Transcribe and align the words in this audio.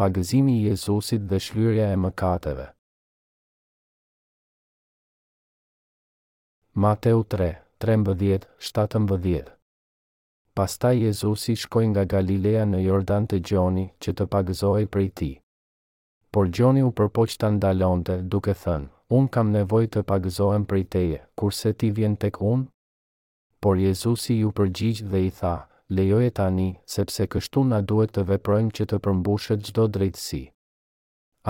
Pagëzimi 0.00 0.52
i 0.62 0.68
Jezusit 0.70 1.26
dhe 1.28 1.36
shlyrja 1.38 1.86
e 1.92 1.96
mëkateve. 2.00 2.66
Mateu 6.74 7.20
3, 7.28 7.58
13-17 7.78 9.50
Pasta 10.56 10.92
Jezusi 10.96 11.52
shkoj 11.60 11.84
nga 11.92 12.04
Galilea 12.08 12.62
në 12.72 12.80
Jordan 12.86 13.26
të 13.28 13.38
Gjoni 13.44 13.84
që 14.02 14.14
të 14.16 14.26
pagëzoj 14.32 14.86
për 14.94 15.02
i 15.02 15.10
ti. 15.20 15.30
Por 16.32 16.48
Gjoni 16.48 16.80
u 16.80 16.88
përpoq 17.00 17.34
të 17.36 17.50
ndalonte 17.58 18.16
duke 18.32 18.54
thënë, 18.64 18.88
unë 19.18 19.30
kam 19.36 19.52
nevoj 19.58 19.84
të 19.92 20.04
pagëzojnë 20.12 20.68
për 20.72 20.80
i 20.80 20.86
teje, 20.96 21.20
kurse 21.40 21.74
ti 21.76 21.92
vjen 22.00 22.16
tek 22.24 22.40
unë? 22.40 22.64
Por 23.60 23.76
Jezusi 23.84 24.38
ju 24.40 24.54
përgjigj 24.60 25.04
dhe 25.12 25.22
i 25.28 25.30
tha, 25.40 25.54
lejoje 25.96 26.30
tani, 26.32 26.74
sepse 26.88 27.26
kështu 27.28 27.62
na 27.68 27.80
duhet 27.84 28.14
të 28.16 28.22
veprojmë 28.30 28.72
që 28.78 28.84
të 28.90 28.98
përmbushet 29.04 29.64
çdo 29.68 29.84
drejtësi. 29.94 30.42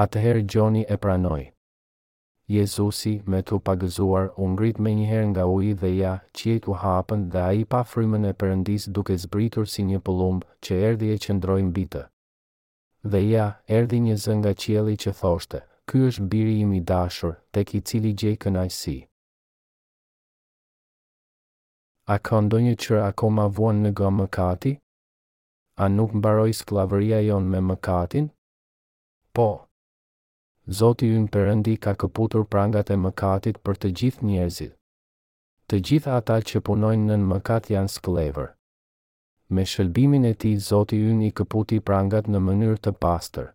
Atëherë 0.04 0.42
Gjoni 0.50 0.82
e 0.88 0.96
pranoi. 1.04 1.44
Jezusi, 2.52 3.12
me 3.32 3.38
të 3.46 3.58
pagëzuar, 3.68 4.32
u 4.36 4.44
ngrit 4.52 4.80
më 4.82 4.90
njëherë 4.98 5.28
nga 5.32 5.44
uji 5.56 5.72
dhe 5.82 5.90
ja, 5.96 6.14
qiejt 6.36 6.66
u 6.68 6.74
hapën 6.82 7.28
dhe 7.32 7.42
ai 7.50 7.62
pa 7.72 7.80
frymën 7.90 8.28
e 8.28 8.32
Perëndis 8.40 8.84
duke 8.96 9.16
zbritur 9.24 9.64
si 9.74 9.86
një 9.90 10.00
pullumb 10.06 10.42
që 10.64 10.80
erdhi 10.88 11.12
e 11.14 11.20
qëndroi 11.24 11.62
mbi 11.70 11.84
të. 11.92 12.02
Dhe 13.12 13.20
ja, 13.34 13.46
erdhi 13.78 13.98
një 14.06 14.16
zë 14.24 14.34
nga 14.40 14.52
qielli 14.62 14.96
që 15.02 15.10
thoshte: 15.20 15.60
"Ky 15.88 15.96
është 16.08 16.26
biri 16.32 16.56
im 16.64 16.72
i 16.78 16.82
dashur, 16.90 17.32
tek 17.54 17.68
i 17.78 17.80
cili 17.88 18.12
gjej 18.20 18.36
kënaqësi." 18.42 18.98
A 22.10 22.16
ka 22.18 22.40
ndonjë 22.42 22.74
që 22.82 22.96
akoma 23.06 23.44
vuan 23.56 23.76
në 23.84 23.90
gëmë 23.98 24.16
mëkati? 24.20 24.70
A 25.82 25.86
nuk 25.96 26.10
mbaroj 26.18 26.50
sklavëria 26.60 27.20
jonë 27.22 27.46
me 27.52 27.60
mëkatin? 27.66 28.26
Po. 29.38 29.46
Zoti 30.78 31.08
ju 31.12 31.20
në 31.22 31.30
përëndi 31.36 31.76
ka 31.84 31.94
këputur 32.02 32.46
prangat 32.54 32.90
e 32.90 32.96
mëkatit 33.04 33.60
për 33.62 33.78
të 33.84 33.90
gjithë 34.00 34.26
njerëzit. 34.30 34.74
Të 35.68 35.78
gjithë 35.88 36.14
ata 36.18 36.38
që 36.50 36.60
punojnë 36.68 37.04
në 37.08 37.18
në 37.22 37.28
mëkat 37.34 37.70
janë 37.74 37.94
sklavër. 37.96 38.48
Me 39.54 39.62
shëlbimin 39.74 40.26
e 40.26 40.32
ti, 40.42 40.52
Zoti 40.70 40.98
ju 41.04 41.14
i 41.22 41.30
këputi 41.30 41.78
prangat 41.80 42.26
në 42.26 42.38
mënyrë 42.48 42.80
të 42.84 42.92
pastër. 43.06 43.48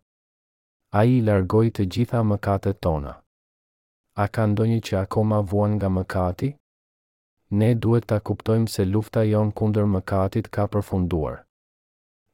A 0.98 1.04
i 1.04 1.20
largoj 1.32 1.66
të 1.72 1.88
gjitha 1.96 2.24
mëkatet 2.32 2.80
tona. 2.80 3.14
A 4.16 4.26
ka 4.36 4.48
ndonjë 4.54 4.80
që 4.88 4.96
akoma 5.04 5.42
vuan 5.52 5.76
nga 5.78 5.92
mëkati? 6.00 6.56
ne 7.50 7.74
duhet 7.80 8.06
ta 8.08 8.20
kuptojmë 8.20 8.68
se 8.68 8.84
lufta 8.86 9.22
jonë 9.24 9.54
kundër 9.56 9.86
mëkatit 9.88 10.50
ka 10.52 10.66
përfunduar. 10.68 11.46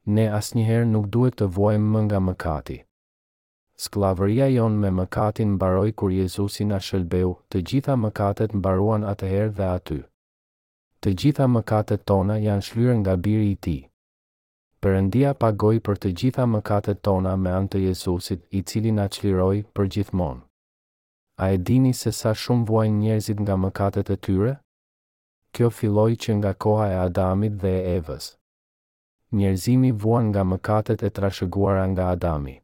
Ne 0.08 0.28
asnjëherë 0.36 0.88
nuk 0.90 1.06
duhet 1.14 1.36
të 1.40 1.48
vuajmë 1.56 1.92
më 1.94 2.00
nga 2.08 2.20
mëkati. 2.20 2.78
Sklavëria 3.84 4.48
jonë 4.54 4.80
me 4.82 4.90
mëkatin 4.92 5.54
mbaroi 5.56 5.94
kur 5.94 6.12
Jezusi 6.12 6.66
na 6.66 6.80
shëlbeu, 6.80 7.36
të 7.50 7.62
gjitha 7.62 7.96
mëkatet 7.98 8.54
mbaruan 8.58 9.04
atëherë 9.14 9.54
dhe 9.58 9.68
aty. 9.78 10.00
Të 11.02 11.14
gjitha 11.20 11.48
mëkatet 11.48 12.06
tona 12.08 12.38
janë 12.46 12.62
shlyer 12.68 12.96
nga 13.02 13.16
biri 13.16 13.52
i 13.52 13.56
Tij. 13.56 13.80
Perëndia 14.84 15.34
pagoi 15.34 15.80
për 15.80 15.96
të 15.98 16.10
gjitha 16.20 16.46
mëkatet 16.56 17.02
tona 17.04 17.36
me 17.38 17.52
anë 17.58 17.70
të 17.72 17.84
Jezusit, 17.88 18.44
i 18.52 18.62
cili 18.64 18.92
na 18.92 19.06
çliroi 19.08 19.62
përgjithmonë. 19.74 20.42
A 21.38 21.50
e 21.50 21.58
dini 21.58 21.94
se 21.94 22.12
sa 22.12 22.34
shumë 22.34 22.66
vuajnë 22.68 23.00
njerëzit 23.06 23.40
nga 23.42 23.56
mëkatet 23.58 24.10
e 24.10 24.18
tyre? 24.18 24.58
kjo 25.54 25.70
filloi 25.70 26.16
që 26.18 26.34
nga 26.40 26.52
koha 26.64 26.88
e 26.92 26.96
Adamit 27.00 27.60
dhe 27.62 27.74
Evës. 27.98 28.32
Njerëzimi 29.38 29.92
vuan 30.02 30.28
nga 30.32 30.44
mëkatet 30.54 31.04
e 31.06 31.12
trashëguara 31.18 31.84
nga 31.94 32.06
Adami. 32.14 32.56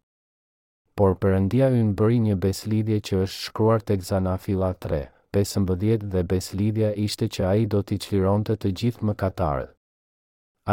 Por 0.97 1.13
përëndia 1.21 1.69
ju 1.73 1.83
në 1.89 1.95
bëri 1.99 2.17
një 2.27 2.35
beslidje 2.45 2.97
që 3.07 3.19
është 3.25 3.41
shkruar 3.45 3.81
të 3.85 3.99
Zanafilla 4.09 4.71
3:15 4.85 6.09
dhe 6.13 6.23
beslidja 6.33 6.89
ishte 7.05 7.29
që 7.35 7.41
ai 7.53 7.66
do 7.73 7.79
t'i 7.85 7.97
qliron 8.05 8.44
të 8.45 8.57
të 8.61 8.73
gjithë 8.79 9.05
mëkatarët. 9.09 9.72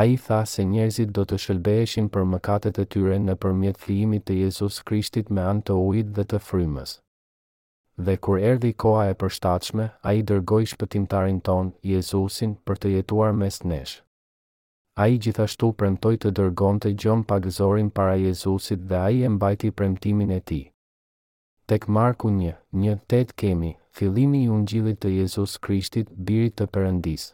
A 0.01 0.05
i 0.13 0.17
tha 0.27 0.41
se 0.53 0.63
njerëzit 0.73 1.11
do 1.17 1.23
të 1.27 1.37
shëlbeheshin 1.45 2.09
për 2.15 2.25
mëkatet 2.35 2.79
e 2.79 2.85
tyre 2.93 3.17
në 3.27 3.35
përmjet 3.43 3.81
thijimit 3.85 4.23
të 4.27 4.35
Jezus 4.43 4.83
Krishtit 4.89 5.31
me 5.37 5.43
anë 5.53 5.65
të 5.67 5.75
ujit 5.89 6.09
dhe 6.17 6.25
të 6.33 6.39
frymës 6.49 6.99
dhe 7.99 8.15
kur 8.21 8.39
erdi 8.47 8.73
koha 8.83 9.05
e 9.11 9.15
përshtatshme, 9.21 9.85
a 10.07 10.11
i 10.19 10.23
dërgoj 10.31 10.65
shpëtimtarin 10.73 11.39
ton, 11.49 11.73
Jezusin, 11.93 12.53
për 12.67 12.79
të 12.83 12.93
jetuar 12.97 13.33
mes 13.43 13.59
nesh. 13.71 13.95
A 15.01 15.07
i 15.13 15.17
gjithashtu 15.25 15.71
premtoj 15.81 16.15
të 16.23 16.31
dërgon 16.39 16.79
të 16.85 16.93
gjon 17.03 17.25
pagëzorin 17.33 17.91
para 17.99 18.15
Jezusit 18.25 18.85
dhe 18.93 19.01
a 19.01 19.09
i 19.17 19.23
e 19.29 19.33
mbajti 19.37 19.71
premtimin 19.81 20.31
e 20.39 20.41
ti. 20.51 20.61
Tek 21.73 21.89
Marku 21.97 22.31
një, 22.37 22.55
një 22.85 22.95
tet 23.13 23.33
kemi, 23.43 23.73
fillimi 23.99 24.45
i 24.45 24.51
ungjillit 24.59 25.01
të 25.03 25.15
Jezus 25.17 25.57
Krishtit, 25.67 26.13
birit 26.29 26.57
të 26.61 26.69
përëndis. 26.77 27.27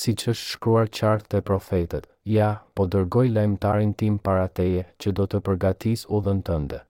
Si 0.00 0.14
që 0.16 0.34
është 0.34 0.50
shkruar 0.56 0.92
qartë 1.00 1.30
të 1.34 1.40
profetet, 1.52 2.10
ja, 2.36 2.50
po 2.74 2.88
dërgoj 2.96 3.26
lajmëtarin 3.38 3.96
tim 4.02 4.18
para 4.28 4.46
teje 4.48 4.84
që 5.04 5.16
do 5.20 5.26
të 5.30 5.42
përgatis 5.48 6.06
u 6.08 6.20
dhën 6.24 6.44
tënde 6.50 6.84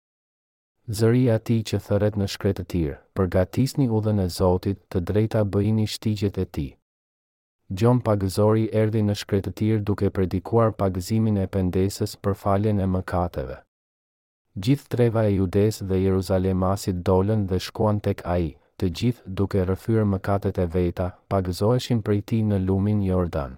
zëri 0.98 1.22
ti 1.46 1.56
që 1.70 1.78
thëret 1.86 2.16
në 2.18 2.26
shkretë 2.34 2.62
të 2.62 2.70
tirë, 2.72 2.94
përgatisni 3.18 3.84
një 3.86 3.94
udhën 3.98 4.20
e 4.24 4.28
Zotit 4.36 4.78
të 4.92 5.00
drejta 5.10 5.42
bëjni 5.54 5.84
shtigjet 5.92 6.38
e 6.42 6.46
ti. 6.56 6.64
Gjon 7.78 8.00
pagëzori 8.06 8.64
erdi 8.80 9.02
në 9.06 9.14
shkretë 9.20 9.52
të 9.52 9.52
tirë 9.60 9.84
duke 9.90 10.10
predikuar 10.16 10.72
pagëzimin 10.82 11.36
e 11.38 11.46
pendesës 11.56 12.16
për 12.24 12.34
faljen 12.42 12.82
e 12.84 12.88
mëkateve. 12.94 13.58
Gjithë 14.64 14.90
treva 14.94 15.22
e 15.28 15.36
judes 15.36 15.78
dhe 15.90 16.00
Jeruzalemasit 16.06 17.04
dolen 17.10 17.46
dhe 17.50 17.60
shkuan 17.68 18.02
tek 18.08 18.24
aji, 18.34 18.50
të 18.80 18.90
gjithë 19.00 19.34
duke 19.40 19.62
rëfyrë 19.70 20.08
mëkatet 20.14 20.58
e 20.58 20.66
veta, 20.74 21.08
pagëzoeshin 21.30 22.02
për 22.02 22.18
i 22.18 22.22
ti 22.32 22.40
në 22.50 22.58
lumin 22.66 23.04
Jordan. 23.06 23.54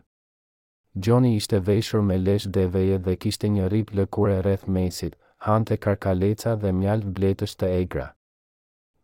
Gjoni 1.03 1.33
ishte 1.41 1.63
veshur 1.71 2.05
me 2.11 2.19
lesh 2.27 2.51
dhe 2.55 2.69
veje 2.77 3.01
dhe 3.07 3.17
kishte 3.25 3.49
një 3.57 3.73
rip 3.73 3.95
lëkure 4.01 4.41
rreth 4.45 4.69
mesit, 4.77 5.17
hante 5.45 5.77
karkaleca 5.85 6.55
dhe 6.63 6.71
mjalt 6.79 7.07
bletësht 7.17 7.59
të 7.61 7.69
egra. 7.83 8.05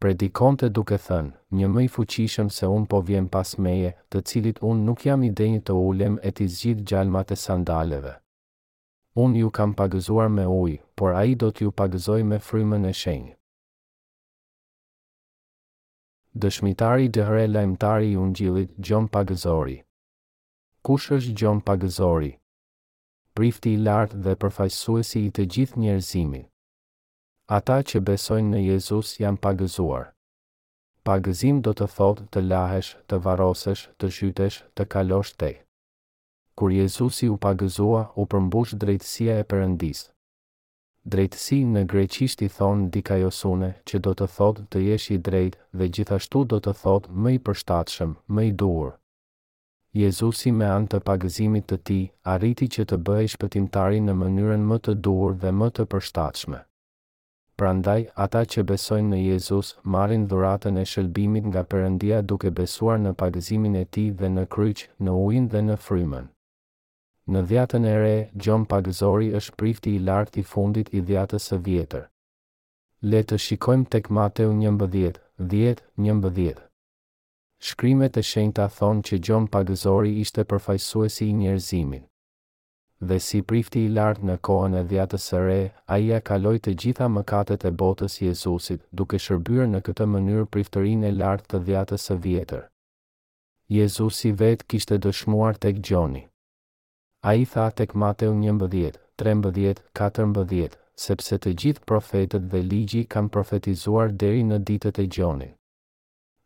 Predikon 0.03 0.59
të 0.61 0.69
duke 0.79 0.99
thënë, 1.07 1.33
një 1.61 1.71
mëj 1.75 1.87
fuqishëm 1.95 2.51
se 2.57 2.69
unë 2.75 2.87
po 2.93 3.01
vjen 3.09 3.27
pas 3.35 3.55
meje, 3.67 3.91
të 4.11 4.23
cilit 4.31 4.61
unë 4.71 4.85
nuk 4.89 5.03
jam 5.09 5.25
i 5.27 5.31
denjë 5.41 5.63
të 5.67 5.77
ulem 5.89 6.19
e 6.23 6.31
t'i 6.37 6.47
zgjith 6.57 6.85
gjalmat 6.91 7.35
e 7.37 7.41
sandaleve. 7.45 8.15
Unë 9.25 9.41
ju 9.43 9.49
kam 9.59 9.73
pagëzuar 9.81 10.31
me 10.37 10.45
ujë, 10.61 10.79
por 10.99 11.17
a 11.19 11.25
i 11.27 11.35
do 11.41 11.51
t'ju 11.51 11.73
pagëzoj 11.81 12.23
me 12.31 12.39
frymën 12.49 12.87
e 12.87 12.95
shenjë. 13.03 13.35
Dëshmitari 16.39 17.11
dëhre 17.17 17.43
lajmëtari 17.51 18.13
i 18.13 18.19
unë 18.23 18.35
gjilit, 18.39 18.75
Gjon 18.85 19.09
Pagëzori. 19.15 19.79
Kush 20.87 21.09
është 21.17 21.33
Gjon 21.41 21.63
Pagëzori? 21.67 22.31
prifti 23.39 23.71
i 23.77 23.81
lartë 23.87 24.19
dhe 24.25 24.33
përfaqësuesi 24.43 25.21
i 25.29 25.33
të 25.35 25.45
gjithë 25.55 25.79
njerëzimit. 25.83 26.49
Ata 27.57 27.77
që 27.91 28.01
besojnë 28.09 28.51
në 28.55 28.63
Jezus 28.65 29.13
janë 29.23 29.39
pagëzuar. 29.45 30.09
Pagëzim 31.07 31.61
do 31.63 31.71
të 31.79 31.87
thotë 31.95 32.27
të 32.35 32.43
lahesh, 32.51 32.91
të 33.09 33.21
varosesh, 33.27 33.85
të 34.01 34.11
shytesh, 34.17 34.59
të 34.77 34.89
kalosh 34.95 35.33
te. 35.41 35.53
Kur 36.59 36.75
Jezusi 36.75 37.31
u 37.31 37.39
pagëzua, 37.47 38.03
u 38.21 38.27
përmbush 38.27 38.75
drejtësia 38.75 39.39
e 39.39 39.47
Perëndis. 39.53 40.03
Drejtësi 41.07 41.61
në 41.77 41.87
greqisht 41.95 42.43
i 42.45 42.51
thon 42.57 42.89
dikajosune, 42.97 43.71
që 43.89 44.03
do 44.07 44.17
të 44.19 44.33
thotë 44.37 44.67
të 44.73 44.83
jesh 44.91 45.11
i 45.15 45.23
drejtë 45.29 45.63
dhe 45.79 45.93
gjithashtu 45.95 46.43
do 46.51 46.59
të 46.59 46.75
thotë 46.83 47.15
më 47.23 47.39
i 47.39 47.45
përshtatshëm, 47.47 48.19
më 48.35 48.51
i 48.53 48.57
duhur. 48.63 48.98
Jezusi 49.97 50.51
me 50.53 50.67
anë 50.69 50.91
të 50.93 50.99
pagëzimit 51.09 51.65
të 51.71 51.77
ti, 51.89 51.97
arriti 52.31 52.67
që 52.73 52.85
të 52.91 52.97
bëhe 53.05 53.29
shpëtimtari 53.35 54.01
në 54.05 54.15
mënyrën 54.23 54.67
më 54.73 54.77
të 54.85 54.95
duhur 55.07 55.33
dhe 55.45 55.49
më 55.61 55.69
të 55.79 55.87
përshtachme. 55.95 56.59
Prandaj, 57.59 58.03
ata 58.25 58.43
që 58.53 58.65
besojnë 58.73 59.09
në 59.15 59.21
Jezus, 59.31 59.71
marin 59.95 60.27
dhuratën 60.31 60.77
e 60.77 60.85
shëllbimit 60.91 61.49
nga 61.51 61.65
përëndia 61.73 62.21
duke 62.33 62.51
besuar 62.61 62.99
në 63.05 63.15
pagëzimin 63.23 63.81
e 63.81 63.85
ti 63.95 64.05
dhe 64.21 64.29
në 64.35 64.45
kryq, 64.55 64.85
në 65.01 65.17
ujin 65.25 65.49
dhe 65.57 65.65
në 65.71 65.79
frymen. 65.87 66.29
Në 67.29 67.43
dhjatën 67.51 67.85
e 67.85 67.97
re, 68.05 68.15
gjon 68.45 68.69
pagëzori 68.75 69.33
është 69.41 69.57
prifti 69.63 69.97
i 69.97 70.05
lartë 70.11 70.41
i 70.41 70.45
fundit 70.53 70.93
i 70.93 71.01
dhjatës 71.09 71.49
së 71.51 71.63
vjetër. 71.67 72.07
Le 73.13 73.25
të 73.25 73.41
shikojmë 73.47 73.89
tek 73.97 74.11
Mateu 74.21 74.53
11, 74.53 75.19
10, 75.57 75.85
11 76.13 76.68
shkrimet 77.67 78.17
e 78.21 78.23
shenjta 78.27 78.67
thonë 78.75 79.03
që 79.09 79.17
Gjon 79.29 79.47
Pagëzori 79.55 80.11
ishte 80.25 80.45
përfaqësuesi 80.51 81.27
i 81.27 81.33
njerëzimin. 81.41 82.05
Dhe 83.11 83.19
si 83.25 83.41
prifti 83.51 83.83
i 83.87 83.91
lartë 83.97 84.27
në 84.31 84.37
kohën 84.49 84.77
e 84.79 84.83
dhjatës 84.93 85.27
së 85.33 85.41
re, 85.47 85.59
a 85.93 85.99
i 86.05 86.11
akaloj 86.19 86.55
të 86.65 86.75
gjitha 86.83 87.09
mëkatet 87.17 87.67
e 87.67 87.73
botës 87.83 88.17
Jezusit, 88.23 88.83
duke 89.01 89.21
shërbyrë 89.25 89.67
në 89.75 89.81
këtë 89.89 90.07
mënyrë 90.15 90.47
priftërin 90.55 91.05
e 91.11 91.13
lartë 91.19 91.49
të 91.53 91.61
dhjatës 91.69 92.07
së 92.11 92.17
vjetër. 92.27 92.65
Jezusi 93.79 94.33
vetë 94.43 94.67
kishte 94.73 94.99
dëshmuar 95.07 95.59
tek 95.67 95.81
Gjoni. 95.91 96.25
A 97.31 97.35
i 97.35 97.45
tha 97.53 97.69
tek 97.81 97.95
Mateu 98.05 98.35
11, 98.35 98.99
13, 99.23 99.83
14, 100.03 100.79
sepse 101.07 101.39
të 101.43 101.55
gjithë 101.63 101.87
profetët 101.91 102.51
dhe 102.53 102.63
ligji 102.73 103.05
kanë 103.15 103.31
profetizuar 103.39 104.15
deri 104.25 104.45
në 104.51 104.63
ditët 104.71 105.03
e 105.03 105.07
gjonit 105.17 105.55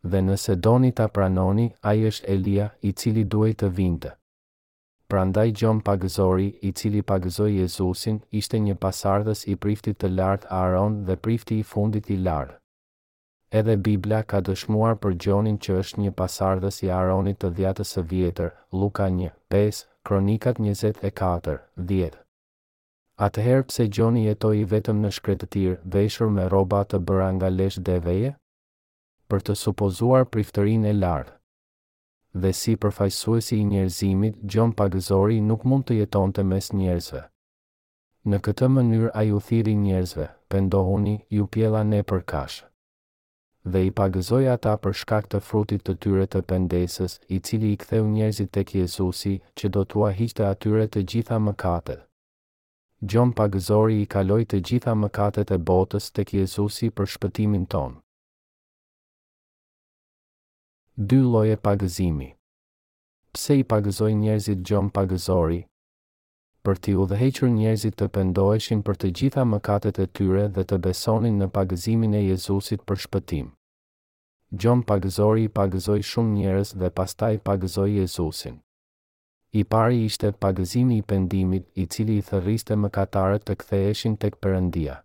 dhe 0.03 0.21
nëse 0.21 0.57
doni 0.61 0.91
ta 0.97 1.07
pranoni, 1.09 1.69
ai 1.89 2.01
është 2.11 2.27
Elia 2.35 2.65
i 2.89 2.93
cili 2.93 3.25
duhet 3.25 3.59
të 3.63 3.69
vinte. 3.77 4.11
Prandaj 5.13 5.51
Gjon 5.61 5.81
Pagëzori, 5.87 6.47
i 6.69 6.73
cili 6.81 7.03
pagëzoi 7.11 7.57
Jezusin, 7.59 8.19
ishte 8.41 8.59
një 8.67 8.77
pasardhës 8.85 9.43
i 9.53 9.57
priftit 9.65 9.99
të 10.01 10.09
lartë 10.17 10.49
Aaron 10.59 10.95
dhe 11.09 11.17
prifti 11.27 11.59
i 11.63 11.67
fundit 11.75 12.09
i 12.11 12.17
lartë. 12.29 12.57
Edhe 13.61 13.75
Bibla 13.89 14.23
ka 14.33 14.41
dëshmuar 14.49 14.97
për 15.03 15.19
Gjonin 15.25 15.59
që 15.67 15.77
është 15.83 16.01
një 16.05 16.13
pasardhës 16.21 16.79
i 16.87 16.91
Aaronit 16.99 17.39
të 17.43 17.51
dhjatës 17.59 17.93
së 17.97 18.07
vjetër, 18.15 18.53
Luka 18.83 19.11
1, 19.13 19.31
5, 19.57 19.83
Kronikat 20.09 20.57
24, 20.65 21.59
10. 21.93 22.17
Atëherë 23.29 23.67
pse 23.69 23.87
Gjoni 23.97 24.25
jetoi 24.31 24.65
vetëm 24.73 25.05
në 25.05 25.11
shkretëtir, 25.19 25.75
veshur 25.99 26.31
me 26.39 26.49
roba 26.57 26.81
të 26.85 27.03
bëra 27.11 27.29
nga 27.37 27.53
lesh 27.59 27.79
deveje? 27.91 28.33
për 29.33 29.45
të 29.49 29.55
supozuar 29.57 30.27
priftërin 30.35 30.83
e 30.85 30.91
lardhë. 30.93 31.33
Dhe 32.43 32.51
si 32.59 32.73
përfajsuesi 32.83 33.57
i 33.61 33.65
njerëzimit, 33.71 34.35
gjon 34.53 34.75
pagëzori 34.81 35.39
nuk 35.47 35.65
mund 35.69 35.87
të 35.89 35.97
jeton 36.03 36.35
të 36.37 36.45
mes 36.51 36.69
njerëzve. 36.77 37.23
Në 38.29 38.39
këtë 38.47 38.69
mënyr 38.75 39.07
a 39.17 39.23
ju 39.29 39.41
thiri 39.47 39.73
njerëzve, 39.85 40.27
pëndohuni, 40.53 41.15
ju 41.39 41.47
pjela 41.49 41.81
ne 41.93 42.03
për 42.13 42.23
kashë. 42.33 42.69
Dhe 43.73 43.83
i 43.87 43.91
pagëzoj 44.01 44.43
ata 44.53 44.77
për 44.85 44.97
shkak 45.01 45.29
të 45.33 45.41
frutit 45.49 45.85
të 45.87 45.95
tyre 46.05 46.27
të 46.29 46.41
pëndesës, 46.53 47.17
i 47.37 47.41
cili 47.41 47.73
i 47.77 47.81
ktheu 47.83 48.05
njerëzit 48.13 48.53
tek 48.57 48.75
Jezusi, 48.83 49.37
që 49.57 49.73
do 49.77 49.85
t'ua 49.89 50.13
hiqte 50.19 50.45
atyre 50.51 50.89
të 50.89 51.05
gjitha 51.15 51.41
mëkatet. 51.47 52.05
Gjon 53.09 53.33
pagëzori 53.39 54.01
i 54.03 54.07
kaloi 54.07 54.45
të 54.45 54.61
gjitha 54.69 54.93
mëkatet 55.05 55.55
e 55.59 55.63
botës 55.73 56.11
tek 56.21 56.35
Jezusi 56.41 56.91
për 56.93 57.13
shpëtimin 57.17 57.69
tonë 57.75 58.02
dy 60.97 61.17
loje 61.17 61.57
pagëzimi. 61.57 62.27
Pse 63.33 63.55
i 63.57 63.63
pagëzoj 63.65 64.13
njerëzit 64.13 64.59
gjom 64.67 64.91
pagëzori? 64.93 65.63
Për 66.65 66.81
ti 66.85 66.93
u 67.01 67.07
dhehequr 67.09 67.49
njerëzit 67.53 67.95
të 67.97 68.09
pendoeshin 68.17 68.83
për 68.85 68.99
të 69.01 69.09
gjitha 69.19 69.45
mëkatet 69.53 70.01
e 70.03 70.05
tyre 70.19 70.45
dhe 70.53 70.65
të 70.69 70.79
besonin 70.85 71.39
në 71.41 71.49
pagëzimin 71.55 72.17
e 72.19 72.21
Jezusit 72.27 72.85
për 72.85 73.01
shpëtim. 73.07 73.47
Gjom 74.53 74.83
pagëzori 74.91 75.49
i 75.49 75.53
pagëzoj 75.61 76.03
shumë 76.11 76.37
njerëz 76.41 76.73
dhe 76.83 76.91
pasta 77.01 77.31
i 77.33 77.39
pagëzoj 77.49 77.89
Jezusin. 77.97 78.59
I 79.53 79.65
pari 79.65 80.05
ishte 80.11 80.33
pagëzimi 80.45 81.01
i 81.01 81.03
pendimit 81.13 81.71
i 81.75 81.87
cili 81.87 82.19
i 82.21 82.27
thëriste 82.29 82.77
mëkatarët 82.85 83.49
të 83.49 83.57
ktheheshin 83.65 84.17
tek 84.21 84.37
Perëndia 84.45 84.99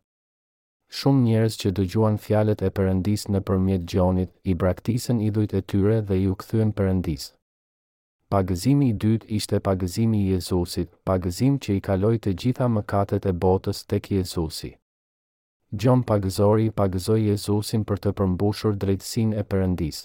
shumë 0.95 1.23
njerëz 1.25 1.55
që 1.61 1.69
dëgjuan 1.77 2.17
fjalet 2.23 2.61
e 2.63 2.69
Perëndis 2.77 3.25
nëpërmjet 3.33 3.85
Gjonit 3.91 4.29
i 4.43 4.53
braktisën 4.61 5.19
idhujt 5.29 5.53
e 5.53 5.61
tyre 5.61 5.97
dhe 6.07 6.15
i 6.23 6.27
u 6.31 6.35
kthyen 6.35 6.71
Perëndis. 6.77 7.25
Pagëzimi 8.31 8.87
i 8.91 8.95
dytë 9.03 9.27
ishte 9.37 9.59
pagëzimi 9.67 10.19
i 10.23 10.29
Jezusit, 10.33 10.89
pagëzim 11.07 11.57
që 11.63 11.75
i 11.77 11.83
kaloi 11.87 12.17
të 12.19 12.33
gjitha 12.41 12.67
mëkatet 12.77 13.25
e 13.25 13.33
botës 13.45 13.83
tek 13.87 14.09
Jezusi. 14.11 14.73
Gjon 15.71 16.03
pagëzori 16.09 16.69
pagëzoi 16.79 17.23
Jezusin 17.29 17.83
për 17.87 17.97
të 18.03 18.13
përmbushur 18.19 18.75
drejtsinë 18.79 19.37
e 19.41 19.47
Perëndis. 19.47 20.01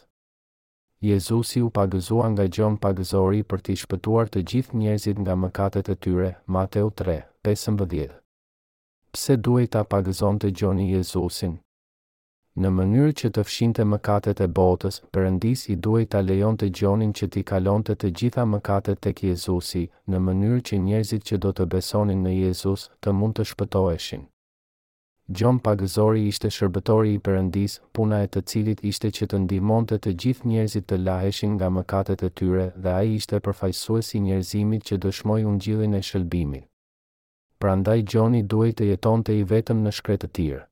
Jezusi 1.02 1.62
u 1.66 1.70
pagëzua 1.70 2.30
nga 2.34 2.46
Gjon 2.46 2.78
pagëzori 2.82 3.42
për 3.42 3.60
të 3.66 3.78
shpëtuar 3.82 4.30
të 4.30 4.44
gjithë 4.52 4.78
njerëzit 4.82 5.22
nga 5.22 5.38
mëkatet 5.44 5.88
e 5.88 5.96
tyre, 6.04 6.32
Mateu 6.46 6.90
3:15 7.02 8.21
pse 9.12 9.34
duhej 9.36 9.66
ta 9.74 9.82
pagëzonte 9.84 10.48
Gjoni 10.58 10.86
Jezusin. 10.96 11.58
Në 12.56 12.68
mënyrë 12.76 13.12
që 13.20 13.28
të 13.36 13.42
fshinte 13.48 13.84
mëkatet 13.88 14.40
e 14.40 14.46
botës, 14.58 14.98
Perëndisi 15.12 15.72
i 15.74 15.76
duhej 15.86 16.06
ta 16.14 16.20
lejonte 16.24 16.68
Gjonin 16.78 17.12
që 17.18 17.28
t'i 17.34 17.42
kalonte 17.50 17.92
të 17.96 18.08
gjitha 18.20 18.44
mëkatet 18.54 19.00
tek 19.04 19.20
Jezusi, 19.28 19.82
në 20.08 20.20
mënyrë 20.28 20.58
që 20.68 20.80
njerëzit 20.88 21.22
që 21.28 21.38
do 21.44 21.52
të 21.56 21.68
besonin 21.76 22.24
në 22.26 22.32
Jezus 22.38 22.86
të 23.04 23.12
mund 23.20 23.36
të 23.38 23.46
shpëtoheshin. 23.52 24.24
Gjon 25.28 25.60
pagëzori 25.68 26.26
ishte 26.32 26.48
shërbëtori 26.52 27.12
i 27.16 27.22
Perëndis, 27.28 27.78
puna 27.96 28.18
e 28.26 28.32
të 28.32 28.42
cilit 28.50 28.84
ishte 28.92 29.12
që 29.18 29.28
të 29.30 29.42
ndihmonte 29.46 30.00
të 30.02 30.14
gjithë 30.24 30.48
njerëzit 30.54 30.88
të 30.88 31.00
laheshin 31.06 31.56
nga 31.60 31.68
mëkatet 31.78 32.26
e 32.32 32.34
tyre 32.40 32.66
dhe 32.84 32.96
ai 32.98 33.14
ishte 33.20 33.40
përfaqësuesi 33.46 34.20
i 34.20 34.26
njerëzimit 34.28 34.84
që 34.88 35.00
dëshmoi 35.04 35.42
ungjillin 35.52 35.96
e 36.00 36.06
shëlbimit 36.12 36.68
pra 37.62 37.76
ndaj 37.78 38.00
Gjoni 38.10 38.40
duhet 38.52 38.74
të 38.80 38.86
jeton 38.88 39.20
të 39.22 39.34
i 39.38 39.42
vetëm 39.52 39.84
në 39.84 39.90
shkretë 39.98 40.28
të 40.28 40.36
tirë. 40.38 40.62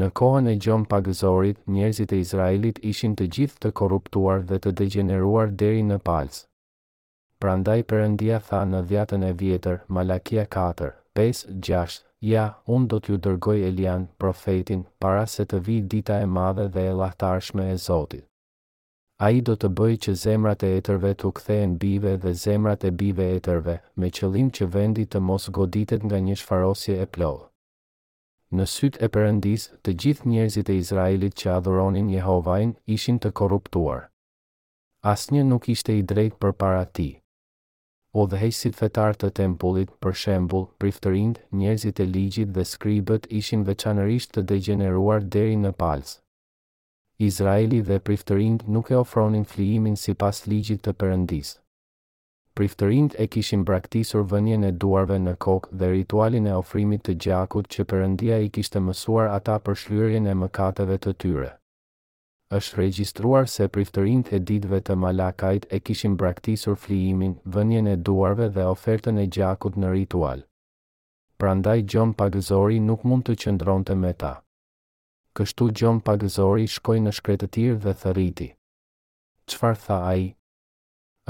Në 0.00 0.06
kohën 0.20 0.48
e 0.52 0.54
Gjon 0.64 0.86
pagëzorit, 0.92 1.58
njerëzit 1.74 2.14
e 2.16 2.20
Izraelit 2.24 2.78
ishin 2.92 3.16
të 3.18 3.26
gjithë 3.36 3.60
të 3.66 3.72
korruptuar 3.80 4.46
dhe 4.52 4.60
të 4.64 4.72
degeneruar 4.80 5.52
deri 5.64 5.84
në 5.90 5.98
palës. 6.08 6.38
Pra 7.42 7.58
ndaj 7.64 7.78
përëndia 7.92 8.40
tha 8.48 8.62
në 8.72 8.80
dhjatën 8.92 9.28
e 9.28 9.32
vjetër, 9.44 9.78
Malakia 9.96 10.48
4, 10.58 10.88
5, 11.20 11.44
6, 11.70 12.00
Ja, 12.32 12.46
unë 12.76 12.88
do 12.92 13.02
t'ju 13.02 13.20
dërgoj 13.26 13.58
Elian, 13.68 14.08
profetin, 14.22 14.86
para 15.02 15.28
se 15.34 15.44
të 15.44 15.60
vi 15.66 15.80
dita 15.92 16.20
e 16.24 16.32
madhe 16.38 16.70
dhe 16.74 16.88
e 16.92 16.98
lahtarshme 17.04 17.68
e 17.74 17.80
Zotit 17.88 18.24
a 19.22 19.30
i 19.30 19.38
do 19.46 19.54
të 19.54 19.68
bëj 19.78 19.96
që 20.04 20.12
zemrat 20.20 20.62
e 20.66 20.68
etërve 20.78 21.10
të 21.22 21.28
kthehen 21.38 21.74
bive 21.82 22.12
dhe 22.22 22.30
zemrat 22.44 22.82
e 22.88 22.90
bive 23.02 23.26
etërve, 23.36 23.74
me 23.96 24.08
qëllim 24.16 24.48
që 24.56 24.66
vendi 24.76 25.04
të 25.06 25.20
mos 25.26 25.44
goditet 25.58 26.02
nga 26.08 26.18
një 26.26 26.34
shfarosje 26.40 26.96
e 27.04 27.06
plohë. 27.16 27.44
Në 28.58 28.66
sytë 28.72 29.00
e 29.06 29.08
përëndis, 29.16 29.66
të 29.84 29.94
gjithë 30.04 30.28
njerëzit 30.32 30.72
e 30.74 30.78
Izraelit 30.82 31.36
që 31.42 31.52
adhuronin 31.54 32.08
Jehovajn 32.16 32.72
ishin 32.96 33.20
të 33.22 33.30
korruptuar. 33.40 34.02
Asnjë 35.12 35.44
nuk 35.52 35.70
ishte 35.76 35.94
i 35.98 36.02
drejt 36.14 36.34
për 36.42 36.52
para 36.64 36.82
ti. 36.98 37.08
O 38.12 38.26
dhejësit 38.32 38.74
fetar 38.82 39.14
të 39.22 39.30
tempullit, 39.38 39.94
për 40.04 40.18
shembul, 40.24 40.66
priftërind, 40.82 41.38
njerëzit 41.62 42.02
e 42.02 42.10
ligjit 42.16 42.50
dhe 42.58 42.66
skribët 42.74 43.30
ishin 43.42 43.62
veçanërisht 43.70 44.34
të 44.34 44.46
degeneruar 44.50 45.22
deri 45.36 45.56
në 45.62 45.72
palsë. 45.84 46.21
Izraeli 47.22 47.78
dhe 47.88 47.96
priftërind 48.06 48.62
nuk 48.76 48.88
e 48.90 48.96
ofronin 49.00 49.44
flijimin 49.50 49.98
si 50.04 50.14
pas 50.22 50.38
ligjit 50.52 50.80
të 50.86 50.94
përëndis. 51.02 51.50
Priftërind 52.58 53.14
e 53.24 53.26
kishin 53.36 53.62
braktisur 53.68 54.24
vënjen 54.32 54.64
e 54.66 54.70
duarve 54.84 55.18
në 55.28 55.34
kokë 55.46 55.78
dhe 55.82 55.90
ritualin 55.92 56.48
e 56.52 56.56
ofrimit 56.62 57.04
të 57.08 57.14
gjakut 57.26 57.70
që 57.76 57.86
përëndia 57.92 58.40
i 58.46 58.50
kishte 58.58 58.82
mësuar 58.88 59.30
ata 59.36 59.56
për 59.68 59.78
shlyrjen 59.84 60.28
e 60.34 60.36
mëkateve 60.42 60.98
të 61.06 61.14
tyre. 61.24 61.52
Êshtë 62.60 62.80
regjistruar 62.82 63.48
se 63.56 63.70
priftërind 63.76 64.34
e 64.38 64.42
ditve 64.52 64.82
të 64.88 64.98
malakajt 65.06 65.70
e 65.78 65.82
kishin 65.88 66.18
braktisur 66.22 66.76
flijimin, 66.84 67.38
vënjen 67.54 67.92
e 67.94 67.98
duarve 68.08 68.50
dhe 68.58 68.66
ofertën 68.76 69.22
e 69.24 69.28
gjakut 69.38 69.78
në 69.80 69.94
ritual. 69.98 70.44
Prandaj 71.40 71.82
gjon 71.94 72.16
pagëzori 72.22 72.82
nuk 72.90 73.04
mund 73.12 73.28
të 73.30 73.38
qëndronte 73.44 74.02
me 74.06 74.12
ta 74.24 74.34
kështu 75.38 75.66
gjon 75.80 75.98
pagëzori 76.06 76.66
shkoj 76.76 76.98
në 77.04 77.12
shkretëtir 77.18 77.76
dhe 77.84 77.92
thëriti. 78.02 78.48
Qfar 79.48 79.76
tha 79.86 79.96
aji? 80.12 80.30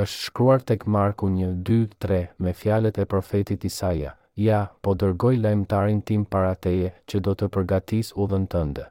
është 0.02 0.18
shkruar 0.26 0.62
tek 0.70 0.86
Marku 0.94 1.28
një, 1.32 1.50
dy, 1.68 1.76
tre, 2.02 2.20
me 2.44 2.52
fjalet 2.62 2.98
e 2.98 3.04
profetit 3.12 3.64
Isaja, 3.68 4.14
ja, 4.46 4.60
po 4.82 4.94
dërgoj 5.02 5.34
lajmëtarin 5.44 6.00
tim 6.08 6.24
para 6.32 6.54
teje 6.64 6.90
që 7.12 7.20
do 7.26 7.34
të 7.36 7.48
përgatis 7.56 8.10
u 8.22 8.26
dhën 8.32 8.46
tënde. 8.54 8.86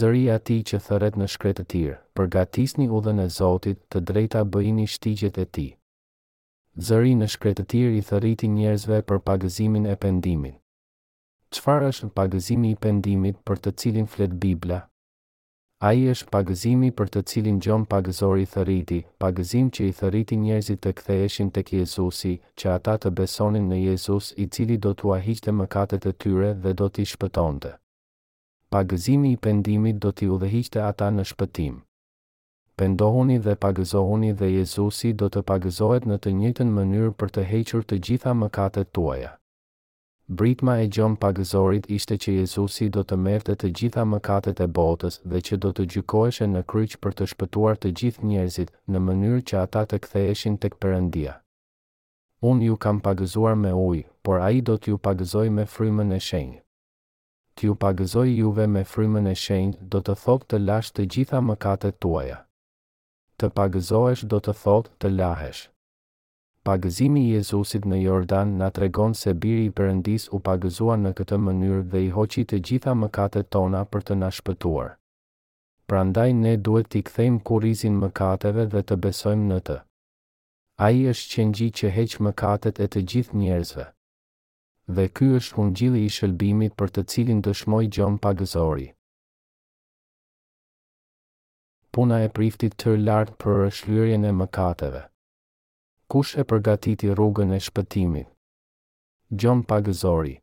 Zëri 0.00 0.24
ati 0.34 0.58
që 0.70 0.80
thëret 0.88 1.16
në 1.20 1.28
shkretëtir, 1.36 1.94
përgatisni 2.18 2.88
u 2.96 3.00
dhën 3.06 3.22
e 3.24 3.28
Zotit 3.38 3.78
të 3.94 4.02
drejta 4.10 4.44
bëjini 4.56 4.86
shtigjet 4.96 5.38
e 5.38 5.46
ti. 5.56 5.68
Zëri 6.88 7.14
në 7.22 7.30
shkretëtir 7.36 7.94
i 7.94 8.02
thëriti 8.10 8.50
njerëzve 8.58 9.00
për 9.10 9.22
pagëzimin 9.30 9.86
e 9.94 9.96
pendimin 10.06 10.56
qëfar 11.54 11.84
është 11.90 12.08
pagëzimi 12.18 12.70
i 12.74 12.80
pendimit 12.84 13.36
për 13.48 13.60
të 13.64 13.72
cilin 13.82 14.06
flet 14.14 14.32
Biblia? 14.44 14.78
A 15.86 15.90
i 15.98 16.06
është 16.12 16.30
pagëzimi 16.34 16.88
për 17.00 17.10
të 17.14 17.20
cilin 17.30 17.58
gjon 17.64 17.84
pagëzori 17.92 18.44
i 18.44 18.48
thëriti, 18.54 18.98
pagëzim 19.22 19.68
që 19.76 19.88
i 19.90 19.94
thëriti 20.00 20.38
njerëzit 20.44 20.80
të 20.86 20.92
ktheheshin 21.00 21.50
tek 21.58 21.72
Jezusi, 21.78 22.32
që 22.58 22.70
ata 22.76 22.94
të 23.02 23.12
besonin 23.20 23.68
në 23.72 23.80
Jezus 23.82 24.30
i 24.36 24.46
cili 24.56 24.78
do 24.86 24.94
t'u 25.00 25.12
hiqte 25.26 25.52
mëkatet 25.58 26.08
e 26.10 26.12
tyre 26.24 26.52
dhe 26.64 26.74
do 26.80 26.88
t'i 26.88 27.04
shpëtonte. 27.12 27.74
Pagëzimi 28.72 29.32
i 29.32 29.36
pendimit 29.48 30.00
do 30.04 30.12
t'i 30.12 30.30
udhëhiqte 30.36 30.80
ata 30.88 31.10
në 31.16 31.28
shpëtim. 31.32 31.82
Pendohuni 32.80 33.38
dhe 33.44 33.54
pagëzohuni 33.66 34.32
dhe 34.40 34.50
Jezusi 34.56 35.12
do 35.22 35.28
të 35.28 35.44
pagëzohet 35.52 36.08
në 36.10 36.18
të 36.24 36.34
njëjtën 36.40 36.72
mënyrë 36.78 37.12
për 37.20 37.34
të 37.36 37.46
hequr 37.52 37.86
të 37.90 38.00
gjitha 38.08 38.32
mëkatet 38.44 38.90
tuaja. 38.98 39.34
Britma 40.28 40.78
e 40.80 40.86
gjon 40.88 41.18
pagëzorit 41.20 41.84
ishte 41.92 42.16
që 42.16 42.32
Jezusi 42.32 42.86
do 42.88 43.02
të 43.04 43.16
merte 43.24 43.52
të 43.60 43.68
gjitha 43.76 44.04
mëkatet 44.08 44.60
e 44.64 44.66
botës 44.78 45.18
dhe 45.32 45.42
që 45.44 45.58
do 45.60 45.72
të 45.76 45.84
gjykoheshe 45.94 46.46
në 46.52 46.62
kryq 46.72 46.94
për 47.04 47.12
të 47.18 47.26
shpëtuar 47.32 47.76
të 47.82 47.90
gjithë 48.00 48.24
njerëzit 48.30 48.72
në 48.88 49.02
mënyrë 49.08 49.42
që 49.50 49.58
ata 49.62 49.82
të 49.90 49.98
ktheheshin 50.06 50.56
tek 50.64 50.78
Perëndia. 50.80 51.34
Unë 52.40 52.70
ju 52.70 52.78
kam 52.86 53.02
pagëzuar 53.04 53.52
me 53.66 53.74
ujë, 53.82 54.08
por 54.24 54.40
ai 54.48 54.62
do 54.64 54.78
t'ju 54.80 54.96
pagëzoj 55.08 55.44
me 55.58 55.68
frymën 55.74 56.16
e 56.16 56.22
shenjtë. 56.30 56.62
T'ju 57.56 57.76
pagëzoj 57.84 58.28
juve 58.32 58.66
me 58.76 58.80
frymën 58.94 59.28
e 59.28 59.36
shenjtë 59.44 59.90
do 59.92 60.00
të 60.08 60.16
thotë 60.24 60.48
të 60.54 60.62
lash 60.64 60.90
të 60.96 61.04
gjitha 61.12 61.44
mëkatet 61.50 62.00
tuaja. 62.00 62.40
Të 63.36 63.52
pagëzohesh 63.60 64.24
do 64.32 64.40
të 64.40 64.56
thotë 64.64 64.96
të 65.04 65.12
lahesh. 65.20 65.62
Pagëzimi 66.64 67.20
i 67.28 67.32
Jezusit 67.34 67.84
në 67.92 67.96
Jordan 68.00 68.54
na 68.60 68.70
tregon 68.76 69.12
se 69.22 69.32
biri 69.40 69.64
i 69.66 69.72
Perëndis 69.80 70.22
u 70.32 70.38
pagëzua 70.46 70.94
në 71.00 71.10
këtë 71.18 71.38
mënyrë 71.48 71.82
dhe 71.94 72.00
i 72.06 72.06
hoqi 72.14 72.44
të 72.52 72.60
gjitha 72.68 72.94
mëkatet 73.00 73.50
tona 73.56 73.82
për 73.94 74.06
të 74.10 74.16
na 74.20 74.30
shpëtuar. 74.36 74.94
Prandaj 75.90 76.30
ne 76.40 76.54
duhet 76.68 76.88
t'i 76.94 77.02
kthejmë 77.10 77.42
kurrizin 77.50 78.00
mëkateve 78.06 78.64
dhe 78.74 78.82
të 78.90 78.98
besojmë 79.08 79.46
në 79.50 79.58
të. 79.68 79.76
Ai 80.88 81.04
është 81.12 81.32
qengji 81.34 81.68
që 81.80 81.90
heq 81.98 82.16
mëkatet 82.28 82.80
e 82.80 82.88
të 82.94 83.04
gjithë 83.12 83.38
njerëzve. 83.44 83.86
Dhe 84.98 85.06
ky 85.18 85.28
është 85.40 85.60
ungjilli 85.66 86.06
i 86.08 86.14
shëlbimit 86.16 86.78
për 86.80 86.94
të 86.96 87.06
cilin 87.12 87.44
dëshmoi 87.48 87.92
Gjon 87.96 88.16
Pagëzori. 88.24 88.88
Puna 91.92 92.22
e 92.24 92.32
priftit 92.40 92.80
të 92.84 92.96
lartë 93.04 93.36
për 93.44 93.66
shlyerjen 93.80 94.30
e 94.32 94.38
mëkateve. 94.40 95.04
Kush 96.12 96.36
e 96.36 96.42
përgatiti 96.50 97.08
rrugën 97.16 97.52
e 97.56 97.58
shpëtimit? 97.66 98.26
Gjon 99.42 99.62
Pagëzori 99.70 100.34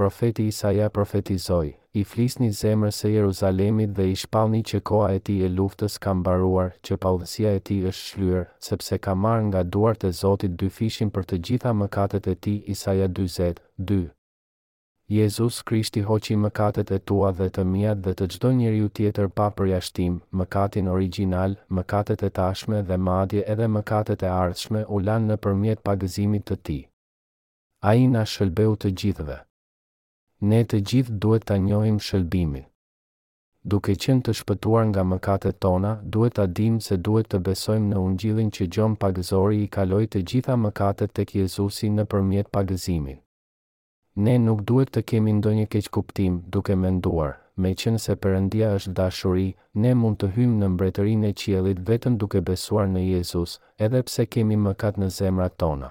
Profeti 0.00 0.44
Isaja 0.50 0.86
profetizoi, 0.98 1.72
i 1.98 2.04
flisni 2.12 2.50
zemër 2.60 2.94
se 2.98 3.10
Jeruzalemit 3.12 3.90
dhe 3.98 4.06
i 4.12 4.14
shpalni 4.22 4.60
që 4.70 4.80
koa 4.90 5.08
e 5.16 5.18
ti 5.30 5.36
e 5.46 5.50
luftës 5.56 5.98
kam 6.06 6.22
baruar, 6.28 6.70
që 6.86 7.00
paudhësia 7.04 7.56
e 7.58 7.64
ti 7.70 7.80
është 7.90 8.06
shlyer, 8.12 8.46
sepse 8.70 9.00
ka 9.04 9.16
marrë 9.26 9.48
nga 9.50 9.66
duart 9.74 10.06
e 10.10 10.14
Zotit 10.22 10.56
dy 10.62 10.70
fishin 10.78 11.10
për 11.10 11.24
të 11.32 11.42
gjitha 11.48 11.74
mëkatet 11.82 12.30
e 12.36 12.40
ti 12.46 12.56
Isaja 12.76 13.08
20, 13.20 13.60
Jezus 15.12 15.60
Krishti 15.68 16.00
hoqi 16.08 16.34
mëkatet 16.42 16.90
e 16.96 16.98
tua 17.10 17.30
dhe 17.38 17.46
të 17.56 17.62
mia 17.70 17.90
dhe 18.04 18.12
të 18.18 18.26
çdo 18.34 18.48
njeriu 18.58 18.86
tjetër 18.98 19.26
pa 19.38 19.48
përjashtim, 19.58 20.14
mëkatin 20.40 20.86
origjinal, 20.92 21.56
mëkatet 21.78 22.22
e 22.24 22.30
tashme 22.38 22.78
dhe 22.90 22.96
madje 23.08 23.42
edhe 23.54 23.66
mëkatet 23.74 24.22
e 24.24 24.30
ardhshme 24.36 24.80
u 24.96 25.00
lan 25.08 25.26
nëpërmjet 25.30 25.82
pagëzimit 25.88 26.46
të 26.50 26.56
tij. 26.66 26.80
Ai 27.90 28.06
na 28.14 28.22
shëlbeu 28.34 28.72
të 28.84 28.90
gjithëve. 29.02 29.36
Ne 30.50 30.60
të 30.72 30.80
gjithë 30.92 31.16
duhet 31.24 31.44
ta 31.50 31.58
njohim 31.66 31.98
shëlbimin. 32.06 32.64
Duke 33.72 33.96
qenë 34.04 34.24
të 34.26 34.36
shpëtuar 34.40 34.86
nga 34.92 35.04
mëkatet 35.12 35.58
tona, 35.66 35.92
duhet 36.14 36.38
ta 36.40 36.46
dim 36.58 36.78
se 36.88 36.96
duhet 37.08 37.28
të 37.34 37.42
besojmë 37.50 37.92
në 37.92 38.00
ungjillin 38.06 38.48
që 38.56 38.68
Gjon 38.76 38.96
Pagëzori 39.04 39.60
i 39.64 39.68
kaloi 39.76 40.08
të 40.14 40.24
gjitha 40.32 40.56
mëkatet 40.66 41.14
tek 41.20 41.36
Jezusi 41.40 41.92
nëpërmjet 41.98 42.50
pagëzimit. 42.58 43.20
Ne 44.20 44.32
nuk 44.36 44.58
duhet 44.68 44.90
të 44.94 45.00
kemi 45.10 45.32
ndonjë 45.32 45.62
keq 45.72 45.86
kuptim 45.96 46.34
duke 46.54 46.74
menduar, 46.80 47.30
me 47.64 47.70
qenë 47.82 47.98
se 48.06 48.14
përëndia 48.24 48.66
është 48.78 48.90
dashuri, 48.98 49.44
ne 49.84 49.92
mund 50.00 50.18
të 50.20 50.28
hymë 50.34 50.58
në 50.62 50.66
mbretërin 50.74 51.22
e 51.24 51.30
qielit 51.42 51.78
vetëm 51.90 52.18
duke 52.24 52.42
besuar 52.50 52.90
në 52.96 53.04
Jezus, 53.06 53.54
edhe 53.86 54.02
pse 54.10 54.26
kemi 54.36 54.58
mëkat 54.66 54.98
në 55.00 55.08
zemra 55.20 55.46
tona. 55.62 55.88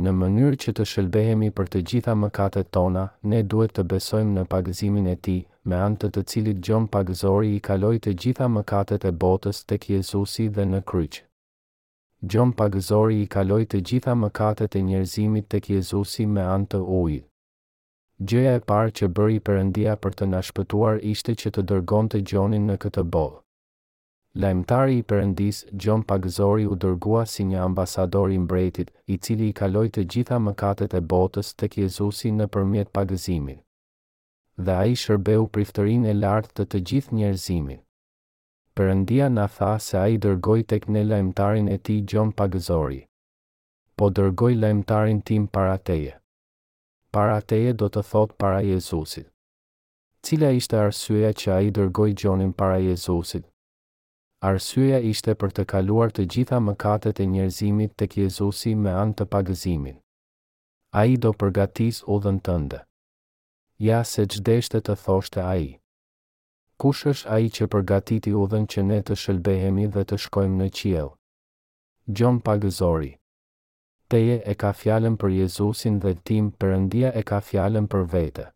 Në 0.00 0.14
mënyrë 0.22 0.58
që 0.64 0.74
të 0.78 0.86
shëlbehemi 0.94 1.50
për 1.60 1.68
të 1.74 1.82
gjitha 1.92 2.14
mëkatet 2.22 2.70
tona, 2.78 3.02
ne 3.32 3.42
duhet 3.52 3.74
të 3.76 3.84
besojmë 3.92 4.32
në 4.38 4.46
pagëzimin 4.56 5.10
e 5.12 5.16
ti, 5.26 5.34
me 5.68 5.82
antët 5.88 6.16
të 6.16 6.24
cilit 6.32 6.64
gjon 6.68 6.88
pagëzori 6.96 7.52
i 7.52 7.60
kaloj 7.68 7.96
të 8.08 8.14
gjitha 8.24 8.48
mëkatet 8.56 9.04
e 9.04 9.12
botës 9.26 9.62
të 9.66 9.78
kjezusi 9.84 10.48
dhe 10.56 10.64
në 10.72 10.82
kryqë. 10.94 11.22
Gjon 12.24 12.52
Pagëzori 12.54 13.16
i 13.22 13.26
kaloi 13.34 13.64
të 13.70 13.78
gjitha 13.90 14.12
mëkatet 14.18 14.76
e 14.78 14.82
njerëzimit 14.90 15.48
tek 15.54 15.64
Jezusi 15.72 16.26
me 16.34 16.44
anë 16.50 16.68
të 16.74 16.78
ujit. 16.98 17.24
Gjëja 18.30 18.52
e 18.58 18.60
parë 18.70 18.92
që 19.00 19.08
bëri 19.16 19.40
Perëndia 19.48 19.96
për 20.04 20.14
të 20.20 20.28
na 20.34 20.42
shpëtuar 20.48 21.00
ishte 21.14 21.34
që 21.42 21.52
të 21.58 21.64
dërgonte 21.72 22.20
Gjonin 22.32 22.70
në 22.70 22.76
këtë 22.86 23.04
botë. 23.16 23.40
Lajmtari 24.44 25.00
i 25.02 25.02
Perëndis, 25.12 25.64
Gjon 25.74 26.06
Pagëzori 26.12 26.68
u 26.70 26.78
dërgua 26.86 27.24
si 27.32 27.48
një 27.50 27.58
ambasador 27.66 28.30
i 28.30 28.38
mbretit, 28.44 28.94
i 29.12 29.18
cili 29.18 29.50
i 29.50 29.56
kaloi 29.62 29.88
të 29.92 30.06
gjitha 30.14 30.38
mëkatet 30.46 30.94
e 30.94 31.02
botës 31.14 31.50
tek 31.62 31.76
Jezusi 31.82 32.30
nëpërmjet 32.38 32.94
pagëzimit. 32.98 33.60
Dhe 34.62 34.78
ai 34.84 34.94
shërbeu 35.04 35.50
priftërinë 35.56 36.14
e 36.14 36.20
lartë 36.24 36.60
të 36.60 36.70
të 36.70 36.86
gjithë 36.92 37.18
njerëzimit 37.18 37.84
përëndia 38.78 39.26
në 39.32 39.44
tha 39.56 39.66
se 39.86 39.96
a 40.00 40.04
i 40.14 40.18
dërgoj 40.24 40.60
tek 40.72 40.84
këne 40.86 41.00
lajmëtarin 41.10 41.66
e 41.74 41.78
ti 41.88 41.96
gjon 42.10 42.30
pagëzori. 42.38 43.00
Po 43.98 44.08
dërgoj 44.18 44.54
lajmëtarin 44.64 45.18
tim 45.28 45.46
para 45.56 45.74
teje. 45.88 46.14
Para 47.14 47.40
teje 47.52 47.74
do 47.82 47.88
të 47.92 48.02
thot 48.10 48.32
para 48.40 48.62
Jezusit. 48.64 49.28
Cila 50.24 50.52
ishte 50.56 50.78
arsyeja 50.80 51.32
që 51.42 51.50
a 51.52 51.58
i 51.66 51.72
dërgoj 51.78 52.12
gjonin 52.22 52.52
para 52.62 52.78
Jezusit? 52.80 53.44
Arsyeja 54.52 54.98
ishte 55.12 55.34
për 55.42 55.52
të 55.58 55.64
kaluar 55.74 56.14
të 56.14 56.24
gjitha 56.34 56.58
mëkatet 56.68 57.20
e 57.22 57.26
njerëzimit 57.34 57.92
tek 58.00 58.16
Jezusi 58.22 58.72
me 58.84 58.94
anë 59.02 59.18
të 59.20 59.28
pagëzimin. 59.34 60.00
A 60.98 61.04
i 61.10 61.14
do 61.16 61.34
përgatis 61.42 62.00
u 62.14 62.18
dhën 62.24 62.40
tënde. 62.48 62.80
Ja 63.90 64.00
se 64.14 64.26
gjdeshte 64.34 64.80
të 64.80 64.98
thoshte 65.04 65.44
a 65.44 65.54
i 65.58 65.70
kush 66.82 67.00
është 67.10 67.28
ai 67.34 67.44
që 67.56 67.66
përgatiti 67.72 68.30
udhën 68.42 68.64
që 68.72 68.82
ne 68.86 68.96
të 69.08 69.16
shëlbehemi 69.24 69.84
dhe 69.96 70.02
të 70.10 70.16
shkojmë 70.22 70.56
në 70.60 70.64
qiell? 70.78 71.10
Gjon 72.18 72.38
Pagëzori. 72.48 73.10
Teje 74.14 74.38
e 74.52 74.54
ka 74.62 74.72
fjalën 74.80 75.18
për 75.22 75.34
Jezusin 75.36 76.00
dhe 76.02 76.12
tim 76.30 76.48
Perëndia 76.64 77.12
e 77.20 77.22
ka 77.30 77.38
fjalën 77.50 77.86
për 77.92 78.02
vete. 78.14 78.46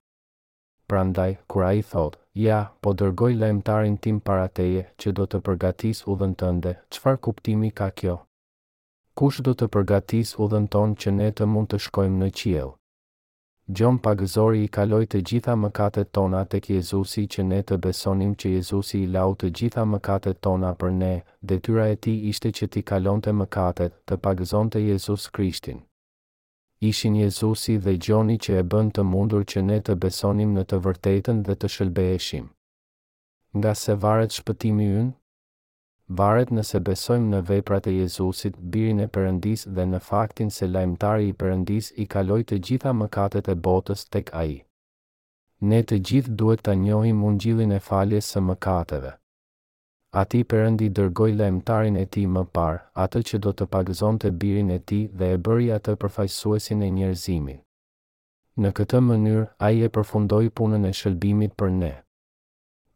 Prandaj, 0.90 1.28
kur 1.52 1.66
ai 1.68 1.84
thot, 1.92 2.16
ja, 2.48 2.58
po 2.82 2.94
dërgoj 3.04 3.30
lajmtarin 3.42 3.94
tim 4.06 4.18
para 4.30 4.48
teje 4.58 4.82
që 5.04 5.12
do 5.20 5.28
të 5.30 5.42
përgatis 5.46 6.02
udhën 6.14 6.32
tënde, 6.42 6.72
çfarë 6.96 7.20
kuptimi 7.28 7.70
ka 7.82 7.92
kjo? 8.00 8.16
Kush 9.14 9.38
do 9.46 9.54
të 9.54 9.70
përgatis 9.76 10.34
udhën 10.42 10.66
ton 10.76 10.98
që 11.04 11.14
ne 11.20 11.30
të 11.30 11.46
mund 11.54 11.70
të 11.70 11.80
shkojmë 11.86 12.20
në 12.24 12.32
qiell? 12.42 12.74
Gjon 13.68 13.96
pagëzori 13.98 14.60
i 14.62 14.68
kaloi 14.70 15.06
të 15.10 15.20
gjitha 15.28 15.54
mëkatet 15.58 16.12
tona 16.14 16.44
tek 16.52 16.68
Jezusi 16.70 17.24
që 17.34 17.44
ne 17.48 17.56
të 17.66 17.78
besonim 17.86 18.34
që 18.38 18.52
Jezusi 18.52 19.00
i 19.02 19.08
lau 19.16 19.32
të 19.34 19.50
gjitha 19.60 19.82
mëkatet 19.92 20.38
tona 20.46 20.70
për 20.82 20.92
ne, 20.98 21.10
detyra 21.52 21.88
e 21.90 21.96
ti 22.06 22.14
ishte 22.30 22.52
që 22.54 22.68
ti 22.76 22.82
kalon 22.90 23.18
të 23.26 23.34
mëkatet, 23.40 23.96
të 24.06 24.20
pagëzon 24.26 24.70
të 24.70 24.84
Jezus 24.84 25.26
Krishtin. 25.38 25.80
Ishin 26.90 27.16
Jezusi 27.18 27.76
dhe 27.86 27.96
Gjoni 28.06 28.38
që 28.46 28.60
e 28.60 28.62
bën 28.74 28.92
të 28.94 29.02
mundur 29.10 29.42
që 29.42 29.64
ne 29.66 29.80
të 29.82 29.98
besonim 30.06 30.54
në 30.54 30.64
të 30.70 30.80
vërtetën 30.86 31.42
dhe 31.48 31.58
të 31.58 31.72
shëlbeheshim. 31.76 32.46
Nga 33.58 33.72
se 33.82 33.96
varet 34.06 34.38
shpëtimi 34.38 34.86
ynë, 35.00 35.12
varet 36.08 36.52
nëse 36.54 36.78
besojmë 36.86 37.30
në 37.32 37.38
veprat 37.48 37.86
e 37.90 37.96
Jezusit, 37.98 38.56
birin 38.70 39.00
e 39.02 39.06
përëndis 39.16 39.64
dhe 39.74 39.86
në 39.90 39.98
faktin 40.06 40.50
se 40.54 40.68
lajmëtari 40.70 41.24
i 41.30 41.34
përëndis 41.40 41.88
i 41.96 42.06
kaloj 42.12 42.42
të 42.46 42.58
gjitha 42.68 42.92
mëkatet 42.94 43.48
e 43.50 43.54
botës 43.66 44.04
tek 44.08 44.30
aji. 44.42 44.60
Ne 45.66 45.80
të 45.82 45.98
gjithë 46.08 46.34
duhet 46.38 46.62
të 46.62 46.74
njohim 46.84 47.22
gjillin 47.40 47.72
e 47.72 47.78
faljes 47.88 48.28
së 48.34 48.40
mëkateve. 48.50 49.12
A 50.14 50.24
ti 50.24 50.44
përëndi 50.44 50.90
dërgoj 50.96 51.32
lajmëtarin 51.40 51.96
e 52.00 52.06
ti 52.06 52.26
më 52.36 52.46
parë, 52.54 52.78
atë 53.04 53.22
që 53.28 53.38
do 53.42 53.52
të 53.52 53.66
pagëzon 53.74 54.18
të 54.18 54.30
birin 54.40 54.70
e 54.70 54.78
ti 54.78 55.02
dhe 55.18 55.32
e 55.34 55.38
bëri 55.44 55.72
atë 55.78 55.96
përfajsuesin 56.00 56.82
e 56.86 56.90
njerëzimin. 56.98 57.58
Në 58.62 58.70
këtë 58.78 59.02
mënyrë, 59.10 59.46
a 59.58 59.70
i 59.74 59.82
e 59.88 59.92
përfundoj 59.96 60.44
punën 60.58 60.86
e 60.88 60.92
shëllbimit 61.00 61.56
për 61.58 61.70
ne. 61.82 61.94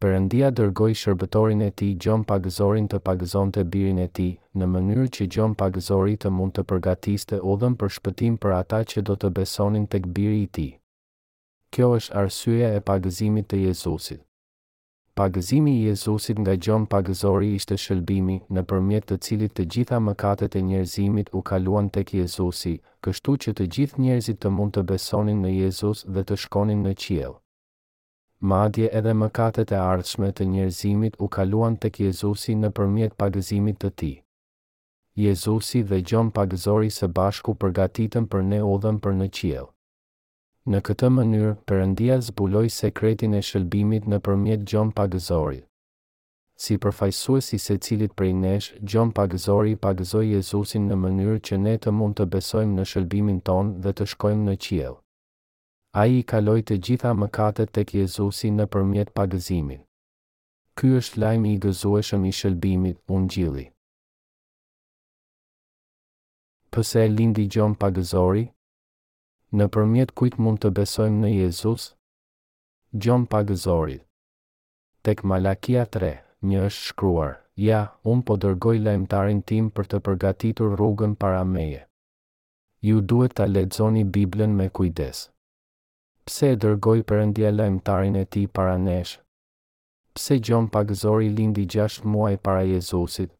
Perëndia 0.01 0.47
dërgoi 0.57 0.93
shërbëtorin 0.99 1.59
e 1.63 1.69
tij 1.79 1.89
Gjon 2.03 2.21
Pagëzorin 2.29 2.87
të 2.91 2.99
pagëzonte 3.07 3.63
birin 3.73 3.99
e 4.01 4.07
tij 4.19 4.31
në 4.57 4.67
mënyrë 4.75 5.03
që 5.17 5.25
Gjon 5.35 5.51
Pagëzori 5.59 6.15
të 6.23 6.31
mund 6.37 6.55
të 6.57 6.63
përgatiste 6.71 7.37
udhën 7.51 7.75
për 7.83 7.91
shpëtim 7.97 8.39
për 8.45 8.55
ata 8.59 8.79
që 8.93 9.03
do 9.09 9.15
të 9.23 9.31
besonin 9.35 9.85
tek 9.95 10.07
biri 10.15 10.39
i 10.43 10.47
tij. 10.57 10.71
Kjo 11.73 11.89
është 11.97 12.17
arsyeja 12.23 12.71
e 12.77 12.79
pagëzimit 12.87 13.49
të 13.51 13.59
Jezusit. 13.65 14.23
Pagëzimi 15.21 15.75
i 15.75 15.85
Jezusit 15.89 16.41
nga 16.43 16.57
Gjon 16.65 16.89
Pagëzori 16.95 17.51
ishte 17.59 17.77
shëlbimi 17.85 18.39
në 18.57 18.65
përmjet 18.73 19.07
të 19.11 19.19
cilit 19.27 19.55
të 19.59 19.67
gjitha 19.75 20.01
mëkatet 20.09 20.57
e 20.57 20.63
njerëzimit 20.71 21.29
u 21.37 21.43
kaluan 21.51 21.93
tek 21.97 22.15
Jezusi, 22.23 22.73
kështu 23.05 23.37
që 23.45 23.53
të 23.59 23.69
gjithë 23.77 24.01
njerëzit 24.07 24.41
të 24.41 24.53
mund 24.57 24.73
të 24.79 24.87
besonin 24.95 25.45
në 25.45 25.53
Jezus 25.59 26.05
dhe 26.15 26.25
të 26.25 26.41
shkonin 26.47 26.83
në 26.89 26.95
qiell 27.05 27.37
madje 28.41 28.87
edhe 28.97 29.11
mëkatet 29.13 29.71
e 29.71 29.77
ardhshme 29.77 30.31
të 30.37 30.45
njerëzimit 30.51 31.17
u 31.21 31.27
kaluan 31.33 31.75
tek 31.83 31.99
Jezusi 32.01 32.55
nëpërmjet 32.57 33.13
pagëzimit 33.21 33.77
të 33.83 33.91
tij. 34.01 34.15
Jezusi 35.21 35.81
dhe 35.83 35.99
Gjon 36.01 36.31
pagëzori 36.33 36.89
së 36.95 37.09
bashku 37.19 37.53
përgatitën 37.61 38.25
për 38.31 38.41
ne 38.51 38.61
udhën 38.65 38.97
për 39.03 39.13
në 39.19 39.27
qiell. 39.37 39.67
Në 40.69 40.79
këtë 40.87 41.09
mënyrë, 41.17 41.51
Perëndia 41.69 42.17
zbuloi 42.29 42.69
sekretin 42.79 43.33
e 43.33 43.41
shëlbimit 43.41 44.09
nëpërmjet 44.13 44.65
Gjon 44.69 44.89
pagëzorit. 45.01 45.67
Si 46.61 46.77
përfaqësues 46.77 47.51
i 47.53 47.59
secilit 47.67 48.15
prej 48.15 48.33
nesh, 48.41 48.71
Gjon 48.83 49.13
pagëzori 49.17 49.75
pagëzoi 49.85 50.29
Jezusin 50.33 50.89
në 50.89 50.97
mënyrë 51.05 51.39
që 51.49 51.61
ne 51.65 51.77
të 51.81 51.93
mund 51.99 52.17
të 52.21 52.29
besojmë 52.37 52.79
në 52.79 52.89
shëlbimin 52.93 53.41
ton 53.51 53.73
dhe 53.81 53.93
të 53.97 54.09
shkojmë 54.15 54.45
në 54.49 54.59
qiell 54.67 55.00
a 55.91 56.05
i 56.07 56.21
kaloj 56.23 56.61
të 56.67 56.75
gjitha 56.87 57.09
mëkatet 57.19 57.71
të 57.75 57.81
kjezusi 57.89 58.47
në 58.55 58.65
përmjet 58.73 59.09
pagëzimin. 59.19 59.79
Ky 60.79 60.91
është 60.99 61.19
lajmë 61.19 61.49
i 61.53 61.57
gëzueshëm 61.65 62.23
i 62.29 62.31
shëlbimit, 62.37 62.97
unë 63.11 63.27
gjili. 63.33 63.65
Pëse 66.71 67.03
lindi 67.11 67.43
gjonë 67.55 67.75
pagëzori? 67.81 68.45
Në 69.59 69.67
përmjet 69.75 70.13
kujt 70.15 70.37
mund 70.39 70.61
të 70.63 70.71
besojmë 70.79 71.19
në 71.25 71.33
Jezus? 71.33 71.89
Gjonë 72.95 73.27
pagëzori. 73.35 73.99
Tek 75.03 75.25
Malakia 75.27 75.83
3, 75.97 76.13
një 76.47 76.63
është 76.69 76.87
shkruar, 76.93 77.33
ja, 77.59 77.81
unë 78.07 78.23
po 78.29 78.39
dërgoj 78.39 78.77
lajmëtarin 78.85 79.43
tim 79.43 79.67
për 79.75 79.91
të 79.91 79.99
përgatitur 80.07 80.71
rrugën 80.77 81.17
para 81.19 81.43
meje. 81.43 81.83
Ju 82.79 83.01
duhet 83.03 83.35
të 83.37 83.51
ledzoni 83.51 84.05
Biblën 84.07 84.55
me 84.61 84.69
kujdesë 84.71 85.30
pse 86.29 86.45
e 86.53 86.57
dërgoj 86.63 86.99
për 87.09 87.21
endje 87.25 87.49
lajmëtarin 87.53 88.17
e 88.21 88.25
ti 88.33 88.43
para 88.57 88.75
nesh? 88.85 89.13
Pse 90.15 90.37
gjon 90.47 90.67
pagëzori 90.73 91.29
lindi 91.37 91.63
6 91.75 92.01
muaj 92.13 92.35
para 92.45 92.63
Jezusit? 92.67 93.31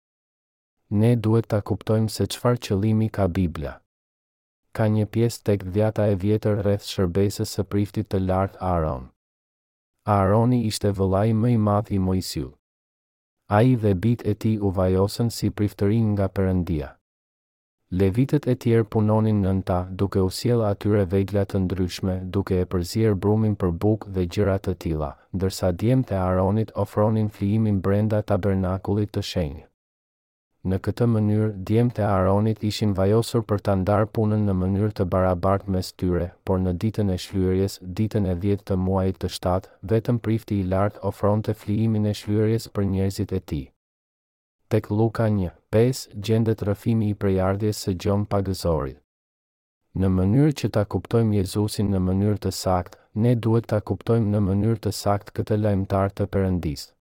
Ne 1.01 1.11
duhet 1.15 1.47
ta 1.51 1.59
kuptojmë 1.67 2.11
se 2.15 2.25
qfar 2.33 2.57
qëlimi 2.65 3.09
ka 3.17 3.27
Biblia. 3.39 3.73
Ka 4.75 4.87
një 4.93 5.05
pjesë 5.13 5.43
tek 5.47 5.65
dhjata 5.75 6.07
e 6.13 6.17
vjetër 6.23 6.61
rreth 6.63 6.87
shërbesës 6.93 7.53
së 7.57 7.67
priftit 7.73 8.09
të 8.13 8.23
lartë 8.27 8.61
Aron. 8.71 9.03
Aroni 10.17 10.63
ishte 10.71 10.93
vëllai 10.99 11.35
më 11.41 11.53
i 11.55 11.59
madh 11.67 11.91
i 11.97 11.99
Mojsiu. 12.07 12.49
Ai 13.57 13.75
dhe 13.83 13.93
bit 14.05 14.23
e 14.25 14.33
tij 14.39 14.57
u 14.63 14.69
vajosën 14.77 15.29
si 15.35 15.51
priftërin 15.57 16.11
nga 16.15 16.27
Perëndia. 16.31 16.93
Levitët 17.91 18.45
e 18.47 18.53
tjerë 18.55 18.85
punonin 18.87 19.41
në 19.43 19.49
nënta, 19.49 19.77
duke 19.99 20.21
u 20.23 20.29
atyre 20.65 21.01
vegla 21.11 21.41
të 21.45 21.59
ndryshme, 21.65 22.13
duke 22.33 22.61
e 22.61 22.65
përzirë 22.71 23.17
brumin 23.19 23.55
për 23.55 23.71
buk 23.83 24.05
dhe 24.07 24.23
gjirat 24.31 24.61
të 24.65 24.75
tila, 24.79 25.09
dërsa 25.33 25.71
djem 25.73 26.03
të 26.07 26.15
aronit 26.15 26.71
ofronin 26.75 27.27
flijimin 27.29 27.81
brenda 27.81 28.21
tabernakulit 28.21 29.11
të 29.11 29.21
shenjë. 29.31 29.65
Në 30.71 30.77
këtë 30.85 31.05
mënyrë, 31.17 31.49
djem 31.67 31.89
të 31.91 32.05
aronit 32.07 32.63
ishin 32.71 32.93
vajosur 33.01 33.43
për 33.51 33.59
të 33.61 33.75
ndarë 33.83 34.07
punën 34.15 34.45
në 34.47 34.53
mënyrë 34.61 34.93
të 35.01 35.09
barabart 35.11 35.67
mes 35.67 35.91
tyre, 35.99 36.31
por 36.47 36.63
në 36.63 36.77
ditën 36.83 37.11
e 37.11 37.17
shlyërjes, 37.25 37.75
ditën 37.99 38.25
e 38.25 38.37
djetë 38.45 38.69
të 38.71 38.79
muajit 38.87 39.19
të 39.25 39.33
shtatë, 39.35 39.71
vetëm 39.91 40.23
prifti 40.27 40.61
i 40.61 40.63
lartë 40.71 41.01
ofron 41.11 41.41
të 41.43 41.57
e 42.07 42.13
shlyërjes 42.23 42.69
për 42.71 42.83
njerëzit 42.95 43.33
e 43.33 43.39
ti. 43.51 43.61
Tek 44.71 44.89
Luka 44.99 45.27
1 45.27 45.59
5 45.73 45.99
gjendet 46.27 46.61
rëfimi 46.67 47.09
i 47.13 47.15
prejardjes 47.19 47.77
së 47.87 47.91
gjon 48.03 48.23
pagëzorit 48.33 48.97
Në 50.03 50.07
mënyrë 50.15 50.55
që 50.61 50.69
ta 50.77 50.81
kuptojmë 50.95 51.37
Jezusin 51.37 51.87
në 51.93 51.99
mënyrë 52.07 52.39
të 52.45 52.51
sakt, 52.57 52.97
ne 53.23 53.31
duhet 53.45 53.69
ta 53.71 53.77
kuptojmë 53.87 54.33
në 54.33 54.41
mënyrë 54.47 54.81
të 54.85 54.91
sakt 54.97 55.29
këtë 55.37 55.57
lajmëtar 55.61 56.11
të 56.17 56.27
përëndisë. 56.33 56.91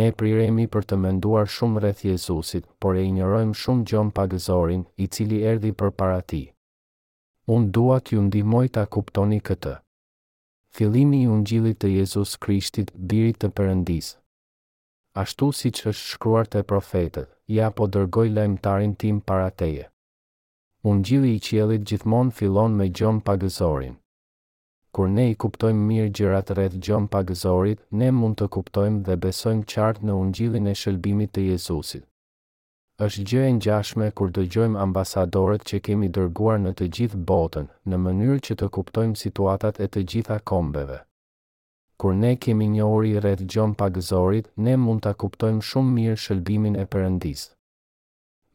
Ne 0.00 0.08
priremi 0.18 0.66
për 0.74 0.88
të 0.92 0.98
menduar 1.04 1.46
shumë 1.58 1.82
rreth 1.84 2.02
Jezusit, 2.08 2.66
por 2.82 2.98
e 2.98 3.04
injorojmë 3.12 3.54
shumë 3.62 3.84
gjon 3.90 4.10
pagëzorin, 4.18 4.82
i 5.02 5.06
cili 5.06 5.38
erdi 5.52 5.70
për 5.72 5.92
para 6.02 6.20
ti. 6.32 6.40
Unë 7.46 7.70
dua 7.78 8.00
t'ju 8.00 8.24
ndimoj 8.26 8.66
t'a 8.74 8.84
kuptoni 8.90 9.38
këtë. 9.50 9.76
Filimi 10.74 11.22
i 11.22 11.30
ungjilit 11.36 11.78
të 11.80 11.92
Jezus 12.00 12.34
Krishtit, 12.42 12.90
birit 12.98 13.38
të 13.40 13.54
përëndisë, 13.58 14.16
ashtu 15.18 15.48
si 15.52 15.70
që 15.74 15.90
është 15.90 16.08
shkruar 16.14 16.46
të 16.50 16.60
profetët, 16.70 17.30
ja 17.52 17.70
po 17.78 17.86
dërgoj 17.94 18.28
lajmëtarin 18.34 18.92
tim 19.02 19.16
para 19.30 19.48
teje. 19.50 19.88
Unë 20.86 21.02
gjili 21.08 21.32
i 21.34 21.40
qjelit 21.46 21.82
gjithmon 21.90 22.30
filon 22.36 22.76
me 22.80 22.86
gjon 22.88 23.18
pagëzorin. 23.26 23.96
Kur 24.94 25.08
ne 25.08 25.24
i 25.30 25.34
kuptojmë 25.34 25.82
mirë 25.88 26.12
gjërat 26.18 26.52
rreth 26.56 26.78
gjon 26.86 27.08
pagëzorit, 27.16 27.82
ne 27.90 28.10
mund 28.20 28.38
të 28.40 28.48
kuptojmë 28.56 29.02
dhe 29.08 29.16
besojmë 29.26 29.66
qartë 29.72 30.06
në 30.06 30.14
ungjillin 30.22 30.66
e 30.66 30.74
shëlbimit 30.80 31.34
të 31.34 31.44
Jezusit. 31.50 32.06
Është 33.04 33.22
gjë 33.30 33.44
e 33.48 33.52
ngjashme 33.58 34.08
kur 34.18 34.30
dëgjojmë 34.38 34.78
ambasadorët 34.86 35.64
që 35.70 35.80
kemi 35.88 36.10
dërguar 36.18 36.58
në 36.64 36.74
të 36.78 36.90
gjithë 36.98 37.20
botën, 37.32 37.68
në 37.88 38.02
mënyrë 38.06 38.40
që 38.46 38.58
të 38.62 38.70
kuptojmë 38.78 39.16
situatat 39.26 39.80
e 39.80 39.88
të 39.88 40.04
gjitha 40.14 40.40
kombeve 40.52 41.00
kur 42.02 42.14
ne 42.16 42.32
kemi 42.42 42.66
një 42.72 42.84
ori 42.96 43.10
rreth 43.20 43.42
gjon 43.54 43.74
pagëzorit, 43.76 44.46
ne 44.64 44.72
mund 44.80 45.02
ta 45.04 45.10
kuptojmë 45.22 45.64
shumë 45.70 45.90
mirë 45.96 46.20
shëlbimin 46.22 46.78
e 46.80 46.86
Perëndis. 46.94 47.42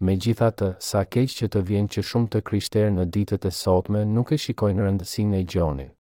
Megjithatë, 0.07 0.69
sa 0.87 1.03
keq 1.15 1.35
që 1.39 1.49
të 1.53 1.61
vjen 1.67 1.91
që 1.93 2.03
shumë 2.09 2.31
të 2.33 2.41
krishterë 2.49 2.95
në 2.95 3.05
ditët 3.13 3.45
e 3.45 3.53
sotme 3.59 4.01
nuk 4.15 4.33
e 4.33 4.39
shikojnë 4.45 4.87
rëndësinë 4.87 5.39
e 5.39 5.43
gjonit. 5.53 5.93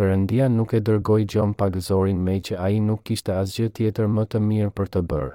Perëndia 0.00 0.48
nuk 0.56 0.72
e 0.72 0.80
dërgoi 0.88 1.28
gjon 1.34 1.52
pagëzorin 1.60 2.24
me 2.24 2.38
që 2.48 2.56
ai 2.68 2.80
nuk 2.88 3.04
kishte 3.10 3.36
asgjë 3.42 3.68
tjetër 3.78 4.08
më 4.16 4.24
të 4.30 4.42
mirë 4.48 4.72
për 4.80 4.90
të 4.94 5.04
bërë. 5.12 5.30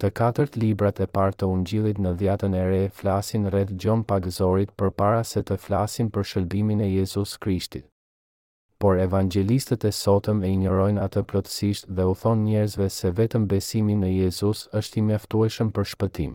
Të 0.00 0.10
katërt 0.20 0.56
librat 0.64 1.00
e 1.04 1.10
parë 1.16 1.36
të 1.40 1.52
Ungjillit 1.52 2.00
në 2.00 2.14
Dhjatën 2.22 2.56
e 2.56 2.64
Re 2.72 2.82
flasin 3.00 3.44
rreth 3.52 3.76
gjon 3.84 4.02
pagëzorit 4.12 4.72
përpara 4.80 5.22
se 5.34 5.44
të 5.44 5.60
flasin 5.68 6.08
për 6.14 6.30
shëlbimin 6.32 6.80
e 6.80 6.90
Jezus 6.96 7.36
Krishtit 7.44 7.90
por 8.84 8.98
evangjelistët 9.00 9.84
e 9.88 9.90
sotëm 9.96 10.42
e 10.44 10.48
injorojnë 10.54 11.00
atë 11.06 11.20
plotësisht 11.30 11.86
dhe 11.96 12.04
u 12.04 12.10
thonë 12.22 12.42
njerëzve 12.48 12.88
se 12.92 13.12
vetëm 13.16 13.44
besimi 13.52 13.94
në 13.96 14.10
Jezus 14.12 14.60
është 14.80 14.98
i 15.00 15.02
mjaftueshëm 15.06 15.70
për 15.76 15.86
shpëtim. 15.92 16.34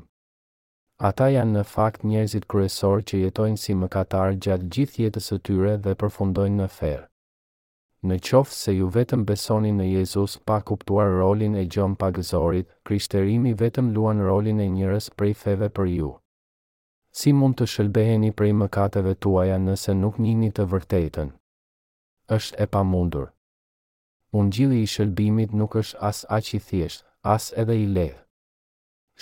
Ata 1.11 1.27
janë 1.35 1.53
në 1.59 1.63
fakt 1.75 2.07
njerëzit 2.09 2.47
kryesor 2.49 3.03
që 3.11 3.19
jetojnë 3.25 3.61
si 3.65 3.75
mëkatar 3.83 4.33
gjatë 4.47 4.69
gjithë 4.77 5.01
jetës 5.03 5.29
së 5.29 5.39
tyre 5.45 5.75
dhe 5.85 5.93
përfundojnë 6.01 6.57
në 6.63 6.67
ferr. 6.79 7.05
Në 8.09 8.17
qoftë 8.29 8.57
se 8.63 8.73
ju 8.79 8.89
vetëm 8.97 9.27
besoni 9.29 9.69
në 9.75 9.91
Jezus 9.91 10.39
pa 10.49 10.57
kuptuar 10.71 11.13
rolin 11.21 11.53
e 11.61 11.67
gjon 11.67 11.93
pagëzorit, 12.01 12.65
krishterimi 12.89 13.53
vetëm 13.61 13.93
luan 13.97 14.23
rolin 14.25 14.57
e 14.65 14.71
njërës 14.73 15.13
prej 15.19 15.35
feve 15.43 15.69
për 15.69 15.93
ju. 15.99 16.11
Si 17.13 17.31
mund 17.41 17.61
të 17.61 17.69
shëlbeheni 17.75 18.33
prej 18.33 18.55
mëkateve 18.63 19.13
tuaja 19.19 19.59
nëse 19.69 19.93
nuk 20.01 20.17
njini 20.25 20.49
të 20.51 20.65
vërtetën? 20.73 21.35
është 22.35 22.55
e 22.63 22.65
pamundur. 22.73 23.27
Ungjilli 24.37 24.81
i 24.83 24.87
shëlbimit 24.93 25.53
nuk 25.57 25.75
është 25.81 25.97
as 26.09 26.19
aq 26.37 26.51
i 26.57 26.61
thjeshtë, 26.65 27.05
as 27.35 27.47
edhe 27.63 27.77
i 27.83 27.87
lehtë. 27.95 28.19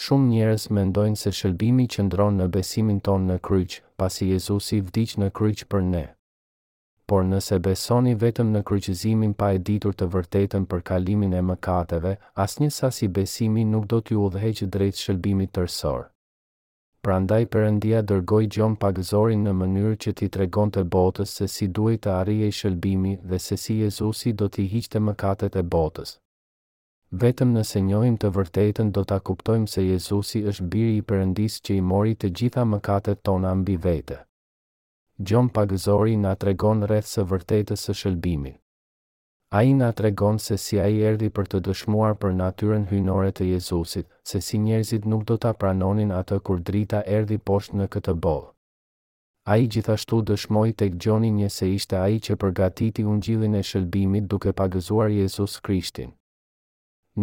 Shumë 0.05 0.27
njerëz 0.31 0.65
mendojnë 0.77 1.19
se 1.21 1.31
shëlbimi 1.39 1.85
qendron 1.93 2.35
në 2.39 2.47
besimin 2.57 2.99
tonë 3.07 3.29
në 3.31 3.37
kryq, 3.47 3.77
pasi 4.01 4.27
Jezusi 4.33 4.81
vdiq 4.89 5.15
në 5.23 5.29
kryq 5.39 5.63
për 5.71 5.83
ne. 5.93 6.03
Por 7.09 7.23
nëse 7.31 7.55
besoni 7.69 8.13
vetëm 8.25 8.51
në 8.55 8.61
kryqëzimin 8.69 9.33
pa 9.39 9.49
e 9.55 9.63
ditur 9.69 9.95
të 9.97 10.09
vërtetën 10.15 10.67
për 10.71 10.83
kalimin 10.91 11.33
e 11.39 11.45
mëkateve, 11.49 12.13
njësa 12.37 12.91
si 12.97 13.07
besimi 13.19 13.63
nuk 13.71 13.87
do 13.87 14.01
t'ju 14.03 14.19
udhëheq 14.27 14.65
drejt 14.75 15.01
shëlbimit 15.05 15.55
të 15.55 15.65
Prandaj 17.05 17.45
Perëndia 17.53 17.99
dërgoi 18.11 18.47
Gjon 18.53 18.75
Pagëzorin 18.83 19.43
në 19.47 19.51
mënyrë 19.57 19.97
që 20.03 20.11
t'i 20.19 20.27
tregonte 20.35 20.83
botës 20.95 21.33
se 21.39 21.47
si 21.55 21.67
duhet 21.77 22.01
të 22.05 22.13
arrijë 22.21 22.49
shëlbimi 22.59 23.11
dhe 23.31 23.39
se 23.45 23.57
si 23.63 23.77
Jezusi 23.83 24.33
do 24.41 24.49
t'i 24.55 24.65
hiqte 24.73 25.01
mëkatet 25.09 25.59
e 25.61 25.63
botës. 25.75 26.15
Vetëm 27.23 27.53
nëse 27.57 27.81
njohim 27.89 28.17
të 28.23 28.31
vërtetën 28.37 28.89
do 28.97 29.03
ta 29.11 29.19
kuptojmë 29.29 29.71
se 29.73 29.85
Jezusi 29.87 30.41
është 30.51 30.67
biri 30.73 30.97
i 31.01 31.05
përëndis 31.11 31.59
që 31.67 31.77
i 31.79 31.85
mori 31.93 32.15
të 32.17 32.33
gjitha 32.39 32.65
mëkatet 32.73 33.23
tona 33.29 33.53
mbi 33.61 33.77
vete. 33.87 34.19
Gjon 35.27 35.51
Pagëzori 35.59 36.17
na 36.25 36.35
tregon 36.43 36.83
rreth 36.89 37.13
së 37.15 37.27
vërtetës 37.33 37.85
së 37.87 37.97
shëlbimit. 38.01 38.59
A 39.55 39.63
i 39.63 39.71
nga 39.73 39.91
të 39.97 40.11
se 40.43 40.55
si 40.57 40.77
a 40.79 40.85
i 40.91 40.97
erdi 41.09 41.29
për 41.37 41.45
të 41.51 41.59
dëshmuar 41.67 42.15
për 42.23 42.31
natyren 42.39 42.85
hynore 42.89 43.31
të 43.31 43.43
Jezusit, 43.53 44.05
se 44.31 44.41
si 44.41 44.57
njerëzit 44.59 45.05
nuk 45.05 45.23
do 45.29 45.37
të 45.37 45.53
pranonin 45.61 46.11
atë 46.11 46.39
kur 46.47 46.59
drita 46.69 46.99
erdi 47.19 47.37
poshtë 47.37 47.75
në 47.77 47.87
këtë 47.93 48.13
bolë. 48.25 48.49
A 49.53 49.57
i 49.63 49.69
gjithashtu 49.71 50.19
dëshmoj 50.31 50.71
të 50.81 50.85
gjoni 51.05 51.29
një 51.37 51.49
se 51.59 51.67
ishte 51.77 51.95
a 52.01 52.09
i 52.09 52.19
që 52.27 52.35
përgatiti 52.43 53.05
unë 53.11 53.23
gjillin 53.27 53.55
e 53.55 53.63
shëllbimit 53.69 54.27
duke 54.33 54.51
pagëzuar 54.61 55.07
Jezus 55.19 55.55
Krishtin. 55.67 56.11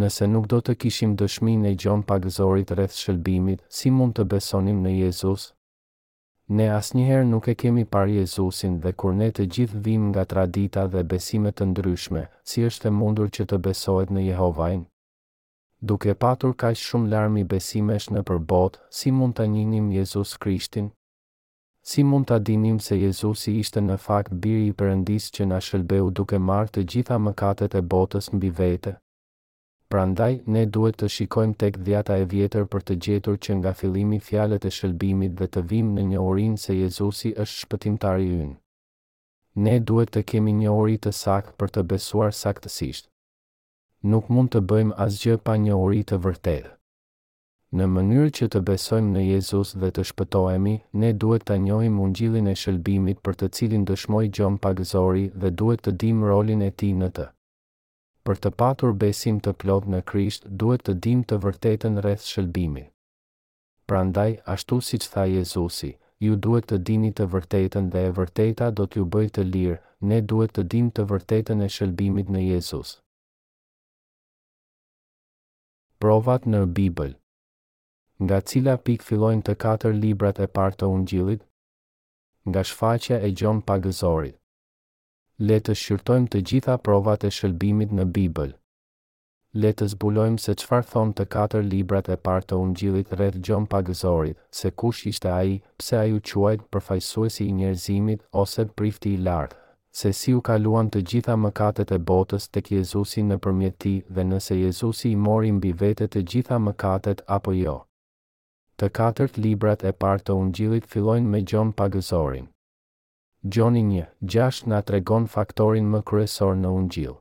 Nëse 0.01 0.31
nuk 0.37 0.49
do 0.55 0.63
të 0.65 0.77
kishim 0.85 1.13
dëshmi 1.25 1.59
në 1.67 1.75
gjon 1.85 2.07
pagëzorit 2.13 2.73
rreth 2.79 2.97
shëllbimit, 3.03 3.61
si 3.69 3.91
mund 3.99 4.17
të 4.17 4.25
besonim 4.33 4.81
në 4.87 4.97
Jezus, 5.03 5.51
ne 6.47 6.67
asnjëherë 6.69 7.25
nuk 7.25 7.47
e 7.49 7.55
kemi 7.57 7.85
parë 7.89 8.19
Jezusin 8.19 8.75
dhe 8.85 8.93
kur 9.01 9.15
ne 9.17 9.31
të 9.33 9.47
gjithë 9.57 9.79
vim 9.87 10.09
nga 10.11 10.25
tradita 10.29 10.87
dhe 10.87 11.03
besime 11.09 11.53
të 11.53 11.65
ndryshme, 11.71 12.27
si 12.45 12.65
është 12.69 12.89
e 12.89 12.91
mundur 12.93 13.31
që 13.33 13.47
të 13.49 13.59
besohet 13.65 14.11
në 14.13 14.25
Jehovajn? 14.29 14.85
Duke 15.81 16.15
patur 16.15 16.53
kaq 16.57 16.77
shumë 16.77 17.09
larmi 17.13 17.45
besimesh 17.45 18.11
në 18.13 18.23
për 18.29 18.39
botë, 18.53 18.81
si 18.99 19.11
mund 19.13 19.35
të 19.39 19.47
njinim 19.55 19.89
Jezus 19.93 20.37
Krishtin? 20.37 20.91
Si 21.85 22.05
mund 22.05 22.29
të 22.29 22.39
dinim 22.49 22.79
se 22.81 22.97
Jezusi 22.99 23.57
ishte 23.61 23.81
në 23.85 23.97
fakt 24.01 24.33
biri 24.33 24.69
i 24.69 24.73
përëndis 24.81 25.33
që 25.37 25.49
në 25.49 25.61
shëlbeu 25.67 26.11
duke 26.17 26.39
marrë 26.51 26.75
të 26.77 26.85
gjitha 26.93 27.19
mëkatet 27.29 27.75
e 27.75 27.81
botës 27.95 28.33
mbi 28.33 28.49
vete? 28.51 28.97
Prandaj, 29.95 30.41
ne 30.51 30.63
duhet 30.75 30.97
të 30.99 31.07
shikojmë 31.15 31.55
tek 31.63 31.77
dhjata 31.87 32.15
e 32.21 32.25
vjetër 32.31 32.65
për 32.71 32.83
të 32.87 32.95
gjetur 33.07 33.37
që 33.47 33.55
nga 33.61 33.73
fillimi 33.81 34.17
fjalët 34.29 34.65
e 34.67 34.71
shëlbimit 34.77 35.37
dhe 35.39 35.47
të 35.55 35.61
vim 35.73 35.93
në 35.99 36.07
një 36.09 36.23
orin 36.31 36.57
se 36.63 36.75
Jezusi 36.75 37.31
është 37.45 37.59
shpëtimtari 37.61 38.27
ynë. 38.39 38.55
Ne 39.67 39.75
duhet 39.91 40.11
të 40.17 40.23
kemi 40.33 40.55
një 40.63 40.73
ori 40.79 40.97
të 41.05 41.13
sakë 41.19 41.55
për 41.61 41.73
të 41.77 41.85
besuar 41.93 42.35
saktësisht. 42.39 43.07
Nuk 44.15 44.33
mund 44.37 44.51
të 44.57 44.65
bëjmë 44.75 44.99
asgjë 45.07 45.39
pa 45.47 45.55
një 45.69 45.79
ori 45.85 46.03
të 46.11 46.19
vërtetë. 46.27 46.75
Në 47.79 47.89
mënyrë 47.95 48.35
që 48.41 48.51
të 48.57 48.65
besojmë 48.73 49.15
në 49.19 49.25
Jezus 49.29 49.77
dhe 49.85 49.93
të 49.95 50.09
shpëtohemi, 50.11 50.75
ne 51.05 51.13
duhet 51.23 51.47
të 51.53 51.61
njohim 51.69 52.03
ungjillin 52.09 52.51
e 52.51 52.59
shëlbimit 52.65 53.23
për 53.23 53.39
të 53.45 53.53
cilin 53.61 53.87
dëshmoi 53.93 54.27
Gjon 54.35 54.59
Pagëzori 54.67 55.29
dhe 55.45 55.55
duhet 55.63 55.87
të 55.87 55.95
dim 56.05 56.27
rolin 56.33 56.67
e 56.71 56.75
tij 56.83 56.95
në 57.03 57.13
të 57.21 57.31
për 58.27 58.37
të 58.47 58.51
patur 58.61 58.93
besim 59.01 59.39
të 59.47 59.53
plot 59.63 59.87
në 59.95 59.99
Krisht 60.11 60.45
duhet 60.61 60.83
të 60.89 60.93
dim 61.07 61.23
të 61.31 61.37
vërtetën 61.45 61.99
rreth 62.05 62.27
shëlbimi. 62.33 62.85
Prandaj, 63.91 64.31
ashtu 64.53 64.79
si 64.87 64.99
që 65.05 65.09
tha 65.15 65.25
Jezusi, 65.33 65.91
ju 66.27 66.37
duhet 66.47 66.67
të 66.71 66.79
dini 66.91 67.11
të 67.19 67.27
vërtetën 67.35 67.91
dhe 67.93 68.05
e 68.11 68.15
vërteta 68.19 68.71
do 68.79 68.87
t'ju 68.87 69.05
bëjt 69.17 69.35
të 69.39 69.45
lirë, 69.51 69.77
ne 70.11 70.21
duhet 70.33 70.55
të 70.57 70.65
dim 70.75 70.87
të 70.97 71.05
vërtetën 71.11 71.61
e 71.67 71.69
shëlbimit 71.75 72.33
në 72.37 72.45
Jezus. 72.47 72.95
Provat 76.01 76.47
në 76.55 76.65
Bibel 76.79 77.13
Nga 78.25 78.39
cila 78.53 78.79
pik 78.87 79.05
fillojnë 79.11 79.45
të 79.47 79.57
katër 79.67 79.93
librat 80.07 80.41
e 80.41 80.49
partë 80.57 80.81
të 80.85 80.89
ungjilit? 80.97 81.45
Nga 82.49 82.63
shfaqja 82.71 83.21
e 83.27 83.31
gjon 83.39 83.61
pagëzorit 83.69 84.37
le 85.47 85.57
të 85.67 85.75
shqyrtojmë 85.81 86.29
të 86.33 86.41
gjitha 86.49 86.75
provat 86.89 87.25
e 87.29 87.31
shëlbimit 87.39 87.91
në 87.99 88.05
Bibël. 88.17 88.53
Le 89.63 89.73
të 89.79 89.89
zbulojmë 89.95 90.43
se 90.45 90.55
qfar 90.61 90.87
thonë 90.93 91.15
të 91.19 91.27
katër 91.35 91.67
librat 91.73 92.09
e 92.15 92.17
partë 92.29 92.49
të 92.53 92.59
ungjilit 92.67 93.13
rreth 93.19 93.39
gjon 93.49 93.67
pagëzorit, 93.75 94.39
se 94.61 94.71
kush 94.83 95.03
ishte 95.11 95.31
aji, 95.41 95.59
pse 95.81 95.99
aju 96.05 96.23
quajt 96.31 96.65
përfajsuesi 96.75 97.49
i 97.51 97.57
njerëzimit 97.59 98.25
ose 98.45 98.67
prifti 98.81 99.13
i 99.19 99.23
lartë, 99.29 99.59
se 100.01 100.15
si 100.21 100.35
u 100.39 100.41
kaluan 100.49 100.91
të 100.95 101.05
gjitha 101.13 101.37
mëkatet 101.45 101.93
e 101.99 102.01
botës 102.13 102.49
tek 102.55 102.73
Jezusi 102.79 103.27
në 103.29 103.39
përmjeti 103.47 103.95
dhe 104.15 104.27
nëse 104.33 104.59
Jezusi 104.65 105.13
i 105.15 105.21
mori 105.29 105.53
mbi 105.61 105.75
vete 105.85 106.09
të 106.15 106.25
gjitha 106.33 106.59
mëkatet 106.69 107.25
apo 107.39 107.55
jo. 107.61 107.77
Të 108.81 108.91
katërt 108.99 109.39
librat 109.47 109.87
e 109.91 109.95
partë 110.05 110.31
të 110.33 110.41
ungjilit 110.41 110.91
fillojnë 110.95 111.31
me 111.37 111.45
gjon 111.51 111.77
pagëzorin. 111.83 112.51
Gjoni 113.47 113.81
një, 113.87 114.05
gjasht 114.33 114.65
nga 114.71 114.79
të 114.81 114.93
regon 114.95 115.25
faktorin 115.29 115.89
më 115.95 115.99
kryesor 116.09 116.55
në 116.57 116.69
unë 116.77 116.87
gjilë. 116.95 117.17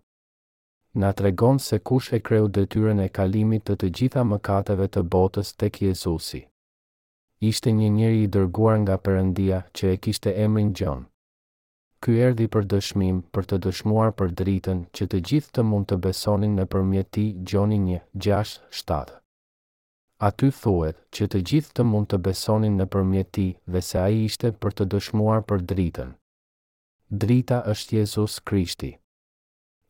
Nga 1.02 1.10
të 1.18 1.24
regon 1.26 1.58
se 1.60 1.80
kush 1.90 2.14
e 2.16 2.20
kreu 2.28 2.46
detyren 2.58 3.02
e 3.06 3.10
kalimit 3.18 3.66
të 3.68 3.74
të 3.82 3.90
gjitha 3.98 4.22
mëkateve 4.30 4.88
të 4.94 5.02
botës 5.18 5.52
tek 5.60 5.82
Jezusi. 5.84 6.40
Ishte 7.52 7.74
një 7.82 7.90
njëri 7.98 8.22
i 8.26 8.30
dërguar 8.38 8.78
nga 8.86 8.96
përëndia 9.08 9.58
që 9.76 9.92
e 9.96 9.98
kishte 10.06 10.32
emrin 10.46 10.70
Gjon. 10.78 11.02
Ky 12.02 12.16
erdi 12.30 12.48
për 12.56 12.70
dëshmim 12.76 13.18
për 13.34 13.50
të 13.52 13.60
dëshmuar 13.68 14.16
për 14.22 14.32
dritën 14.44 14.80
që 14.96 15.10
të 15.12 15.20
gjithë 15.30 15.52
të 15.60 15.68
mund 15.72 15.90
të 15.92 16.00
besonin 16.08 16.56
në 16.60 16.68
përmjeti 16.72 17.26
Gjoni 17.44 17.82
një, 17.90 18.00
gjasht, 18.26 18.64
shtatë 18.80 19.20
aty 20.24 20.50
thuet 20.56 20.96
që 21.18 21.26
të 21.32 21.40
gjithë 21.50 21.76
të 21.78 21.84
mund 21.92 22.08
të 22.12 22.18
besonin 22.26 22.76
në 22.80 22.86
përmjet 22.94 23.30
ti 23.38 23.46
dhe 23.74 23.80
se 23.88 23.98
a 24.04 24.10
i 24.10 24.20
ishte 24.28 24.52
për 24.64 24.76
të 24.78 24.86
dëshmuar 24.94 25.42
për 25.50 25.64
dritën. 25.72 26.12
Drita 27.24 27.58
është 27.74 27.98
Jezus 27.98 28.38
Krishti. 28.50 28.92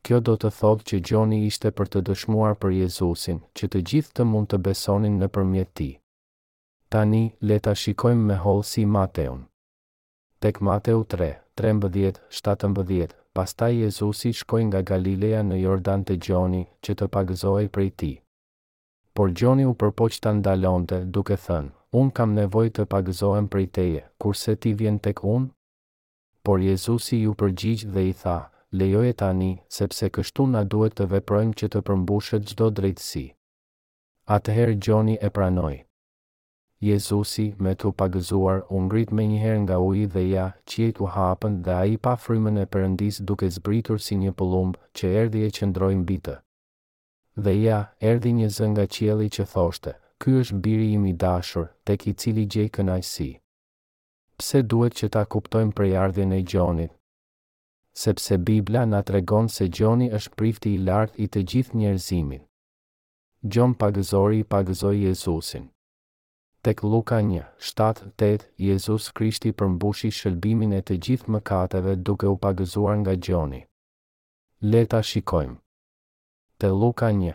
Kjo 0.04 0.18
do 0.28 0.34
të 0.36 0.50
thotë 0.58 0.86
që 0.90 0.98
Gjoni 1.08 1.38
ishte 1.50 1.70
për 1.78 1.90
të 1.92 2.02
dëshmuar 2.08 2.56
për 2.62 2.74
Jezusin, 2.80 3.38
që 3.56 3.68
të 3.72 3.82
gjithë 3.90 4.16
të 4.18 4.26
mund 4.32 4.50
të 4.52 4.58
besonin 4.66 5.20
në 5.22 5.28
përmjet 5.36 5.70
ti. 5.80 5.88
Tani, 6.92 7.22
leta 7.50 7.72
shikojmë 7.84 8.26
me 8.32 8.36
holë 8.44 8.66
si 8.72 8.84
Mateun. 8.96 9.46
Tek 10.44 10.60
Mateu 10.68 11.06
3, 11.14 11.30
13, 11.62 12.20
17, 12.42 13.14
pasta 13.40 13.70
Jezusi 13.76 14.34
shkoj 14.42 14.62
nga 14.68 14.82
Galilea 14.90 15.40
në 15.46 15.62
Jordan 15.62 16.04
të 16.04 16.18
Gjoni, 16.26 16.66
që 16.84 16.98
të 17.00 17.10
pagëzoj 17.16 17.60
prej 17.70 17.90
ti. 17.90 17.96
ti 18.04 18.14
por 19.14 19.30
Gjoni 19.30 19.62
u 19.68 19.74
përpoq 19.78 20.16
të 20.22 20.30
ndalonte, 20.40 20.96
duke 21.14 21.36
thënë, 21.42 21.68
unë 22.00 22.12
kam 22.18 22.32
nevoj 22.34 22.66
të 22.76 22.86
pagëzohem 22.94 23.46
për 23.50 23.60
i 23.64 23.68
teje, 23.76 24.00
kurse 24.22 24.54
ti 24.58 24.72
vjen 24.74 24.96
tek 24.98 25.22
unë? 25.22 25.46
Por 26.44 26.60
Jezusi 26.64 27.20
ju 27.22 27.34
përgjigj 27.38 27.84
dhe 27.94 28.04
i 28.10 28.12
tha, 28.22 28.38
lejoj 28.74 29.06
e 29.12 29.14
tani, 29.22 29.52
sepse 29.70 30.10
kështu 30.16 30.48
na 30.56 30.64
duhet 30.66 30.98
të 30.98 31.06
veprojmë 31.14 31.54
që 31.60 31.70
të 31.72 31.82
përmbushet 31.86 32.48
gjdo 32.50 32.68
drejtësi. 32.80 33.24
Atëherë 34.36 34.76
Gjoni 34.82 35.14
e 35.20 35.30
pranoj. 35.30 35.74
Jezusi, 36.84 37.46
me 37.62 37.76
të 37.78 37.92
pagëzuar, 38.02 38.64
ungrit 38.80 39.12
me 39.14 39.24
njëherë 39.30 39.60
nga 39.64 39.78
uji 39.88 40.08
dhe 40.16 40.24
ja, 40.32 40.48
qiet 40.66 40.98
u 41.00 41.06
hapën 41.14 41.62
dhe 41.64 41.74
a 41.82 41.86
i 41.94 41.96
pa 42.04 42.18
frymën 42.24 42.58
e 42.60 42.66
përëndis 42.74 43.22
duke 43.28 43.46
zbritur 43.56 44.02
si 44.04 44.18
një 44.24 44.34
pëllumb 44.34 44.74
që 44.94 45.12
erdi 45.22 45.46
e 45.48 45.52
qëndrojnë 45.56 46.04
bitë 46.10 46.40
dhe 47.36 47.52
ja, 47.62 47.80
erdi 48.00 48.32
një 48.32 48.48
zë 48.56 48.66
nga 48.72 48.84
qieli 48.94 49.26
që 49.36 49.44
thoshte, 49.52 49.92
ky 50.22 50.34
është 50.40 50.58
biri 50.64 50.88
im 50.96 51.06
i 51.10 51.12
dashur, 51.12 51.66
tek 51.84 52.06
i 52.06 52.14
cili 52.14 52.46
gjej 52.46 52.68
kënajsi. 52.70 53.28
Pse 54.38 54.62
duhet 54.62 54.94
që 54.98 55.08
ta 55.14 55.24
kuptojmë 55.26 55.74
prej 55.76 55.92
ardhjën 56.04 56.32
e 56.32 56.40
gjonit? 56.50 56.92
Sepse 57.94 58.38
Biblia 58.38 58.82
na 58.86 59.02
tregon 59.02 59.46
se 59.48 59.68
gjoni 59.70 60.08
është 60.18 60.34
prifti 60.34 60.72
i 60.74 60.80
lartë 60.86 61.22
i 61.24 61.26
të 61.30 61.42
gjithë 61.52 61.78
njerëzimin. 61.78 62.42
Gjon 63.52 63.74
pagëzori 63.78 64.40
i 64.42 64.48
pagëzoi 64.54 65.04
Jezusin. 65.04 65.68
Tek 66.66 66.82
Luka 66.82 67.20
1, 67.22 67.42
7, 67.60 68.10
8, 68.16 68.46
Jezus 68.56 69.10
Krishti 69.12 69.52
përmbushi 69.52 70.08
shëlbimin 70.16 70.72
e 70.72 70.80
të 70.82 70.96
gjithë 71.06 71.34
mëkateve 71.36 71.94
duke 72.02 72.26
u 72.32 72.38
pagëzuar 72.46 72.96
nga 73.02 73.14
gjoni. 73.20 73.60
Leta 74.62 75.02
shikojmë 75.02 75.60
të 76.64 76.68
Luka 76.80 77.08
1, 77.12 77.32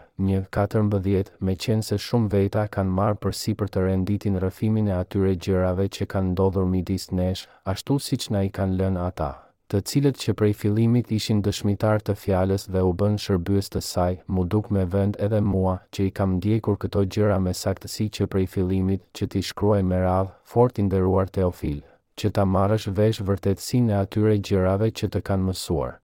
14 0.55 1.27
me 1.47 1.53
qenë 1.63 1.83
se 1.87 1.97
shumë 2.05 2.29
veta 2.33 2.61
kanë 2.75 2.93
marë 2.99 3.17
për 3.25 3.35
si 3.39 3.51
për 3.59 3.67
të 3.75 3.83
renditin 3.87 4.39
rëfimin 4.41 4.87
e 4.89 4.95
atyre 4.95 5.35
gjërave 5.45 5.85
që 5.97 6.07
kanë 6.13 6.31
ndodhur 6.31 6.65
midis 6.71 7.05
nesh, 7.19 7.43
ashtu 7.73 7.97
si 8.05 8.17
që 8.23 8.33
na 8.33 8.41
i 8.47 8.49
kanë 8.57 8.79
lën 8.79 8.97
ata, 9.03 9.27
të 9.69 9.83
cilët 9.91 10.17
që 10.23 10.35
prej 10.41 10.55
filimit 10.63 11.13
ishin 11.19 11.43
dëshmitar 11.45 12.01
të 12.07 12.17
fjales 12.23 12.65
dhe 12.73 12.81
u 12.89 12.95
bën 13.03 13.19
shërbys 13.25 13.69
të 13.75 13.83
saj, 13.91 14.15
mu 14.33 14.47
duk 14.55 14.71
me 14.73 14.87
vend 14.97 15.21
edhe 15.27 15.43
mua 15.51 15.75
që 15.93 16.09
i 16.09 16.15
kam 16.21 16.35
ndjekur 16.39 16.81
këto 16.81 17.05
gjëra 17.13 17.37
me 17.45 17.53
saktësi 17.63 18.09
që 18.17 18.29
prej 18.33 18.47
filimit 18.57 19.05
që 19.13 19.29
ti 19.31 19.45
shkruaj 19.51 19.81
me 19.91 20.01
radhë, 20.07 20.33
fort 20.55 20.81
i 20.81 20.89
nderuar 20.89 21.29
Teofil, 21.37 21.79
që 22.17 22.33
ta 22.35 22.49
marësh 22.57 22.89
vesh 22.97 23.21
vërtetsin 23.29 23.93
e 23.93 23.99
atyre 24.03 24.37
gjërave 24.49 24.89
që 24.89 25.13
të 25.13 25.27
kanë 25.29 25.51
mësuar. 25.53 25.99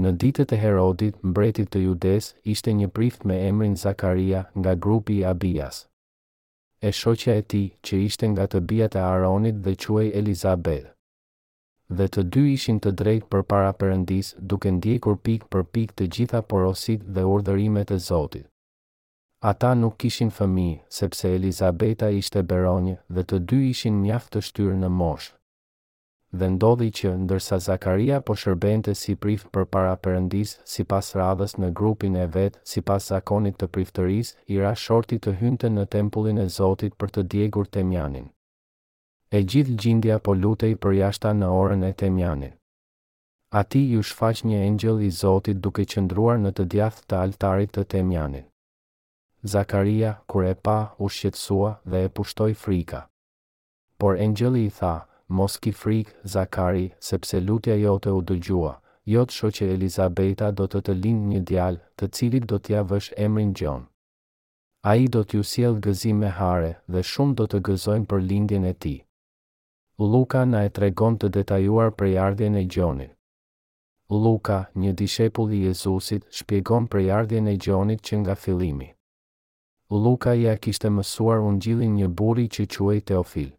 Në 0.00 0.10
ditët 0.20 0.52
e 0.56 0.56
Herodit, 0.60 1.16
mbretit 1.30 1.68
të 1.72 1.80
judes, 1.82 2.28
ishte 2.52 2.72
një 2.76 2.86
prift 2.98 3.24
me 3.30 3.34
emrin 3.48 3.74
Zakaria 3.76 4.38
nga 4.58 4.72
grupi 4.74 5.16
Abias. 5.30 5.80
E 6.80 6.92
shoqja 7.00 7.34
e 7.36 7.42
ti, 7.42 7.60
që 7.84 7.98
ishte 8.08 8.30
nga 8.32 8.46
të 8.48 8.60
bijat 8.70 8.96
e 8.96 9.02
Aronit 9.08 9.58
dhe 9.66 9.74
quaj 9.82 10.06
Elizabeth. 10.20 10.86
Dhe 11.98 12.06
të 12.08 12.24
dy 12.32 12.44
ishin 12.54 12.78
të 12.80 12.92
drejt 13.02 13.28
për 13.34 13.44
para 13.52 13.72
përëndis, 13.82 14.32
duke 14.52 14.72
ndjekur 14.78 15.18
pik 15.26 15.44
për 15.52 15.66
pik 15.74 15.92
të 15.98 16.08
gjitha 16.16 16.40
porosit 16.52 17.04
dhe 17.14 17.26
urdërimet 17.34 17.92
e 17.92 18.00
Zotit. 18.08 18.48
Ata 19.50 19.74
nuk 19.82 19.98
kishin 20.00 20.32
fëmi, 20.38 20.70
sepse 21.00 21.36
Elizabeta 21.36 22.08
ishte 22.22 22.42
beronjë 22.52 22.96
dhe 23.14 23.26
të 23.28 23.42
dy 23.50 23.60
ishin 23.74 24.00
mjaft 24.06 24.32
të 24.32 24.44
shtyrë 24.48 24.80
në 24.86 24.92
moshë 25.00 25.34
dhe 26.40 26.46
ndodhi 26.54 26.86
që 26.96 27.10
ndërsa 27.22 27.56
Zakaria 27.62 28.18
po 28.26 28.34
shërbente 28.42 28.92
si 29.00 29.14
prift 29.24 29.50
për 29.52 29.66
para 29.74 29.92
përëndis 30.04 30.54
si 30.74 30.84
pas 30.92 31.10
radhës 31.20 31.54
në 31.60 31.68
grupin 31.80 32.16
e 32.16 32.24
vetë 32.36 32.62
si 32.72 32.80
pas 32.90 33.08
zakonit 33.12 33.58
të 33.60 33.68
priftëris, 33.74 34.30
i 34.52 34.56
ra 34.62 34.70
shorti 34.84 35.18
të 35.20 35.34
hynte 35.42 35.68
në 35.74 35.84
tempullin 35.96 36.38
e 36.38 36.46
Zotit 36.56 36.96
për 37.00 37.12
të 37.16 37.24
djegur 37.34 37.68
temjanin. 37.76 38.30
E 39.36 39.42
gjithë 39.50 39.76
gjindja 39.82 40.16
po 40.24 40.34
lutej 40.42 40.72
për 40.82 40.96
jashta 41.02 41.34
në 41.36 41.52
orën 41.60 41.84
e 41.90 41.92
temjanin. 42.04 42.56
A 43.58 43.62
ti 43.68 43.82
ju 43.92 44.00
shfaq 44.08 44.40
një 44.48 44.62
engjel 44.68 45.02
i 45.04 45.10
Zotit 45.20 45.60
duke 45.64 45.84
qëndruar 45.92 46.40
në 46.40 46.54
të 46.56 46.68
djath 46.74 47.02
të 47.08 47.20
altarit 47.26 47.74
të 47.76 47.84
temjanin. 47.94 48.48
Zakaria, 49.44 50.14
kur 50.30 50.44
e 50.48 50.54
pa, 50.64 50.78
u 50.98 51.08
shqetsua 51.12 51.74
dhe 51.90 52.04
e 52.06 52.08
pushtoj 52.16 52.52
frika. 52.64 53.04
Por 54.00 54.16
engjeli 54.24 54.64
i 54.66 54.70
tha, 54.78 54.94
mos 55.32 55.56
ki 55.58 55.72
Zakari, 56.24 56.92
sepse 57.00 57.40
lutja 57.40 57.74
jote 57.76 58.10
u 58.10 58.22
dëgjua, 58.22 58.78
jotë 59.04 59.32
sho 59.38 59.48
që 59.56 59.72
Elizabeta 59.74 60.50
do 60.52 60.66
të 60.66 60.80
të 60.84 60.92
lind 61.02 61.22
një 61.32 61.40
djalë, 61.50 61.80
të 61.96 62.06
cilit 62.16 62.46
do 62.46 62.58
t'ja 62.58 62.82
vësh 62.82 63.12
emrin 63.16 63.52
Gjon. 63.54 63.82
A 64.84 64.96
i 64.96 65.06
do 65.08 65.22
t'ju 65.24 65.42
siel 65.52 65.74
gëzim 65.84 66.18
me 66.22 66.28
hare 66.38 66.70
dhe 66.92 67.02
shumë 67.10 67.34
do 67.38 67.46
të 67.46 67.58
gëzojnë 67.66 68.06
për 68.10 68.20
lindjen 68.30 68.64
e 68.64 68.72
ti. 68.82 68.94
Luka 70.12 70.44
na 70.50 70.60
e 70.66 70.70
tregon 70.76 71.18
të 71.18 71.28
detajuar 71.34 71.90
për 71.98 72.06
jardjen 72.16 72.56
e 72.56 72.64
gjonit. 72.74 73.10
Luka, 74.24 74.58
një 74.82 74.92
dishepull 75.00 75.52
i 75.52 75.60
Jezusit, 75.68 76.26
shpjegon 76.38 76.88
për 76.92 76.98
jardjen 77.08 77.46
e 77.46 77.56
gjonit 77.64 78.00
që 78.06 78.18
nga 78.24 78.34
filimi. 78.42 78.88
Luka 80.04 80.34
ja 80.42 80.56
kishte 80.56 80.90
mësuar 80.90 81.38
unë 81.48 81.60
gjilin 81.64 81.94
një 82.00 82.08
buri 82.18 82.48
që 82.48 82.66
quaj 82.76 83.00
Teofil 83.08 83.50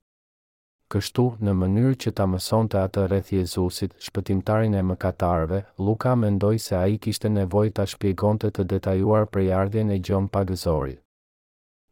kështu 0.93 1.23
në 1.47 1.53
mënyrë 1.59 1.93
që 2.03 2.11
ta 2.17 2.25
mëson 2.29 2.67
të 2.69 2.79
atë 2.85 3.03
rreth 3.09 3.29
Jezusit, 3.33 3.95
shpëtimtarin 4.07 4.75
e 4.77 4.83
mëkatarëve, 4.89 5.61
Luka 5.87 6.11
mendoj 6.23 6.51
se 6.67 6.75
a 6.77 6.83
i 6.93 6.99
kishte 7.01 7.31
nevoj 7.33 7.65
të 7.73 7.87
shpjegon 7.93 8.39
të 8.43 8.51
të 8.55 8.65
detajuar 8.75 9.25
për 9.33 9.43
jardhjen 9.47 9.89
e 9.89 9.97
gjon 10.05 10.29
pagëzorit. 10.37 10.99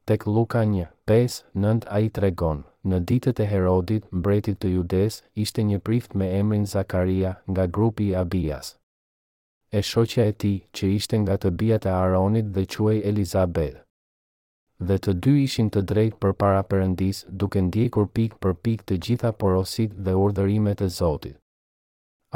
Tek 0.09 0.27
Luka 0.35 0.61
1, 0.67 0.85
5, 1.09 1.39
9 1.65 1.89
a 1.89 1.99
i 2.05 2.11
tregon, 2.19 2.61
në 2.91 2.99
ditët 3.09 3.41
e 3.45 3.49
Herodit, 3.53 4.05
mbretit 4.19 4.61
të 4.61 4.71
judes, 4.75 5.17
ishte 5.45 5.65
një 5.71 5.81
prift 5.87 6.13
me 6.17 6.29
emrin 6.39 6.65
Zakaria 6.75 7.33
nga 7.49 7.65
grupi 7.77 8.11
Abias. 8.23 8.75
E 9.71 9.81
shoqja 9.91 10.27
e 10.29 10.33
ti, 10.43 10.53
që 10.77 10.91
ishte 10.97 11.21
nga 11.23 11.37
të 11.41 11.53
bijat 11.61 11.87
e 11.89 11.95
Aronit 12.01 12.51
dhe 12.57 12.65
quaj 12.75 12.97
Elizabeth 13.13 13.81
dhe 14.89 14.95
të 15.05 15.13
dy 15.23 15.31
ishin 15.43 15.67
të 15.73 15.81
drejtë 15.91 16.17
për 16.23 16.31
para 16.41 16.61
përëndis 16.71 17.17
duke 17.41 17.61
ndjekur 17.65 18.07
pik 18.17 18.33
për 18.43 18.53
pik 18.65 18.83
të 18.89 18.95
gjitha 19.05 19.31
porosit 19.41 19.91
dhe 20.05 20.15
urdhërimet 20.25 20.81
e 20.81 20.87
Zotit. 20.97 21.35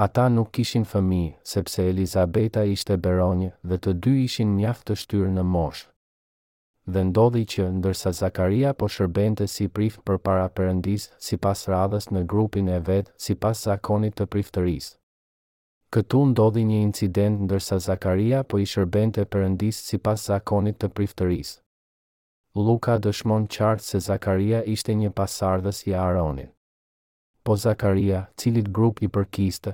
Ata 0.06 0.26
nuk 0.36 0.52
kishin 0.58 0.86
fëmi, 0.92 1.24
sepse 1.52 1.86
Elizabeta 1.92 2.66
ishte 2.76 2.98
beronje 3.06 3.50
dhe 3.70 3.78
të 3.80 3.94
dy 4.06 4.14
ishin 4.28 4.52
mjaft 4.60 4.86
të 4.90 4.98
shtyrë 5.04 5.32
në 5.38 5.46
moshë. 5.56 5.88
Dhe 6.96 7.02
ndodhi 7.10 7.42
që, 7.54 7.64
ndërsa 7.80 8.12
Zakaria 8.20 8.74
po 8.82 8.90
shërbente 8.96 9.48
si 9.54 9.66
prift 9.78 10.04
për 10.06 10.20
para 10.28 10.46
përëndis, 10.58 11.08
si 11.26 11.40
pas 11.46 11.64
radhës 11.74 12.12
në 12.14 12.26
grupin 12.34 12.70
e 12.70 12.78
vetë, 12.90 13.14
si 13.26 13.34
pas 13.44 13.58
zakonit 13.66 14.20
të 14.20 14.28
priftërisë. 14.34 14.92
Këtu 15.96 16.22
ndodhi 16.34 16.66
një 16.70 16.82
incident 16.90 17.42
ndërsa 17.48 17.80
Zakaria 17.90 18.44
po 18.44 18.62
i 18.62 18.70
shërbente 18.74 19.26
përëndis 19.34 19.82
si 19.90 19.98
pas 20.08 20.28
zakonit 20.30 20.78
të 20.82 20.92
priftërisë. 20.98 21.56
Luka 22.58 22.94
dëshmon 23.04 23.46
qartë 23.52 23.84
se 23.84 24.00
Zakaria 24.04 24.62
ishte 24.74 24.94
një 24.96 25.10
pasardhës 25.18 25.82
i 25.90 25.94
Aaronit. 26.02 26.54
Po 27.44 27.58
Zakaria, 27.64 28.20
cilit 28.40 28.70
grup 28.78 29.02
i 29.04 29.10
përkiste? 29.18 29.74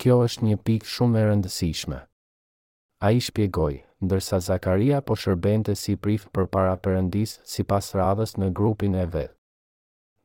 Kjo 0.00 0.16
është 0.28 0.46
një 0.48 0.56
pikë 0.68 0.88
shumë 0.94 1.18
e 1.20 1.24
rëndësishme. 1.28 1.98
A 3.04 3.10
i 3.12 3.20
shpjegoj, 3.26 3.74
ndërsa 4.06 4.38
Zakaria 4.46 5.02
po 5.04 5.12
shërbente 5.24 5.74
si 5.82 5.92
prif 6.06 6.24
për 6.32 6.48
para 6.56 6.72
përëndis 6.86 7.36
si 7.52 7.66
pas 7.74 7.90
radhës 8.00 8.32
në 8.40 8.48
grupin 8.60 8.96
e 8.96 9.04
vetë. 9.18 9.34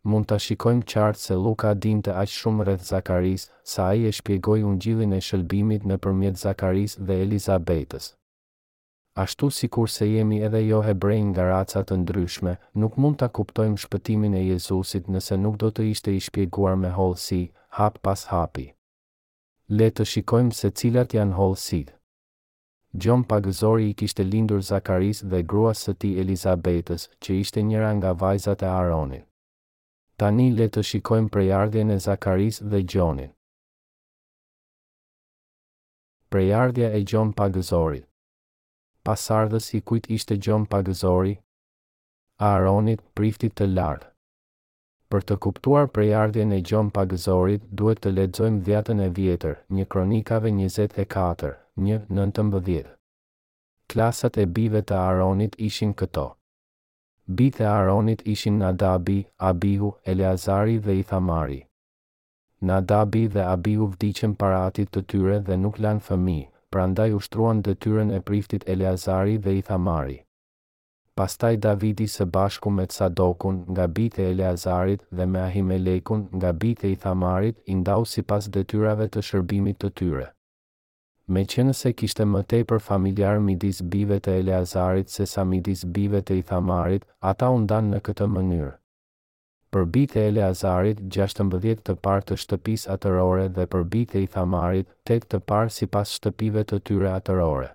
Mund 0.07 0.29
të 0.31 0.37
shikojmë 0.47 0.87
qartë 0.93 1.21
se 1.25 1.35
Luka 1.43 1.73
din 1.87 1.99
të 2.01 2.15
aqë 2.23 2.37
shumë 2.37 2.69
rreth 2.69 2.87
Zakaris, 2.93 3.49
sa 3.73 3.91
a 3.91 3.99
i 3.99 4.07
e 4.07 4.15
shpjegoj 4.19 4.61
unë 4.71 4.79
gjilin 4.85 5.11
e 5.11 5.19
shëlbimit 5.27 5.83
në 5.91 5.99
përmjet 6.07 6.39
Zakaris 6.45 6.95
dhe 7.03 7.19
Elizabetës 7.27 8.13
ashtu 9.19 9.49
si 9.51 9.67
kur 9.67 9.87
se 9.89 10.05
jemi 10.07 10.37
edhe 10.47 10.59
jo 10.67 10.77
hebrej 10.85 11.21
nga 11.31 11.43
racat 11.51 11.89
të 11.89 11.95
ndryshme, 12.03 12.53
nuk 12.81 12.93
mund 13.01 13.17
të 13.19 13.27
kuptojmë 13.37 13.81
shpëtimin 13.83 14.35
e 14.39 14.43
Jezusit 14.49 15.09
nëse 15.15 15.37
nuk 15.43 15.57
do 15.63 15.69
të 15.75 15.87
ishte 15.91 16.13
i 16.15 16.21
shpjeguar 16.27 16.77
me 16.83 16.91
holësi, 16.97 17.41
hap 17.77 17.97
pas 18.05 18.23
hapi. 18.31 18.67
Le 19.79 19.89
të 19.91 20.05
shikojmë 20.13 20.53
se 20.59 20.71
cilat 20.81 21.15
janë 21.17 21.35
holësit. 21.39 21.91
Gjom 23.01 23.25
pagëzori 23.31 23.89
i 23.91 23.95
kishte 23.99 24.23
lindur 24.29 24.61
Zakaris 24.69 25.19
dhe 25.31 25.43
grua 25.51 25.75
së 25.81 25.93
ti 26.03 26.13
Elizabetës, 26.23 27.09
që 27.21 27.37
ishte 27.43 27.61
njëra 27.67 27.91
nga 27.99 28.15
vajzat 28.23 28.63
e 28.65 28.71
Aronit. 28.77 29.27
Tani 30.19 30.47
le 30.57 30.67
të 30.69 30.85
shikojmë 30.91 31.29
prejardhjen 31.35 31.91
e 31.91 31.99
Zakaris 32.07 32.63
dhe 32.71 32.81
Gjonin. 32.91 33.31
Prejardhja 36.33 36.89
e 36.99 37.03
Gjom 37.09 37.31
pagëzorit 37.39 38.08
pasardhës 39.09 39.67
i 39.77 39.79
kujt 39.89 40.07
ishte 40.13 40.35
gjëmë 40.45 40.67
pagëzori, 40.71 41.31
Aaronit 42.47 42.99
priftit 43.17 43.55
të 43.59 43.65
lartë. 43.77 44.07
Për 45.11 45.23
të 45.29 45.37
kuptuar 45.45 45.87
prejardhjen 45.95 46.51
e 46.53 46.59
gjom 46.69 46.91
pagëzorit, 46.97 47.63
duhet 47.79 48.01
të 48.03 48.11
ledzojmë 48.17 48.59
dhjatën 48.67 48.99
e 49.05 49.07
vjetër, 49.17 49.55
një 49.77 49.85
kronikave 49.93 50.51
24, 50.59 51.49
një 51.87 51.97
nëntë 52.19 52.45
mbëdhjet. 52.49 52.91
Klasat 53.91 54.37
e 54.37 54.45
bive 54.59 54.83
të 54.91 54.99
Aaronit 55.07 55.57
ishin 55.69 55.95
këto. 56.01 56.27
Bite 57.39 57.65
Aaronit 57.73 58.21
ishin 58.35 58.61
Nadabi, 58.61 59.17
Abihu, 59.49 59.91
Eleazari 60.13 60.77
dhe 60.85 60.97
Ithamari. 61.01 61.59
Nadabi 62.71 63.25
dhe 63.35 63.43
Abihu 63.57 63.89
vdicin 63.97 64.37
para 64.43 64.63
atit 64.69 64.93
të 64.93 65.03
tyre 65.11 65.41
dhe 65.49 65.57
nuk 65.65 65.81
lanë 65.85 66.05
fëmi, 66.11 66.39
pra 66.73 66.85
ndaj 66.87 67.13
ushtruan 67.17 67.61
dëtyrën 67.65 68.11
e 68.13 68.17
priftit 68.25 68.65
Eleazari 68.69 69.37
dhe 69.45 69.53
i 69.57 69.61
thamari. 69.67 70.17
Pastaj 71.17 71.57
Davidi 71.65 72.05
së 72.07 72.25
bashku 72.33 72.69
me 72.69 72.83
sadokun 72.95 73.55
nga 73.71 73.87
bit 73.87 74.19
e 74.19 74.27
Eleazarit 74.31 75.01
dhe 75.11 75.25
me 75.25 75.39
Ahimelekun 75.47 76.27
nga 76.35 76.51
bit 76.53 76.83
e 76.87 76.91
i 76.93 76.99
thamarit 77.05 77.57
i 77.67 77.75
ndau 77.75 78.05
si 78.11 78.21
pas 78.23 78.47
dëtyrave 78.55 79.07
të 79.15 79.23
shërbimit 79.29 79.79
të 79.83 79.89
tyre. 80.01 80.27
Me 81.27 81.43
qenë 81.53 81.73
se 81.81 81.91
kishte 81.99 82.25
më 82.31 82.43
tepër 82.53 82.79
familjar 82.89 83.39
midis 83.49 83.81
bive 83.91 84.19
të 84.21 84.37
Eleazarit 84.43 85.09
se 85.17 85.25
sa 85.33 85.43
midis 85.51 85.83
bive 85.97 86.21
të 86.21 86.39
i 86.41 86.45
thamarit, 86.53 87.03
ata 87.33 87.49
undan 87.57 87.91
në 87.93 87.99
këtë 88.07 88.29
mënyrë 88.37 88.78
për 89.73 89.83
bite 89.95 90.19
e 90.23 90.29
Eleazarit, 90.31 91.01
16 91.15 91.81
të 91.87 91.95
parë 92.05 92.23
të 92.29 92.37
shtëpis 92.43 92.85
atërore 92.93 93.43
dhe 93.57 93.65
për 93.75 93.83
e 94.01 94.21
i 94.23 94.27
thamarit 94.35 94.87
tek 95.09 95.25
të, 95.27 95.39
të 95.39 95.45
parë 95.51 95.69
si 95.77 95.85
pas 95.97 96.09
shtëpive 96.19 96.63
të 96.71 96.79
tyre 96.89 97.09
atërore. 97.19 97.69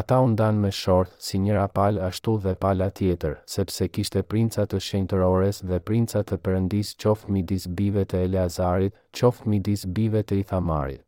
Ata 0.00 0.18
u 0.20 0.26
me 0.62 0.70
shorth 0.78 1.14
si 1.26 1.38
njëra 1.44 1.66
pal 1.78 1.98
ashtu 2.08 2.38
dhe 2.44 2.54
pala 2.64 2.90
tjetër, 2.98 3.36
sepse 3.54 3.88
kishte 3.88 4.22
princa 4.22 4.66
të 4.66 4.78
shenjtërores 4.88 5.62
dhe 5.70 5.78
princa 5.88 6.22
të 6.22 6.38
perëndis 6.46 6.94
qoftë 7.04 7.30
midis 7.36 7.66
bive 7.80 8.04
të 8.04 8.16
Eleazarit, 8.28 8.94
qoftë 9.20 9.46
midis 9.54 9.86
bive 9.98 10.22
të 10.22 10.40
Ithamarit 10.44 11.04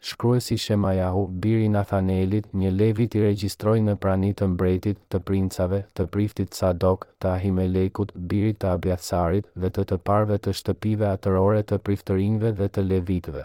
shkruesi 0.00 0.56
Shemajahu, 0.56 1.26
biri 1.42 1.66
Nathanelit, 1.70 2.46
një 2.60 2.70
levit 2.74 3.14
i 3.18 3.22
regjistroi 3.24 3.80
në 3.86 3.94
pranit 4.04 4.36
të 4.40 4.46
mbretit 4.52 5.00
të 5.14 5.20
princave, 5.30 5.80
të 5.98 6.06
priftit 6.16 6.60
Sadok, 6.60 7.08
të 7.20 7.32
Ahimelekut, 7.38 8.14
birit 8.34 8.60
të 8.64 8.70
Abjasarit 8.76 9.50
dhe 9.64 9.70
të 9.78 9.86
të 9.92 9.98
parve 10.10 10.38
të 10.44 10.54
shtëpive 10.60 11.08
atërore 11.14 11.64
të 11.72 11.80
priftërinjve 11.88 12.54
dhe 12.62 12.68
të 12.76 12.86
levitve. 12.92 13.44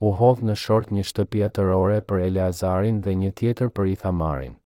U 0.00 0.10
hodh 0.20 0.42
në 0.48 0.58
short 0.64 0.90
një 0.92 1.06
shtëpi 1.10 1.44
atërore 1.48 2.00
për 2.10 2.26
Eleazarin 2.28 3.00
dhe 3.06 3.16
një 3.24 3.34
tjetër 3.42 3.70
për 3.78 3.92
Ithamarin 3.96 4.56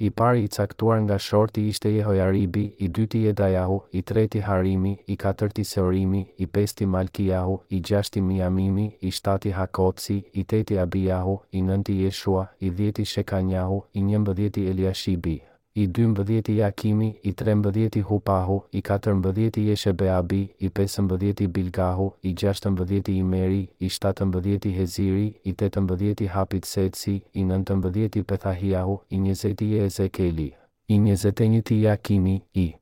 i 0.00 0.08
pari 0.10 0.44
i 0.44 0.48
caktuar 0.56 0.98
nga 1.02 1.18
shorti 1.18 1.66
ishte 1.68 1.90
Jehojaribi, 1.94 2.64
i 2.84 2.88
dyti 2.88 3.22
Jedajahu, 3.22 3.78
i 3.92 4.02
treti 4.02 4.40
Harimi, 4.40 4.92
i 5.06 5.16
katërti 5.16 5.64
Seorimi, 5.64 6.22
i 6.38 6.46
pesti 6.46 6.86
Malkijahu, 6.86 7.58
i 7.68 7.80
gjashti 7.80 8.20
Miamimi, 8.20 8.86
i 9.00 9.10
shtati 9.10 9.50
Hakotsi, 9.50 10.22
i 10.32 10.44
teti 10.44 10.78
Abijahu, 10.78 11.38
i 11.52 11.62
nënti 11.62 11.98
Jeshua, 12.04 12.46
i 12.60 12.70
dhjeti 12.70 13.04
Shekanjahu, 13.04 13.82
i 13.92 14.00
njëmbëdhjeti 14.02 14.66
Eliashibi 14.70 15.38
i 15.82 15.86
12 15.86 16.48
i 16.50 16.62
Akimi, 16.62 17.08
i 17.22 17.32
13 17.32 17.98
i 17.98 18.02
Hupahu, 18.02 18.60
i 18.72 18.80
14 18.82 19.60
i 19.60 19.70
Eshebeabi, 19.72 20.40
i 20.58 20.68
15 20.68 21.42
i 21.44 21.48
Bilgahu, 21.48 22.10
i 22.22 22.34
16 22.34 23.10
i 23.12 23.16
Imeri, 23.18 23.68
i 23.78 23.88
17 23.88 24.66
i 24.68 24.72
Heziri, 24.78 25.26
i 25.44 25.52
18 25.52 26.24
i 26.24 26.28
Hapit 26.28 26.64
Setsi, 26.64 27.20
i 27.34 27.44
19 27.44 28.18
i 28.18 28.22
Pethahiahu, 28.22 28.98
i 29.10 29.18
20 29.20 29.64
i 29.64 29.78
Ezekeli, 29.86 30.48
i 30.88 30.98
21 30.98 31.72
i 31.74 31.86
Akimi, 31.88 32.40
i 32.54 32.72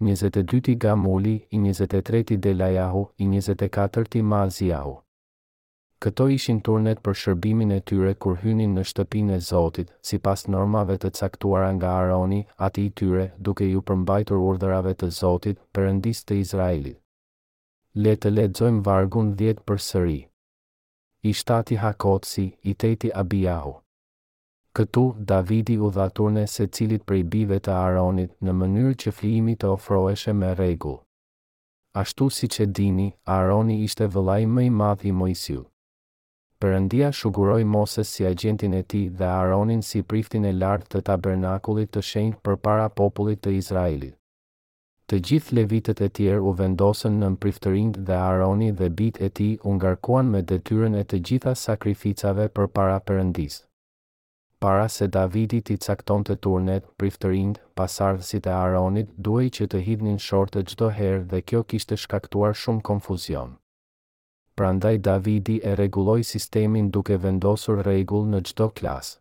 22 0.00 0.70
i 0.70 0.76
Gamuli, 0.76 1.36
i 1.50 1.58
23 1.58 2.32
i 2.32 2.36
Delajahu, 2.36 3.06
i 3.18 3.26
24 3.26 4.18
i 4.18 4.22
Maziahu. 4.22 4.96
Këto 6.04 6.24
ishin 6.32 6.58
turnet 6.66 7.00
për 7.06 7.14
shërbimin 7.22 7.72
e 7.74 7.76
tyre 7.88 8.12
kur 8.24 8.36
hynin 8.42 8.76
në 8.78 8.82
shtëpin 8.90 9.26
e 9.34 9.36
Zotit, 9.46 9.90
si 10.10 10.18
pas 10.26 10.44
normave 10.54 10.94
të 11.02 11.10
caktuara 11.18 11.66
nga 11.78 11.90
Aroni, 12.04 12.38
ati 12.68 12.84
i 12.86 12.92
tyre 13.00 13.26
duke 13.48 13.66
ju 13.72 13.82
përmbajtur 13.90 14.40
urdhërave 14.46 14.94
të 15.02 15.10
Zotit 15.18 15.60
për 15.76 15.90
endis 15.90 16.22
të 16.24 16.38
Izraelit. 16.44 16.96
Le 18.06 18.14
të 18.22 18.32
lexojmë 18.38 18.80
vargun 18.86 19.34
djetë 19.42 19.64
për 19.70 19.82
sëri. 19.88 20.18
I 21.28 21.32
shtati 21.42 21.76
Hakotsi, 21.82 22.46
i 22.70 22.72
teti 22.84 23.10
Abiyahu. 23.24 23.74
Këtu, 24.78 25.02
Davidi 25.32 25.76
u 25.76 25.90
dha 25.98 26.08
se 26.54 26.66
cilit 26.66 27.04
për 27.04 27.16
i 27.16 27.22
bive 27.36 27.58
të 27.60 27.72
Aronit 27.82 28.30
në 28.42 28.52
mënyrë 28.62 28.94
që 29.04 29.10
flimi 29.18 29.54
të 29.56 29.68
ofroeshe 29.76 30.32
me 30.32 30.54
regu. 30.54 30.96
Ashtu 31.92 32.30
si 32.30 32.46
që 32.48 32.66
dini, 32.72 33.12
Aroni 33.26 33.82
ishte 33.84 34.06
vëlaj 34.16 34.46
mëj 34.46 34.70
madhi 34.70 35.12
Moisiu. 35.12 35.66
Perëndia 36.60 37.10
shuguroi 37.10 37.64
Moses 37.64 38.06
si 38.14 38.24
agjentin 38.28 38.72
e 38.76 38.82
tij 38.90 39.04
dhe 39.18 39.24
Aaronin 39.36 39.82
si 39.88 40.00
priftin 40.10 40.44
e 40.44 40.50
lartë 40.60 40.88
të 40.94 41.00
tabernakulit 41.08 41.88
të 41.96 42.02
shenjtë 42.08 42.42
përpara 42.44 42.90
popullit 43.00 43.40
të 43.46 43.54
Izraelit. 43.60 44.12
Të 45.08 45.20
gjithë 45.28 45.56
levitët 45.58 46.02
e 46.04 46.08
tjerë 46.18 46.42
u 46.44 46.52
vendosën 46.58 47.16
në 47.22 47.30
priftërinë 47.44 48.02
dhe 48.10 48.18
Aaroni 48.26 48.68
dhe 48.80 48.90
bit 49.00 49.22
e 49.24 49.30
tij 49.40 49.54
u 49.64 49.72
ngarkuan 49.78 50.28
me 50.34 50.42
detyrën 50.52 51.00
e 51.00 51.06
të 51.12 51.22
gjitha 51.30 51.56
sakrificave 51.62 52.50
përpara 52.58 53.00
Perëndisë. 53.08 53.62
Para 54.60 54.84
se 54.96 55.08
Davidi 55.16 55.62
t'i 55.64 55.78
cakton 55.86 56.26
të 56.28 56.36
turnet, 56.46 56.90
priftërind, 57.00 57.62
pasardhësit 57.78 58.44
e 58.44 58.52
Aaronit, 58.60 59.16
duhej 59.16 59.48
që 59.60 59.70
të 59.72 59.80
hidnin 59.88 60.20
shorte 60.28 60.66
gjdo 60.68 60.92
herë 61.00 61.24
dhe 61.32 61.40
kjo 61.48 61.64
kishte 61.72 61.96
shkaktuar 62.04 62.52
shumë 62.64 62.84
konfuzion 62.92 63.56
prandaj 64.60 64.98
Davidi 64.98 65.60
e 65.64 65.74
reguloj 65.74 66.22
sistemin 66.24 66.90
duke 66.92 67.16
vendosur 67.22 67.78
regull 67.86 68.26
në 68.28 68.40
gjdo 68.48 68.66
klasë. 68.76 69.16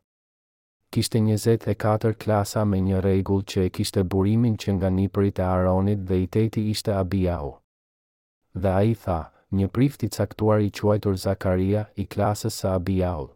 Kishte 0.91 1.21
24 1.21 2.17
klasa 2.19 2.65
me 2.67 2.81
një 2.83 2.99
regull 3.05 3.45
që 3.47 3.63
e 3.69 3.71
kishte 3.77 4.03
burimin 4.11 4.57
që 4.59 4.75
nga 4.79 4.89
një 4.97 5.07
prit 5.15 5.39
e 5.39 5.45
Aronit 5.47 6.03
dhe 6.11 6.19
i 6.25 6.27
teti 6.27 6.65
ishte 6.73 6.91
Abiahu. 6.97 7.53
Dhe 8.57 8.73
a 8.75 8.83
i 8.91 8.93
tha, 9.07 9.19
një 9.61 9.69
prifti 9.77 10.11
caktuar 10.17 10.59
i 10.65 10.71
quajtur 10.79 11.15
Zakaria 11.23 11.85
i 11.95 12.03
klasës 12.15 12.59
së 12.59 12.73
Abiahu. 12.75 13.29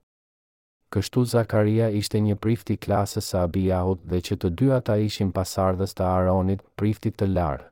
Kështu 0.94 1.24
Zakaria 1.38 1.88
ishte 2.04 2.20
një 2.28 2.36
prifti 2.44 2.76
klasës 2.76 3.32
së 3.32 3.46
Abiahu 3.48 3.96
dhe 4.12 4.20
që 4.28 4.42
të 4.44 4.54
dy 4.60 4.74
ata 4.82 5.00
ishin 5.08 5.32
pasardhës 5.40 5.96
të 5.98 6.10
Aronit, 6.16 6.66
priftit 6.82 7.22
të 7.22 7.30
lartë 7.38 7.70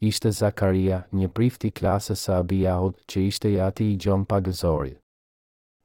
ishte 0.00 0.30
Zakaria, 0.32 1.02
një 1.12 1.28
prifti 1.36 1.68
klasës 1.70 2.20
së 2.26 2.32
Abijahut, 2.40 2.94
që 3.10 3.24
ishte 3.30 3.50
i 3.52 3.56
ati 3.60 3.88
i 3.92 3.96
gjon 4.00 4.22
pagëzorit. 4.30 4.96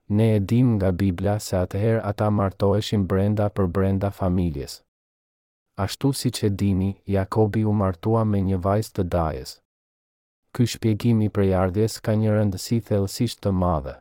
Ne 0.10 0.28
e 0.36 0.40
dim 0.40 0.70
nga 0.76 0.92
Biblia 0.92 1.34
se 1.40 1.56
atëherë 1.60 2.04
ata 2.12 2.30
martoheshin 2.38 3.04
brenda 3.10 3.50
për 3.50 3.68
brenda 3.78 4.12
familjes. 4.20 4.78
Ashtu 5.86 6.14
si 6.14 6.30
që 6.30 6.50
dini, 6.62 6.90
Jakobi 7.18 7.66
u 7.68 7.74
martua 7.74 8.24
me 8.32 8.40
një 8.46 8.60
vajzë 8.68 8.96
të 8.96 9.06
dajes. 9.16 9.58
Ky 10.56 10.68
shpjegim 10.76 11.20
për 11.36 11.48
jardjes 11.50 12.00
ka 12.00 12.14
një 12.16 12.38
rëndësi 12.38 12.80
thellësisht 12.88 13.42
të 13.44 13.52
madhe. 13.64 13.98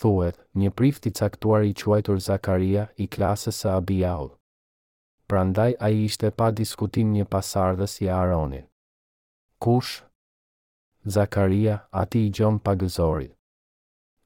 Thuhet, 0.00 0.40
një 0.58 0.72
prift 0.80 1.06
i 1.06 1.12
caktuar 1.20 1.62
i 1.68 1.74
quajtur 1.84 2.18
Zakaria 2.28 2.88
i 2.96 3.06
klasës 3.06 3.62
së 3.62 3.76
Abijahut. 3.76 4.34
Prandaj 5.30 5.72
ai 5.80 5.92
ishte 6.08 6.30
pa 6.40 6.50
diskutim 6.50 7.12
një 7.14 7.28
pasardhës 7.36 8.00
i 8.02 8.08
Aaronit 8.18 8.66
kush? 9.64 10.02
Zakaria, 11.06 11.78
ati 11.92 12.26
i 12.26 12.30
gjon 12.34 12.58
pagëzorit. 12.66 13.32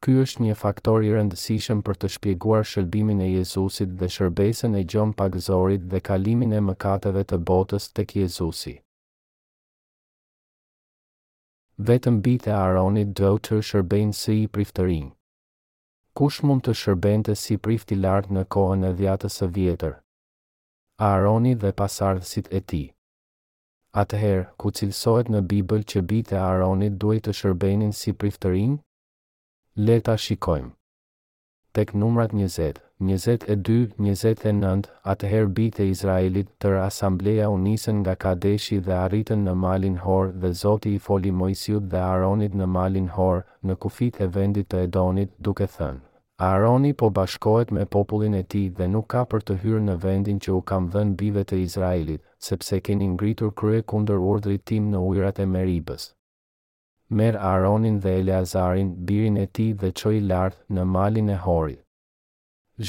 Ky 0.02 0.14
është 0.22 0.42
një 0.46 0.54
faktor 0.58 1.04
i 1.06 1.12
rëndësishëm 1.14 1.80
për 1.86 1.98
të 2.02 2.08
shpjeguar 2.14 2.66
shërbimin 2.70 3.20
e 3.22 3.28
Jezusit 3.34 3.92
dhe 4.00 4.08
shërbesën 4.14 4.74
e 4.74 4.82
gjon 4.90 5.12
pagëzorit 5.20 5.84
dhe 5.92 6.00
kalimin 6.08 6.56
e 6.58 6.64
mëkateve 6.70 7.22
të 7.30 7.38
botës 7.50 7.86
tek 8.00 8.16
Jezusi. 8.18 8.74
Vetëm 11.90 12.18
bitë 12.26 12.50
e 12.50 12.56
Aronit 12.62 13.14
do 13.22 13.32
të 13.38 13.60
shërbenë 13.70 14.18
si 14.22 14.38
i 14.44 14.50
priftërin. 14.54 15.08
Kush 16.18 16.40
mund 16.46 16.66
të 16.66 16.74
shërbente 16.82 17.38
si 17.44 17.60
prifti 17.66 17.98
lartë 18.02 18.34
në 18.38 18.46
kohën 18.54 18.86
e 18.90 18.94
dhjatës 19.02 19.38
së 19.40 19.52
vjetër? 19.58 19.98
Aroni 21.12 21.54
dhe 21.62 21.74
pasardhësit 21.82 22.50
e 22.58 22.64
tij. 22.70 22.86
Atëherë, 23.98 24.42
ku 24.60 24.70
cilësohet 24.78 25.30
në 25.32 25.38
Bibël 25.50 25.80
që 25.92 26.00
bitë 26.10 26.36
e 26.36 26.38
Aronit 26.48 26.98
duhet 27.02 27.24
të 27.26 27.32
shërbenin 27.38 27.94
si 28.00 28.12
priftërin, 28.20 28.76
leta 29.88 30.14
shikojmë. 30.26 30.70
Tek 31.76 31.90
numrat 32.02 32.34
njëzet, 32.38 32.78
njëzet 33.08 33.48
e 33.52 33.56
dy, 33.66 33.78
njëzet 34.04 34.46
e 34.50 34.52
atëherë 35.14 35.50
bitë 35.58 35.82
e 35.86 35.90
Izraelit 35.96 36.50
të 36.60 36.72
rrasambleja 36.74 37.50
unisen 37.56 38.00
nga 38.02 38.14
Kadeshi 38.24 38.78
dhe 38.86 38.94
arritën 39.04 39.44
në 39.48 39.54
Malin 39.64 39.98
Horë 40.06 40.34
dhe 40.42 40.52
Zoti 40.62 40.94
i 40.96 41.02
foli 41.08 41.30
Mojsiut 41.42 41.90
dhe 41.92 42.02
Aronit 42.14 42.54
në 42.62 42.66
Malin 42.78 43.08
Horë 43.18 43.46
në 43.68 43.78
kufit 43.84 44.20
e 44.26 44.30
vendit 44.38 44.68
të 44.70 44.82
Edonit 44.88 45.34
duke 45.48 45.66
thënë. 45.78 46.07
Aroni 46.38 46.94
po 46.96 47.10
bashkohet 47.10 47.72
me 47.72 47.84
popullin 47.84 48.34
e 48.40 48.42
ti 48.52 48.60
dhe 48.80 48.86
nuk 48.90 49.06
ka 49.14 49.22
për 49.32 49.40
të 49.48 49.54
hyrë 49.62 49.80
në 49.86 49.96
vendin 50.04 50.36
që 50.44 50.52
u 50.58 50.60
kam 50.70 50.84
dhenë 50.96 51.16
bive 51.22 51.42
të 51.50 51.58
Izraelit, 51.62 52.20
sepse 52.48 52.78
keni 52.88 53.08
ngritur 53.14 53.50
krye 53.62 53.80
kunder 53.92 54.22
urdrit 54.34 54.62
tim 54.72 54.86
në 54.94 55.00
ujrat 55.08 55.40
e 55.44 55.48
meribës. 55.56 56.06
Mer 57.20 57.40
Aronin 57.50 57.98
dhe 58.06 58.12
Eleazarin, 58.20 58.94
birin 59.10 59.40
e 59.42 59.46
ti 59.58 59.66
dhe 59.82 59.90
qoj 60.02 60.14
lartë 60.30 60.78
në 60.78 60.86
malin 60.94 61.34
e 61.34 61.40
horit. 61.48 61.82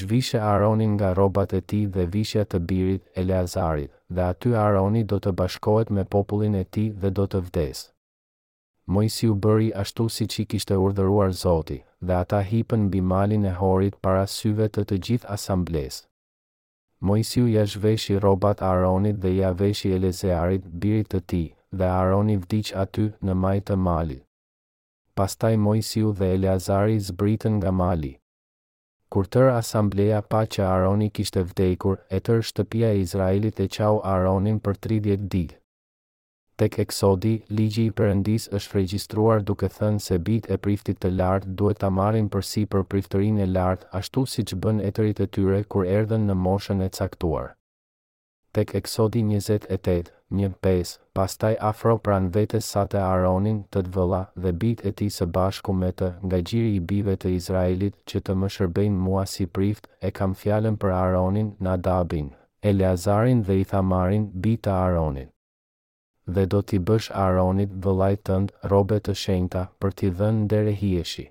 Zhvishe 0.02 0.44
Aronin 0.54 0.94
nga 1.00 1.10
robat 1.22 1.58
e 1.58 1.64
ti 1.72 1.82
dhe 1.96 2.06
vishja 2.18 2.46
të 2.52 2.62
birit 2.74 3.02
Eleazarit, 3.24 3.90
dhe 4.16 4.30
aty 4.32 4.54
Aroni 4.68 5.04
do 5.14 5.18
të 5.26 5.34
bashkohet 5.42 5.90
me 5.98 6.06
popullin 6.18 6.62
e 6.66 6.68
ti 6.78 6.90
dhe 7.02 7.18
do 7.22 7.26
të 7.34 7.48
vdesë. 7.50 7.90
Mojsi 8.96 9.28
u 9.30 9.36
bëri 9.44 9.68
ashtu 9.80 10.04
si 10.14 10.26
që 10.34 10.38
i 10.44 10.44
kishtë 10.52 10.76
urdhëruar 10.84 11.34
Zoti, 11.40 11.76
dhe 12.06 12.16
ata 12.20 12.38
hipën 12.52 12.86
bi 12.94 13.02
malin 13.10 13.44
e 13.46 13.52
horit 13.60 13.98
para 14.06 14.24
syve 14.36 14.66
të 14.78 14.84
të 14.90 14.98
gjithë 15.08 15.30
asamblesë. 15.36 16.00
Moisiu 17.10 17.50
ja 17.52 17.66
zhveshi 17.74 18.18
robat 18.24 18.64
Aronit 18.72 19.20
dhe 19.26 19.36
ja 19.36 19.52
veshi 19.60 19.92
Elezearit 19.98 20.66
birit 20.86 21.12
të 21.14 21.20
ti, 21.34 21.44
dhe 21.82 21.92
Aronit 22.00 22.42
vdiq 22.48 22.74
aty 22.86 23.06
në 23.30 23.38
majtë 23.44 23.68
të 23.70 23.78
mali. 23.90 24.18
Pastaj 25.22 25.54
Moisiu 25.68 26.16
dhe 26.22 26.32
Eleazari 26.40 26.98
zbritën 27.12 27.58
nga 27.62 27.76
mali. 27.84 28.12
Kur 29.14 29.30
tër 29.36 29.52
asambleja 29.60 30.24
pa 30.34 30.42
që 30.58 30.66
Aroni 30.74 31.12
kishte 31.18 31.46
vdekur, 31.54 32.02
e 32.16 32.20
tër 32.26 32.44
shtëpia 32.52 32.90
e 32.96 33.00
Izraelit 33.06 33.66
e 33.66 33.70
qau 33.78 33.96
Aronin 34.16 34.60
për 34.66 34.86
30 34.90 35.32
ditë. 35.36 35.56
Tek 36.60 36.74
eksodi, 36.84 37.30
ligji 37.58 37.84
i 37.88 37.92
përëndis 38.00 38.46
është 38.58 38.76
regjistruar 38.78 39.44
duke 39.50 39.68
thënë 39.76 40.02
se 40.06 40.16
bit 40.30 40.48
e 40.52 40.58
priftit 40.66 40.98
të 41.06 41.12
lartë 41.20 41.54
duhet 41.62 41.78
ta 41.84 41.90
marin 42.00 42.26
përsi 42.34 42.64
për 42.74 42.82
priftërin 42.94 43.38
e 43.40 43.46
lartë 43.58 43.88
ashtu 44.00 44.24
si 44.32 44.44
që 44.50 44.58
bën 44.66 44.82
tërit 44.98 45.22
e 45.26 45.28
tyre 45.38 45.60
kur 45.76 45.86
erdhen 46.00 46.26
në 46.30 46.36
moshën 46.48 46.82
e 46.88 46.90
caktuar. 46.98 47.54
Tek 48.58 48.74
eksodi 48.82 49.24
28, 49.30 50.12
1.5, 50.42 50.92
pastaj 51.20 51.54
afro 51.72 51.96
pran 52.10 52.28
vetës 52.40 52.68
sa 52.76 52.84
të 52.92 53.06
aronin 53.14 53.64
të 53.72 53.86
të 53.88 53.96
vëla 53.98 54.22
dhe 54.48 54.54
bit 54.66 54.84
e 54.92 54.96
ti 55.02 55.08
së 55.22 55.30
bashku 55.40 55.78
me 55.84 55.94
të 56.02 56.12
nga 56.28 56.42
gjiri 56.52 56.76
i 56.76 56.84
bive 56.94 57.16
të 57.24 57.34
Izraelit 57.40 58.00
që 58.12 58.26
të 58.26 58.38
më 58.42 58.52
shërbejnë 58.58 59.04
mua 59.08 59.24
si 59.38 59.48
prift 59.60 59.88
e 60.02 60.12
kam 60.22 60.36
fjallën 60.44 60.82
për 60.84 60.98
aronin 61.02 61.56
në 61.70 61.80
dabin, 61.88 62.32
Eleazarin 62.74 63.44
dhe 63.48 63.62
i 63.64 63.68
thamarin 63.76 64.32
bit 64.48 64.68
të 64.68 64.80
aronin 64.86 65.32
dhe 66.36 66.46
do 66.54 66.62
t'i 66.70 66.78
bësh 66.90 67.08
Aronit 67.28 67.72
vëllaj 67.86 68.14
tënd 68.30 68.52
robe 68.74 68.98
të 69.06 69.16
shenjta 69.24 69.64
për 69.82 69.96
t'i 70.00 70.10
dhënë 70.20 70.46
dere 70.54 70.74
hieshi. 70.82 71.26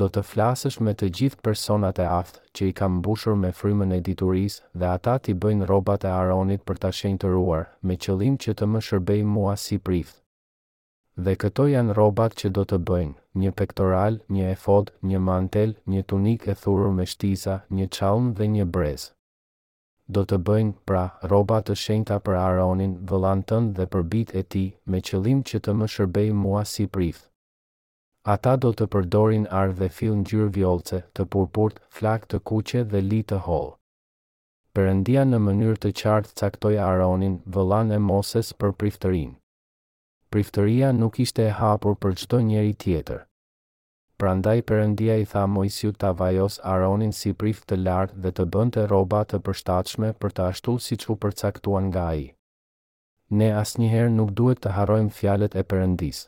Do 0.00 0.08
të 0.14 0.22
flasësh 0.30 0.76
me 0.86 0.92
të 1.00 1.08
gjithë 1.18 1.42
personat 1.48 2.00
e 2.02 2.06
aftë 2.16 2.42
që 2.58 2.68
i 2.70 2.74
kam 2.80 2.98
bushur 3.06 3.38
me 3.44 3.50
frymën 3.60 3.94
e 3.96 4.00
diturisë 4.08 4.66
dhe 4.82 4.90
ata 4.96 5.14
t'i 5.24 5.34
bëjnë 5.44 5.68
robat 5.72 6.04
e 6.08 6.12
Aronit 6.20 6.64
për 6.68 6.82
t'a 6.84 6.90
shenjtëruar, 7.00 7.64
ruar, 7.66 7.68
me 7.88 7.96
qëllim 8.06 8.36
që 8.46 8.54
të 8.60 8.70
më 8.74 8.84
shërbej 8.88 9.24
mua 9.34 9.56
si 9.64 9.80
prift. 9.88 10.16
Dhe 11.26 11.34
këto 11.44 11.66
janë 11.74 11.94
robat 12.02 12.36
që 12.40 12.50
do 12.56 12.62
të 12.70 12.78
bëjnë, 12.90 13.14
një 13.42 13.50
pektoral, 13.62 14.20
një 14.36 14.52
efod, 14.54 14.92
një 15.10 15.22
mantel, 15.30 15.74
një 15.94 16.02
tunik 16.12 16.48
e 16.52 16.54
thurur 16.62 16.92
me 16.98 17.06
shtisa, 17.14 17.56
një 17.78 17.86
qalm 17.98 18.34
dhe 18.38 18.52
një 18.56 18.66
brezë 18.76 19.12
do 20.16 20.22
të 20.30 20.36
bëjnë 20.48 20.74
pra 20.88 21.00
roba 21.30 21.56
të 21.68 21.74
shenjta 21.84 22.16
për 22.26 22.36
Aaronin, 22.42 22.92
vëllain 23.10 23.42
tënd 23.50 23.74
dhe 23.78 23.86
për 23.94 24.04
bijtë 24.12 24.38
e 24.40 24.42
tij, 24.54 24.68
me 24.92 25.00
qëllim 25.08 25.42
që 25.50 25.60
të 25.64 25.74
më 25.80 25.88
shërbej 25.94 26.30
mua 26.42 26.62
si 26.74 26.86
prith. 26.96 27.24
Ata 28.34 28.54
do 28.64 28.70
të 28.76 28.86
përdorin 28.94 29.44
ardh 29.60 29.76
dhe 29.80 29.88
fill 29.98 30.16
ngjyrë 30.22 30.48
vjollce, 30.56 31.02
të 31.14 31.28
purpurt, 31.32 31.78
flak 31.98 32.26
të 32.28 32.40
kuqe 32.50 32.82
dhe 32.92 33.02
li 33.10 33.20
të 33.30 33.40
hollë. 33.48 33.74
Perëndia 34.76 35.24
në 35.28 35.38
mënyrë 35.48 35.78
të 35.84 35.92
qartë 36.00 36.34
caktoi 36.40 36.76
Aaronin, 36.86 37.38
vëllain 37.54 37.92
e 37.96 38.00
Moses 38.10 38.52
për 38.60 38.74
priftërinë. 38.80 39.36
Priftëria 40.32 40.90
nuk 41.02 41.20
ishte 41.24 41.46
e 41.50 41.54
hapur 41.60 41.96
për 42.04 42.18
çdo 42.22 42.40
njeri 42.48 42.74
tjetër. 42.84 43.22
Prandaj 44.22 44.60
përëndia 44.68 45.16
i 45.22 45.26
tha 45.32 45.44
Mojsiut 45.50 45.96
të 46.00 46.06
avajos 46.12 46.54
aronin 46.68 47.12
si 47.16 47.30
prift 47.42 47.68
të 47.72 47.76
lartë 47.82 48.16
dhe 48.24 48.30
të 48.38 48.46
bënd 48.54 48.72
të 48.76 48.86
roba 48.92 49.20
të 49.32 49.38
përshtachme 49.48 50.08
për 50.24 50.32
të 50.38 50.46
ashtu 50.52 50.72
si 50.86 50.98
që 51.04 51.14
përcaktuan 51.24 51.86
nga 51.92 52.06
i. 52.22 52.24
Ne 53.40 53.48
asnjëherë 53.60 54.10
nuk 54.16 54.32
duhet 54.40 54.62
të 54.64 54.72
harojmë 54.78 55.14
fjalet 55.20 55.54
e 55.54 55.64
përëndis. 55.74 56.24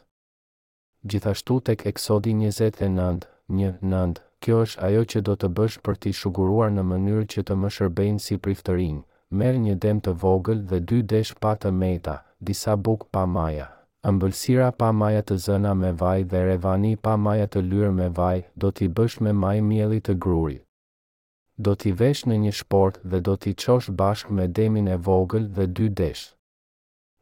Gjithashtu 1.11 1.59
tek 1.71 1.83
eksodi 1.93 2.37
29, 2.45 3.27
1, 3.59 3.83
9, 3.95 4.23
kjo 4.45 4.61
është 4.69 4.83
ajo 4.91 5.03
që 5.15 5.25
do 5.31 5.37
të 5.43 5.53
bësh 5.59 5.79
për 5.89 6.01
ti 6.05 6.15
shuguruar 6.21 6.71
në 6.77 6.87
mënyrë 6.93 7.27
që 7.35 7.47
të 7.51 7.59
më 7.65 7.73
shërbejnë 7.79 8.25
si 8.29 8.41
priftërinë, 8.47 9.03
merë 9.43 9.63
një 9.67 9.77
dem 9.89 9.99
të 10.07 10.15
vogël 10.27 10.63
dhe 10.73 10.81
dy 10.91 11.03
desh 11.15 11.35
pa 11.43 11.57
të 11.65 11.75
meta, 11.83 12.19
disa 12.39 12.79
buk 12.87 13.11
pa 13.11 13.27
maja 13.39 13.69
ëmbëlsira 14.09 14.67
pa 14.81 14.87
maja 14.97 15.21
të 15.29 15.37
zëna 15.47 15.71
me 15.77 15.89
vaj 16.03 16.21
dhe 16.31 16.39
revani 16.51 16.93
pa 17.07 17.17
maja 17.25 17.49
të 17.53 17.61
lyrë 17.73 17.91
me 17.99 18.07
vaj, 18.19 18.39
do 18.63 18.71
t'i 18.73 18.89
bësh 18.99 19.19
me 19.27 19.35
maj 19.45 19.59
mjeli 19.67 19.99
të 20.07 20.15
gruri. 20.25 20.57
Do 21.69 21.75
t'i 21.77 21.93
vesh 22.01 22.23
në 22.31 22.39
një 22.47 22.55
shport 22.63 23.03
dhe 23.13 23.21
do 23.29 23.35
t'i 23.43 23.53
qosh 23.65 23.91
bashk 24.01 24.33
me 24.39 24.47
demin 24.61 24.89
e 24.89 24.97
vogël 25.09 25.51
dhe 25.59 25.67
dy 25.77 25.91
desh. 26.01 26.25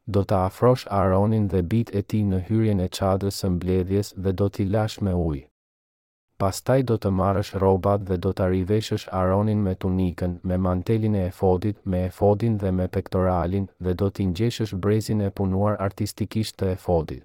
Do 0.06 0.22
t'a 0.24 0.44
afrosh 0.46 0.86
Aronin 1.02 1.50
dhe 1.52 1.64
bit 1.74 1.90
e 1.98 2.02
ti 2.08 2.22
në 2.28 2.44
hyrjen 2.50 2.84
e 2.86 2.88
qadrës 3.00 3.42
së 3.44 3.50
mbledhjes 3.56 4.14
dhe 4.24 4.38
do 4.40 4.46
t'i 4.54 4.70
lash 4.74 5.00
me 5.02 5.16
ujë 5.26 5.47
pastaj 6.38 6.82
do 6.88 6.94
të 7.02 7.10
marrësh 7.18 7.48
rrobat 7.58 8.02
dhe 8.08 8.16
do 8.24 8.30
të 8.40 8.44
riveshësh 8.52 9.06
Aronin 9.20 9.62
me 9.66 9.72
tunikën, 9.84 10.36
me 10.50 10.56
mantelin 10.66 11.16
e 11.20 11.22
efodit, 11.30 11.80
me 11.94 12.02
efodin 12.10 12.58
dhe 12.62 12.70
me 12.78 12.86
pektoralin 12.96 13.64
dhe 13.86 13.94
do 14.02 14.10
t'i 14.14 14.26
ngjeshësh 14.30 14.74
brezin 14.84 15.20
e 15.20 15.30
punuar 15.38 15.80
artistikisht 15.88 16.58
të 16.62 16.68
efodit. 16.76 17.24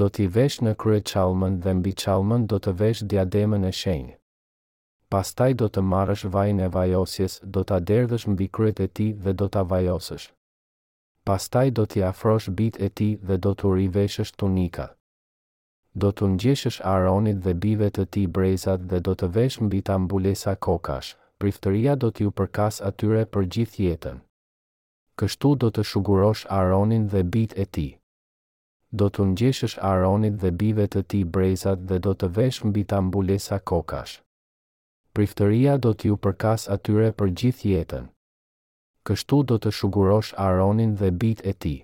Do 0.00 0.08
t'i 0.10 0.26
vesh 0.36 0.58
në 0.66 0.74
krye 0.84 1.00
qalmën 1.12 1.56
dhe 1.64 1.74
mbi 1.80 1.92
qalmën 2.04 2.44
do 2.52 2.60
të 2.66 2.76
vesh 2.84 3.00
diademën 3.12 3.64
e 3.64 3.72
shenjë. 3.80 4.14
Pastaj 5.12 5.52
do 5.60 5.66
të 5.72 5.80
marrësh 5.94 6.26
vajin 6.36 6.60
e 6.60 6.68
vajosjes, 6.76 7.40
do 7.54 7.64
ta 7.68 7.80
derdhësh 7.90 8.28
mbi 8.34 8.48
kryet 8.56 8.80
e 8.80 8.88
tij 8.96 9.10
dhe 9.24 9.32
do 9.40 9.48
ta 9.54 9.62
vajosësh. 9.72 10.26
Pastaj 11.28 11.68
do 11.76 11.84
t'i 11.90 12.04
afrosh 12.12 12.46
bitë 12.58 12.78
e 12.88 12.88
tij 12.96 13.12
dhe 13.28 13.36
do 13.44 13.52
t'u 13.58 13.72
riveshësh 13.80 14.32
tunikat 14.40 14.96
do 16.00 16.08
të 16.18 16.26
ngjeshësh 16.34 16.76
Aaronit 16.88 17.40
dhe 17.46 17.52
bijve 17.62 17.88
të 17.96 18.04
tij 18.14 18.28
brezat 18.36 18.84
dhe 18.92 19.00
do 19.08 19.12
të 19.14 19.26
vesh 19.34 19.58
mbi 19.64 19.80
ta 19.88 19.98
mbulesa 20.00 20.54
kokash. 20.66 21.10
Priftëria 21.40 21.94
do 21.98 22.08
t'ju 22.14 22.30
përkas 22.38 22.76
atyre 22.88 23.24
për 23.32 23.46
gjithë 23.54 23.80
jetën. 23.88 24.16
Kështu 25.18 25.50
do 25.64 25.68
të 25.74 25.82
shugurosh 25.90 26.46
Aaronin 26.58 27.08
dhe 27.12 27.22
bit 27.34 27.52
e 27.58 27.64
ti. 27.74 27.88
Do 28.98 29.10
të 29.12 29.26
ngjeshësh 29.32 29.76
Aaronin 29.90 30.36
dhe 30.42 30.50
bive 30.62 30.86
të 30.94 31.02
ti 31.10 31.20
brezat 31.34 31.84
dhe 31.90 31.98
do 32.06 32.12
të 32.14 32.26
vesh 32.38 32.62
mbi 32.68 32.82
ta 32.90 32.98
mbulesa 33.00 33.58
kokash. 33.70 34.20
Priftëria 35.14 35.74
do 35.84 35.92
t'ju 35.94 36.16
përkas 36.24 36.68
atyre 36.76 37.08
për 37.18 37.34
gjithë 37.40 37.68
jetën. 37.74 38.04
Kështu 39.06 39.42
do 39.50 39.56
të 39.60 39.70
shugurosh 39.78 40.32
Aaronin 40.46 40.96
dhe 41.00 41.10
bit 41.22 41.42
e 41.44 41.58
ti 41.64 41.76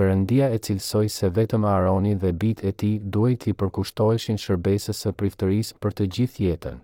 përëndia 0.00 0.46
e 0.56 0.58
cilësoj 0.64 1.08
se 1.12 1.28
vetëm 1.38 1.64
Aroni 1.68 2.14
dhe 2.22 2.28
bit 2.44 2.60
e 2.68 2.70
ti 2.82 2.88
duhet 3.16 3.42
t'i 3.44 3.52
përkushtoheshin 3.62 4.38
shërbesës 4.44 5.02
së 5.04 5.10
priftërisë 5.22 5.76
për 5.82 5.96
të 5.98 6.06
gjithë 6.16 6.46
jetën. 6.46 6.78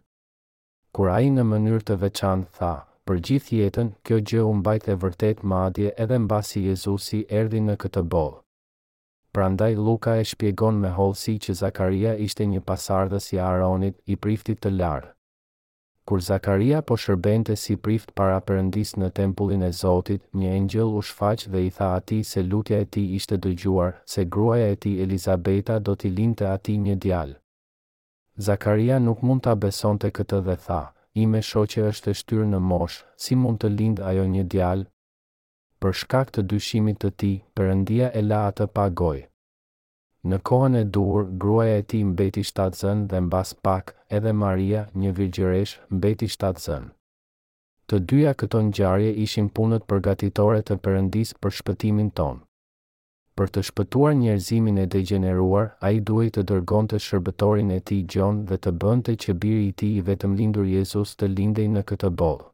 Kur 0.99 1.09
a 1.15 1.15
i 1.29 1.31
në 1.39 1.47
mënyrë 1.53 1.87
të 1.89 1.97
veçan 2.05 2.45
tha, 2.61 2.73
për 3.09 3.23
gjithë 3.29 3.63
jetën, 3.63 3.93
kjo 4.05 4.21
gjë 4.33 4.45
bajt 4.69 4.91
e 4.95 4.99
vërtet 5.07 5.41
madje 5.55 5.95
edhe 6.05 6.21
mbasi 6.27 6.67
Jezusi 6.69 7.23
erdi 7.41 7.65
në 7.71 7.79
këtë 7.87 8.05
bolë. 8.15 8.37
Prandaj 9.33 9.73
Luka 9.89 10.19
e 10.21 10.29
shpjegon 10.35 10.85
me 10.85 10.93
holësi 11.01 11.39
që 11.47 11.57
Zakaria 11.65 12.17
ishte 12.29 12.51
një 12.53 12.61
pasardhës 12.69 13.33
i 13.37 13.41
Aronit 13.51 13.97
i 14.15 14.21
priftit 14.27 14.63
të 14.67 14.79
lartë 14.81 15.16
kur 16.09 16.21
Zakaria 16.23 16.79
po 16.89 16.95
shërbente 16.97 17.57
si 17.61 17.75
prift 17.77 18.13
para 18.19 18.39
përëndis 18.49 18.93
në 19.03 19.09
tempullin 19.19 19.63
e 19.69 19.73
Zotit, 19.79 20.23
një 20.39 20.53
engjël 20.59 20.93
u 21.01 21.03
shfaq 21.03 21.47
dhe 21.55 21.63
i 21.67 21.71
tha 21.79 21.89
ati 21.99 22.21
se 22.31 22.43
lutja 22.51 22.79
e 22.79 22.87
ti 22.97 23.03
ishte 23.19 23.39
dëgjuar, 23.47 23.93
se 24.13 24.25
gruaja 24.35 24.69
e 24.71 24.77
ti 24.87 24.93
Elizabeta 25.03 25.81
do 25.87 25.97
t'i 25.99 26.11
linte 26.19 26.47
ati 26.55 26.77
një 26.87 26.97
djalë. 27.05 27.37
Zakaria 28.49 29.01
nuk 29.03 29.23
mund 29.27 29.43
t'a 29.43 29.55
besonte 29.65 30.11
këtë 30.17 30.41
dhe 30.47 30.57
tha, 30.67 30.83
i 31.21 31.27
me 31.33 31.41
shoqe 31.51 31.83
është 31.91 32.11
e 32.15 32.19
shtyrë 32.21 32.49
në 32.53 32.61
mosh, 32.71 33.01
si 33.25 33.35
mund 33.43 33.59
të 33.63 33.73
lindë 33.79 34.05
ajo 34.11 34.27
një 34.35 34.45
djalë? 34.55 34.87
Për 35.83 35.99
shkak 36.03 36.31
të 36.37 36.43
dyshimit 36.53 37.01
të 37.03 37.11
ti, 37.23 37.33
përëndia 37.59 38.13
e 38.15 38.23
la 38.31 38.45
atë 38.53 38.67
pa 38.77 38.87
gojë. 39.01 39.27
Në 40.27 40.39
kohën 40.49 40.75
e 40.75 40.81
dur, 40.95 41.27
gruaja 41.43 41.75
e 41.81 41.83
ti 41.93 41.99
mbeti 42.07 42.43
shtatësën 42.49 43.03
dhe 43.11 43.19
mbas 43.27 43.51
pak, 43.67 43.93
edhe 44.19 44.33
Maria, 44.39 44.81
një 45.03 45.13
virgjeresh, 45.19 45.75
mbeti 45.99 46.27
shtatësën. 46.35 46.89
Të 47.89 48.01
dyja 48.11 48.33
këto 48.41 48.63
ngjarje 48.71 49.13
ishin 49.27 49.51
punët 49.59 49.87
përgatitore 49.93 50.65
të 50.67 50.79
Perëndis 50.87 51.31
për 51.43 51.55
shpëtimin 51.61 52.11
tonë. 52.19 52.43
Për 53.39 53.55
të 53.55 53.63
shpëtuar 53.69 54.17
njerëzimin 54.25 54.83
e 54.83 54.89
degeneruar, 54.97 55.71
ai 55.91 56.03
duhej 56.11 56.33
të 56.35 56.47
dërgonte 56.51 57.01
shërbëtorin 57.07 57.71
e 57.77 57.79
tij 57.89 58.03
Gjon 58.13 58.43
dhe 58.51 58.59
të 58.67 58.75
bënte 58.83 59.15
që 59.25 59.39
biri 59.47 59.65
i 59.69 59.73
tij 59.79 59.95
i 60.01 60.05
vetëm 60.11 60.35
lindur 60.41 60.67
Jezus 60.77 61.15
të 61.19 61.31
lindej 61.39 61.71
në 61.77 61.87
këtë 61.93 62.15
botë 62.23 62.51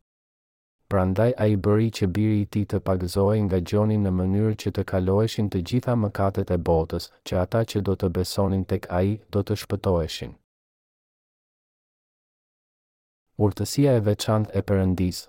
prandaj 0.92 1.30
a 1.40 1.46
i 1.48 1.56
bëri 1.56 1.86
që 1.96 2.06
biri 2.16 2.40
i 2.44 2.48
ti 2.52 2.60
të 2.68 2.78
pagëzoj 2.86 3.38
nga 3.46 3.58
gjonin 3.70 4.02
në 4.04 4.10
mënyrë 4.18 4.50
që 4.62 4.70
të 4.76 4.82
kaloheshin 4.90 5.46
të 5.48 5.58
gjitha 5.70 5.94
mëkatet 5.96 6.50
e 6.52 6.58
botës, 6.68 7.06
që 7.26 7.36
ata 7.46 7.60
që 7.70 7.80
do 7.86 7.94
të 7.96 8.08
besonin 8.18 8.66
tek 8.68 8.88
a 8.98 9.00
i 9.08 9.14
do 9.32 9.40
të 9.42 9.54
shpëtoheshin. 9.62 10.34
Urtësia 13.44 13.94
e 13.98 14.02
veçant 14.10 14.52
e 14.58 14.60
përëndis 14.68 15.22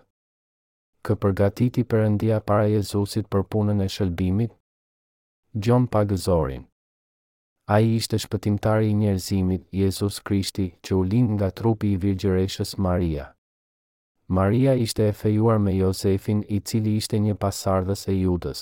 Kë 1.07 1.15
përgatiti 1.23 1.85
përëndia 1.93 2.41
para 2.47 2.67
Jezusit 2.73 3.29
për 3.31 3.45
punën 3.53 3.83
e 3.85 3.87
shëllbimit? 3.95 4.51
Gjon 5.63 5.87
pagëzorin 5.95 6.65
A 7.75 7.79
i 7.87 7.95
ishte 8.01 8.19
shpëtimtari 8.25 8.91
i 8.91 8.97
njerëzimit, 8.99 9.63
Jezus 9.79 10.19
Krishti, 10.19 10.67
që 10.83 10.99
u 10.99 11.07
lind 11.13 11.35
nga 11.39 11.49
trupi 11.55 11.93
i 11.95 12.01
virgjereshës 12.03 12.75
Maria. 12.87 13.32
Maria 14.27 14.73
ishte 14.73 15.03
e 15.09 15.11
fejuar 15.11 15.57
me 15.59 15.71
Josefin 15.77 16.43
i 16.49 16.59
cili 16.63 16.95
ishte 16.95 17.17
një 17.19 17.33
pasardhës 17.41 18.05
e 18.07 18.13
judës. 18.15 18.61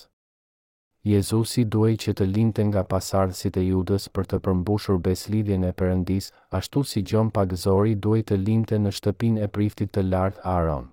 Jezusi 1.05 1.63
duaj 1.75 1.91
që 2.03 2.13
të 2.17 2.25
linte 2.29 2.65
nga 2.65 2.81
pasardhësit 2.93 3.57
e 3.61 3.67
judës 3.67 4.07
për 4.15 4.25
të 4.31 4.39
përmbushur 4.47 4.97
beslidhjen 5.07 5.63
e 5.69 5.69
përëndis, 5.81 6.31
ashtu 6.59 6.83
si 6.91 7.03
Gjon 7.09 7.29
pagëzori 7.37 7.93
duaj 8.05 8.21
të 8.31 8.39
linte 8.47 8.79
në 8.81 8.95
shtëpin 8.97 9.37
e 9.37 9.47
priftit 9.57 9.93
të 9.93 10.03
lartë 10.09 10.43
Aron. 10.55 10.89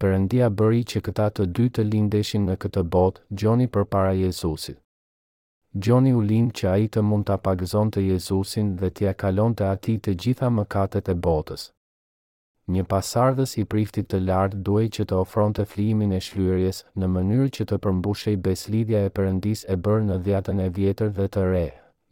Përëndia 0.00 0.48
bëri 0.60 0.82
që 0.94 1.04
këta 1.06 1.28
të 1.36 1.46
dy 1.56 1.68
të 1.68 1.86
lindeshin 1.92 2.48
në 2.48 2.56
këtë 2.64 2.86
botë, 2.96 3.26
Gjoni 3.42 3.68
për 3.76 3.86
para 3.94 4.16
Jezusit. 4.22 4.80
Gjoni 5.86 6.14
u 6.16 6.24
lind 6.30 6.56
që 6.56 6.68
a 6.72 6.76
i 6.80 6.88
të 6.88 7.04
mund 7.08 7.28
të 7.28 7.36
apagëzon 7.38 7.92
të 7.92 8.06
Jezusin 8.10 8.74
dhe 8.80 8.88
t'ja 8.96 9.16
kalon 9.24 9.52
të 9.56 9.70
ati 9.72 9.98
të 10.06 10.16
gjitha 10.24 10.52
mëkatet 10.60 11.12
e 11.12 11.20
botës. 11.28 11.70
Një 12.74 12.82
pasardhës 12.90 13.50
i 13.62 13.62
priftit 13.72 14.08
të 14.12 14.18
lartë 14.28 14.60
duhej 14.68 14.86
që 14.94 15.04
të 15.10 15.18
ofronte 15.24 15.64
flimin 15.72 16.14
e 16.16 16.18
shlyerjes 16.28 16.80
në 17.02 17.08
mënyrë 17.16 17.50
që 17.58 17.66
të 17.72 17.76
përmbushej 17.84 18.32
beslidhja 18.46 19.02
e 19.08 19.12
Perëndisë 19.18 19.68
e 19.74 19.76
bërë 19.88 20.04
në 20.08 20.16
dhjetën 20.28 20.62
e 20.64 20.66
vjetër 20.78 21.12
dhe 21.18 21.26
të 21.36 21.44
re. 21.52 21.62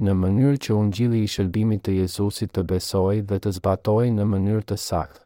Në 0.07 0.14
mënyrë 0.20 0.61
që 0.68 0.76
ungjilli 0.82 1.24
i 1.24 1.32
shërbimit 1.34 1.82
të 1.88 1.96
Jezusit 1.96 2.55
të 2.55 2.64
besojë 2.74 3.24
dhe 3.32 3.40
të 3.46 3.52
zbatojë 3.59 4.14
në 4.20 4.28
mënyrë 4.34 4.64
të 4.70 4.78
saktë. 4.84 5.24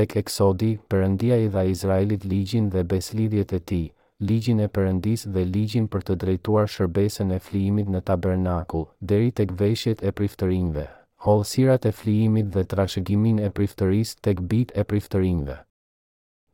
Tek 0.00 0.18
Eksodi, 0.24 0.72
Perëndia 0.94 1.38
i 1.44 1.48
dha 1.54 1.62
Izraelit 1.76 2.26
ligjin 2.32 2.66
dhe 2.74 2.82
beslidhjet 2.94 3.52
e 3.52 3.62
tij, 3.70 3.84
ligjin 4.30 4.66
e 4.66 4.66
Perëndisë 4.78 5.30
dhe 5.36 5.46
ligjin 5.54 5.86
për 5.94 6.08
të 6.10 6.18
drejtuar 6.26 6.66
shërbesën 6.74 7.32
e 7.38 7.42
flijimit 7.48 7.94
në 7.96 8.04
tabernakull, 8.10 8.90
deri 9.12 9.30
tek 9.40 9.54
veshjet 9.64 10.02
e 10.02 10.10
priftërinjve 10.18 10.90
holësirat 11.26 11.86
e 11.90 11.92
flijimit 12.00 12.50
dhe 12.54 12.62
trashëgimin 12.72 13.38
e 13.46 13.52
priftëris 13.58 14.12
të 14.24 14.34
këbit 14.40 14.74
e 14.82 14.84
priftërinve. 14.92 15.56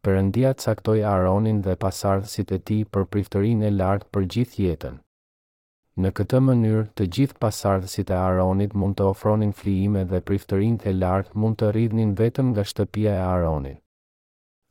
Përëndia 0.06 0.52
caktoj 0.62 0.98
Aronin 1.14 1.58
dhe 1.66 1.74
pasardhësit 1.84 2.52
e 2.56 2.58
ti 2.70 2.78
për 2.94 3.04
priftërin 3.12 3.60
e 3.68 3.70
lartë 3.78 4.08
për 4.14 4.26
gjithë 4.34 4.62
jetën. 4.64 4.96
Në 6.02 6.10
këtë 6.18 6.38
mënyrë, 6.46 6.86
të 6.96 7.06
gjithë 7.14 7.38
pasardhësit 7.44 8.10
e 8.16 8.18
Aronit 8.24 8.74
mund 8.82 8.96
të 8.98 9.10
ofronin 9.12 9.52
flijime 9.60 10.06
dhe 10.12 10.22
priftërin 10.30 10.80
e 10.88 10.94
lartë 11.02 11.36
mund 11.42 11.60
të 11.60 11.70
rridhnin 11.76 12.16
vetëm 12.22 12.52
nga 12.54 12.64
shtëpia 12.70 13.14
e 13.18 13.22
Aronit. 13.32 13.78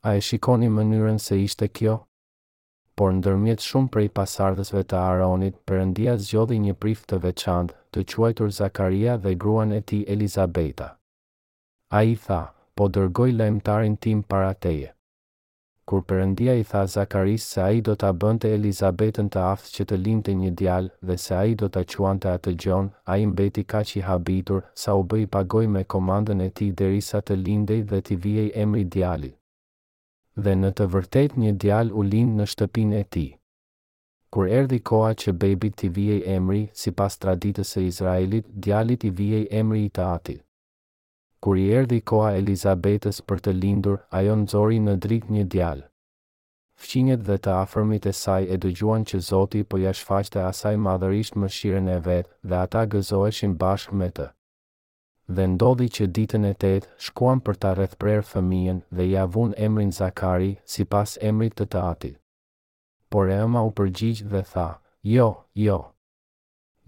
A 0.08 0.16
e 0.18 0.20
shikoni 0.28 0.68
mënyrën 0.80 1.22
se 1.28 1.38
ishte 1.46 1.68
kjo? 1.78 1.94
por 3.00 3.12
ndërmjet 3.16 3.62
shumë 3.64 3.90
prej 3.96 4.06
pasardhësve 4.18 4.80
të 4.92 4.96
Aaronit, 5.00 5.54
Perëndia 5.68 6.14
zgjodhi 6.24 6.58
një 6.64 6.74
prif 6.84 7.04
të 7.10 7.18
veçantë, 7.26 7.76
të 7.94 8.04
quajtur 8.12 8.50
Zakaria 8.60 9.14
dhe 9.24 9.32
gruan 9.44 9.72
e 9.76 9.80
tij 9.88 10.02
Elizabeta. 10.14 10.90
Ai 12.00 12.12
tha: 12.26 12.40
"Po 12.76 12.88
dërgoj 12.96 13.30
lajmtarin 13.38 13.96
tim 14.04 14.20
para 14.32 14.52
teje." 14.64 14.90
Kur 15.88 16.02
Perëndia 16.08 16.54
i 16.60 16.64
tha 16.70 16.82
Zakaris 16.94 17.44
se 17.54 17.60
ai 17.68 17.80
do 17.86 17.94
ta 18.02 18.10
bënte 18.22 18.52
Elizabetën 18.58 19.28
të 19.34 19.40
aftë 19.52 19.72
që 19.76 19.82
të 19.88 19.96
lindte 20.04 20.34
një 20.42 20.50
djalë 20.60 20.90
dhe 21.06 21.16
se 21.24 21.32
ai 21.42 21.54
do 21.60 21.68
ta 21.74 21.82
quante 21.94 22.28
atë 22.36 22.54
gjon, 22.64 22.92
ai 23.12 23.20
mbeti 23.32 23.64
kaq 23.72 23.96
i 23.96 24.00
habitur 24.08 24.60
sa 24.82 24.94
u 24.94 25.02
bëj 25.10 25.22
i 25.22 25.26
pagoj 25.34 25.66
me 25.74 25.82
komandën 25.92 26.40
e 26.46 26.50
tij 26.56 26.70
derisa 26.80 27.18
të 27.26 27.34
lindej 27.46 27.80
dhe 27.90 27.98
t'i 28.06 28.16
vijej 28.24 28.50
emri 28.64 28.84
djalit 28.94 29.36
dhe 30.40 30.52
në 30.58 30.70
të 30.78 30.84
vërtet 30.92 31.34
një 31.40 31.50
djal 31.62 31.90
u 31.92 32.02
linë 32.08 32.36
në 32.38 32.44
shtëpin 32.52 32.92
e 32.98 33.02
ti. 33.14 33.24
Kur 34.32 34.48
erdi 34.58 34.78
koha 34.90 35.10
që 35.22 35.34
bebit 35.42 35.74
t'i 35.80 35.88
vijej 35.92 36.22
emri, 36.36 36.62
si 36.72 36.90
pas 36.90 37.12
traditës 37.24 37.74
e 37.76 37.82
Izraelit, 37.90 38.46
djalit 38.48 39.04
i 39.04 39.10
vijej 39.10 39.46
emri 39.60 39.84
i 39.84 39.90
të 39.90 40.06
atit. 40.14 40.42
Kur 41.42 41.58
i 41.58 41.66
erdi 41.76 42.00
koha 42.00 42.30
Elizabetës 42.38 43.20
për 43.28 43.38
të 43.44 43.52
lindur, 43.60 43.98
ajo 44.10 44.36
nëzori 44.44 44.78
në 44.84 44.94
drit 45.04 45.28
një 45.28 45.44
djal. 45.52 45.82
Fqinjet 46.82 47.26
dhe 47.28 47.36
të 47.38 47.52
afërmit 47.64 48.06
e 48.06 48.12
saj 48.12 48.44
e 48.44 48.56
dëgjuan 48.64 49.04
që 49.10 49.18
Zoti 49.28 49.64
po 49.64 49.78
jashfaqte 49.84 50.40
asaj 50.46 50.76
madhërisht 50.86 51.34
më 51.40 51.48
shiren 51.58 51.88
e 51.88 51.98
vetë 52.06 52.30
dhe 52.48 52.62
ata 52.64 52.86
gëzoeshin 52.94 53.58
bashkë 53.62 53.98
me 54.00 54.08
të 54.10 54.28
dhe 55.30 55.44
ndodhi 55.54 55.86
që 55.96 56.06
ditën 56.16 56.44
e 56.46 56.52
8 56.66 56.88
shkuan 57.06 57.40
për 57.46 57.56
ta 57.62 57.70
rrethprer 57.78 58.22
fëmijën 58.30 58.80
dhe 58.96 59.04
ia 59.14 59.26
vun 59.36 59.52
emrin 59.66 59.92
Zakari 59.98 60.56
sipas 60.66 61.14
emrit 61.22 61.54
të 61.58 61.66
tatit. 61.74 62.18
Por 63.10 63.30
Emma 63.36 63.62
u 63.62 63.70
përgjigj 63.80 64.22
dhe 64.32 64.42
tha: 64.52 64.66
"Jo, 65.14 65.28
jo. 65.66 65.78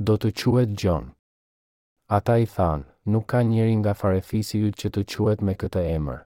Do 0.07 0.17
të 0.17 0.31
quhet 0.41 0.71
John." 0.83 1.13
Ata 2.09 2.37
i 2.39 2.47
than: 2.55 2.85
"Nuk 3.07 3.27
ka 3.31 3.43
njeri 3.43 3.77
nga 3.77 3.95
farefisi 3.95 4.59
ju 4.63 4.69
që 4.81 4.89
të 4.95 5.03
quhet 5.13 5.43
me 5.47 5.55
këtë 5.55 5.83
emër." 5.97 6.21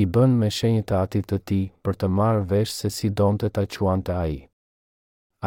I 0.00 0.04
bën 0.14 0.32
me 0.40 0.48
shenjë 0.56 0.82
të 0.88 0.94
atit 1.04 1.26
të 1.30 1.38
ti 1.48 1.60
për 1.82 1.94
të 1.98 2.08
marrë 2.18 2.44
vesh 2.50 2.72
se 2.80 2.90
si 2.96 3.08
donë 3.20 3.38
të 3.42 3.48
ta 3.56 3.62
quan 3.74 4.02
të 4.02 4.12
aji. 4.24 4.40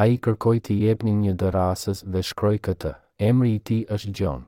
të 0.01 0.07
i 0.11 0.17
kërkoj 0.25 0.57
të 0.65 0.73
jepnin 0.83 1.21
një 1.23 1.33
dërasës 1.41 2.03
dhe 2.11 2.21
shkroj 2.29 2.57
këtë, 2.65 2.91
emri 3.29 3.51
i 3.55 3.59
ti 3.67 3.79
është 3.95 4.11
gjonë 4.19 4.45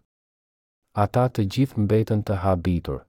ata 0.94 1.24
të 1.36 1.41
gjithë 1.54 1.82
mbetën 1.86 2.20
të 2.24 2.36
habitur. 2.44 3.00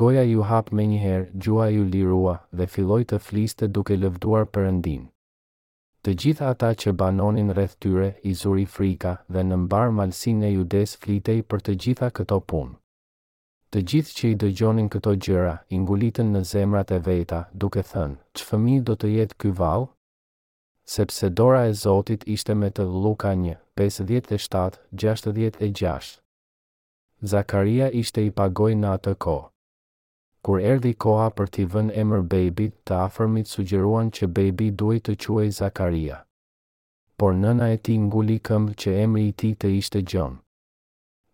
Goja 0.00 0.22
ju 0.28 0.42
hap 0.48 0.66
me 0.70 0.84
njëherë, 0.90 1.30
gjua 1.42 1.66
ju 1.72 1.84
lirua 1.92 2.34
dhe 2.52 2.66
filloj 2.72 3.04
të 3.08 3.18
fliste 3.26 3.68
duke 3.72 3.96
lëvduar 3.96 4.44
përëndin. 4.52 5.08
Të 6.04 6.10
gjitha 6.20 6.50
ata 6.52 6.68
që 6.80 6.92
banonin 6.92 7.48
rreth 7.56 7.78
tyre, 7.80 8.10
i 8.28 8.34
zuri 8.40 8.66
frika 8.74 9.14
dhe 9.32 9.42
në 9.44 9.56
mbar 9.64 9.88
malsin 9.96 10.42
e 10.44 10.50
judes 10.52 10.92
flitej 11.00 11.40
për 11.48 11.58
të 11.66 11.72
gjitha 11.84 12.10
këto 12.18 12.40
punë. 12.52 12.74
Të 13.72 13.78
gjithë 13.90 14.12
që 14.18 14.24
i 14.28 14.34
dëgjonin 14.42 14.90
këto 14.92 15.14
gjëra, 15.24 15.54
i 15.74 15.78
në 15.80 16.42
zemrat 16.52 16.90
e 16.90 16.98
veta, 16.98 17.40
duke 17.54 17.82
thënë, 17.92 18.16
që 18.36 18.42
fëmi 18.48 18.74
do 18.84 18.94
të 18.96 19.06
jetë 19.18 19.34
ky 19.40 19.48
valë? 19.60 19.88
Sepse 20.86 21.30
dora 21.30 21.64
e 21.66 21.72
Zotit 21.72 22.24
ishte 22.28 22.54
me 22.54 22.68
të 22.70 22.84
Luka 22.84 23.32
një, 23.44 23.56
57, 23.76 24.78
66. 24.92 26.23
Zakaria 27.22 27.90
ishte 27.94 28.22
i 28.26 28.30
pagoj 28.34 28.72
në 28.76 28.88
atë 28.98 29.14
kohë. 29.26 29.46
Kur 30.44 30.60
erdi 30.70 30.90
koha 31.04 31.28
për 31.36 31.46
t'i 31.56 31.64
vën 31.74 31.90
emër 32.02 32.24
bejbit, 32.32 32.74
të 32.86 32.96
afërmit 33.06 33.48
sugjeruan 33.52 34.10
që 34.18 34.28
bejbi 34.38 34.70
duhet 34.82 35.04
të 35.06 35.14
quaj 35.24 35.46
Zakaria. 35.58 36.18
Por 37.16 37.32
nëna 37.44 37.70
e 37.72 37.78
ti 37.86 37.96
nguli 38.04 38.36
këmbë 38.50 38.76
që 38.82 38.96
emri 39.04 39.26
i 39.28 39.32
ti 39.42 39.54
të 39.62 39.70
ishte 39.78 40.02
gjonë. 40.12 40.36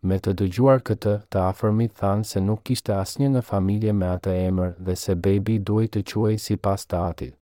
Me 0.08 0.16
të 0.24 0.36
dëgjuar 0.40 0.80
këtë, 0.90 1.14
të 1.32 1.42
afërmit 1.48 1.96
thanë 2.02 2.24
se 2.32 2.40
nuk 2.46 2.70
ishte 2.76 2.94
asnjë 2.98 3.32
në 3.34 3.42
familje 3.50 3.92
me 4.02 4.12
atë 4.16 4.36
emër 4.46 4.72
dhe 4.86 4.96
se 5.04 5.18
bejbi 5.26 5.58
duhet 5.70 5.94
të 5.98 6.06
quaj 6.12 6.36
si 6.46 6.56
pas 6.66 6.86
të 6.86 7.04
atit 7.10 7.36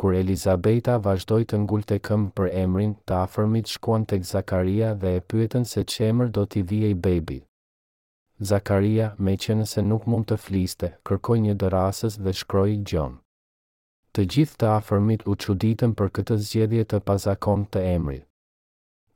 kur 0.00 0.14
Elizabeta 0.16 0.92
vazhdoj 1.04 1.42
të 1.52 1.58
ngull 1.60 1.82
të 1.90 1.96
këmë 2.06 2.30
për 2.36 2.54
emrin, 2.62 2.92
të 3.08 3.16
afërmit 3.22 3.68
shkuan 3.68 4.06
të 4.08 4.18
Zakaria 4.32 4.94
dhe 5.02 5.10
e 5.18 5.20
pyetën 5.32 5.66
se 5.72 5.82
që 5.92 6.06
do 6.36 6.44
t'i 6.46 6.62
vije 6.70 6.88
i 6.90 6.94
bebi. 6.94 7.36
Zakaria, 8.50 9.06
me 9.26 9.32
që 9.42 9.56
nëse 9.60 9.80
nuk 9.90 10.06
mund 10.08 10.26
të 10.30 10.36
fliste, 10.46 10.88
kërkoj 11.04 11.38
një 11.42 11.54
dërasës 11.62 12.14
dhe 12.24 12.32
shkroj 12.40 12.70
i 12.72 12.82
gjonë. 12.90 13.18
Të 14.14 14.22
gjithë 14.32 14.56
të 14.62 14.66
afërmit 14.78 15.26
u 15.28 15.34
quditën 15.44 15.92
për 15.98 16.08
këtë 16.16 16.36
zgjedhje 16.46 16.84
të 16.88 17.00
pazakon 17.08 17.66
të 17.68 17.82
emrit. 17.96 18.24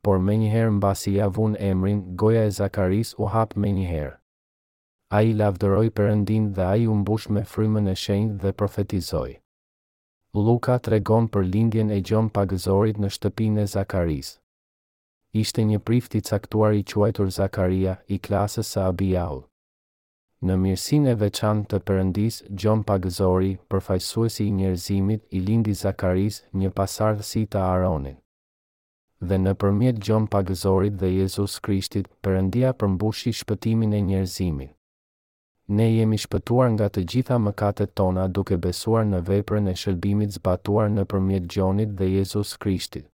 Por 0.05 0.19
me 0.25 0.35
njëherë 0.43 0.73
në 0.75 0.79
basi 0.85 1.15
javun 1.17 1.55
emrin, 1.71 2.03
goja 2.15 2.43
e 2.43 2.51
Zakaris 2.59 3.15
u 3.17 3.25
hapë 3.33 3.57
me 3.65 3.71
njëherë. 3.79 4.13
A 5.17 5.23
i 5.23 5.33
lavdëroj 5.41 5.87
përëndin 5.97 6.51
dhe 6.53 6.65
a 6.73 6.77
i 6.77 6.85
umbush 6.97 7.27
me 7.33 7.41
frymën 7.53 7.89
e 7.89 7.97
shenjë 8.05 8.37
dhe 8.45 8.53
profetizojë. 8.61 9.35
Luka 10.39 10.75
tregon 10.83 11.27
për 11.31 11.45
lindjen 11.51 11.91
e 11.97 12.01
gjon 12.07 12.25
pagëzorit 12.37 12.97
në 12.99 13.09
shtëpinë 13.15 13.61
e 13.63 13.67
Zakaris. 13.73 14.29
Ishte 15.41 15.63
një 15.69 15.79
prift 15.89 16.15
i 16.15 16.21
caktuar 16.29 16.73
i 16.75 16.81
quajtur 16.89 17.29
Zakaria, 17.35 17.93
i 18.07 18.17
klasës 18.25 18.73
së 18.75 18.81
abijau. 18.91 19.39
Në 20.43 20.57
mirësinë 20.65 21.11
e 21.11 21.15
veçantë 21.21 21.67
të 21.71 21.79
Perëndis, 21.87 22.37
gjon 22.51 22.83
pagëzori, 22.89 23.53
përfaqësuesi 23.71 24.47
i 24.47 24.51
njerëzimit, 24.57 25.23
i 25.31 25.39
lindi 25.47 25.73
Zakaris, 25.85 26.41
një 26.53 26.71
pasardhësi 26.81 27.45
të 27.47 27.59
Aaronit. 27.69 28.19
Dhe 29.21 29.37
në 29.45 29.55
përmjet 29.63 29.99
gjon 30.05 30.27
pagëzorit 30.35 30.95
dhe 30.99 31.11
Jezus 31.17 31.55
Krishtit, 31.59 32.11
Perëndia 32.21 32.73
përmbushi 32.81 33.31
shpëtimin 33.41 33.95
e 33.95 34.01
njerëzimit 34.11 34.71
ne 35.67 35.89
jemi 35.97 36.17
shpëtuar 36.21 36.67
nga 36.75 36.85
të 36.93 37.01
gjitha 37.11 37.37
mëkatet 37.41 37.95
tona 37.97 38.27
duke 38.27 38.57
besuar 38.61 39.05
në 39.09 39.21
veprën 39.29 39.67
e 39.67 39.73
shërbimit 39.81 40.35
zbatuar 40.37 40.91
në 40.93 41.05
përmjet 41.09 41.47
Gjonit 41.53 41.95
dhe 41.97 42.09
Jezus 42.17 42.51
Krishtit. 42.61 43.07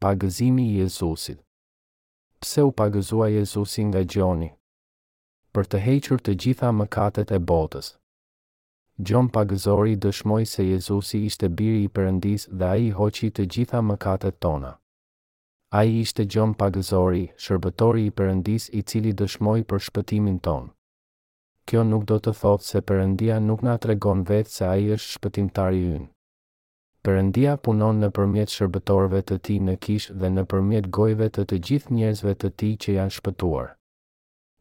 Pagëzimi 0.00 0.64
i 0.68 0.78
Jezusit 0.80 1.42
Pse 2.40 2.62
u 2.64 2.72
pagëzua 2.72 3.28
Jezusin 3.36 3.88
nga 3.92 4.00
Gjoni? 4.08 4.50
Për 5.52 5.64
të 5.68 5.78
hequr 5.84 6.20
të 6.24 6.34
gjitha 6.40 6.70
mëkatet 6.72 7.32
e 7.32 7.38
botës. 7.50 7.96
Gjon 9.04 9.28
pagëzori 9.34 9.96
dëshmoj 9.96 10.44
se 10.54 10.64
Jezusi 10.68 11.22
ishte 11.26 11.48
biri 11.48 11.84
i 11.84 11.88
përëndis 11.88 12.48
dhe 12.60 12.66
a 12.68 12.76
i 12.76 12.90
hoqi 12.96 13.28
të 13.30 13.44
gjitha 13.54 13.80
mëkatet 13.90 14.40
tona 14.40 14.76
a 15.72 15.82
i 15.86 16.00
ishte 16.02 16.24
gjon 16.34 16.52
pagëzori, 16.60 17.26
shërbëtori 17.42 18.06
i 18.06 18.12
përëndis 18.20 18.64
i 18.78 18.80
cili 18.92 19.12
dëshmoj 19.20 19.60
për 19.70 19.82
shpëtimin 19.86 20.40
ton. 20.46 20.64
Kjo 21.68 21.84
nuk 21.90 22.08
do 22.10 22.16
të 22.18 22.32
thotë 22.40 22.66
se 22.70 22.82
përëndia 22.88 23.36
nuk 23.48 23.62
nga 23.62 23.76
tregon 23.84 24.24
vetë 24.30 24.54
se 24.56 24.64
a 24.66 24.72
i 24.82 24.88
është 24.96 25.12
shpëtimtari 25.14 25.84
yn. 25.96 26.02
Përëndia 27.06 27.54
punon 27.66 28.02
në 28.02 28.10
përmjet 28.18 28.54
shërbëtorve 28.56 29.22
të 29.30 29.38
ti 29.46 29.60
në 29.68 29.76
kish 29.86 30.08
dhe 30.20 30.32
në 30.34 30.44
përmjet 30.50 30.90
gojve 30.98 31.30
të 31.36 31.46
të 31.52 31.60
gjithë 31.68 31.94
njerëzve 32.00 32.34
të 32.42 32.52
ti 32.60 32.72
që 32.84 32.98
janë 32.98 33.16
shpëtuar. 33.20 33.70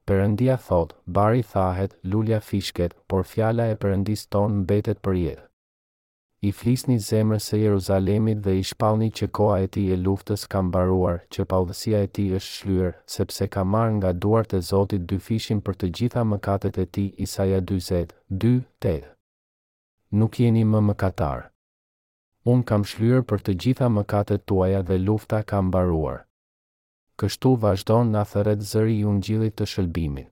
Përëndia 0.06 0.60
thotë, 0.70 1.02
bari 1.18 1.42
thahet, 1.56 1.98
lulja 2.14 2.40
fishket, 2.52 2.96
por 3.10 3.26
fjala 3.34 3.72
e 3.74 3.80
përëndis 3.84 4.30
ton 4.34 4.62
mbetet 4.62 5.02
për 5.08 5.20
jetë 5.26 5.49
i 6.48 6.52
flisni 6.56 6.96
zemrës 7.04 7.48
se 7.52 7.58
Jeruzalemit 7.60 8.40
dhe 8.46 8.54
i 8.60 8.64
shpallni 8.68 9.10
që 9.20 9.28
koha 9.38 9.58
e 9.66 9.68
tij 9.76 9.88
e 9.94 9.98
luftës 10.06 10.44
ka 10.54 10.60
mbaruar, 10.68 11.18
që 11.34 11.42
paudhësia 11.52 11.98
e 12.06 12.10
tij 12.16 12.30
është 12.38 12.54
shlyer, 12.58 12.92
sepse 13.16 13.44
ka 13.56 13.64
marrë 13.74 13.94
nga 13.98 14.12
duart 14.26 14.52
e 14.54 14.62
Zotit 14.70 15.04
dy 15.10 15.18
fishin 15.28 15.60
për 15.66 15.74
të 15.82 15.88
gjitha 15.98 16.22
mëkatet 16.32 16.76
e 16.84 16.86
tij, 16.94 17.10
Isaia 17.26 17.60
2, 17.60 17.80
8. 18.82 19.08
Nuk 20.20 20.34
jeni 20.40 20.64
më 20.72 20.80
mëkatar. 20.90 21.42
Unë 22.52 22.64
kam 22.70 22.84
shlyer 22.92 23.22
për 23.30 23.40
të 23.46 23.54
gjitha 23.64 23.90
mëkatet 23.98 24.46
tuaja 24.48 24.82
dhe 24.88 24.98
lufta 25.08 25.40
ka 25.50 25.58
mbaruar. 25.68 26.20
Kështu 27.20 27.50
vazhdon 27.64 28.16
na 28.16 28.24
thërret 28.32 28.62
zëri 28.72 28.96
i 29.02 29.06
ungjillit 29.12 29.58
të 29.60 29.66
shëlbimit. 29.74 30.32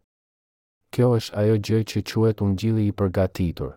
Kjo 0.95 1.07
është 1.19 1.35
ajo 1.41 1.57
gjë 1.67 1.81
që 1.91 1.99
quhet 2.09 2.41
ungjilli 2.47 2.85
i 2.91 2.95
përgatitur 2.99 3.73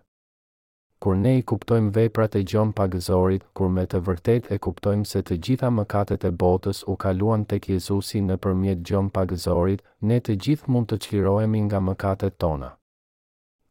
kur 1.03 1.15
ne 1.19 1.31
i 1.39 1.43
kuptojmë 1.49 1.89
veprat 1.95 2.35
e 2.37 2.41
gjon 2.51 2.71
pagëzorit, 2.77 3.41
kur 3.57 3.71
me 3.75 3.87
të 3.91 3.99
vërtet 4.07 4.51
e 4.53 4.57
kuptojmë 4.63 5.07
se 5.11 5.23
të 5.27 5.37
gjitha 5.45 5.71
mëkatet 5.77 6.27
e 6.27 6.29
botës 6.43 6.83
u 6.93 6.95
kaluan 7.03 7.45
tek 7.53 7.65
Jezusi 7.73 8.19
në 8.25 8.35
përmjet 8.43 8.83
gjon 8.89 9.07
pagëzorit, 9.15 9.81
ne 10.11 10.19
të 10.21 10.35
gjithë 10.45 10.69
mund 10.71 10.89
të 10.91 10.99
qirojemi 11.07 11.61
nga 11.67 11.81
mëkatet 11.87 12.37
tona. 12.43 12.69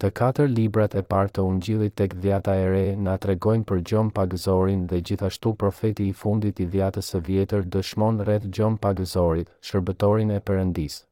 Të 0.03 0.11
katër 0.21 0.49
librat 0.57 0.95
e 0.99 1.03
partë 1.13 1.37
të 1.39 1.45
ungjilit 1.53 1.95
tek 2.01 2.17
dhjata 2.25 2.55
e 2.59 2.65
re 2.73 2.85
na 3.07 3.15
tregojnë 3.23 3.67
për 3.71 3.83
gjon 3.93 4.11
pagëzorin 4.19 4.89
dhe 4.91 5.03
gjithashtu 5.11 5.53
profeti 5.63 6.09
i 6.11 6.17
fundit 6.25 6.59
i 6.65 6.67
dhjatës 6.75 7.13
së 7.15 7.23
vjetër 7.29 7.69
dëshmon 7.77 8.25
rreth 8.27 8.51
gjon 8.59 8.81
pagëzorit, 8.87 9.55
shërbëtorin 9.71 10.35
e 10.35 10.41
Perëndisë 10.51 11.05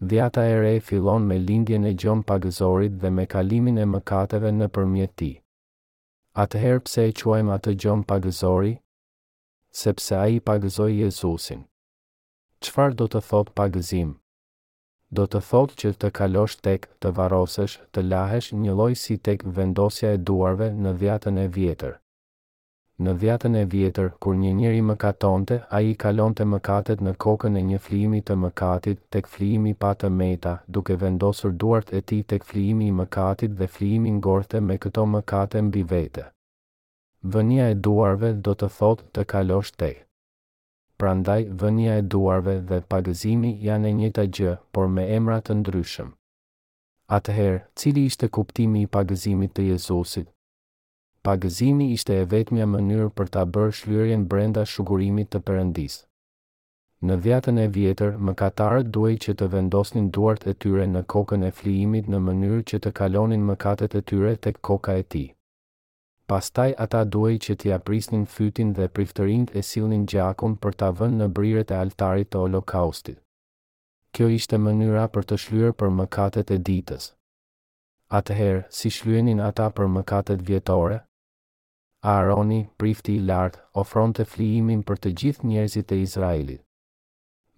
dhjata 0.00 0.44
e 0.46 0.54
re 0.54 0.80
fillon 0.80 1.22
me 1.28 1.36
lindjen 1.46 1.84
e 1.88 1.90
gjon 2.02 2.20
pagëzorit 2.28 2.98
dhe 3.04 3.10
me 3.16 3.24
kalimin 3.34 3.80
e 3.82 3.86
mëkateve 3.94 4.52
në 4.54 4.66
përmjet 4.76 5.14
ti. 5.18 5.30
herë 6.62 6.84
pse 6.86 7.06
e 7.08 7.12
quajmë 7.20 7.52
atë 7.56 7.74
gjon 7.84 8.04
pagëzori? 8.12 8.72
Sepse 9.72 10.14
a 10.16 10.26
i 10.28 10.38
pagëzoj 10.40 10.90
Jezusin. 11.00 11.66
Qfar 12.62 12.94
do 12.94 13.06
të 13.08 13.20
thot 13.28 13.50
pagëzim? 13.58 14.14
Do 15.12 15.26
të 15.26 15.40
thot 15.48 15.74
që 15.80 15.90
të 15.98 16.08
kalosh 16.18 16.56
tek, 16.66 16.86
të 17.00 17.08
varosesh, 17.18 17.78
të 17.92 18.06
lahesh 18.10 18.52
një 18.54 18.74
loj 18.80 18.94
si 19.02 19.18
tek 19.18 19.42
vendosja 19.58 20.12
e 20.14 20.18
duarve 20.28 20.70
në 20.72 20.94
dhjatën 21.02 21.44
e 21.44 21.48
vjetër 21.56 21.98
në 23.06 23.12
dhjatën 23.22 23.54
e 23.58 23.64
vjetër, 23.72 24.06
kur 24.24 24.34
një 24.38 24.52
njeri 24.60 24.80
më 24.86 24.94
katonte, 25.02 25.56
a 25.76 25.78
i 25.88 25.92
kalon 26.02 26.32
të 26.34 26.46
mëkatet 26.54 27.02
në 27.06 27.12
kokën 27.24 27.58
e 27.58 27.62
një 27.70 27.78
flimi 27.84 28.20
të 28.28 28.34
mëkatit, 28.44 28.98
tek 29.14 29.28
flimi 29.34 29.74
pa 29.74 29.92
të 30.00 30.08
meta, 30.20 30.54
duke 30.66 30.96
vendosur 31.02 31.52
duart 31.62 31.92
e 31.98 32.00
ti 32.02 32.18
tek 32.32 32.44
flimi 32.48 32.88
i 32.90 32.96
mëkatit 33.00 33.54
dhe 33.60 33.68
flimi 33.76 34.14
gorte 34.26 34.60
me 34.60 34.78
këto 34.82 35.04
mëkate 35.14 35.62
mbi 35.68 35.82
vete. 35.92 36.24
Vënia 37.22 37.70
e 37.70 37.76
duarve 37.86 38.32
do 38.48 38.54
të 38.54 38.68
thot 38.78 39.02
të 39.14 39.24
kalosh 39.34 39.72
te. 39.82 39.90
Prandaj, 40.98 41.42
vënia 41.62 41.98
e 41.98 42.02
duarve 42.14 42.54
dhe 42.68 42.80
pagëzimi 42.94 43.52
janë 43.68 43.88
e 43.88 43.92
njëta 44.00 44.24
gjë, 44.36 44.56
por 44.74 44.90
me 44.96 45.04
emrat 45.18 45.46
të 45.46 45.58
ndryshëm. 45.60 46.10
Atëherë, 47.18 47.62
cili 47.78 48.04
ishte 48.10 48.28
kuptimi 48.28 48.82
i 48.82 48.90
pagëzimit 48.98 49.54
të 49.54 49.68
Jezusit? 49.70 50.28
pagëzimi 51.28 51.86
ishte 51.94 52.14
e 52.18 52.24
vetëmja 52.32 52.64
mënyrë 52.74 53.06
për 53.20 53.26
ta 53.36 53.40
bërë 53.54 53.72
shlyrjen 53.78 54.22
brenda 54.32 54.62
shugurimit 54.74 55.28
të 55.34 55.38
përëndis. 55.48 55.94
Në 57.08 57.16
vjatën 57.24 57.58
e 57.60 57.64
vjetër, 57.74 58.14
më 58.26 58.32
katarët 58.40 58.86
duaj 58.96 59.12
që 59.24 59.32
të 59.40 59.48
vendosnin 59.54 60.06
duart 60.16 60.46
e 60.52 60.54
tyre 60.64 60.86
në 60.92 61.02
kokën 61.14 61.42
e 61.48 61.50
flijimit 61.58 62.06
në 62.14 62.20
mënyrë 62.28 62.62
që 62.70 62.80
të 62.84 62.92
kalonin 63.00 63.44
më 63.50 63.56
katët 63.66 63.96
e 64.00 64.00
tyre 64.10 64.32
të 64.44 64.52
koka 64.68 64.94
e 65.00 65.04
ti. 65.14 65.24
Pastaj 66.32 66.70
ata 66.84 67.02
duaj 67.16 67.34
që 67.46 67.56
t'ja 67.60 67.78
prisnin 67.88 68.24
fytin 68.36 68.72
dhe 68.76 68.88
priftërind 68.96 69.52
e 69.54 69.62
silnin 69.72 70.06
gjakun 70.12 70.54
për 70.62 70.78
t'a 70.80 70.88
vën 71.00 71.14
në 71.20 71.26
briret 71.40 71.70
e 71.72 71.78
altarit 71.82 72.30
të 72.32 72.40
holokaustit. 72.44 73.18
Kjo 74.14 74.30
ishte 74.38 74.60
mënyra 74.64 75.04
për 75.14 75.28
të 75.28 75.38
shlyrë 75.44 75.76
për 75.82 75.92
më 76.00 76.08
katët 76.18 76.54
e 76.56 76.58
ditës. 76.70 77.10
Atëherë, 78.20 78.64
si 78.78 78.88
shlyenin 78.98 79.44
ata 79.50 79.68
për 79.80 79.92
më 79.98 80.04
katët 80.14 80.46
vjetore? 80.52 80.98
Aaroni, 82.06 82.60
prifti 82.78 83.16
i 83.18 83.20
lartë, 83.28 83.58
ofron 83.82 84.12
të 84.14 84.22
flijimin 84.32 84.84
për 84.88 84.98
të 85.02 85.10
gjithë 85.22 85.48
njerëzit 85.50 85.92
e 85.92 85.96
Izraelit. 86.04 86.60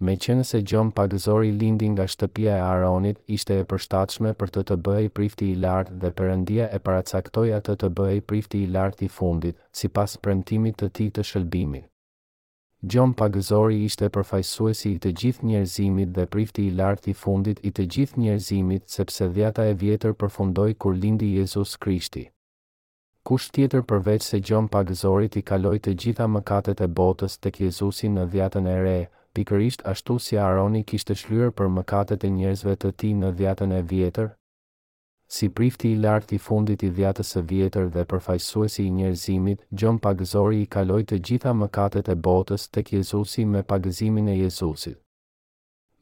Me 0.07 0.15
qënë 0.23 0.45
se 0.51 0.61
gjon 0.71 0.89
pagëzori 0.99 1.51
lindi 1.61 1.89
nga 1.91 2.07
shtëpia 2.09 2.55
e 2.55 2.63
Aaronit, 2.69 3.19
ishte 3.37 3.59
e 3.63 3.67
përshtatshme 3.73 4.31
për 4.39 4.53
të 4.55 4.63
të 4.71 4.77
bëhej 4.87 5.11
prifti 5.19 5.51
i 5.51 5.59
lartë 5.65 5.99
dhe 6.05 6.11
përëndia 6.21 6.65
e 6.73 6.79
paracaktoja 6.87 7.61
atë 7.61 7.75
të 7.75 7.77
të 7.85 7.91
bëhej 8.01 8.23
prifti 8.31 8.63
i 8.63 8.71
lartë 8.77 9.05
i 9.07 9.11
fundit, 9.19 9.61
si 9.81 9.91
pas 9.99 10.17
premtimit 10.25 10.79
të 10.81 10.89
ti 10.97 11.07
të 11.19 11.27
shëlbimit. 11.33 11.85
Gjon 12.91 13.13
pagëzori 13.21 13.79
ishte 13.89 14.09
përfajsuesi 14.17 14.95
i 14.95 14.99
të 15.05 15.13
gjithë 15.23 15.51
njerëzimit 15.51 16.15
dhe 16.17 16.25
prifti 16.37 16.65
i 16.65 16.73
lartë 16.81 17.13
i 17.13 17.17
fundit 17.25 17.61
i 17.61 17.69
të 17.77 17.87
gjithë 17.95 18.23
njerëzimit 18.25 18.89
sepse 18.97 19.29
dhjata 19.37 19.69
e 19.75 19.79
vjetër 19.85 20.17
përfundoi 20.23 20.71
kur 20.83 21.01
lindi 21.05 21.35
Jezus 21.37 21.77
Krishti 21.85 22.31
kush 23.29 23.47
tjetër 23.55 23.81
përveç 23.89 24.23
se 24.27 24.39
gjon 24.49 24.67
pagëzorit 24.75 25.35
i 25.37 25.41
kaloi 25.49 25.79
të 25.87 25.91
gjitha 26.03 26.25
mëkatet 26.35 26.79
e 26.85 26.87
botës 26.99 27.35
tek 27.45 27.59
Jezusi 27.63 28.07
në 28.13 28.23
dhjatën 28.33 28.69
e 28.75 28.77
re, 28.85 28.95
pikërisht 29.37 29.83
ashtu 29.91 30.15
si 30.27 30.39
Aroni 30.45 30.81
kishte 30.91 31.15
shlyer 31.23 31.53
për 31.59 31.69
mëkatet 31.75 32.25
e 32.27 32.31
njerëzve 32.37 32.75
të 32.83 32.91
tij 33.03 33.11
në 33.19 33.29
dhjatën 33.41 33.75
e 33.79 33.81
vjetër? 33.91 34.31
Si 35.35 35.47
prifti 35.59 35.93
i 35.93 35.99
lartë 36.05 36.35
i 36.37 36.39
fundit 36.47 36.81
i 36.87 36.89
dhjatës 36.97 37.31
së 37.35 37.43
vjetër 37.53 37.85
dhe 37.93 38.07
përfaqësuesi 38.13 38.87
i 38.89 38.95
njerëzimit, 38.97 39.61
gjon 39.77 40.01
pagëzori 40.07 40.59
i 40.65 40.71
kaloi 40.77 41.05
të 41.07 41.21
gjitha 41.29 41.53
mëkatet 41.61 42.09
e 42.09 42.17
botës 42.27 42.67
tek 42.77 42.91
Jezusi 42.97 43.45
me 43.53 43.61
pagëzimin 43.73 44.27
e 44.33 44.37
Jezusit 44.41 44.99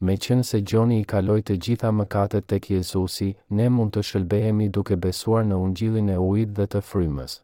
me 0.00 0.16
qenë 0.16 0.44
se 0.48 0.58
Gjoni 0.70 0.96
i 1.00 1.04
kaloj 1.10 1.42
të 1.48 1.54
gjitha 1.66 1.88
mëkatet 1.92 2.46
të 2.48 2.58
kjesusi, 2.66 3.26
ne 3.58 3.66
mund 3.74 3.92
të 3.94 4.02
shëlbehemi 4.10 4.68
duke 4.76 4.96
besuar 5.06 5.44
në 5.48 5.58
ungjilin 5.64 6.08
e 6.08 6.16
ujtë 6.24 6.54
dhe 6.58 6.66
të 6.74 6.80
frymës. 6.90 7.34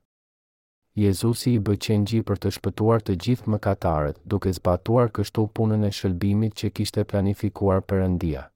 Jezusi 0.97 1.53
i 1.55 1.61
bëqen 1.67 2.07
gji 2.09 2.23
për 2.31 2.39
të 2.43 2.53
shpëtuar 2.57 3.03
të 3.05 3.17
gjithë 3.25 3.53
mëkataret, 3.55 4.21
duke 4.33 4.53
zbatuar 4.61 5.11
kështu 5.19 5.45
punën 5.59 5.85
e 5.85 5.91
shëlbimit 5.99 6.57
që 6.63 6.71
kishte 6.79 7.05
planifikuar 7.11 7.83
përëndia. 7.91 8.47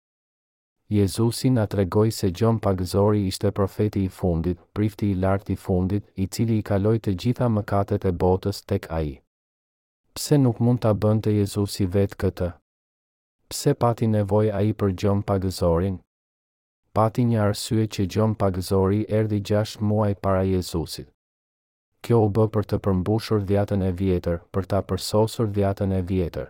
Jezusi 0.97 1.51
nga 1.55 1.67
tregoj 1.73 2.09
se 2.21 2.31
Gjon 2.35 2.57
pagëzori 2.65 3.21
ishte 3.33 3.53
profeti 3.59 4.07
i 4.07 4.09
fundit, 4.17 4.59
prifti 4.75 5.11
i 5.11 5.15
lartë 5.27 5.53
i 5.53 5.57
fundit, 5.67 6.07
i 6.17 6.27
cili 6.27 6.57
i 6.59 6.63
kaloj 6.73 6.97
të 7.05 7.15
gjitha 7.23 7.53
mëkatet 7.59 8.09
e 8.09 8.13
botës 8.25 8.65
tek 8.73 8.89
aji. 9.01 9.21
Pse 10.17 10.39
nuk 10.47 10.59
mund 10.67 10.81
të 10.87 10.95
bënd 11.05 11.27
të 11.29 11.37
Jezusi 11.37 11.87
vetë 11.97 12.19
këtë? 12.25 12.51
pse 13.51 13.75
pati 13.75 14.07
nevoj 14.07 14.49
a 14.57 14.59
i 14.63 14.73
për 14.73 14.93
gjon 15.03 15.21
pagëzorin? 15.27 15.97
Pati 16.95 17.23
një 17.31 17.39
arsye 17.49 17.87
që 17.95 18.05
gjon 18.15 18.35
pagëzori 18.39 19.01
erdi 19.21 19.41
6 19.49 19.81
muaj 19.91 20.13
para 20.23 20.43
Jezusit. 20.47 21.09
Kjo 22.07 22.19
u 22.27 22.29
bë 22.37 22.47
për 22.55 22.67
të 22.71 22.79
përmbushur 22.87 23.41
dhjatën 23.49 23.83
e 23.83 23.91
vjetër, 24.03 24.37
për 24.55 24.67
ta 24.71 24.81
përsosur 24.91 25.49
dhjatën 25.57 25.95
e 25.99 26.01
vjetër. 26.11 26.47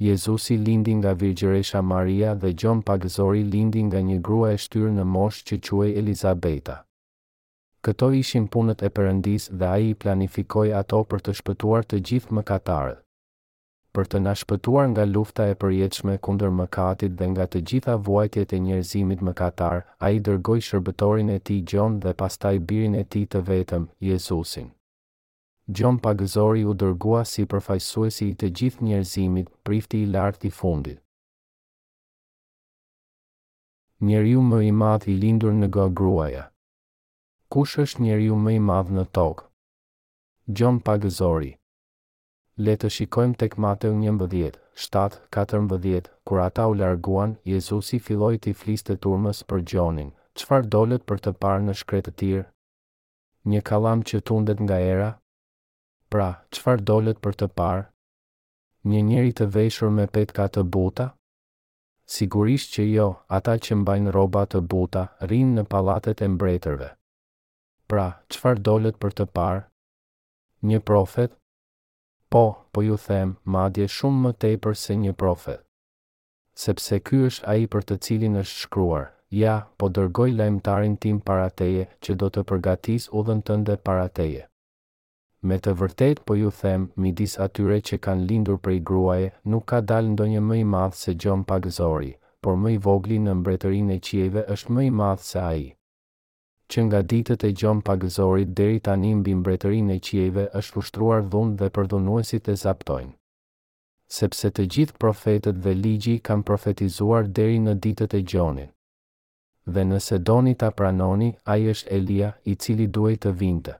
Jezusi 0.00 0.56
lindi 0.66 0.94
nga 1.00 1.12
Virgjëresha 1.14 1.80
Maria 1.84 2.32
dhe 2.34 2.52
Gjon 2.52 2.82
Pagëzori 2.82 3.44
lindi 3.52 3.84
nga 3.88 4.00
një 4.08 4.18
grua 4.26 4.50
e 4.54 4.58
shtyrë 4.64 4.90
në 4.98 5.06
moshë 5.16 5.46
që 5.50 5.58
quaj 5.68 5.90
Elizabeta. 6.02 6.76
Këto 7.84 8.10
ishin 8.20 8.48
punët 8.52 8.82
e 8.84 8.92
Perëndis 8.96 9.48
dhe 9.52 9.70
ai 9.76 9.94
planifikoi 9.94 10.72
ato 10.82 11.00
për 11.08 11.24
të 11.26 11.36
shpëtuar 11.40 11.84
të 11.88 12.00
gjithë 12.10 12.38
mëkatarët 12.40 13.03
për 13.96 14.08
të 14.10 14.18
nashpëtuar 14.26 14.86
nga 14.92 15.04
lufta 15.08 15.44
e 15.50 15.54
përjetshme 15.62 16.14
kundër 16.26 16.52
mëkatit 16.60 17.12
dhe 17.18 17.26
nga 17.32 17.44
të 17.52 17.60
gjitha 17.70 17.92
vuajtjet 18.08 18.54
e 18.56 18.58
njerëzimit 18.64 19.20
mëkatar, 19.28 19.76
a 20.04 20.10
i 20.16 20.18
dërgoj 20.28 20.62
shërbetorin 20.68 21.30
e 21.36 21.38
ti 21.48 21.58
gjon 21.72 22.00
dhe 22.02 22.14
pastaj 22.22 22.56
birin 22.70 22.96
e 23.02 23.04
ti 23.14 23.22
të 23.32 23.42
vetëm, 23.50 23.84
Jezusin. 24.08 24.66
Gjon 25.76 26.00
pagëzori 26.06 26.64
u 26.70 26.74
dërgua 26.82 27.22
si 27.32 27.46
përfajsuesi 27.54 28.28
të 28.40 28.50
gjithë 28.58 28.84
njerëzimit, 28.90 29.54
prifti 29.68 30.02
i 30.04 30.10
lartë 30.16 30.50
i 30.50 30.54
fundit. 30.60 30.98
Njeriu 34.08 34.42
më 34.50 34.58
i 34.74 34.78
madh 34.82 35.06
i 35.12 35.20
lindur 35.22 35.54
në 35.60 35.68
go 35.76 35.86
gruaja. 36.00 36.48
Kush 37.52 37.78
është 37.84 38.02
njeriu 38.02 38.36
më 38.44 38.58
i 38.58 38.62
madh 38.70 38.92
në 38.98 39.04
tokë? 39.16 39.46
Gjon 40.58 40.82
pagëzori 40.88 41.54
le 42.62 42.74
të 42.78 42.88
shikojmë 42.96 43.34
tek 43.42 43.54
Mateu 43.64 43.94
11, 44.00 44.58
7-14, 44.78 46.10
kur 46.28 46.40
ata 46.42 46.66
u 46.70 46.74
larguan, 46.78 47.32
Jezusi 47.50 47.98
filloi 47.98 48.38
të 48.38 48.52
fliste 48.54 48.94
turmës 49.02 49.40
për 49.50 49.64
gjonin, 49.72 50.12
Qfar 50.38 50.64
dolet 50.70 51.02
për 51.04 51.18
të 51.24 51.32
parë 51.42 51.62
në 51.64 51.74
shkretë 51.80 52.12
tirë? 52.20 52.44
Një 53.50 53.60
kalam 53.70 54.02
që 54.06 54.20
tundet 54.30 54.60
nga 54.62 54.78
era? 54.90 55.08
Pra, 56.10 56.28
qfar 56.54 56.80
dolet 56.86 57.18
për 57.26 57.34
të 57.42 57.48
parë? 57.58 57.82
Një 58.92 59.00
njeri 59.10 59.32
të 59.32 59.46
veshur 59.58 59.90
me 59.90 60.06
petka 60.06 60.46
të 60.54 60.64
buta? 60.74 61.08
Sigurisht 62.06 62.70
që 62.76 62.86
jo, 62.88 63.06
ata 63.28 63.54
që 63.62 63.78
mbajnë 63.82 64.14
roba 64.16 64.42
të 64.46 64.62
buta, 64.70 65.04
rinë 65.22 65.58
në 65.60 65.64
palatet 65.74 66.22
e 66.22 66.28
mbretërve. 66.28 66.90
Pra, 67.88 68.06
qfar 68.28 68.58
dolet 68.68 68.98
për 69.02 69.18
të 69.20 69.26
parë? 69.38 69.64
Një 70.70 70.82
profet? 70.90 71.34
Po, 72.34 72.56
po 72.74 72.82
ju 72.82 72.96
them, 72.98 73.32
madje 73.54 73.84
shumë 73.96 74.20
më 74.24 74.30
tepër 74.44 74.72
se 74.78 74.94
një 74.98 75.12
profet. 75.22 75.60
Sepse 76.62 76.96
ky 77.06 77.20
është 77.26 77.46
ai 77.52 77.68
për 77.74 77.84
të 77.90 77.96
cilin 78.06 78.38
është 78.40 78.56
shkruar. 78.62 79.04
Ja, 79.42 79.52
po 79.78 79.88
dërgoj 79.98 80.26
lajmtarin 80.40 80.96
tim 81.04 81.20
para 81.28 81.44
teje 81.60 81.84
që 82.02 82.16
do 82.22 82.30
të 82.34 82.42
përgatis 82.50 83.06
udhën 83.20 83.44
tënde 83.50 83.76
para 83.86 84.08
teje. 84.18 84.42
Me 85.46 85.60
të 85.62 85.76
vërtet 85.84 86.24
po 86.26 86.34
ju 86.40 86.50
them, 86.62 86.88
midis 87.06 87.38
atyre 87.46 87.78
që 87.90 88.00
kanë 88.08 88.26
lindur 88.32 88.58
prej 88.66 88.80
gruaje, 88.90 89.30
nuk 89.54 89.68
ka 89.70 89.78
dalë 89.92 90.16
ndonjë 90.16 90.42
më 90.48 90.58
i 90.64 90.66
madh 90.74 90.98
se 91.04 91.14
Gjon 91.14 91.46
Pagëzori, 91.52 92.12
por 92.42 92.58
më 92.64 92.74
i 92.76 92.82
vogli 92.88 93.22
në 93.28 93.38
mbretërinë 93.44 94.00
e 94.00 94.02
qieve 94.10 94.46
është 94.58 94.74
më 94.74 94.88
i 94.90 94.94
madh 95.02 95.26
se 95.30 95.38
ai 95.46 95.62
që 96.74 96.82
nga 96.88 97.00
ditët 97.10 97.42
e 97.48 97.50
gjon 97.58 97.80
pagëzorit 97.86 98.50
deri 98.58 98.78
tani 98.86 99.10
mbi 99.18 99.32
mbretërinë 99.40 99.92
e 99.96 100.00
qiejve 100.06 100.44
është 100.60 100.78
ushtruar 100.80 101.20
dhun 101.32 101.50
dhe 101.58 101.68
përdhunuesit 101.76 102.44
e 102.52 102.54
zaptojnë. 102.64 103.12
Sepse 104.16 104.48
të 104.56 104.64
gjithë 104.76 104.96
profetët 105.04 105.60
dhe 105.64 105.74
ligji 105.84 106.14
kanë 106.28 106.46
profetizuar 106.48 107.28
deri 107.38 107.60
në 107.66 107.74
ditët 107.84 108.16
e 108.18 108.20
gjonit. 108.32 108.72
Dhe 109.74 109.82
nëse 109.90 110.18
doni 110.28 110.54
ta 110.60 110.70
pranoni, 110.78 111.30
ai 111.52 111.62
është 111.74 111.90
Elia 111.98 112.30
i 112.52 112.56
cili 112.64 112.88
duhet 112.96 113.20
të 113.24 113.32
vinte. 113.42 113.72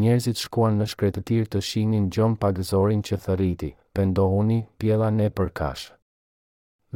Njerëzit 0.00 0.42
shkuan 0.42 0.74
në 0.80 0.86
shkretëtir 0.92 1.46
të 1.52 1.62
shinin 1.68 2.10
gjon 2.14 2.34
pagëzorin 2.42 3.06
që 3.08 3.20
thëriti, 3.24 3.70
pëndohuni, 3.94 4.58
pjela 4.80 5.08
ne 5.20 5.28
për 5.38 5.48
kashë. 5.60 5.92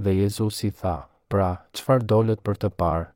Dhe 0.02 0.18
Jezus 0.20 0.58
i 0.68 0.74
tha, 0.82 0.96
pra, 1.30 1.50
qëfar 1.76 2.06
dollet 2.12 2.40
për 2.46 2.62
të 2.64 2.70
parë, 2.82 3.08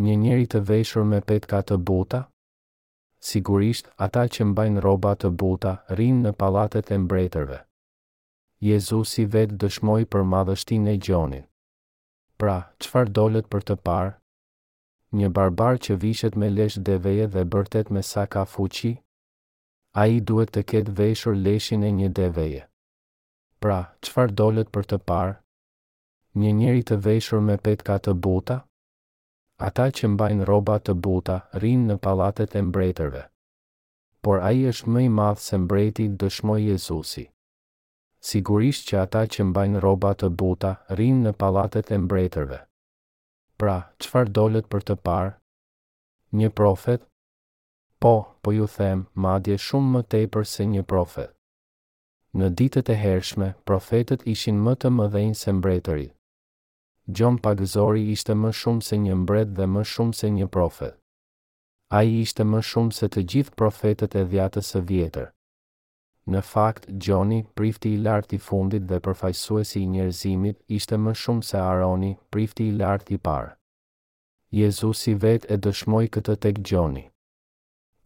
një 0.00 0.14
njeri 0.18 0.46
të 0.46 0.60
veshur 0.68 1.04
me 1.04 1.20
petka 1.20 1.58
të 1.62 1.76
buta? 1.88 2.22
Sigurisht, 3.28 3.88
ata 4.06 4.24
që 4.26 4.46
mbajnë 4.52 4.80
roba 4.84 5.12
të 5.14 5.30
buta 5.40 5.74
rinë 5.98 6.22
në 6.26 6.32
palatet 6.40 6.90
e 6.90 6.98
mbretërve. 6.98 7.58
Jezusi 8.62 9.26
vetë 9.34 9.58
dëshmoj 9.62 10.04
për 10.12 10.22
madhështin 10.32 10.88
e 10.92 10.96
gjonin. 11.04 11.44
Pra, 12.40 12.56
qëfar 12.80 13.10
dollet 13.18 13.46
për 13.52 13.62
të 13.68 13.76
parë? 13.88 14.12
Një 15.20 15.28
barbar 15.36 15.78
që 15.86 15.96
vishet 16.02 16.36
me 16.40 16.48
lesh 16.50 16.78
deveje 16.88 17.26
dhe 17.34 17.44
bërtet 17.52 17.90
me 17.92 18.02
sa 18.10 18.24
ka 18.26 18.44
fuqi? 18.52 18.92
A 19.94 20.06
i 20.14 20.20
duhet 20.28 20.50
të 20.54 20.62
ketë 20.72 20.94
veshur 21.00 21.36
leshin 21.46 21.84
e 21.84 21.90
një 21.98 22.08
deveje. 22.20 22.64
Pra, 23.62 23.78
qëfar 24.00 24.32
dollet 24.40 24.68
për 24.72 24.84
të 24.92 24.98
parë? 25.10 25.36
Një 26.42 26.50
njeri 26.62 26.82
të 26.82 26.96
veshur 27.08 27.40
me 27.50 27.58
petka 27.66 27.98
të 28.00 28.16
buta? 28.24 28.60
ata 29.66 29.86
që 29.96 30.04
mbajnë 30.18 30.44
roba 30.50 30.76
të 30.86 30.92
buta 31.06 31.36
rinë 31.62 31.86
në 31.90 31.96
palatet 32.04 32.56
e 32.58 32.62
mbretërve. 32.68 33.22
Por 34.26 34.40
ai 34.48 34.64
është 34.72 34.90
më 34.94 35.02
i 35.06 35.10
madh 35.18 35.40
se 35.44 35.58
mbreti, 35.62 36.06
dëshmoi 36.20 36.66
Jezusi. 36.68 37.24
Sigurisht 38.28 38.84
që 38.88 38.98
ata 39.04 39.22
që 39.34 39.46
mbajnë 39.50 39.82
roba 39.84 40.12
të 40.18 40.28
buta 40.40 40.72
rinë 41.00 41.22
në 41.26 41.32
palatet 41.42 41.90
e 41.90 41.98
mbretërve. 42.02 42.58
Pra, 43.58 43.76
çfarë 44.02 44.32
dolet 44.36 44.68
për 44.74 44.82
të 44.88 44.96
parë? 45.08 45.32
Një 46.38 46.50
profet? 46.60 47.02
Po, 48.02 48.12
po 48.42 48.48
ju 48.56 48.66
them, 48.76 49.04
madje 49.26 49.58
shumë 49.66 49.90
më 49.96 50.02
tepër 50.14 50.46
se 50.54 50.66
një 50.70 50.82
profet. 50.92 51.32
Në 52.38 52.48
ditët 52.58 52.90
e 52.90 52.96
hershme, 53.04 53.50
profetët 53.68 54.22
ishin 54.34 54.58
më 54.66 54.72
të 54.82 54.88
mëdhenj 54.98 55.34
se 55.42 55.52
mbretërit. 55.58 56.14
Gjon 57.10 57.34
Pagëzori 57.42 58.00
ishte 58.14 58.34
më 58.38 58.52
shumë 58.54 58.84
se 58.86 58.96
një 59.02 59.14
mbret 59.24 59.54
dhe 59.58 59.64
më 59.66 59.80
shumë 59.92 60.14
se 60.14 60.28
një 60.30 60.46
profet. 60.56 60.94
A 61.90 62.04
i 62.06 62.20
ishte 62.22 62.44
më 62.46 62.60
shumë 62.68 62.94
se 62.94 63.08
të 63.10 63.24
gjithë 63.32 63.54
profetet 63.58 64.14
e 64.20 64.22
dhjatës 64.30 64.70
së 64.74 64.80
vjetër. 64.90 65.32
Në 66.30 66.44
fakt, 66.50 66.86
Gjoni, 67.02 67.40
prifti 67.58 67.90
i 67.96 67.98
lartë 68.04 68.36
i 68.36 68.38
fundit 68.46 68.86
dhe 68.86 69.00
përfajsuesi 69.02 69.82
i 69.82 69.88
njerëzimit, 69.96 70.60
ishte 70.78 70.94
më 71.02 71.16
shumë 71.22 71.48
se 71.48 71.58
Aroni, 71.62 72.12
prifti 72.30 72.68
i 72.70 72.76
lartë 72.78 73.16
i 73.16 73.18
parë. 73.18 73.50
Jezus 74.60 75.02
i 75.10 75.16
vetë 75.24 75.50
e 75.50 75.58
dëshmoj 75.64 76.04
këtë 76.14 76.38
tek 76.44 76.62
Gjoni. 76.70 77.08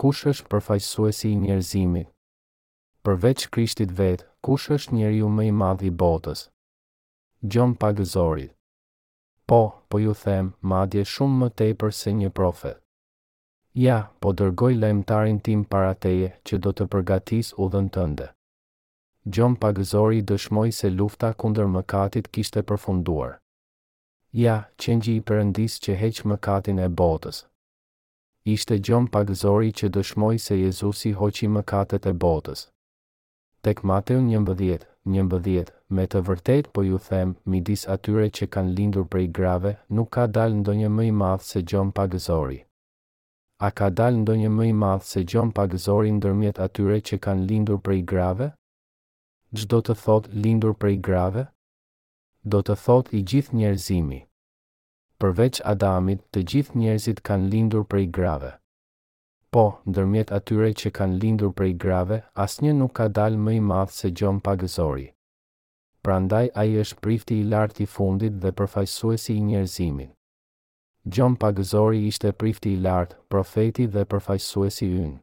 Kush 0.00 0.24
është 0.32 0.48
përfajsuesi 0.54 1.34
i 1.36 1.40
njerëzimit? 1.44 2.08
Përveç 3.04 3.44
Krishtit 3.52 3.92
vetë, 4.00 4.24
kush 4.42 4.70
është 4.78 4.96
njeri 4.96 5.20
u 5.22 5.28
me 5.28 5.46
i 5.46 5.52
madhi 5.62 5.92
botës? 6.02 6.48
Gjon 7.46 7.76
Pagëzorit. 7.76 8.55
Po, 9.46 9.72
po 9.88 9.98
ju 10.02 10.10
them, 10.20 10.50
madje 10.66 11.04
shumë 11.06 11.36
më 11.40 11.48
tepër 11.60 11.92
se 11.94 12.10
një 12.18 12.30
profet. 12.34 12.80
Ja, 13.78 13.98
po 14.20 14.32
dërgoj 14.34 14.74
lajmtarin 14.82 15.38
tim 15.38 15.62
para 15.64 15.92
teje 15.94 16.32
që 16.46 16.58
do 16.64 16.72
të 16.74 16.86
përgatis 16.94 17.52
udhën 17.62 17.86
tënde. 17.94 18.26
Gjon 19.30 19.54
Pagëzori 19.62 20.22
dëshmoi 20.26 20.72
se 20.74 20.90
lufta 20.90 21.30
kundër 21.34 21.68
mëkatit 21.76 22.30
kishte 22.34 22.62
përfunduar. 22.66 23.36
Ja, 24.42 24.56
qëngji 24.82 25.14
i 25.16 25.22
përëndis 25.28 25.78
që 25.84 25.96
heq 26.02 26.24
mëkatin 26.30 26.82
e 26.82 26.88
botës. 27.00 27.44
Ishte 28.54 28.80
Gjon 28.86 29.06
Pagëzori 29.14 29.70
që 29.78 29.90
dëshmoi 29.98 30.42
se 30.46 30.58
Jezusi 30.58 31.14
hoqi 31.20 31.46
mëkatet 31.58 32.06
e 32.06 32.14
botës. 32.26 32.66
Tek 33.66 33.82
Mateu 33.82 34.20
11, 34.22 34.86
një 35.12 35.22
mbëdhjet, 35.26 35.68
me 35.96 36.04
të 36.12 36.20
vërtet 36.28 36.68
po 36.76 36.82
ju 36.86 36.98
them, 37.08 37.34
midis 37.54 37.84
atyre 37.94 38.24
që 38.38 38.48
kanë 38.54 38.72
lindur 38.78 39.04
prej 39.12 39.26
grave, 39.38 39.72
nuk 39.98 40.08
ka 40.16 40.24
dal 40.36 40.54
ndo 40.60 40.74
një 40.78 40.88
mëj 40.96 41.10
madhë 41.22 41.46
se 41.50 41.60
gjon 41.70 41.92
pagëzori. 41.98 42.58
A 43.66 43.70
ka 43.78 43.88
dal 44.00 44.18
ndo 44.22 44.34
një 44.40 44.50
mëj 44.58 44.72
madhë 44.82 45.08
se 45.12 45.20
gjon 45.30 45.52
pagëzori 45.58 46.10
ndërmjet 46.18 46.58
atyre 46.66 46.98
që 47.08 47.20
kanë 47.26 47.46
lindur 47.50 47.78
prej 47.86 48.02
grave? 48.12 48.50
Gjdo 49.56 49.78
të 49.88 49.94
thot 50.02 50.28
lindur 50.44 50.74
prej 50.82 50.96
grave? 51.08 51.46
Do 52.52 52.60
të 52.66 52.74
thot 52.84 53.06
i 53.18 53.22
gjith 53.30 53.54
njerëzimi. 53.58 54.20
Përveç 55.22 55.62
Adamit, 55.72 56.20
të 56.32 56.42
gjithë 56.50 56.78
njerëzit 56.82 57.22
kanë 57.26 57.50
lindur 57.54 57.82
prej 57.88 58.04
grave. 58.18 58.52
Po, 59.56 59.78
ndërmjet 59.88 60.30
atyre 60.36 60.66
që 60.80 60.90
kanë 60.96 61.14
lindur 61.20 61.52
prej 61.58 61.70
grave, 61.82 62.16
asnjë 62.44 62.72
nuk 62.76 62.90
ka 62.98 63.04
dalë 63.18 63.38
më 63.44 63.52
i 63.58 63.60
madh 63.68 63.94
se 63.98 64.10
gjon 64.18 64.36
pagëzori. 64.48 65.06
Prandaj 66.04 66.50
ai 66.62 66.74
është 66.82 66.98
prifti 67.06 67.38
i 67.42 67.46
lartë 67.52 67.80
i 67.84 67.86
fundit 67.92 68.36
dhe 68.42 68.52
përfaqësuesi 68.58 69.36
i 69.36 69.46
njerëzimit. 69.46 70.10
Gjon 71.14 71.38
pagëzori 71.44 72.02
ishte 72.10 72.34
prifti 72.42 72.74
i 72.74 72.82
lartë, 72.88 73.16
profeti 73.32 73.88
dhe 73.96 74.04
përfaqësuesi 74.12 74.90
ynë. 75.06 75.16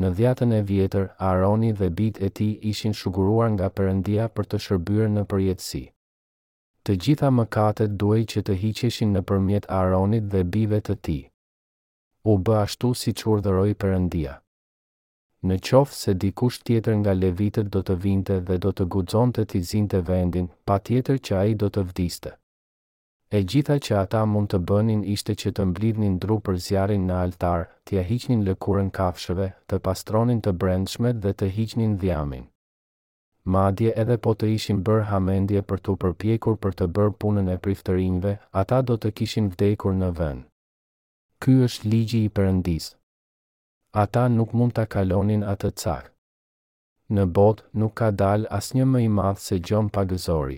Në 0.00 0.14
dhjetën 0.20 0.54
e 0.54 0.62
vjetër, 0.70 1.10
Aroni 1.32 1.72
dhe 1.82 1.90
bitë 2.00 2.22
e 2.28 2.32
ti 2.38 2.48
ishin 2.72 2.94
shuguruar 3.00 3.50
nga 3.56 3.72
përëndia 3.78 4.28
për 4.36 4.50
të 4.50 4.62
shërbyrë 4.68 5.10
në 5.18 5.26
përjetësi. 5.34 5.82
Të 6.86 7.00
gjitha 7.02 7.34
mëkatet 7.40 7.98
duhej 8.04 8.24
që 8.34 8.46
të 8.46 8.60
hiqeshin 8.62 9.14
në 9.16 9.26
përmjet 9.32 9.68
Aronit 9.82 10.30
dhe 10.30 10.46
bive 10.54 10.84
të 10.88 11.00
ti 11.08 11.20
u 12.30 12.38
bë 12.40 12.54
ashtu 12.64 12.88
si 13.00 13.12
që 13.18 13.26
urdhëroj 13.32 13.72
përëndia. 13.82 14.34
Në 15.48 15.56
qofë 15.68 15.96
se 15.96 16.12
dikush 16.22 16.58
tjetër 16.68 16.94
nga 17.02 17.12
levitët 17.16 17.66
do 17.74 17.82
të 17.88 17.96
vinte 18.04 18.36
dhe 18.48 18.56
do 18.64 18.70
të 18.74 18.86
gudzon 18.94 19.34
të 19.36 19.42
tizin 19.52 19.68
zinte 19.72 20.00
vendin, 20.10 20.46
pa 20.64 20.78
tjetër 20.86 21.18
që 21.26 21.34
a 21.40 21.42
i 21.50 21.58
do 21.62 21.68
të 21.74 21.84
vdiste. 21.90 22.32
E 23.36 23.38
gjitha 23.50 23.76
që 23.86 23.98
ata 24.04 24.22
mund 24.32 24.48
të 24.54 24.58
bënin 24.70 25.02
ishte 25.16 25.34
që 25.42 25.52
të 25.56 25.66
mblidhnin 25.72 26.14
dru 26.24 26.38
për 26.46 26.56
zjarin 26.68 27.04
në 27.08 27.18
altar, 27.24 27.66
t'ja 27.84 28.04
hiqnin 28.10 28.44
lëkurën 28.48 28.90
kafshëve, 29.00 29.50
të 29.68 29.76
pastronin 29.86 30.40
të 30.46 30.56
brendshmet 30.62 31.20
dhe 31.24 31.32
të 31.36 31.50
hiqnin 31.58 31.98
dhjamin. 32.02 32.48
Madje 33.56 33.92
edhe 34.02 34.16
po 34.24 34.32
të 34.34 34.48
ishin 34.56 34.80
bërë 34.86 35.08
hamendje 35.12 35.60
për 35.68 35.84
të 35.84 35.98
përpjekur 36.04 36.56
për 36.64 36.72
të 36.80 36.88
bërë 36.96 37.14
punën 37.24 37.52
e 37.54 37.60
priftërinve, 37.66 38.34
ata 38.64 38.80
do 38.90 38.96
të 38.96 39.12
kishin 39.20 39.52
vdekur 39.56 39.92
në 40.00 40.10
vend 40.20 40.48
ky 41.44 41.52
është 41.66 41.88
ligji 41.92 42.18
i 42.24 42.28
përëndis. 42.36 42.84
Ata 44.02 44.20
nuk 44.34 44.52
mund 44.60 44.72
të 44.76 44.84
kalonin 44.94 45.42
atë 45.52 45.70
cak. 45.80 46.04
Në 47.16 47.24
bot 47.38 47.58
nuk 47.80 47.92
ka 48.00 48.06
dal 48.22 48.46
as 48.58 48.70
një 48.76 48.84
më 48.92 49.00
i 49.04 49.08
madh 49.16 49.40
se 49.48 49.58
gjon 49.66 49.90
pagëzori. 49.96 50.56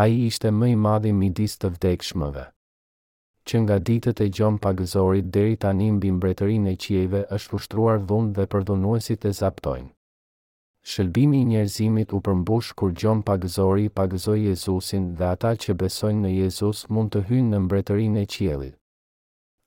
A 0.00 0.04
i 0.12 0.20
ishte 0.26 0.52
më 0.58 0.68
i 0.72 0.76
madhi 0.84 1.10
midis 1.22 1.56
të 1.58 1.72
vdekshmëve. 1.76 2.44
Që 3.46 3.62
nga 3.62 3.78
ditët 3.88 4.22
e 4.22 4.28
gjon 4.36 4.58
pagëzorit 4.64 5.32
deri 5.34 5.58
tani 5.64 5.88
mbi 5.96 6.12
mbretërin 6.18 6.68
e 6.72 6.74
qieve 6.84 7.24
është 7.36 7.52
fushtruar 7.54 7.98
dhund 8.08 8.36
dhe 8.38 8.46
përdonuesit 8.52 9.26
e 9.26 9.32
zaptojnë. 9.42 9.88
Shëlbimi 10.90 11.40
i 11.42 11.48
njerëzimit 11.52 12.14
u 12.16 12.20
përmbush 12.26 12.70
kur 12.78 12.94
gjon 13.00 13.18
pagëzori 13.28 13.88
pagëzoi 13.98 14.44
Jezusin 14.46 15.10
dhe 15.18 15.26
ata 15.34 15.52
që 15.64 15.76
besojnë 15.82 16.22
në 16.26 16.32
Jezus 16.38 16.84
mund 16.94 17.10
të 17.14 17.24
hynë 17.30 17.50
në 17.54 17.60
mbretërin 17.66 18.22
e 18.22 18.24
qielit 18.36 18.78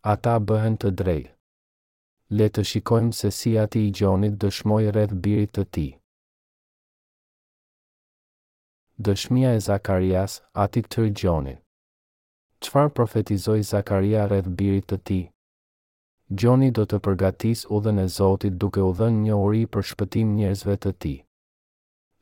ata 0.05 0.35
bëhen 0.49 0.75
të 0.81 0.89
drejtë. 1.01 1.31
Le 2.37 2.47
të 2.53 2.63
shikojmë 2.71 3.11
se 3.19 3.29
si 3.37 3.53
ati 3.61 3.81
i 3.87 3.93
gjonit 3.99 4.35
dëshmoj 4.43 4.83
rreth 4.93 5.15
birit 5.25 5.53
të 5.57 5.63
ti. 5.75 5.85
Dëshmia 9.07 9.53
e 9.57 9.59
Zakarias, 9.69 10.37
ati 10.65 10.81
të 10.85 11.07
Gjonit. 11.21 11.57
Qfar 12.63 12.87
profetizoj 12.97 13.57
Zakaria 13.71 14.23
rreth 14.29 14.47
birit 14.59 14.85
të 14.93 14.97
ti? 15.07 15.19
Gjoni 16.39 16.69
do 16.77 16.85
të 16.87 17.01
përgatis 17.07 17.65
udhën 17.77 17.99
e 17.99 18.07
Zotit 18.19 18.55
duke 18.61 18.81
udhën 18.91 19.19
një 19.25 19.41
uri 19.47 19.63
për 19.73 19.89
shpëtim 19.91 20.35
njerëzve 20.37 20.77
të 20.85 20.91
ti 21.03 21.15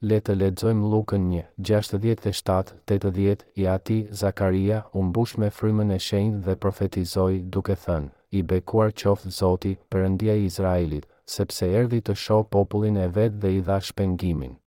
le 0.10 0.18
të 0.26 0.34
ledzojmë 0.40 0.88
lukën 0.94 1.28
një, 1.32 1.42
67-80, 1.70 3.44
i 3.56 3.64
ati 3.76 3.98
Zakaria 4.22 4.82
umbush 5.02 5.38
me 5.40 5.48
frymën 5.58 5.94
e 5.96 6.00
shenjë 6.08 6.42
dhe 6.48 6.56
profetizoj 6.66 7.34
duke 7.56 7.78
thënë, 7.86 8.12
i 8.40 8.44
bekuar 8.50 8.92
qoftë 9.04 9.32
zoti 9.40 9.72
për 9.94 10.10
ndia 10.16 10.36
Izraelit, 10.48 11.08
sepse 11.36 11.70
erdi 11.82 12.02
të 12.04 12.18
sho 12.26 12.42
popullin 12.58 12.98
e 12.98 13.08
vetë 13.20 13.40
dhe 13.46 13.54
i 13.58 13.62
dha 13.70 13.80
shpengimin. 13.90 14.58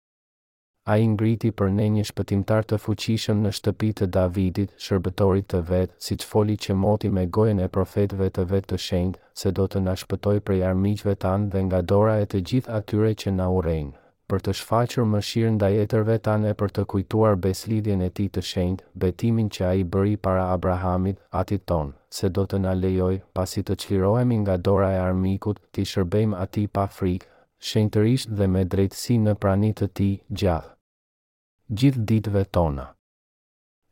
A 0.92 0.96
i 1.02 1.06
ngriti 1.10 1.50
për 1.58 1.72
ne 1.76 1.86
një 1.98 2.04
shpëtimtar 2.12 2.66
të 2.70 2.78
fuqishëm 2.86 3.40
në 3.44 3.50
shtëpi 3.58 3.90
të 4.00 4.06
Davidit, 4.16 4.72
shërbetorit 4.86 5.48
të 5.52 5.60
vetë, 5.72 5.96
si 6.06 6.16
që 6.22 6.30
foli 6.32 6.56
që 6.64 6.78
moti 6.86 7.10
me 7.16 7.26
gojen 7.36 7.60
e 7.60 7.68
profetve 7.78 8.30
të 8.30 8.46
vetë 8.54 8.72
të 8.72 8.80
shenjë, 8.88 9.20
se 9.42 9.52
do 9.58 9.68
të 9.68 9.82
nashpëtoj 9.90 10.36
prej 10.48 10.62
armiqve 10.70 11.16
tanë 11.26 11.50
dhe 11.56 11.66
nga 11.68 11.82
dora 11.92 12.16
e 12.24 12.30
të 12.30 12.44
gjithë 12.50 12.76
atyre 12.80 13.12
që 13.24 13.36
na 13.40 13.50
urejnë 13.60 13.94
për 14.32 14.42
të 14.46 14.52
shfaqur 14.58 15.04
mëshirë 15.10 15.50
ndaj 15.56 15.70
etërve 15.82 16.14
tanë 16.28 16.48
e 16.52 16.54
për 16.60 16.72
të 16.78 16.84
kujtuar 16.92 17.36
beslidjen 17.44 18.00
e 18.06 18.08
tij 18.16 18.26
të 18.36 18.42
shendë, 18.48 18.84
betimin 19.04 19.50
që 19.56 19.64
ai 19.68 19.84
bëri 19.94 20.16
para 20.26 20.46
Abrahamit, 20.54 21.20
atit 21.42 21.66
ton, 21.70 21.92
se 22.18 22.30
do 22.38 22.46
të 22.50 22.60
na 22.64 22.74
lejoj 22.80 23.12
pasi 23.38 23.62
të 23.68 23.78
çlirohemi 23.84 24.40
nga 24.42 24.58
dora 24.68 24.90
e 24.96 25.00
armikut, 25.04 25.62
ti 25.72 25.86
shërbejmë 25.92 26.42
atij 26.46 26.66
pa 26.78 26.88
frikë, 26.98 27.30
shenjtërisht 27.70 28.34
dhe 28.40 28.50
me 28.56 28.66
drejtësi 28.74 29.20
në 29.28 29.36
praninë 29.44 29.80
të 29.82 29.90
tij 29.98 30.12
gjatë 30.42 31.78
gjithë 31.80 32.06
ditëve 32.12 32.44
tona 32.58 32.92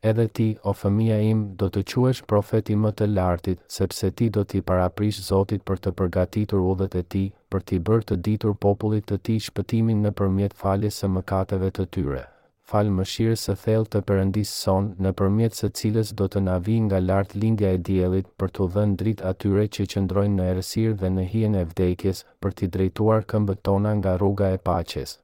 edhe 0.09 0.25
ti, 0.37 0.47
o 0.69 0.73
fëmija 0.77 1.15
im, 1.29 1.39
do 1.59 1.67
të 1.75 1.81
quesh 1.91 2.19
profeti 2.31 2.75
më 2.81 2.91
të 2.99 3.05
lartit, 3.13 3.61
sepse 3.75 4.11
ti 4.19 4.27
do 4.35 4.43
t'i 4.51 4.61
paraprish 4.71 5.21
Zotit 5.29 5.63
për 5.69 5.81
të 5.85 5.93
përgatitur 5.99 6.67
dhe 6.81 6.89
e 6.99 7.03
ti, 7.15 7.23
për 7.51 7.65
t'i 7.65 7.79
bërë 7.89 8.07
të 8.11 8.17
ditur 8.27 8.53
popullit 8.67 9.09
të 9.09 9.17
ti 9.27 9.37
shpëtimin 9.47 10.05
në 10.05 10.11
përmjet 10.19 10.53
falje 10.61 10.93
së 10.99 11.09
mëkateve 11.15 11.71
të 11.77 11.85
tyre. 11.97 12.23
Falë 12.69 12.91
më 12.97 13.03
shirë 13.13 13.39
së 13.45 13.53
thellë 13.63 13.91
të 13.93 13.99
përëndisë 14.09 14.55
son, 14.59 14.91
në 15.05 15.11
përmjet 15.19 15.57
së 15.57 15.69
cilës 15.79 16.13
do 16.21 16.29
të 16.33 16.39
navi 16.49 16.77
nga 16.87 17.01
lart 17.09 17.35
lindja 17.41 17.73
e 17.77 17.81
djelit 17.89 18.31
për 18.41 18.53
të 18.55 18.69
dhenë 18.77 18.97
drit 19.01 19.21
atyre 19.31 19.67
që 19.77 19.89
qëndrojnë 19.93 20.37
në 20.39 20.47
erësirë 20.53 20.97
dhe 21.01 21.11
në 21.17 21.27
hien 21.33 21.59
e 21.63 21.67
vdekjes, 21.73 22.25
për 22.41 22.57
t'i 22.57 22.71
drejtuar 22.77 23.29
këmbët 23.33 23.61
tona 23.69 23.93
nga 24.01 24.15
rruga 24.21 24.49
e 24.57 24.65
paches 24.69 25.19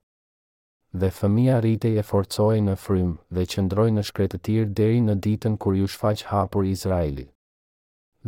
dhe 0.93 1.07
fëmia 1.17 1.59
rite 1.63 1.87
e 1.99 2.01
forcoj 2.07 2.57
në 2.63 2.73
frym 2.85 3.11
dhe 3.35 3.43
qëndroj 3.51 3.89
në 3.97 4.01
shkretëtir 4.07 4.65
deri 4.79 4.97
në 5.05 5.13
ditën 5.25 5.53
kur 5.63 5.77
ju 5.79 5.87
shfaq 5.93 6.23
hapur 6.31 6.67
Izraeli. 6.67 7.23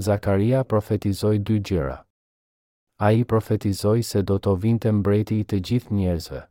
Zakaria 0.07 0.61
profetizoj 0.63 1.37
dy 1.49 1.57
gjera. 1.59 1.97
A 3.03 3.11
i 3.11 3.25
profetizoj 3.27 3.99
se 4.07 4.21
do 4.23 4.37
të 4.39 4.55
vinte 4.63 4.91
mbreti 5.01 5.39
i 5.39 5.43
të 5.43 5.59
gjithë 5.69 5.97
njerëzve. 5.97 6.41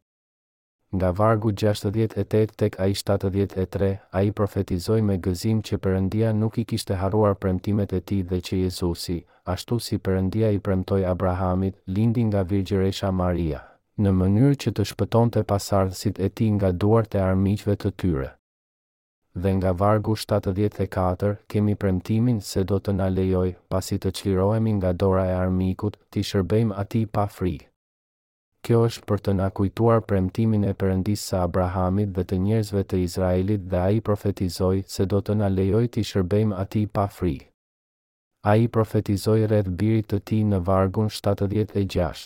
Nga 0.94 1.10
vargu 1.18 1.52
68 1.64 2.52
tek 2.60 2.76
a 2.78 2.86
i 2.92 2.94
73, 3.00 3.90
a 4.10 4.22
i 4.22 4.30
profetizoj 4.32 5.00
me 5.02 5.16
gëzim 5.18 5.62
që 5.64 5.78
përëndia 5.86 6.34
nuk 6.36 6.58
i 6.60 6.64
kishte 6.68 6.98
haruar 7.00 7.34
premtimet 7.40 7.94
e 7.96 8.00
ti 8.04 8.20
dhe 8.22 8.40
që 8.44 8.60
Jezusi, 8.66 9.22
ashtu 9.48 9.78
si 9.80 9.98
përëndia 9.98 10.52
i 10.52 10.60
përëmtoj 10.60 11.04
Abrahamit, 11.16 11.80
lindi 11.86 12.28
nga 12.28 12.42
virgjeresha 12.42 13.10
Maria 13.10 13.64
në 14.00 14.10
mënyrë 14.18 14.54
që 14.62 14.70
të 14.76 14.84
shpëton 14.88 15.30
të 15.32 15.40
pasardhësit 15.48 16.18
e 16.20 16.28
ti 16.38 16.46
nga 16.54 16.70
duart 16.82 17.14
e 17.14 17.20
armiqve 17.20 17.74
të 17.82 17.90
tyre. 18.02 18.28
Dhe 19.42 19.52
nga 19.56 19.72
vargu 19.80 20.14
74 20.20 21.34
kemi 21.52 21.74
premtimin 21.82 22.40
se 22.52 22.64
do 22.70 22.78
të 22.78 22.94
na 22.96 23.08
lejoj 23.16 23.46
pasi 23.74 23.98
të 24.00 24.12
qlirohemi 24.18 24.72
nga 24.78 24.92
dora 25.02 25.26
e 25.28 25.34
armikut 25.40 25.98
të 26.12 26.24
shërbejmë 26.30 26.76
ati 26.84 27.04
pa 27.16 27.26
frikë. 27.36 27.68
Kjo 28.64 28.80
është 28.88 29.06
për 29.10 29.22
të 29.26 29.32
na 29.36 29.46
kujtuar 29.58 30.00
premtimin 30.10 30.64
e 30.64 30.74
Perëndisë 30.82 31.38
Abrahamit 31.42 32.12
dhe 32.16 32.22
të 32.24 32.36
njerëzve 32.44 32.82
të 32.84 32.98
Izraelit 33.06 33.64
dhe 33.72 33.78
ai 33.86 33.96
profetizoi 34.08 34.82
se 34.96 35.06
do 35.12 35.18
të 35.20 35.34
na 35.40 35.48
lejojë 35.54 35.90
të 35.96 36.04
shërbejmë 36.12 36.58
atij 36.64 36.84
pa 36.98 37.06
frikë. 37.16 37.48
Ai 38.52 38.68
profetizoi 38.76 39.42
rreth 39.50 39.72
birit 39.82 40.06
të 40.12 40.20
tij 40.30 40.44
në 40.52 40.62
vargun 40.70 41.10
76 41.16 42.22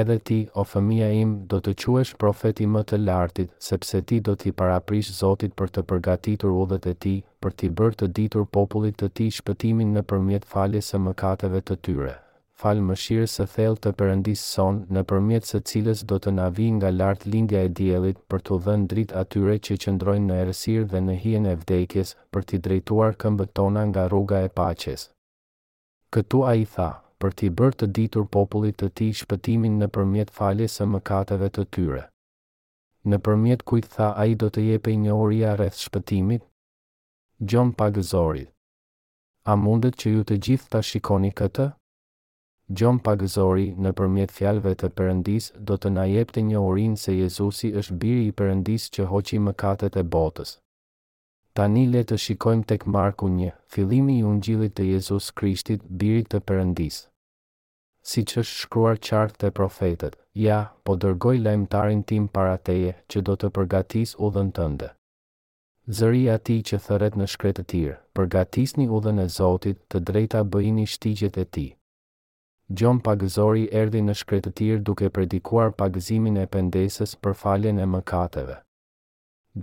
edhe 0.00 0.16
ti, 0.30 0.38
o 0.60 0.64
fëmija 0.68 1.08
im, 1.20 1.32
do 1.50 1.58
të 1.64 1.72
quesh 1.82 2.14
profeti 2.22 2.66
më 2.74 2.82
të 2.90 2.98
lartit, 3.08 3.50
sepse 3.68 4.00
ti 4.10 4.20
do 4.28 4.34
t'i 4.40 4.52
paraprish 4.60 5.10
Zotit 5.18 5.56
për 5.58 5.72
të 5.74 5.82
përgatitur 5.90 6.54
udhët 6.62 6.86
e 6.92 6.94
ti, 7.06 7.14
për 7.42 7.56
t'i 7.58 7.70
bërë 7.80 7.98
të 8.00 8.10
ditur 8.20 8.46
popullit 8.58 8.98
të 9.02 9.08
ti 9.20 9.28
shpëtimin 9.40 9.92
në 9.96 10.02
përmjet 10.12 10.46
falje 10.54 10.82
së 10.90 11.00
mëkateve 11.06 11.62
të 11.70 11.78
tyre. 11.88 12.14
Falë 12.62 12.84
më 12.88 12.94
shirë 13.00 13.26
së 13.30 13.44
thell 13.54 13.76
të 13.82 13.92
përëndisë 14.00 14.46
son, 14.54 14.78
në 14.96 15.02
përmjet 15.10 15.46
së 15.50 15.60
cilës 15.70 16.00
do 16.12 16.16
të 16.22 16.32
navi 16.40 16.66
nga 16.78 16.90
lartë 17.00 17.30
lindja 17.34 17.60
e 17.68 17.74
djelit 17.80 18.18
për 18.30 18.42
të 18.48 18.58
dhenë 18.66 18.88
dritë 18.94 19.18
atyre 19.22 19.54
që 19.68 19.76
qëndrojnë 19.86 20.26
në 20.30 20.40
erësirë 20.44 20.88
dhe 20.94 21.04
në 21.06 21.18
hien 21.24 21.46
e 21.54 21.56
vdekjes 21.62 22.16
për 22.34 22.48
t'i 22.50 22.62
drejtuar 22.66 23.16
këmbët 23.22 23.54
tona 23.60 23.84
nga 23.92 24.08
rruga 24.10 24.42
e 24.42 24.50
paches. 24.60 25.06
Këtu 26.12 26.42
a 26.50 26.56
i 26.56 26.66
tha, 26.74 26.90
për 27.22 27.32
t'i 27.40 27.48
bërë 27.60 27.76
të 27.82 27.86
ditur 27.98 28.26
popullit 28.34 28.76
të 28.82 28.88
ti 29.00 29.06
shpëtimin 29.20 29.78
në 29.80 29.86
përmjet 29.94 30.28
faljes 30.38 30.74
e 30.82 30.86
mëkateve 30.92 31.48
të 31.56 31.64
tyre. 31.76 32.02
Në 33.10 33.18
përmjet 33.26 33.64
kujt 33.70 33.88
tha 33.96 34.08
a 34.22 34.26
i 34.32 34.36
do 34.42 34.50
të 34.54 34.64
jepe 34.68 34.94
një 35.06 35.16
oria 35.22 35.54
rreth 35.60 35.80
shpëtimit? 35.86 36.44
Gjon 37.50 37.72
pagëzori. 37.80 38.44
A 39.50 39.56
mundet 39.64 39.98
që 40.02 40.12
ju 40.14 40.24
të 40.30 40.38
gjithë 40.46 40.70
ta 40.74 40.82
shikoni 40.90 41.30
këtë? 41.42 41.68
Gjon 42.78 42.98
pagëzori 43.08 43.66
në 43.84 43.92
përmjet 44.00 44.34
fjalve 44.38 44.74
të 44.82 44.90
përëndis 45.00 45.50
do 45.70 45.78
të 45.80 45.94
na 45.98 46.04
jepte 46.12 46.44
një 46.50 46.62
orin 46.70 46.96
se 47.04 47.18
Jezusi 47.18 47.72
është 47.82 47.98
biri 48.04 48.24
i 48.30 48.36
përëndis 48.42 48.88
që 48.96 49.08
hoqi 49.14 49.42
mëkatet 49.48 49.96
e 49.96 50.06
botës. 50.16 50.58
Tani 51.58 51.88
le 51.90 52.00
të 52.06 52.16
shikojmë 52.22 52.66
tek 52.70 52.84
Marku 52.94 53.26
1, 53.28 53.46
fillimi 53.76 54.12
i 54.20 54.22
Ungjillit 54.32 54.74
të 54.78 54.84
Jezus 54.88 55.26
Krishtit, 55.40 55.80
birit 56.02 56.28
të 56.34 56.38
Perëndisë. 56.50 57.00
Si 58.10 58.22
që 58.32 58.44
është 58.44 58.58
shkruar 58.58 59.00
qartë 59.08 59.34
të 59.40 59.50
profetet, 59.56 60.14
ja, 60.42 60.58
po 60.84 60.94
dërgoj 61.04 61.34
lajmtarin 61.46 62.04
tim 62.12 62.28
para 62.38 62.54
teje 62.68 62.92
që 63.10 63.22
do 63.30 63.34
të 63.40 63.50
përgatis 63.58 64.14
u 64.26 64.30
dhën 64.36 64.52
tënde. 64.60 64.92
Zëri 65.98 66.22
ati 66.36 66.60
që 66.70 66.78
thëret 66.86 67.18
në 67.22 67.28
shkretë 67.34 67.66
tirë, 67.74 67.98
përgatis 68.20 68.76
një 68.78 68.86
u 68.98 69.02
dhën 69.08 69.20
e 69.24 69.26
Zotit 69.40 69.82
të 69.90 70.02
drejta 70.12 70.44
bëjini 70.52 70.86
shtigjet 70.94 71.40
e 71.42 71.46
ti. 71.56 71.66
Gjon 72.70 73.02
pagëzori 73.10 73.66
erdi 73.82 74.06
në 74.06 74.14
shkretë 74.22 74.54
tirë 74.62 74.84
duke 74.92 75.10
predikuar 75.18 75.74
pagëzimin 75.82 76.38
e 76.38 76.48
pendesës 76.56 77.18
për 77.26 77.38
faljen 77.44 77.82
e 77.86 77.90
mëkateve 77.96 78.60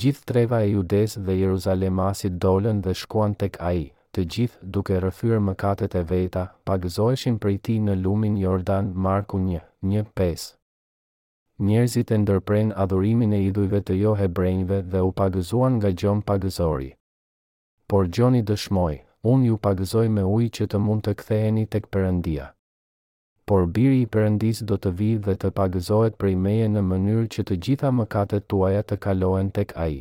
gjithë 0.01 0.25
treva 0.27 0.57
e 0.65 0.71
judes 0.73 1.13
dhe 1.27 1.35
Jeruzalemasit 1.39 2.37
dolen 2.43 2.81
dhe 2.83 2.95
shkuan 3.01 3.35
tek 3.41 3.53
aji, 3.67 3.85
të 4.17 4.23
gjithë 4.33 4.67
duke 4.75 4.97
rëfyrë 5.05 5.39
mëkatet 5.49 5.95
e 5.95 6.01
veta, 6.09 6.43
pagëzoeshin 6.67 7.37
për 7.43 7.53
i 7.55 7.59
ti 7.67 7.75
në 7.85 7.95
lumin 8.03 8.35
Jordan 8.41 8.91
Marku 9.07 9.39
1:15. 9.39 9.69
një 9.93 10.03
pes. 10.19 10.45
Njerëzit 11.69 12.11
e 12.11 12.17
ndërpren 12.23 12.73
adhurimin 12.83 13.35
e 13.37 13.43
idhujve 13.49 13.79
të 13.87 13.97
jo 14.01 14.15
hebrejnve 14.21 14.81
dhe 14.91 15.03
u 15.09 15.13
pagëzuan 15.21 15.77
nga 15.79 15.93
gjon 15.99 16.25
pagëzori. 16.31 16.91
Por 17.87 18.03
gjoni 18.15 18.41
dëshmoj, 18.49 18.95
unë 19.31 19.47
ju 19.49 19.61
pagëzoj 19.67 20.07
me 20.17 20.23
ujë 20.35 20.51
që 20.57 20.67
të 20.71 20.83
mund 20.87 21.07
të 21.07 21.13
ktheheni 21.21 21.65
tek 21.75 21.87
përëndia 21.95 22.49
por 23.49 23.63
biri 23.69 23.97
i 24.03 24.09
përëndis 24.13 24.61
do 24.69 24.75
të 24.83 24.91
vijë 24.99 25.17
dhe 25.25 25.33
të 25.41 25.49
pagëzohet 25.57 26.15
prej 26.21 26.33
meje 26.45 26.69
në 26.75 26.81
mënyrë 26.89 27.25
që 27.35 27.43
të 27.49 27.57
gjitha 27.67 27.91
mëkatet 27.97 28.45
tuaja 28.53 28.79
të 28.91 28.97
kalohen 29.05 29.51
tek 29.57 29.73
aji. 29.83 29.99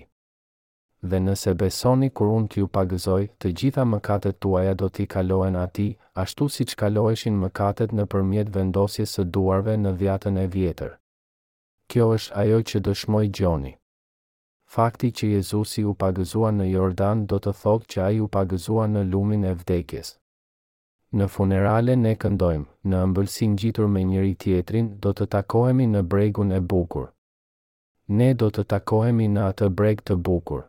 Dhe 1.12 1.20
nëse 1.24 1.52
besoni 1.62 2.08
kur 2.20 2.30
unë 2.36 2.48
t'ju 2.54 2.64
pagëzoj, 2.78 3.20
të 3.42 3.52
gjitha 3.60 3.84
mëkatet 3.90 4.38
tuaja 4.46 4.72
do 4.82 4.88
t'i 4.94 5.04
kalohen 5.16 5.58
ati, 5.64 5.88
ashtu 6.24 6.48
si 6.54 6.64
që 6.70 6.80
kaloheshin 6.84 7.36
mëkatet 7.44 7.92
në 7.98 8.06
përmjet 8.14 8.54
vendosjes 8.56 9.12
së 9.18 9.26
duarve 9.36 9.76
në 9.84 9.92
dhjatën 10.00 10.40
e 10.40 10.46
vjetër. 10.56 10.96
Kjo 11.92 12.08
është 12.16 12.36
ajo 12.44 12.62
që 12.72 12.80
dëshmoj 12.88 13.24
Gjoni. 13.38 13.74
Fakti 14.76 15.12
që 15.18 15.32
Jezusi 15.36 15.84
u 15.84 15.92
pagëzua 16.04 16.54
në 16.56 16.70
Jordan 16.72 17.26
do 17.32 17.36
të 17.38 17.52
thokë 17.60 17.88
që 17.92 18.04
aji 18.10 18.20
u 18.24 18.32
pagëzua 18.40 18.88
në 18.96 19.04
lumin 19.12 19.44
e 19.44 19.56
vdekjes 19.60 20.16
në 21.14 21.28
funerale 21.30 21.94
ne 21.96 22.12
këndojmë, 22.18 22.66
në 22.90 23.00
ëmbëlsin 23.06 23.52
gjitur 23.60 23.86
me 23.90 24.00
njëri 24.08 24.32
tjetrin, 24.42 24.88
do 25.02 25.12
të 25.14 25.26
takohemi 25.34 25.86
në 25.92 26.00
bregun 26.10 26.50
e 26.52 26.58
bukur. 26.70 27.10
Ne 28.18 28.32
do 28.34 28.48
të 28.52 28.64
takohemi 28.72 29.28
në 29.30 29.44
atë 29.52 29.68
breg 29.78 30.02
të 30.06 30.16
bukur. 30.26 30.64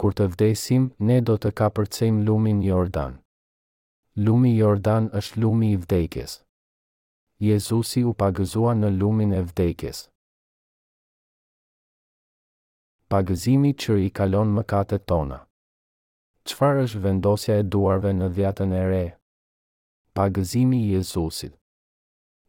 Kur 0.00 0.14
të 0.16 0.30
vdesim, 0.34 0.86
ne 0.98 1.18
do 1.20 1.34
të 1.36 1.50
kapërcem 1.58 2.22
lumin 2.28 2.62
Jordan. 2.64 3.18
Lumi 4.16 4.54
Jordan 4.56 5.10
është 5.20 5.42
lumi 5.42 5.72
i 5.74 5.80
vdekjes. 5.82 6.38
Jezusi 7.40 8.04
u 8.04 8.14
pagëzua 8.22 8.76
në 8.78 8.92
lumin 9.00 9.34
e 9.36 9.42
vdekjes. 9.50 10.04
Pagëzimi 13.10 13.74
që 13.74 13.98
i 14.06 14.10
kalon 14.14 14.52
mëkatet 14.56 15.06
tona. 15.10 15.42
Qfar 16.46 16.84
është 16.84 17.00
vendosja 17.04 17.56
e 17.60 17.64
duarve 17.72 18.12
në 18.14 18.28
dhjatën 18.36 18.76
e 18.80 18.84
rejë? 18.92 19.16
Pagëzimi 20.20 20.76
i 20.86 20.92
Jezusit 20.92 21.54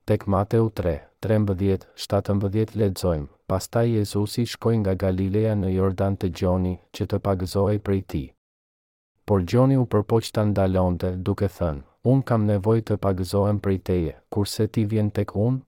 Tek 0.03 0.25
Mateu 0.27 0.65
3, 0.77 0.91
13-17 1.23 2.71
ledzojmë, 2.75 3.29
pastaj 3.47 3.93
Jezusi 3.95 4.43
shkoj 4.53 4.73
nga 4.81 4.95
Galilea 5.03 5.53
në 5.59 5.69
Jordan 5.71 6.17
të 6.19 6.29
Gjoni 6.39 6.73
që 6.97 7.07
të 7.13 7.19
pagëzoj 7.27 7.77
prej 7.87 8.01
ti. 8.13 8.21
Por 9.23 9.45
Gjoni 9.53 9.77
u 9.79 9.85
përpoq 9.93 10.27
të 10.35 10.43
ndalonte 10.49 11.13
duke 11.29 11.47
thënë, 11.59 11.85
unë 12.11 12.25
kam 12.33 12.49
nevoj 12.51 12.75
të 12.91 12.99
pagëzojmë 13.07 13.63
prej 13.67 13.79
teje, 13.91 14.17
kurse 14.35 14.67
ti 14.67 14.83
vjen 14.95 15.13
tek 15.21 15.31
unë? 15.45 15.61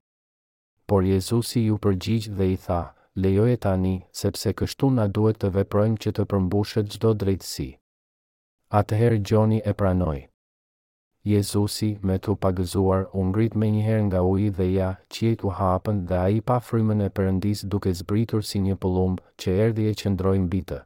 Por 0.91 1.08
Jezusi 1.08 1.64
ju 1.70 1.80
përgjigj 1.88 2.28
dhe 2.41 2.49
i 2.58 2.60
tha, 2.66 2.82
lejoj 3.16 3.54
e 3.56 3.62
tani, 3.70 3.93
sepse 4.24 4.51
kështu 4.64 4.91
na 4.99 5.08
duhet 5.08 5.39
të 5.39 5.56
veprojmë 5.62 6.04
që 6.04 6.16
të 6.20 6.28
përmbushet 6.36 6.91
gjdo 6.97 7.16
drejtësi. 7.24 7.70
Atëherë 8.84 9.24
Gjoni 9.32 9.64
e 9.64 9.78
pranojë. 9.84 10.26
Jezusi 11.24 11.88
me 12.10 12.18
të 12.20 12.34
pagëzuar 12.44 13.06
u 13.16 13.22
ngrit 13.30 13.54
me 13.62 13.68
njëherë 13.72 14.02
nga 14.10 14.22
uji 14.30 14.48
dhe 14.58 14.66
ja, 14.76 14.90
qiet 15.14 15.44
u 15.48 15.52
hapën 15.60 16.00
dhe 16.08 16.18
a 16.20 16.26
i 16.38 16.42
pa 16.48 16.58
frymën 16.68 17.06
e 17.06 17.10
përëndis 17.18 17.62
duke 17.72 17.94
zbritur 18.00 18.44
si 18.50 18.60
një 18.66 18.76
pëllumb 18.84 19.16
që 19.40 19.54
erdi 19.66 19.86
e 19.92 19.94
qëndrojnë 20.02 20.50
bitë. 20.54 20.80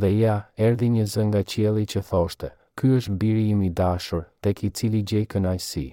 Dhe 0.00 0.10
ja, 0.20 0.36
erdi 0.68 0.88
një 0.94 1.04
zë 1.12 1.26
nga 1.28 1.42
qieli 1.52 1.84
që 1.92 2.00
thoshte, 2.08 2.48
ky 2.76 2.94
është 2.98 3.18
biri 3.22 3.44
im 3.52 3.60
i 3.68 3.70
dashur, 3.80 4.24
tek 4.44 4.64
i 4.64 4.70
cili 4.70 5.02
gjej 5.04 5.28
si. 5.68 5.86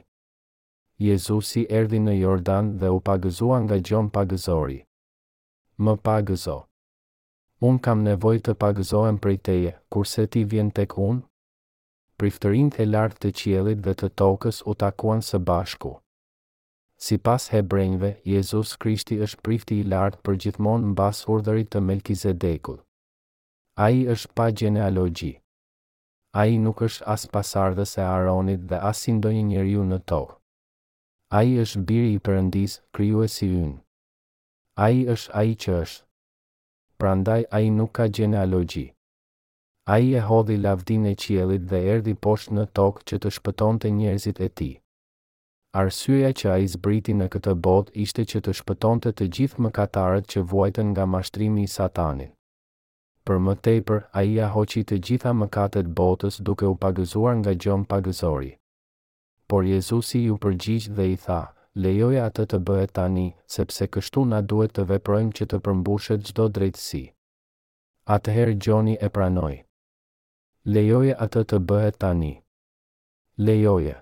Jezusi 1.08 1.66
erdi 1.80 2.00
në 2.00 2.14
Jordan 2.22 2.72
dhe 2.80 2.90
u 2.96 3.00
pagëzua 3.10 3.58
nga 3.66 3.78
gjon 3.88 4.08
pagëzori. 4.16 4.80
Më 5.84 5.94
pagëzo. 6.08 6.58
Unë 7.60 7.80
kam 7.86 8.04
nevoj 8.04 8.40
të 8.40 8.54
pagëzohem 8.64 9.18
prej 9.20 9.38
teje, 9.48 9.72
kurse 9.92 10.28
ti 10.28 10.44
vjen 10.52 10.72
tek 10.72 10.96
unë? 10.98 11.24
priftërin 12.22 12.68
të 12.74 12.86
lartë 12.94 13.20
të 13.24 13.30
qielit 13.40 13.82
dhe 13.86 13.94
të 14.00 14.10
tokës 14.22 14.62
u 14.72 14.76
takuan 14.84 15.22
së 15.30 15.40
bashku. 15.50 15.94
Si 17.04 17.18
pas 17.18 17.48
hebrejnve, 17.52 18.14
Jezus 18.34 18.76
Krishti 18.80 19.18
është 19.26 19.42
prifti 19.44 19.80
i 19.82 19.88
lartë 19.94 20.22
për 20.26 20.38
gjithmonë 20.46 20.88
në 20.92 20.94
bas 21.00 21.24
urdërit 21.34 21.72
të 21.74 21.82
Melkizedekut. 21.88 22.82
A 23.84 23.90
i 23.98 24.04
është 24.14 24.32
pa 24.38 24.48
genealogji. 24.62 25.34
A 26.32 26.46
i 26.52 26.58
nuk 26.62 26.84
është 26.88 27.08
as 27.16 27.28
pasardhës 27.34 27.98
e 28.00 28.06
Aronit 28.06 28.64
dhe 28.70 28.80
as 28.90 29.02
si 29.04 29.16
ndonjë 29.18 29.44
njeriu 29.52 29.84
në 29.90 30.00
tokë. 30.12 30.38
A 31.42 31.44
i 31.50 31.58
është 31.66 31.84
biri 31.90 32.16
i 32.16 32.22
përëndis, 32.28 32.80
kryu 32.94 33.24
e 33.26 33.28
si 33.36 33.50
ynë. 33.58 33.78
A 34.86 34.90
i 34.96 35.04
është 35.16 35.36
a 35.42 35.46
i 35.52 35.56
që 35.66 35.76
është. 35.84 36.04
Prandaj 37.02 37.44
a 37.52 37.60
i 37.62 37.72
nuk 37.74 37.94
ka 38.00 38.06
genealogji. 38.08 38.93
A 39.86 39.98
i 40.00 40.14
e 40.16 40.20
hodhi 40.24 40.56
lavdine 40.56 41.12
qielit 41.22 41.64
dhe 41.72 41.80
erdi 41.94 42.14
posht 42.26 42.52
në 42.56 42.64
tokë 42.80 43.04
që 43.12 43.18
të 43.24 43.30
shpëton 43.38 43.80
të 43.84 43.90
njerëzit 43.96 44.38
e 44.46 44.48
ti. 44.60 44.68
Arsyeja 45.82 46.30
që 46.42 46.46
a 46.52 46.54
i 46.66 46.70
zbriti 46.74 47.16
në 47.22 47.26
këtë 47.34 47.56
bot 47.66 47.90
ishte 48.04 48.24
që 48.34 48.40
të 48.46 48.54
shpëton 48.60 49.02
të 49.04 49.12
të 49.20 49.28
gjithë 49.38 49.66
më 49.66 49.72
katarët 49.80 50.30
që 50.34 50.44
vojten 50.54 50.88
nga 50.94 51.06
mashtrimi 51.16 51.64
i 51.68 51.72
satanit. 51.74 52.32
Për 53.28 53.42
më 53.48 53.58
tepër, 53.70 54.00
a 54.20 54.24
i 54.30 54.40
a 54.46 54.48
hoqi 54.56 54.86
të 54.92 55.02
gjitha 55.08 55.34
më 55.42 55.50
katët 55.58 55.92
botës 56.00 56.40
duke 56.50 56.64
u 56.72 56.80
pagëzuar 56.86 57.36
nga 57.42 57.52
gjon 57.64 57.84
pagëzori. 57.92 58.54
Por 59.50 59.68
Jezusi 59.74 60.24
ju 60.30 60.40
përgjigj 60.48 60.88
dhe 60.96 61.10
i 61.12 61.20
tha, 61.26 61.42
lejoja 61.88 62.30
atë 62.32 62.48
të 62.54 62.62
bëhet 62.72 62.96
tani, 63.02 63.28
sepse 63.58 63.92
kështu 63.98 64.24
na 64.32 64.40
duhet 64.54 64.76
të 64.80 64.88
veprojmë 64.94 65.36
që 65.42 65.52
të 65.52 65.62
përmbushet 65.68 66.24
gjdo 66.32 66.48
drejtësi. 66.60 67.04
Atëherë 68.18 68.58
gjoni 68.68 68.98
e 69.02 69.12
pranoj. 69.20 69.54
Lejoje 70.66 71.12
atë 71.20 71.42
të 71.52 71.58
bëhet 71.70 71.96
tani. 72.02 72.28
Lejoje. 73.48 73.96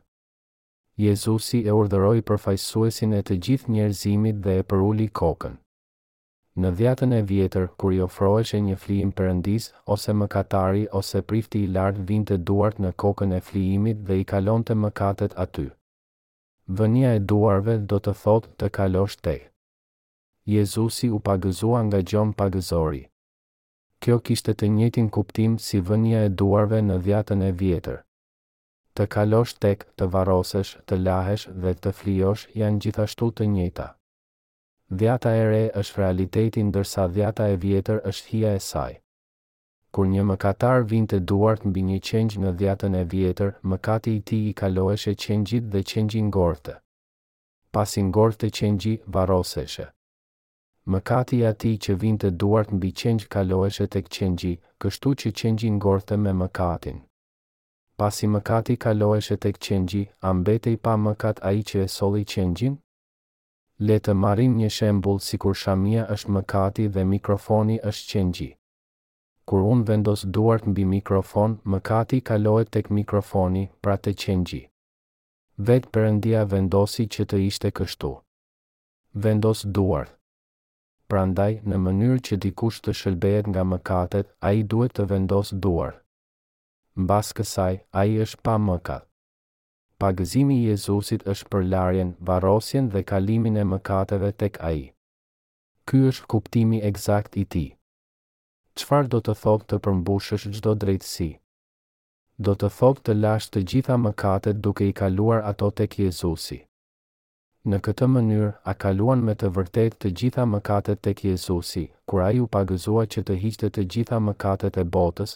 Jezusi 1.03 1.61
e 1.65 1.73
urdhëroi 1.77 2.19
përfaqësuesin 2.29 3.15
e 3.17 3.21
të 3.29 3.37
gjithë 3.47 3.71
njerëzimit 3.75 4.43
dhe 4.45 4.53
e 4.59 4.65
përuli 4.73 5.07
kokën. 5.21 5.55
Në 6.61 6.71
dhjatën 6.81 7.17
e 7.17 7.23
vjetër, 7.31 7.65
kur 7.81 7.95
i 7.97 8.03
ofroheshe 8.05 8.61
një 8.67 8.77
flijim 8.83 9.09
perëndis, 9.17 9.71
ose 9.95 10.13
mëkatari 10.19 10.85
ose 11.01 11.23
prifti 11.31 11.63
i 11.65 11.71
lart 11.77 11.97
vinte 12.11 12.37
duart 12.51 12.77
në 12.85 12.93
kokën 13.05 13.33
e 13.33 13.41
flijimit 13.49 14.03
dhe 14.07 14.21
i 14.21 14.27
kalonte 14.33 14.77
mëkatet 14.83 15.33
aty. 15.47 15.65
Vënia 16.67 17.15
e 17.17 17.23
duarve 17.31 17.79
do 17.91 17.97
të 17.99 18.13
thotë 18.21 18.53
të 18.61 18.73
kalosh 18.77 19.17
te. 19.25 19.37
Jezusi 20.57 21.09
u 21.17 21.23
pagëzua 21.29 21.81
nga 21.87 22.03
Gjon 22.11 22.37
pagëzori 22.41 23.07
kjo 24.01 24.17
kishte 24.25 24.53
të 24.57 24.67
njëtin 24.75 25.07
kuptim 25.15 25.59
si 25.65 25.79
vënja 25.87 26.21
e 26.27 26.29
duarve 26.41 26.79
në 26.85 26.95
dhjatën 27.07 27.41
e 27.45 27.49
vjetër. 27.59 27.99
Të 28.97 29.05
kalosh 29.15 29.53
tek, 29.63 29.83
të 29.97 30.07
varosesh, 30.15 30.71
të 30.87 30.97
lahesh 31.05 31.45
dhe 31.63 31.73
të 31.83 31.93
fliosh 31.99 32.47
janë 32.61 32.81
gjithashtu 32.85 33.29
të 33.37 33.47
njëta. 33.55 33.85
Dhjata 35.01 35.35
e 35.41 35.45
re 35.51 35.61
është 35.81 36.01
realitetin 36.03 36.73
dërsa 36.75 37.05
dhjata 37.17 37.45
e 37.53 37.59
vjetër 37.65 38.01
është 38.11 38.33
hia 38.33 38.55
e 38.57 38.63
saj. 38.69 38.97
Kur 39.93 40.09
një 40.15 40.25
mëkatar 40.31 40.83
vinte 40.93 41.19
të 41.21 41.25
duart 41.31 41.63
në 41.65 41.71
bini 41.77 42.01
qenjë 42.09 42.41
në 42.43 42.51
dhjatën 42.59 42.97
e 42.97 43.05
vjetër, 43.13 43.49
mëkati 43.71 44.17
i 44.17 44.21
ti 44.29 44.41
i 44.49 44.53
kaloeshe 44.61 45.13
qenjit 45.25 45.69
dhe 45.73 45.85
qenjin 45.93 46.31
gorte. 46.39 46.79
Pasin 47.71 48.09
gorte 48.17 48.49
qenjit 48.57 49.03
varoseshe 49.15 49.91
më 50.89 50.99
kati 51.05 51.45
ati 51.45 51.77
që 51.77 51.93
vind 52.01 52.19
të 52.23 52.29
duart 52.41 52.71
mbi 52.73 52.89
qenjë 52.97 53.27
kaloeshe 53.33 53.85
të 53.87 53.99
këqenjë, 54.07 54.53
kështu 54.81 55.09
që 55.21 55.29
qenjë 55.39 55.69
ngorte 55.77 56.17
me 56.17 56.33
më 56.39 56.47
katin. 56.59 56.97
Pasi 57.97 58.27
më 58.27 58.41
kati 58.41 58.75
kaloeshe 58.81 59.35
të 59.37 59.49
këqenjë, 59.57 60.01
ambete 60.31 60.71
i 60.73 60.77
pa 60.85 60.95
më 60.97 61.13
kat 61.21 61.37
a 61.45 61.51
i 61.53 61.61
që 61.69 61.83
e 61.85 61.87
soli 61.97 62.23
qenjën? 62.33 62.77
Le 63.85 63.97
të 63.99 64.13
marim 64.23 64.57
një 64.57 64.69
shembul 64.77 65.19
si 65.19 65.37
kur 65.37 65.53
shamia 65.55 66.07
është 66.13 66.29
më 66.33 66.41
kati 66.53 66.87
dhe 66.93 67.03
mikrofoni 67.13 67.77
është 67.91 68.09
qenjë. 68.11 68.49
Kur 69.49 69.61
unë 69.73 69.85
vendos 69.89 70.25
duart 70.33 70.65
mbi 70.71 70.85
mikrofon, 70.85 71.59
më 71.65 71.79
kati 71.81 72.21
tek 72.71 72.87
të 72.87 72.93
mikrofoni, 72.93 73.69
pra 73.81 73.95
të 73.97 74.13
qenjë. 74.23 74.61
Vetë 75.67 75.89
përëndia 75.93 76.41
vendosi 76.51 77.05
që 77.07 77.23
të 77.29 77.37
ishte 77.49 77.71
kështu. 77.71 78.11
Vendos 79.13 79.61
duart 79.65 80.20
prandaj 81.11 81.51
në 81.67 81.77
mënyrë 81.85 82.19
që 82.27 82.37
dikush 82.43 82.77
të 82.83 82.93
shëlbehet 82.99 83.47
nga 83.51 83.65
mëkatet, 83.69 84.29
ai 84.49 84.61
duhet 84.73 84.93
të 84.95 85.07
vendos 85.11 85.49
duar. 85.65 85.95
Mbas 87.03 87.33
kësaj, 87.35 87.73
ai 88.01 88.11
është 88.25 88.41
pa 88.47 88.53
mëkat. 88.67 89.07
Pagëzimi 90.01 90.55
i 90.59 90.69
Jezusit 90.71 91.25
është 91.33 91.49
për 91.53 91.67
larjen, 91.73 92.13
varrosjen 92.29 92.87
dhe 92.93 93.03
kalimin 93.11 93.59
e 93.63 93.67
mëkateve 93.73 94.31
tek 94.43 94.57
ai. 94.71 94.79
Ky 95.87 95.97
është 96.13 96.27
kuptimi 96.33 96.79
eksakt 96.91 97.37
i 97.41 97.45
tij. 97.51 97.67
Çfarë 98.79 99.11
do 99.13 99.19
të 99.25 99.35
thotë 99.43 99.67
të 99.69 99.79
përmbushësh 99.85 100.47
çdo 100.57 100.73
drejtësi? 100.83 101.29
Do 102.47 102.55
të 102.57 102.71
thotë 102.79 103.05
të 103.05 103.17
lash 103.23 103.51
të 103.51 103.65
gjitha 103.69 103.99
mëkatet 104.07 104.63
duke 104.65 104.87
i 104.91 104.95
kaluar 105.01 105.43
ato 105.53 105.69
tek 105.79 105.99
Jezusi 105.99 106.63
në 107.69 107.77
këtë 107.85 108.07
mënyrë 108.09 108.47
a 108.65 108.73
kaluan 108.81 109.19
me 109.25 109.33
të 109.37 109.49
vërtet 109.53 109.95
të 110.01 110.09
gjitha 110.19 110.43
mëkatet 110.49 111.01
tek 111.05 111.19
Jezusi, 111.23 111.83
kur 112.09 112.23
ai 112.25 112.39
u 112.41 112.47
pagëzua 112.55 113.03
që 113.05 113.21
të 113.27 113.35
hiqte 113.43 113.67
të 113.69 113.83
gjitha 113.93 114.17
mëkatet 114.29 114.79
e 114.81 114.85
botës? 114.95 115.35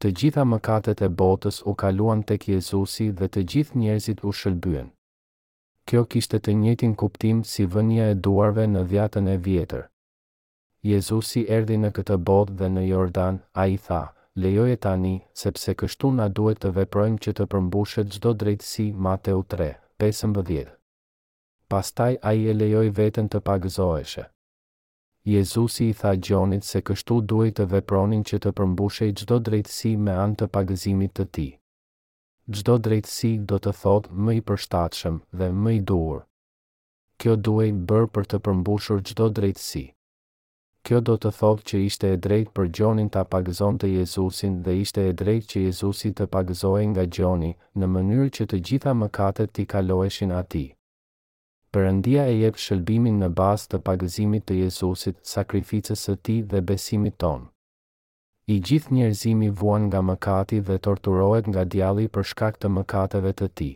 Të 0.00 0.08
gjitha 0.20 0.44
mëkatet 0.48 1.02
e 1.04 1.08
botës 1.20 1.58
u 1.68 1.74
kaluan 1.74 2.22
tek 2.24 2.46
Jezusi 2.48 3.10
dhe 3.18 3.28
të 3.28 3.42
gjithë 3.52 3.76
njerëzit 3.82 4.22
u 4.24 4.32
shëlbyen. 4.32 4.88
Kjo 5.88 6.04
kishte 6.06 6.40
të 6.40 6.54
njëjtin 6.62 6.94
kuptim 6.96 7.44
si 7.44 7.66
vënja 7.68 8.08
e 8.14 8.16
duarve 8.16 8.64
në 8.66 8.86
dhjatën 8.90 9.28
e 9.28 9.36
vjetër. 9.44 9.84
Jezusi 10.82 11.44
erdi 11.58 11.76
në 11.82 11.92
këtë 11.96 12.16
botë 12.30 12.56
dhe 12.62 12.68
në 12.72 12.86
Jordan, 12.88 13.42
a 13.52 13.66
i 13.68 13.76
tha, 13.76 14.02
lejoje 14.36 14.76
tani, 14.80 15.14
sepse 15.34 15.74
kështu 15.76 16.12
na 16.20 16.28
duhet 16.32 16.62
të 16.64 16.72
veprojmë 16.80 17.20
që 17.24 17.36
të 17.36 17.48
përmbushet 17.52 18.16
gjdo 18.16 18.34
drejtësi 18.44 18.90
Mateu 18.94 19.44
3, 19.56 19.72
15 20.00 20.76
pastaj 21.68 22.16
a 22.24 22.32
i 22.32 22.46
e 22.48 22.54
lejoj 22.56 22.88
vetën 22.96 23.26
të 23.28 23.40
pagëzoeshe. 23.44 24.22
Jezusi 25.28 25.88
i 25.88 25.94
tha 25.98 26.14
gjonit 26.24 26.64
se 26.64 26.80
kështu 26.88 27.18
duhet 27.32 27.58
të 27.58 27.66
vepronin 27.72 28.22
që 28.28 28.38
të 28.44 28.52
përmbushe 28.60 29.08
i 29.08 29.12
gjdo 29.18 29.36
drejtësi 29.48 29.90
me 30.06 30.14
anë 30.24 30.38
të 30.42 30.48
pagëzimit 30.56 31.12
të 31.18 31.26
ti. 31.36 31.46
Gjdo 32.56 32.78
drejtësi 32.86 33.32
do 33.50 33.58
të 33.60 33.74
thotë 33.82 34.16
më 34.28 34.36
i 34.38 34.40
përshtatëshëm 34.50 35.18
dhe 35.42 35.50
më 35.66 35.74
i 35.80 35.82
duhur. 35.90 36.22
Kjo 37.20 37.34
duhet 37.48 37.82
bërë 37.92 38.08
për 38.16 38.28
të 38.32 38.40
përmbushur 38.48 39.02
gjdo 39.10 39.28
drejtësi. 39.40 39.84
Kjo 40.88 41.02
do 41.10 41.18
të 41.20 41.34
thotë 41.40 41.66
që 41.70 41.82
ishte 41.90 42.14
e 42.14 42.20
drejt 42.28 42.54
për 42.56 42.72
gjonin 42.80 43.12
të 43.12 43.26
pagëzon 43.34 43.82
të 43.82 43.90
Jezusin 43.98 44.56
dhe 44.64 44.78
ishte 44.86 45.04
e 45.04 45.12
drejt 45.22 45.50
që 45.52 45.66
Jezusi 45.66 46.14
të 46.16 46.30
pagëzojnë 46.36 46.90
nga 46.94 47.04
gjoni 47.18 47.52
në 47.76 47.92
mënyrë 47.96 48.30
që 48.38 48.48
të 48.50 48.62
gjitha 48.70 48.96
mëkatet 49.02 49.52
t'i 49.52 49.68
kaloeshin 49.74 50.32
ati. 50.42 50.66
Përëndia 51.76 52.22
e 52.32 52.36
jep 52.40 52.56
shëlbimin 52.64 53.16
në 53.22 53.26
bas 53.38 53.64
të 53.72 53.78
pagëzimit 53.86 54.44
të 54.50 54.54
Jezusit, 54.62 55.16
sakrificës 55.30 56.02
të 56.08 56.14
ti 56.26 56.34
dhe 56.52 56.60
besimit 56.70 57.16
tonë. 57.24 57.44
I 58.54 58.54
gjithë 58.68 58.94
njerëzimi 58.98 59.50
vuan 59.60 59.82
nga 59.90 60.00
mëkati 60.10 60.60
dhe 60.68 60.78
torturohet 60.86 61.50
nga 61.50 61.64
djali 61.74 62.06
për 62.14 62.24
shkak 62.30 62.54
të 62.62 62.70
mëkateve 62.76 63.32
të 63.40 63.48
ti. 63.60 63.68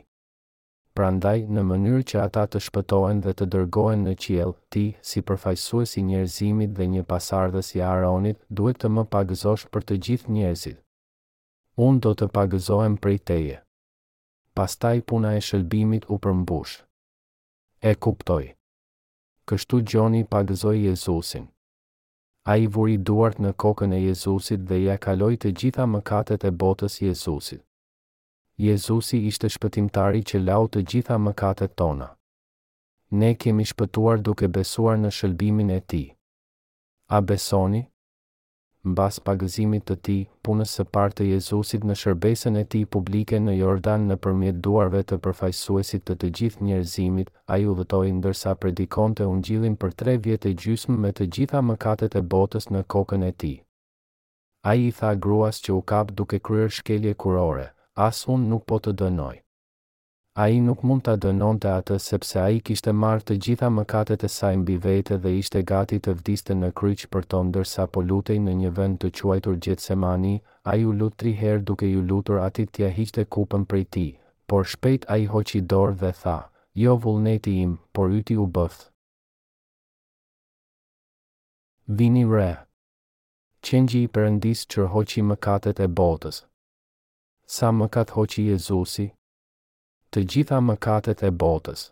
Prandaj, 0.96 1.40
në 1.56 1.64
mënyrë 1.72 2.06
që 2.12 2.18
ata 2.22 2.44
të 2.54 2.62
shpëtohen 2.68 3.20
dhe 3.26 3.34
të 3.38 3.46
dërgohen 3.56 4.06
në 4.08 4.14
qiell, 4.24 4.54
ti, 4.72 4.84
si 5.10 5.20
përfajsuesi 5.30 6.04
njerëzimit 6.08 6.72
dhe 6.78 6.86
një 6.94 7.02
pasardhës 7.12 7.74
i 7.76 7.82
Aaronit, 7.90 8.38
duhet 8.60 8.80
të 8.82 8.88
më 8.96 9.04
pagëzosh 9.16 9.66
për 9.72 9.84
të 9.90 9.98
gjithë 10.06 10.34
njerëzit. 10.38 10.78
Unë 11.88 12.00
do 12.08 12.14
të 12.22 12.30
pagëzohem 12.40 12.96
prej 13.04 13.18
teje. 13.32 13.60
Pastaj 14.60 14.96
puna 15.12 15.34
e 15.40 15.44
shëlbimit 15.50 16.08
u 16.08 16.18
përmbushë 16.24 16.82
e 17.82 17.92
kuptoj. 18.04 18.46
Kështu 19.48 19.80
Gjoni 19.82 20.20
palëzoj 20.32 20.76
Jezusin. 20.86 21.48
A 22.46 22.54
i 22.62 22.68
vuri 22.74 22.94
duart 23.08 23.40
në 23.42 23.50
kokën 23.62 23.94
e 23.96 24.00
Jezusit 24.04 24.62
dhe 24.70 24.78
ja 24.84 24.94
kaloj 25.04 25.32
të 25.42 25.50
gjitha 25.58 25.86
mëkatet 25.90 26.46
e 26.46 26.52
botës 26.62 27.00
Jezusit. 27.02 27.60
Jezusi 28.66 29.18
ishte 29.32 29.50
shpëtimtari 29.50 30.22
që 30.30 30.44
lau 30.46 30.68
të 30.70 30.84
gjitha 30.92 31.18
mëkatet 31.26 31.74
tona. 31.82 32.12
Ne 33.10 33.34
kemi 33.34 33.66
shpëtuar 33.72 34.22
duke 34.26 34.48
besuar 34.58 34.98
në 35.02 35.10
shëlbimin 35.18 35.74
e 35.74 35.80
ti. 35.92 36.04
A 37.10 37.18
besoni? 37.20 37.82
mbas 38.90 39.18
pagëzimit 39.22 39.84
të 39.90 39.94
ti, 40.06 40.16
punës 40.46 40.72
së 40.78 40.84
partë 40.96 41.18
të 41.18 41.26
Jezusit 41.28 41.84
në 41.88 41.94
shërbesën 42.02 42.58
e 42.58 42.64
ti 42.74 42.80
publike 42.96 43.38
në 43.42 43.54
Jordan 43.58 44.08
në 44.10 44.16
përmjet 44.24 44.58
duarve 44.64 45.02
të 45.06 45.18
përfajsuesit 45.26 46.06
të 46.08 46.16
të 46.22 46.30
gjithë 46.38 46.66
njerëzimit, 46.68 47.30
a 47.52 47.58
ju 47.62 47.76
vëtojnë 47.78 48.16
ndërsa 48.22 48.56
predikon 48.62 49.14
të 49.14 49.28
ungjilin 49.34 49.78
për 49.82 49.94
tre 50.02 50.16
vjetë 50.26 50.50
e 50.52 50.56
gjysmë 50.64 50.96
me 51.04 51.12
të 51.14 51.28
gjitha 51.36 51.62
mëkatet 51.70 52.18
e 52.18 52.24
botës 52.34 52.68
në 52.74 52.82
kokën 52.94 53.26
e 53.30 53.32
ti. 53.42 53.54
A 54.66 54.74
i 54.78 54.90
tha 54.98 55.14
gruas 55.24 55.62
që 55.64 55.78
u 55.78 55.80
kap 55.82 56.12
duke 56.18 56.42
kryrë 56.48 56.74
shkelje 56.80 57.14
kurore, 57.14 57.70
as 58.08 58.26
unë 58.26 58.48
nuk 58.52 58.66
po 58.70 58.78
të 58.82 58.92
dënoj 59.02 59.34
a 60.34 60.46
i 60.48 60.56
nuk 60.64 60.80
mund 60.88 61.02
të 61.04 61.12
dënon 61.22 61.58
të 61.62 61.70
atë 61.78 61.96
sepse 62.02 62.38
a 62.40 62.44
i 62.56 62.60
kishtë 62.68 62.92
marrë 63.00 63.24
të 63.30 63.34
gjitha 63.46 63.68
mëkatet 63.78 64.22
e 64.24 64.30
saj 64.34 64.52
mbi 64.60 64.76
vete 64.84 65.18
dhe 65.24 65.32
ishte 65.38 65.60
gati 65.70 65.98
të 66.06 66.14
vdiste 66.20 66.56
në 66.60 66.70
kryqë 66.80 67.10
për 67.12 67.26
tonë 67.34 67.52
dërsa 67.56 67.84
po 67.96 68.04
lutej 68.12 68.38
në 68.46 68.54
një 68.62 68.70
vend 68.78 68.96
të 69.02 69.10
quajtur 69.18 69.58
gjithsemani, 69.66 70.32
a 70.70 70.76
i 70.80 70.86
u 70.88 70.94
lutë 71.02 71.18
tri 71.20 71.34
herë 71.42 71.64
duke 71.70 71.90
ju 71.90 72.00
lutur 72.12 72.40
atit 72.46 72.72
tja 72.72 72.88
hiqte 72.98 73.26
kupën 73.36 73.66
prej 73.70 73.84
ti, 73.94 74.06
por 74.48 74.64
shpejt 74.72 75.04
a 75.12 75.20
i 75.24 75.28
hoqi 75.34 75.60
dorë 75.74 75.98
dhe 76.02 76.14
tha, 76.24 76.38
jo 76.84 76.96
vullneti 77.04 77.58
im, 77.66 77.76
por 77.94 78.08
yti 78.20 78.38
u 78.40 78.48
bëthë. 78.56 78.88
Vini 82.00 82.24
re 82.32 82.50
Qengji 83.60 84.06
i 84.06 84.12
përëndis 84.16 84.64
që 84.72 84.88
hoqi 84.94 85.20
mëkatet 85.32 85.82
e 85.82 85.88
botës 86.00 86.40
Sa 87.58 87.68
mëkat 87.80 88.14
hoqi 88.16 88.46
Jezusi? 88.50 89.10
të 90.12 90.20
gjitha 90.32 90.58
mëkatet 90.60 91.22
e 91.24 91.30
botës. 91.42 91.82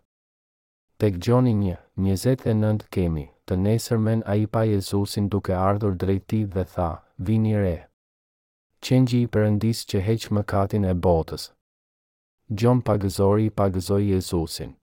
Tek 1.00 1.14
gjoni 1.24 1.54
një, 1.56 1.76
29 2.06 2.82
kemi, 2.92 3.22
të 3.48 3.56
nesërmen 3.66 4.20
a 4.28 4.34
i 4.40 4.44
pa 4.52 4.62
Jezusin 4.68 5.30
duke 5.32 5.54
ardhur 5.56 5.94
drejti 6.02 6.40
dhe 6.56 6.64
tha, 6.74 6.90
vini 7.28 7.54
re. 7.62 7.78
Qenji 8.84 9.22
i 9.24 9.30
përëndis 9.36 9.80
që 9.92 10.02
heq 10.08 10.26
mëkatin 10.36 10.84
e 10.90 10.92
botës. 11.06 11.46
Gjon 12.58 12.84
pagëzori 12.88 13.48
i 13.48 13.54
pagëzoi 13.62 14.10
Jezusin. 14.10 14.76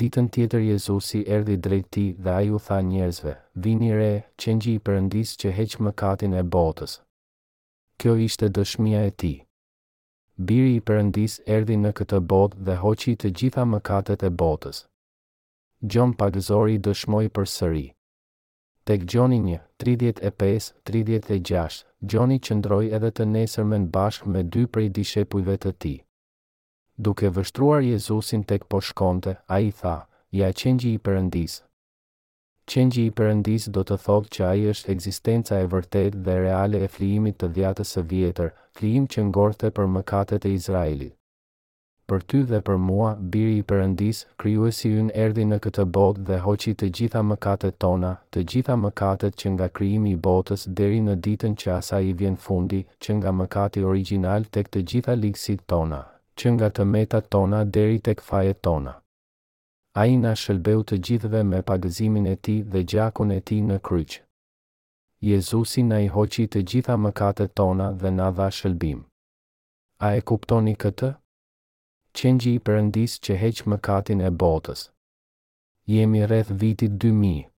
Ditën 0.00 0.28
tjetër 0.32 0.62
Jezusi 0.70 1.22
erdi 1.36 1.56
drejti 1.68 2.06
dhe 2.22 2.34
a 2.38 2.40
ju 2.46 2.60
tha 2.66 2.80
njerëzve, 2.88 3.36
vini 3.64 3.92
re, 3.98 4.12
qenji 4.40 4.76
i 4.78 4.82
përëndis 4.88 5.36
që 5.44 5.52
heq 5.58 5.78
mëkatin 5.86 6.38
e 6.40 6.44
botës. 6.56 7.00
Kjo 8.00 8.16
ishte 8.28 8.48
dëshmia 8.56 9.04
e 9.12 9.16
ti 9.22 9.34
biri 10.48 10.72
i 10.78 10.80
përëndis 10.88 11.34
erdi 11.54 11.74
në 11.80 11.90
këtë 11.98 12.18
botë 12.32 12.64
dhe 12.68 12.76
hoqi 12.82 13.12
të 13.22 13.30
gjitha 13.38 13.64
mëkatet 13.72 14.22
e 14.24 14.30
botës. 14.42 14.78
Gjon 15.92 16.14
pagëzori 16.22 16.78
dëshmoj 16.86 17.26
për 17.36 17.48
sëri. 17.56 17.82
Tek 18.88 19.04
gjoni 19.12 19.38
një, 19.46 19.58
35-36, 19.84 21.80
gjoni 22.14 22.40
qëndroj 22.48 22.82
edhe 22.98 23.12
të 23.16 23.28
nesër 23.36 23.68
me 23.72 23.82
në 23.84 23.90
bashkë 23.98 24.32
me 24.34 24.44
dy 24.56 24.64
prej 24.74 24.88
dishepujve 24.98 25.58
të 25.64 25.72
ti. 25.84 25.94
Duke 27.04 27.30
vështruar 27.36 27.84
Jezusin 27.92 28.44
tek 28.50 28.66
po 28.72 28.80
shkonte, 28.88 29.36
a 29.48 29.60
i 29.60 29.70
tha, 29.80 29.96
ja 30.40 30.48
qenjë 30.60 30.96
i 30.96 31.00
përëndisë, 31.08 31.64
Qengji 32.70 33.04
i 33.08 33.12
përëndis 33.18 33.64
do 33.74 33.82
të 33.82 33.96
thot 34.02 34.26
që 34.34 34.42
aji 34.48 34.66
është 34.72 34.90
eksistenca 34.92 35.56
e 35.62 35.70
vërtet 35.72 36.18
dhe 36.26 36.34
reale 36.44 36.80
e 36.86 36.88
flimit 36.96 37.36
të 37.40 37.48
dhjatës 37.56 37.90
së 37.96 38.04
vjetër, 38.12 38.52
flim 38.78 39.08
që 39.14 39.24
ngorte 39.30 39.70
për 39.78 39.88
mëkatet 39.94 40.46
e 40.46 40.52
Izraelit. 40.58 41.16
Për 42.12 42.22
ty 42.30 42.44
dhe 42.52 42.60
për 42.68 42.78
mua, 42.84 43.10
biri 43.34 43.56
i 43.58 43.64
përëndis, 43.72 44.20
kryu 44.42 44.68
e 44.68 44.72
si 44.78 44.92
unë 45.00 45.10
erdi 45.24 45.48
në 45.50 45.58
këtë 45.66 45.88
bot 45.98 46.22
dhe 46.30 46.38
hoqi 46.46 46.76
të 46.78 46.92
gjitha 47.00 47.24
mëkatet 47.32 47.80
tona, 47.86 48.12
të 48.30 48.46
gjitha 48.54 48.78
mëkatet 48.86 49.38
që 49.42 49.52
nga 49.56 49.70
kryimi 49.80 50.14
i 50.14 50.20
botës 50.30 50.68
deri 50.80 51.02
në 51.08 51.18
ditën 51.26 51.58
që 51.62 51.74
asaj 51.80 52.04
i 52.12 52.16
vjen 52.22 52.38
fundi, 52.46 52.84
që 53.02 53.18
nga 53.18 53.34
mëkati 53.42 53.82
original 53.94 54.46
tek 54.54 54.70
të 54.70 54.86
gjitha 54.94 55.18
liksit 55.26 55.66
tona, 55.74 56.04
që 56.38 56.54
nga 56.58 56.70
të 56.76 56.88
metat 56.94 57.30
tona 57.36 57.64
deri 57.74 57.98
tek 58.10 58.22
fajet 58.30 58.62
tona 58.68 58.99
a 59.98 60.04
i 60.06 60.14
në 60.22 60.30
shëlbeu 60.38 60.84
të 60.86 60.96
gjithve 61.06 61.38
me 61.46 61.58
pagëzimin 61.66 62.26
e 62.30 62.34
ti 62.46 62.52
dhe 62.62 62.82
gjakun 62.92 63.32
e 63.34 63.40
ti 63.40 63.56
në 63.68 63.78
kryqë. 63.88 64.20
Jezusi 65.28 65.82
në 65.82 65.98
i 66.04 66.08
hoqi 66.14 66.44
të 66.52 66.62
gjitha 66.70 66.94
mëkatet 66.96 67.56
tona 67.58 67.90
dhe 68.00 68.12
në 68.14 68.28
dha 68.38 68.46
shëlbim. 68.58 69.00
A 70.08 70.12
e 70.18 70.22
kuptoni 70.22 70.76
këtë? 70.84 71.10
Qenji 72.14 72.54
i 72.58 72.62
përëndis 72.68 73.18
që 73.26 73.36
heq 73.42 73.64
mëkatin 73.72 74.22
e 74.22 74.30
botës. 74.44 74.86
Jemi 75.90 76.22
rreth 76.26 76.54
vitit 76.62 76.96
2000. 77.02 77.50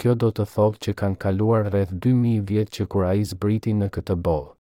Kjo 0.00 0.14
do 0.16 0.32
të 0.34 0.48
thotë 0.56 0.82
që 0.84 0.96
kanë 1.02 1.20
kaluar 1.24 1.68
rreth 1.72 1.94
2000 2.04 2.40
vjet 2.48 2.72
që 2.78 2.86
kur 2.90 3.04
ai 3.10 3.20
i 3.22 3.30
zbriti 3.34 3.76
në 3.78 3.92
këtë 3.94 4.16
botë 4.26 4.53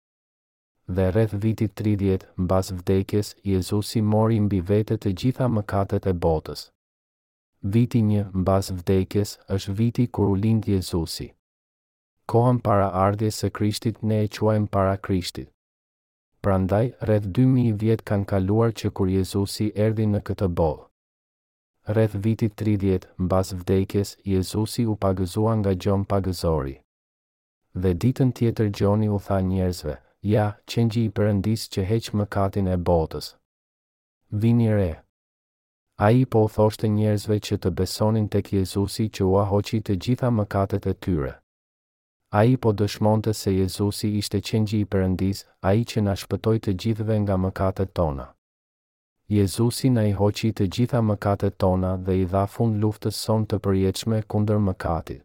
dhe 0.87 1.05
rreth 1.09 1.33
vitit 1.43 1.73
30 1.79 2.25
mbas 2.43 2.69
vdekjes, 2.71 3.35
Jezusi 3.43 4.01
mori 4.01 4.39
mbi 4.39 4.59
vete 4.59 4.97
të 4.97 5.13
gjitha 5.21 5.47
mëkatet 5.47 6.07
e 6.09 6.13
botës. 6.25 6.65
Viti 7.75 8.01
1 8.03 8.25
mbas 8.41 8.71
vdekjes 8.71 9.37
është 9.47 9.73
viti 9.79 10.05
kur 10.07 10.27
u 10.33 10.35
lind 10.35 10.67
Jezusi. 10.67 11.29
Kohën 12.27 12.59
para 12.63 12.89
ardhjes 13.05 13.39
së 13.43 13.49
Krishtit 13.51 14.01
ne 14.03 14.21
e 14.23 14.27
quajmë 14.27 14.67
para 14.71 14.97
Krishtit. 14.97 15.49
Prandaj 16.43 16.89
rreth 17.07 17.27
2000 17.37 17.77
vjet 17.79 18.03
kanë 18.03 18.25
kaluar 18.25 18.71
që 18.71 18.89
kur 18.91 19.07
Jezusi 19.11 19.71
erdhi 19.75 20.07
në 20.07 20.19
këtë 20.27 20.47
botë. 20.59 20.87
Rreth 21.95 22.15
vitit 22.25 22.55
30 22.63 23.07
mbas 23.19 23.51
vdekjes, 23.55 24.17
Jezusi 24.23 24.85
u 24.87 24.95
pagëzua 24.95 25.55
nga 25.61 25.73
gjon 25.75 26.03
pagëzori. 26.05 26.75
Dhe 27.73 27.91
ditën 28.03 28.31
tjetër 28.31 28.69
Gjoni 28.71 29.09
u 29.11 29.19
tha 29.19 29.39
njerëzve, 29.41 29.95
ja, 30.31 30.43
qëngji 30.71 31.01
i 31.07 31.11
përëndis 31.17 31.63
që 31.73 31.83
heq 31.91 32.07
më 32.19 32.25
katin 32.35 32.67
e 32.73 32.77
botës. 32.89 33.27
Vini 34.41 34.69
re. 34.73 34.91
A 36.05 36.09
i 36.19 36.23
po 36.33 36.41
thoshte 36.55 36.87
njerëzve 36.93 37.37
që 37.47 37.57
të 37.63 37.71
besonin 37.79 38.27
të 38.31 38.39
kjezusi 38.47 39.05
që 39.15 39.25
ua 39.31 39.43
hoqi 39.51 39.79
të 39.85 39.97
gjitha 40.03 40.29
më 40.37 40.45
katet 40.53 40.87
e 40.87 40.93
tyre. 41.03 41.33
A 42.39 42.45
i 42.49 42.55
po 42.57 42.71
dëshmonte 42.79 43.31
se 43.39 43.51
Jezusi 43.53 44.07
ishte 44.19 44.39
qëngji 44.47 44.79
i 44.81 44.85
përëndis, 44.93 45.43
a 45.67 45.73
i 45.77 45.83
që 45.89 46.01
na 46.05 46.15
shpëtoj 46.21 46.55
të 46.65 46.71
gjithve 46.81 47.17
nga 47.25 47.35
më 47.43 47.51
katet 47.59 47.91
tona. 47.99 48.25
Jezusi 49.29 49.91
na 49.93 50.03
i 50.09 50.15
hoqi 50.17 50.49
të 50.57 50.65
gjitha 50.75 51.03
më 51.05 51.19
katet 51.25 51.59
tona 51.61 51.91
dhe 52.05 52.17
i 52.23 52.25
dha 52.33 52.45
fund 52.55 52.81
luftës 52.81 53.21
son 53.27 53.45
të 53.45 53.61
përjeqme 53.67 54.23
kunder 54.31 54.57
më 54.65 54.73
katit 54.85 55.21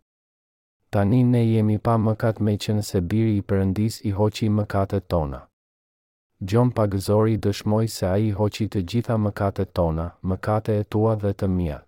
tani 0.90 1.22
ne 1.22 1.42
jemi 1.52 1.78
pa 1.78 1.96
mëkat 2.00 2.40
me 2.44 2.54
qënë 2.64 2.82
se 2.88 3.00
biri 3.10 3.34
i 3.38 3.42
përëndis 3.48 3.94
i 4.08 4.10
hoqi 4.18 4.48
mëkatet 4.58 5.04
tona. 5.12 5.40
Gjon 6.48 6.70
pagëzori 6.76 7.34
dëshmoj 7.44 7.86
se 7.96 8.06
a 8.12 8.16
i 8.28 8.30
hoqi 8.38 8.66
të 8.72 8.80
gjitha 8.90 9.16
mëkatet 9.24 9.72
tona, 9.76 10.06
mëkate 10.30 10.76
e 10.80 10.84
tua 10.92 11.14
dhe 11.22 11.32
të 11.40 11.46
mija. 11.56 11.78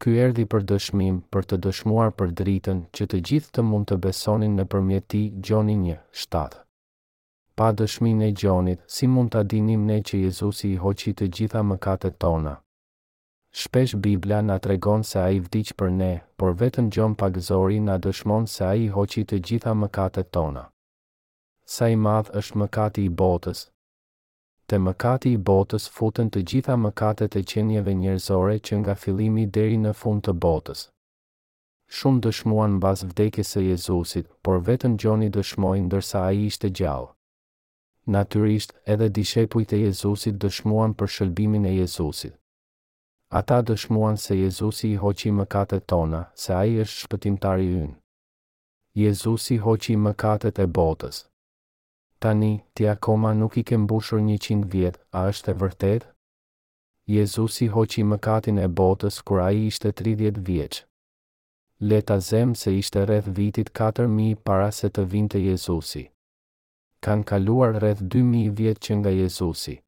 Ky 0.00 0.10
erdi 0.24 0.44
për 0.52 0.62
dëshmim, 0.70 1.16
për 1.32 1.42
të 1.50 1.56
dëshmuar 1.66 2.10
për 2.18 2.28
dritën, 2.40 2.78
që 2.96 3.04
të 3.10 3.18
gjithë 3.28 3.52
të 3.56 3.64
mund 3.70 3.86
të 3.90 3.98
besonin 4.08 4.54
në 4.58 4.64
përmjeti 4.72 5.22
gjoni 5.46 5.76
një, 5.84 5.98
shtatë. 6.22 6.62
Pa 7.58 7.68
dëshmin 7.80 8.22
e 8.28 8.30
gjonit, 8.40 8.80
si 8.96 9.04
mund 9.14 9.34
të 9.34 9.42
adinim 9.44 9.84
ne 9.90 10.00
që 10.08 10.24
Jezusi 10.24 10.72
i 10.72 10.80
hoqi 10.86 11.12
të 11.20 11.28
gjitha 11.36 11.60
mëkatet 11.74 12.16
tona? 12.24 12.54
Shpesh 13.52 13.98
Biblia 14.00 14.42
na 14.42 14.58
tregon 14.62 15.02
se 15.02 15.18
ai 15.18 15.40
vdiq 15.42 15.72
për 15.80 15.88
ne, 15.92 16.10
por 16.38 16.52
vetëm 16.60 16.86
gjon 16.94 17.16
pagëzori 17.22 17.80
na 17.86 17.96
dëshmon 17.98 18.46
se 18.52 18.62
ai 18.66 18.84
hoqi 18.94 19.24
të 19.26 19.38
gjitha 19.48 19.72
mëkatet 19.78 20.30
tona. 20.36 20.62
Sa 21.66 21.88
i 21.90 21.96
madh 22.02 22.30
është 22.40 22.60
mëkati 22.62 23.04
i 23.08 23.10
botës? 23.22 23.64
Te 24.70 24.78
mëkati 24.78 25.32
i 25.36 25.40
botës 25.50 25.88
futen 25.96 26.30
të 26.30 26.44
gjitha 26.50 26.76
mëkatet 26.84 27.34
e 27.34 27.42
qenieve 27.52 27.90
njerëzore 27.98 28.56
që 28.68 28.78
nga 28.84 28.94
fillimi 29.02 29.48
deri 29.58 29.80
në 29.82 29.96
fund 30.02 30.22
të 30.28 30.36
botës. 30.46 30.84
Shumë 31.98 32.22
dëshmuan 32.28 32.78
bas 32.86 33.02
vdekjes 33.02 33.50
së 33.56 33.64
Jezusit, 33.66 34.28
por 34.46 34.60
vetëm 34.68 34.94
Gjoni 35.02 35.26
dëshmoi 35.38 35.82
ndërsa 35.88 36.22
ai 36.30 36.44
ishte 36.46 36.70
gjallë. 36.80 37.10
Natyrisht, 38.14 38.76
edhe 38.94 39.10
dishepujt 39.18 39.74
e 39.78 39.82
Jezusit 39.88 40.38
dëshmuan 40.46 40.94
për 40.94 41.12
shëlbimin 41.16 41.66
e 41.72 41.80
Jezusit 41.80 42.36
ata 43.30 43.60
dëshmuan 43.62 44.16
se 44.18 44.34
Jezusi 44.34 44.88
hoqi 44.98 45.30
mëkatet 45.30 45.84
tona, 45.86 46.20
se 46.42 46.52
ai 46.52 46.72
është 46.84 46.96
shpëtimtari 47.04 47.66
ynë. 47.82 47.92
Jezusi 49.02 49.58
hoqi 49.66 49.94
mëkatet 50.06 50.58
e 50.58 50.66
botës. 50.78 51.20
Tani 52.20 52.50
ti 52.74 52.88
akoma 52.94 53.30
nuk 53.38 53.54
i 53.56 53.62
ke 53.70 53.76
mbushur 53.84 54.18
100 54.26 54.64
vjet, 54.72 54.98
a 55.18 55.28
është 55.30 55.50
e 55.50 55.54
vërtetë? 55.62 56.08
Jezusi 57.16 57.68
hoqi 57.76 58.02
mëkatin 58.10 58.58
e 58.58 58.66
botës 58.80 59.20
kur 59.26 59.40
ai 59.46 59.60
ishte 59.68 59.92
30 60.02 60.40
vjeç. 60.46 60.82
Leta 61.80 62.18
zem 62.30 62.54
se 62.54 62.74
ishte 62.82 63.04
rreth 63.06 63.28
vitit 63.38 63.70
4000 63.80 64.34
para 64.46 64.68
se 64.78 64.90
të 64.90 65.06
vinte 65.12 65.38
Jezusi. 65.46 66.08
Kan 67.00 67.22
kaluar 67.22 67.78
rreth 67.78 68.02
2000 68.12 68.50
vjet 68.58 68.78
që 68.84 68.92
nga 69.00 69.10
Jezusi. 69.20 69.78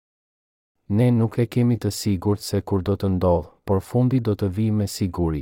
Ne 0.93 1.07
nuk 1.11 1.37
e 1.41 1.45
kemi 1.49 1.77
të 1.83 1.89
sigurt 1.99 2.43
se 2.45 2.59
kur 2.69 2.83
do 2.85 2.95
të 3.01 3.09
ndodh, 3.15 3.47
por 3.69 3.79
fundi 3.91 4.19
do 4.29 4.33
të 4.37 4.49
vijë 4.59 4.75
me 4.81 4.87
siguri. 4.95 5.41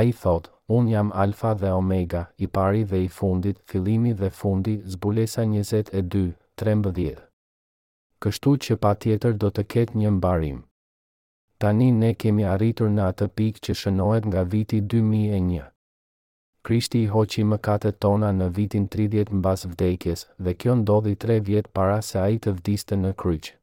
Ai 0.00 0.12
thot, 0.20 0.46
un 0.76 0.90
jam 0.92 1.08
alfa 1.22 1.50
dhe 1.62 1.72
omega, 1.78 2.20
i 2.44 2.46
pari 2.58 2.84
dhe 2.90 3.00
i 3.08 3.08
fundit, 3.16 3.58
fillimi 3.72 4.12
dhe 4.20 4.30
fundi, 4.42 4.76
zbulesa 4.94 5.42
22:13. 5.54 7.24
Kështu 8.22 8.54
që 8.66 8.76
pa 8.84 8.92
tjetër 9.02 9.34
do 9.42 9.50
të 9.56 9.64
ketë 9.74 9.98
një 10.02 10.14
mbarim. 10.20 10.62
Tani 11.58 11.90
ne 11.98 12.12
kemi 12.22 12.44
arritur 12.54 12.94
në 12.94 13.02
atë 13.10 13.26
pikë 13.40 13.62
që 13.66 13.74
shënohet 13.82 14.24
nga 14.30 14.42
viti 14.54 14.80
2001. 14.94 15.66
Krishti 16.66 17.02
i 17.06 17.10
hoqi 17.16 17.42
më 17.50 17.58
katët 17.68 17.98
tona 18.06 18.30
në 18.38 18.52
vitin 18.60 18.86
30 18.98 19.32
mbas 19.40 19.66
vdekjes 19.72 20.28
dhe 20.44 20.54
kjo 20.60 20.72
ndodhi 20.84 21.14
tre 21.24 21.40
vjetë 21.50 21.72
para 21.78 21.98
se 22.10 22.18
a 22.18 22.28
i 22.30 22.38
të 22.44 22.50
vdiste 22.60 22.94
në 23.06 23.16
kryqë 23.24 23.57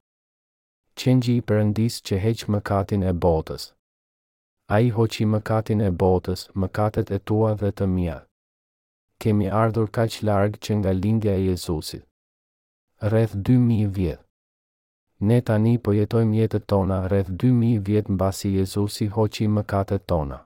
qëngji 1.00 1.34
i 1.38 1.42
përëndis 1.50 1.96
që 2.08 2.16
heq 2.26 2.42
mëkatin 2.54 3.02
e 3.04 3.12
botës. 3.24 3.64
A 4.74 4.78
i 4.86 4.90
hoqi 4.98 5.26
mëkatin 5.34 5.80
e 5.88 5.90
botës, 6.04 6.42
mëkatet 6.64 7.08
e 7.18 7.20
tua 7.30 7.52
dhe 7.62 7.70
të 7.80 7.86
mija. 7.96 8.18
Kemi 9.22 9.48
ardhur 9.64 9.90
ka 9.98 10.04
që 10.14 10.20
largë 10.30 10.60
që 10.68 10.72
nga 10.80 10.92
lindja 11.02 11.34
e 11.40 11.44
Jezusit. 11.50 12.04
Rreth 13.12 13.36
2000 13.50 13.90
vjetë. 13.98 14.24
Ne 15.28 15.38
tani 15.48 15.76
po 15.84 15.92
jetojmë 15.96 16.36
jetët 16.42 16.66
tona 16.72 16.98
rreth 17.10 17.32
2000 17.44 17.80
vjetë 17.90 18.12
në 18.14 18.20
basi 18.24 18.50
Jezusi 18.58 19.08
hoqi 19.18 19.48
mëkatet 19.58 20.04
tona. 20.12 20.40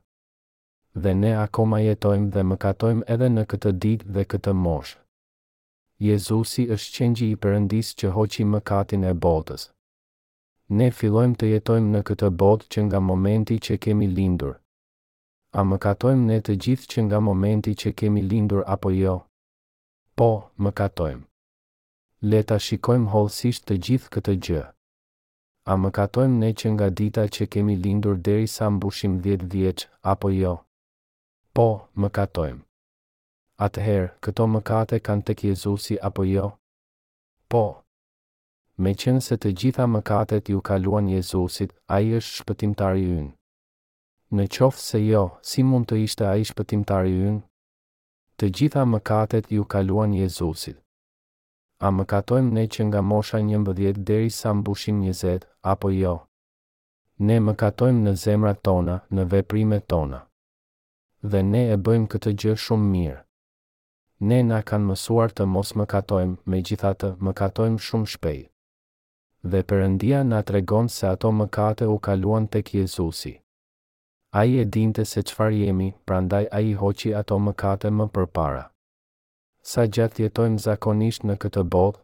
Dhe 1.03 1.13
ne 1.21 1.33
akoma 1.45 1.79
jetojmë 1.85 2.29
dhe 2.33 2.43
mëkatojmë 2.51 3.07
edhe 3.15 3.31
në 3.35 3.43
këtë 3.51 3.73
ditë 3.83 4.11
dhe 4.15 4.25
këtë 4.33 4.53
moshë. 4.65 4.97
Jezusi 6.09 6.67
është 6.75 6.93
qëngji 6.97 7.31
i 7.33 7.39
përëndis 7.43 7.87
që 8.01 8.13
hoqi 8.17 8.43
mëkatin 8.53 9.05
e 9.05 9.19
botës 9.25 9.71
ne 10.69 10.89
fillojmë 10.93 11.37
të 11.41 11.47
jetojmë 11.53 11.91
në 11.95 11.99
këtë 12.09 12.27
botë 12.41 12.67
që 12.73 12.81
nga 12.87 12.99
momenti 13.05 13.55
që 13.67 13.77
kemi 13.85 14.07
lindur. 14.17 14.51
A 15.59 15.63
më 15.69 15.77
katojmë 15.85 16.25
ne 16.29 16.37
të 16.45 16.55
gjithë 16.65 16.89
që 16.91 17.01
nga 17.07 17.19
momenti 17.27 17.73
që 17.83 17.91
kemi 18.01 18.21
lindur 18.33 18.61
apo 18.75 18.91
jo? 18.93 19.15
Po, 20.19 20.27
më 20.61 20.71
katojmë. 20.81 21.23
Le 22.29 22.41
ta 22.51 22.57
shikojmë 22.67 23.09
holësisht 23.15 23.65
të 23.67 23.79
gjithë 23.87 24.13
këtë 24.17 24.35
gjë. 24.47 24.61
A 25.71 25.75
më 25.81 25.91
katojmë 25.99 26.37
ne 26.43 26.51
që 26.61 26.73
nga 26.75 26.87
dita 27.01 27.25
që 27.35 27.49
kemi 27.55 27.75
lindur 27.85 28.21
deri 28.29 28.47
sa 28.57 28.69
mbushim 28.75 29.17
10 29.25 29.49
vjeç 29.53 29.87
apo 30.13 30.29
jo? 30.37 30.53
Po, 31.55 31.67
më 32.01 32.09
katojmë. 32.19 32.61
Atëherë, 33.67 34.11
këto 34.23 34.45
mëkate 34.53 34.99
kanë 35.07 35.25
tek 35.29 35.45
Jezusi 35.49 35.97
apo 36.09 36.23
jo? 36.29 36.45
Po, 37.51 37.63
me 38.83 38.93
qenë 39.01 39.19
se 39.23 39.35
të 39.43 39.49
gjitha 39.59 39.85
mëkatet 39.91 40.49
ju 40.51 40.59
kaluan 40.67 41.07
Jezusit, 41.11 41.73
a 41.91 41.97
i 42.05 42.13
është 42.19 42.35
shpëtimtari 42.41 43.01
ynë. 43.17 43.31
Në 44.39 44.45
qoftë 44.55 44.83
se 44.85 44.99
jo, 45.03 45.23
si 45.49 45.63
mund 45.67 45.89
të 45.89 45.97
ishte 46.05 46.25
a 46.29 46.35
i 46.39 46.45
shpëtimtari 46.47 47.11
ynë? 47.27 47.41
Të 48.39 48.47
gjitha 48.57 48.85
mëkatet 48.93 49.49
ju 49.55 49.65
kaluan 49.73 50.13
Jezusit. 50.19 50.77
A 51.87 51.91
më 51.95 52.05
katojmë 52.11 52.55
ne 52.55 52.63
që 52.73 52.87
nga 52.87 53.01
mosha 53.11 53.39
një 53.49 53.59
mbëdhjet 53.63 53.99
deri 54.07 54.31
sa 54.37 54.53
mbushim 54.55 54.99
njëzet, 55.03 55.43
apo 55.73 55.91
jo? 55.95 56.13
Ne 57.27 57.37
më 57.45 57.53
katojmë 57.61 58.01
në 58.05 58.13
zemra 58.23 58.53
tona, 58.67 58.95
në 59.15 59.25
veprime 59.31 59.79
tona. 59.91 60.21
Dhe 61.31 61.43
ne 61.51 61.65
e 61.73 61.77
bëjmë 61.87 62.07
këtë 62.13 62.31
gjë 62.41 62.55
shumë 62.67 62.89
mirë. 62.95 63.17
Ne 64.29 64.39
na 64.51 64.61
kanë 64.69 64.87
mësuar 64.91 65.35
të 65.35 65.47
mos 65.55 65.75
më 65.79 65.85
katojmë, 65.95 66.37
me 66.51 66.61
gjitha 66.67 66.93
të 66.99 67.15
më 67.25 67.31
katojmë 67.43 67.83
shumë 67.87 68.11
shpejt 68.15 68.49
dhe 69.47 69.61
përëndia 69.71 70.17
nga 70.29 70.41
tregon 70.47 70.87
se 70.95 71.05
ato 71.07 71.29
mëkate 71.35 71.85
u 71.93 71.99
kaluan 72.05 72.47
të 72.47 72.61
kjesusi. 72.69 73.31
A 74.39 74.43
i 74.45 74.57
e 74.61 74.65
dinte 74.65 75.05
se 75.11 75.23
qfar 75.23 75.53
jemi, 75.55 75.87
prandaj 76.05 76.45
a 76.51 76.59
i 76.61 76.73
hoqi 76.81 77.13
ato 77.19 77.39
mëkate 77.39 77.89
më 77.97 78.05
përpara. 78.15 78.63
Sa 79.71 79.87
gjatë 79.95 80.25
jetojmë 80.25 80.59
zakonisht 80.65 81.25
në 81.25 81.35
këtë 81.41 81.63
botë? 81.75 82.03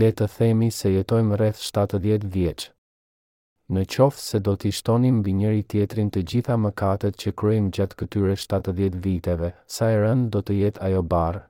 Le 0.00 0.08
të 0.16 0.26
themi 0.36 0.70
se 0.70 0.88
jetojmë 0.92 1.36
rreth 1.38 1.60
70 1.68 2.26
vjeqë. 2.34 2.68
Në 3.72 3.82
qoftë 3.94 4.24
se 4.26 4.38
do 4.46 4.54
t'i 4.58 4.72
shtonim 4.74 5.22
bë 5.22 5.32
njëri 5.38 5.62
tjetrin 5.70 6.10
të 6.12 6.24
gjitha 6.30 6.56
mëkatet 6.64 7.14
që 7.22 7.32
kryim 7.42 7.70
gjatë 7.76 7.98
këtyre 8.00 8.36
70 8.48 8.98
viteve, 9.06 9.52
sa 9.74 9.92
e 9.94 10.00
rënd 10.04 10.28
do 10.34 10.40
të 10.42 10.58
jetë 10.64 10.82
ajo 10.88 11.02
barë? 11.14 11.44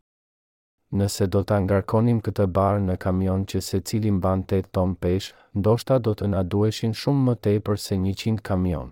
nëse 1.00 1.24
do 1.34 1.40
të 1.48 1.54
angarkonim 1.60 2.18
këtë 2.24 2.44
barë 2.56 2.80
në 2.86 2.94
kamion 3.04 3.44
që 3.52 3.60
se 3.68 3.78
cilin 3.90 4.18
ban 4.24 4.42
8 4.56 4.68
ton 4.76 4.92
pesh, 5.04 5.30
ndoshta 5.60 5.96
do 6.06 6.12
të 6.18 6.28
nadueshin 6.34 6.94
shumë 7.02 7.24
më 7.28 7.34
te 7.46 7.54
për 7.68 7.80
se 7.84 7.98
100 8.06 8.34
kamion. 8.48 8.90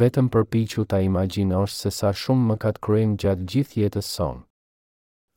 Vetëm 0.00 0.28
përpichu 0.34 0.84
ta 0.90 1.00
imaginosh 1.08 1.74
se 1.82 1.90
sa 1.98 2.12
shumë 2.22 2.46
më 2.50 2.56
katë 2.64 2.82
krejmë 2.86 3.18
gjatë 3.22 3.46
gjithë 3.52 3.80
jetës 3.82 4.08
sonë. 4.16 4.40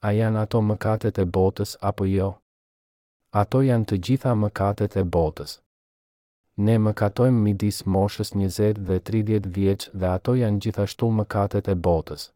A 0.07 0.13
janë 0.19 0.41
ato 0.45 0.61
mëkatet 0.69 1.19
e 1.19 1.25
botës 1.37 1.75
apo 1.91 2.05
jo? 2.09 2.29
Ato 3.43 3.59
janë 3.67 3.87
të 3.91 3.97
gjitha 4.07 4.33
mëkatet 4.45 4.95
e 4.97 5.03
botës. 5.15 5.51
Ne 6.65 6.75
mëkatojmë 6.85 7.43
midis 7.43 7.83
moshës 7.97 8.33
20 8.39 8.81
dhe 8.89 8.99
30 9.11 9.51
vjeç 9.59 9.89
dhe 9.99 10.11
ato 10.17 10.33
janë 10.41 10.59
gjithashtu 10.65 11.11
mëkatet 11.19 11.67
e 11.73 11.75
botës 11.87 12.29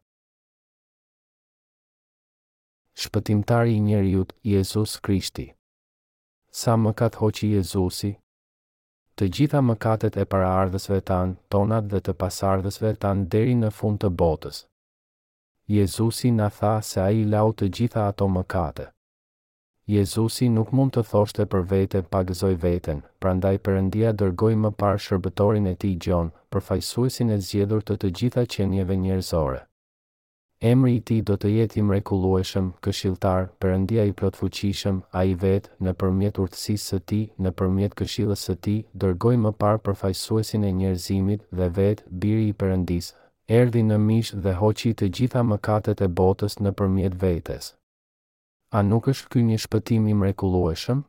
shpëtimtari 2.96 3.74
i 3.76 3.80
njerëzit 3.80 4.32
Jezus 4.42 5.00
Krishti. 5.00 5.52
Sa 6.50 6.76
mëkat 6.76 7.16
hoqi 7.18 7.48
Jezusi? 7.56 8.12
Të 9.18 9.26
gjitha 9.34 9.60
mëkatet 9.62 10.18
e 10.18 10.24
paraardhësve 10.34 11.00
tan, 11.10 11.32
tonat 11.54 11.90
dhe 11.90 12.00
të 12.06 12.14
pasardhësve 12.22 12.94
tan 13.04 13.24
deri 13.34 13.54
në 13.58 13.70
fund 13.78 14.00
të 14.04 14.10
botës. 14.22 14.60
Jezusi 15.74 16.30
na 16.38 16.48
tha 16.58 16.76
se 16.90 17.00
ai 17.06 17.24
lau 17.34 17.50
të 17.52 17.68
gjitha 17.76 18.06
ato 18.12 18.28
mëkate. 18.36 18.86
Jezusi 19.94 20.48
nuk 20.48 20.72
mund 20.72 20.94
të 20.94 21.04
thoshte 21.10 21.46
për 21.54 21.62
vete 21.74 22.02
pa 22.12 22.22
gëzoj 22.30 22.54
veten, 22.66 23.02
prandaj 23.20 23.56
përëndia 23.66 24.14
dërgoj 24.22 24.54
më 24.64 24.70
parë 24.82 25.02
shërbetorin 25.06 25.68
e 25.72 25.74
ti 25.82 25.94
gjonë 26.06 26.34
për 26.50 26.66
fajsuesin 26.70 27.30
e 27.30 27.38
zjedur 27.50 27.82
të 27.82 27.98
të 28.02 28.14
gjitha 28.20 28.46
qenjeve 28.56 28.96
njerëzore. 29.04 29.62
Emri 30.60 30.94
i 30.96 31.00
ti 31.02 31.16
do 31.26 31.34
të 31.36 31.48
jetë 31.50 31.80
i 31.80 31.84
mrekulueshëm, 31.88 32.68
këshiltar, 32.84 33.48
përëndia 33.60 34.04
i 34.08 34.14
plotfuqishëm, 34.20 35.00
a 35.10 35.24
i 35.28 35.34
vetë, 35.34 35.72
në 35.84 35.92
përmjet 36.00 36.38
urtësisë 36.44 36.86
së 36.90 36.98
ti, 37.10 37.18
në 37.42 37.50
përmjet 37.58 37.96
këshilës 37.98 38.44
së 38.48 38.54
ti, 38.66 38.76
dërgoj 39.04 39.34
më 39.46 39.52
parë 39.62 39.82
përfajsuesin 39.88 40.64
e 40.64 40.72
njerëzimit 40.78 41.44
dhe 41.58 41.68
vetë, 41.80 42.06
biri 42.22 42.46
i 42.48 42.54
përëndisë. 42.62 43.16
Erdi 43.58 43.82
në 43.84 43.98
mish 44.04 44.32
dhe 44.46 44.54
hoqi 44.62 44.94
të 45.00 45.10
gjitha 45.18 45.42
mëkatet 45.50 46.00
e 46.00 46.08
botës 46.22 46.56
në 46.62 46.72
përmjet 46.80 47.18
vetës. 47.24 47.72
A 48.72 48.82
nuk 48.90 49.10
është 49.12 49.28
kë 49.34 49.42
një 49.50 49.60
shpëtim 49.66 50.08
i 50.08 50.14
mrekulueshëm? 50.22 51.04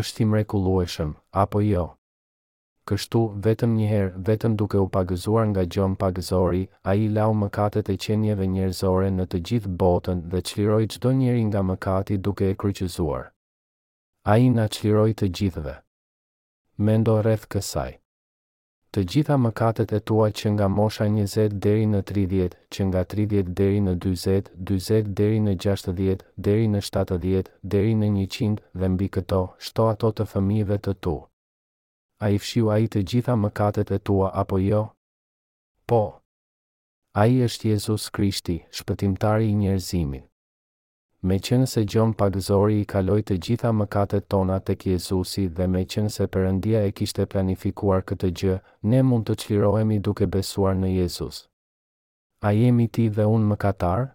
është 0.00 0.22
i 0.22 0.26
mrekulueshëm, 0.32 1.14
apo 1.44 1.60
jo? 1.68 1.86
kështu 2.90 3.20
vetëm 3.46 3.74
një 3.78 3.86
herë, 3.90 4.12
vetëm 4.28 4.54
duke 4.58 4.78
u 4.82 4.88
pagëzuar 4.94 5.44
nga 5.52 5.62
gjëm 5.74 5.92
pagëzori, 6.00 6.64
a 6.90 6.96
i 6.98 7.06
lau 7.16 7.28
mëkatet 7.42 7.90
e 7.92 7.94
qenjeve 8.04 8.48
njerëzore 8.54 9.12
në 9.18 9.26
të 9.30 9.38
gjithë 9.50 9.74
botën 9.82 10.24
dhe 10.32 10.40
qliroj 10.48 10.86
qdo 10.94 11.12
njeri 11.20 11.44
nga 11.50 11.62
mëkati 11.70 12.18
duke 12.26 12.48
e 12.50 12.56
kryqëzuar. 12.62 13.28
A 14.32 14.36
i 14.42 14.48
nga 14.50 14.66
qliroj 14.74 15.12
të 15.20 15.28
gjithëve. 15.38 15.76
Mendo 16.86 17.14
rreth 17.22 17.46
kësaj. 17.54 17.92
Të 18.92 19.04
gjitha 19.10 19.36
mëkatet 19.38 19.92
e 19.94 20.02
tua 20.10 20.32
që 20.38 20.52
nga 20.56 20.66
mosha 20.80 21.06
20 21.06 21.54
deri 21.62 21.86
në 21.92 22.00
30, 22.12 22.58
që 22.74 22.88
nga 22.90 23.06
30 23.14 23.54
deri 23.60 23.80
në 23.86 23.94
40, 24.02 24.50
40 24.74 25.16
deri 25.22 25.38
në 25.46 25.54
60, 25.68 26.26
deri 26.48 26.66
në 26.74 26.82
70, 26.90 27.54
deri 27.78 27.96
në 28.02 28.12
100 28.18 28.62
dhe 28.80 28.92
mbi 28.96 29.08
këto, 29.16 29.42
shto 29.68 29.90
ato 29.94 30.10
të 30.12 30.32
fëmijëve 30.34 30.84
të 30.88 31.00
tu 31.06 31.20
a 32.22 32.28
i 32.30 32.38
fshiu 32.38 32.68
a 32.68 32.76
i 32.84 32.88
të 32.92 33.00
gjitha 33.10 33.34
mëkatet 33.42 33.90
e 33.96 33.98
tua 34.06 34.28
apo 34.42 34.58
jo? 34.60 34.80
Po, 35.88 36.02
a 37.16 37.22
i 37.26 37.38
është 37.46 37.70
Jezus 37.72 38.10
Krishti, 38.12 38.58
shpëtimtari 38.70 39.48
i 39.48 39.54
njerëzimit. 39.60 40.26
Me 41.22 41.36
qënë 41.46 41.68
se 41.72 41.84
gjon 41.84 42.12
pagëzori 42.20 42.76
i 42.80 42.84
kaloi 42.92 43.22
të 43.24 43.38
gjitha 43.46 43.72
mëkatet 43.76 44.28
tona 44.32 44.58
të 44.60 44.76
kjezusi 44.82 45.46
dhe 45.56 45.66
me 45.68 45.82
qënë 45.94 46.12
se 46.16 46.26
përëndia 46.36 46.84
e 46.88 46.92
kishte 47.00 47.26
planifikuar 47.26 48.04
këtë 48.10 48.30
gjë, 48.42 48.58
ne 48.92 49.02
mund 49.08 49.26
të 49.28 49.36
qlirohemi 49.42 49.98
duke 50.04 50.28
besuar 50.36 50.76
në 50.80 50.92
Jezus. 50.98 51.42
A 52.40 52.52
jemi 52.56 52.88
ti 52.88 53.08
dhe 53.08 53.24
unë 53.32 53.52
mëkatar? 53.52 54.06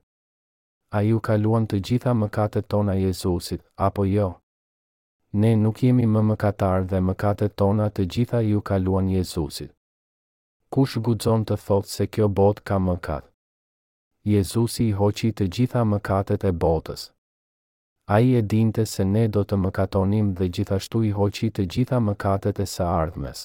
A 0.94 1.02
ju 1.10 1.20
kaluan 1.22 1.68
të 1.70 1.82
gjitha 1.90 2.16
mëkatet 2.22 2.68
tona 2.70 2.98
Jezusit, 3.02 3.62
apo 3.76 4.06
jo? 4.06 4.34
ne 5.42 5.50
nuk 5.62 5.78
jemi 5.84 6.06
më 6.14 6.22
mëkatar 6.30 6.86
dhe 6.92 7.00
mëkatet 7.08 7.56
tona 7.62 7.86
të 7.96 8.04
gjitha 8.14 8.40
ju 8.50 8.60
kaluan 8.70 9.08
Jezusit. 9.12 9.72
Kush 10.74 10.96
guxon 11.08 11.42
të 11.46 11.58
thotë 11.66 11.92
se 11.96 12.06
kjo 12.14 12.30
botë 12.38 12.64
ka 12.68 12.78
mëkat? 12.86 13.28
Jezusi 14.34 14.88
i 14.88 14.94
hoqi 15.02 15.32
të 15.38 15.48
gjitha 15.58 15.82
mëkatet 15.92 16.48
e 16.50 16.52
botës. 16.64 17.04
Ai 18.16 18.34
e 18.40 18.42
dinte 18.54 18.86
se 18.94 19.04
ne 19.14 19.26
do 19.36 19.44
të 19.48 19.60
mëkatonim 19.66 20.32
dhe 20.40 20.48
gjithashtu 20.58 21.04
i 21.10 21.12
hoqi 21.20 21.52
të 21.56 21.68
gjitha 21.74 22.00
mëkatet 22.10 22.64
e 22.64 22.68
së 22.76 22.88
ardhmes 23.02 23.44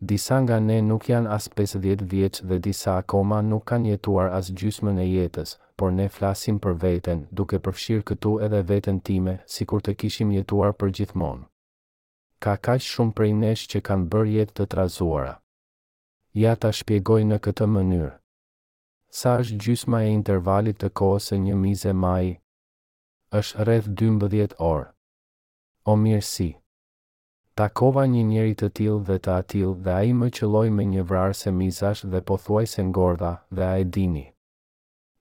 disa 0.00 0.40
nga 0.40 0.56
ne 0.60 0.80
nuk 0.80 1.08
janë 1.12 1.28
as 1.28 1.48
50 1.52 2.08
vjeç 2.08 2.40
dhe 2.48 2.56
disa 2.58 2.96
akoma 3.04 3.42
nuk 3.44 3.64
kanë 3.68 3.92
jetuar 3.92 4.32
as 4.32 4.48
gjysmën 4.56 4.96
e 4.98 5.04
jetës, 5.16 5.58
por 5.76 5.92
ne 5.92 6.08
flasim 6.08 6.56
për 6.58 6.74
veten, 6.80 7.26
duke 7.30 7.58
përfshirë 7.60 8.06
këtu 8.08 8.32
edhe 8.44 8.62
veten 8.70 9.00
time, 9.04 9.34
sikur 9.46 9.80
të 9.84 9.92
kishim 10.00 10.32
jetuar 10.32 10.72
për 10.72 10.92
gjithmonë. 10.96 11.44
Ka 12.40 12.56
kaq 12.56 12.80
shumë 12.80 13.12
prej 13.12 13.32
nesh 13.42 13.66
që 13.70 13.82
kanë 13.84 14.08
bërë 14.12 14.32
jetë 14.38 14.54
të 14.58 14.66
trazuara. 14.72 15.34
Ja 16.32 16.54
ta 16.56 16.72
shpjegoj 16.72 17.20
në 17.28 17.38
këtë 17.44 17.68
mënyrë. 17.74 18.10
Sa 19.12 19.36
është 19.42 19.58
gjysma 19.64 20.00
e 20.06 20.12
intervalit 20.16 20.80
të 20.80 20.88
kohës 20.96 21.28
së 21.30 21.38
një 21.44 21.56
mize 21.60 21.92
maji? 21.92 22.38
Është 23.36 23.66
rreth 23.68 23.92
12 24.00 24.56
orë. 24.60 24.88
O 25.84 25.92
mirësi, 25.96 26.50
takova 27.60 28.06
një 28.08 28.22
njeri 28.30 28.54
të 28.56 28.68
til 28.78 29.00
dhe 29.06 29.16
të 29.24 29.32
atil 29.42 29.72
dhe 29.84 29.94
a 30.00 30.02
i 30.08 30.12
më 30.16 30.28
qëlloj 30.36 30.68
me 30.76 30.84
një 30.92 31.02
vrarë 31.10 31.34
se 31.40 31.50
mizash 31.56 32.02
dhe 32.12 32.20
po 32.28 32.36
thuaj 32.44 32.62
se 32.72 32.84
ngorda 32.90 33.32
dhe 33.58 33.66
a 33.72 33.74
e 33.82 33.84
dini. 33.96 34.22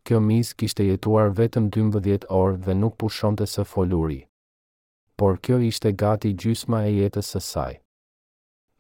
Kjo 0.08 0.20
mis 0.28 0.54
kishte 0.60 0.84
jetuar 0.90 1.34
vetëm 1.40 1.68
12 1.78 2.28
orë 2.42 2.60
dhe 2.66 2.78
nuk 2.84 2.96
pushon 3.02 3.36
të 3.40 3.50
së 3.58 3.66
foluri. 3.74 4.22
Por 5.20 5.36
kjo 5.44 5.60
ishte 5.72 5.92
gati 6.04 6.32
gjysma 6.42 6.86
e 6.90 6.96
jetës 7.02 7.34
së 7.36 7.42
saj. 7.50 7.74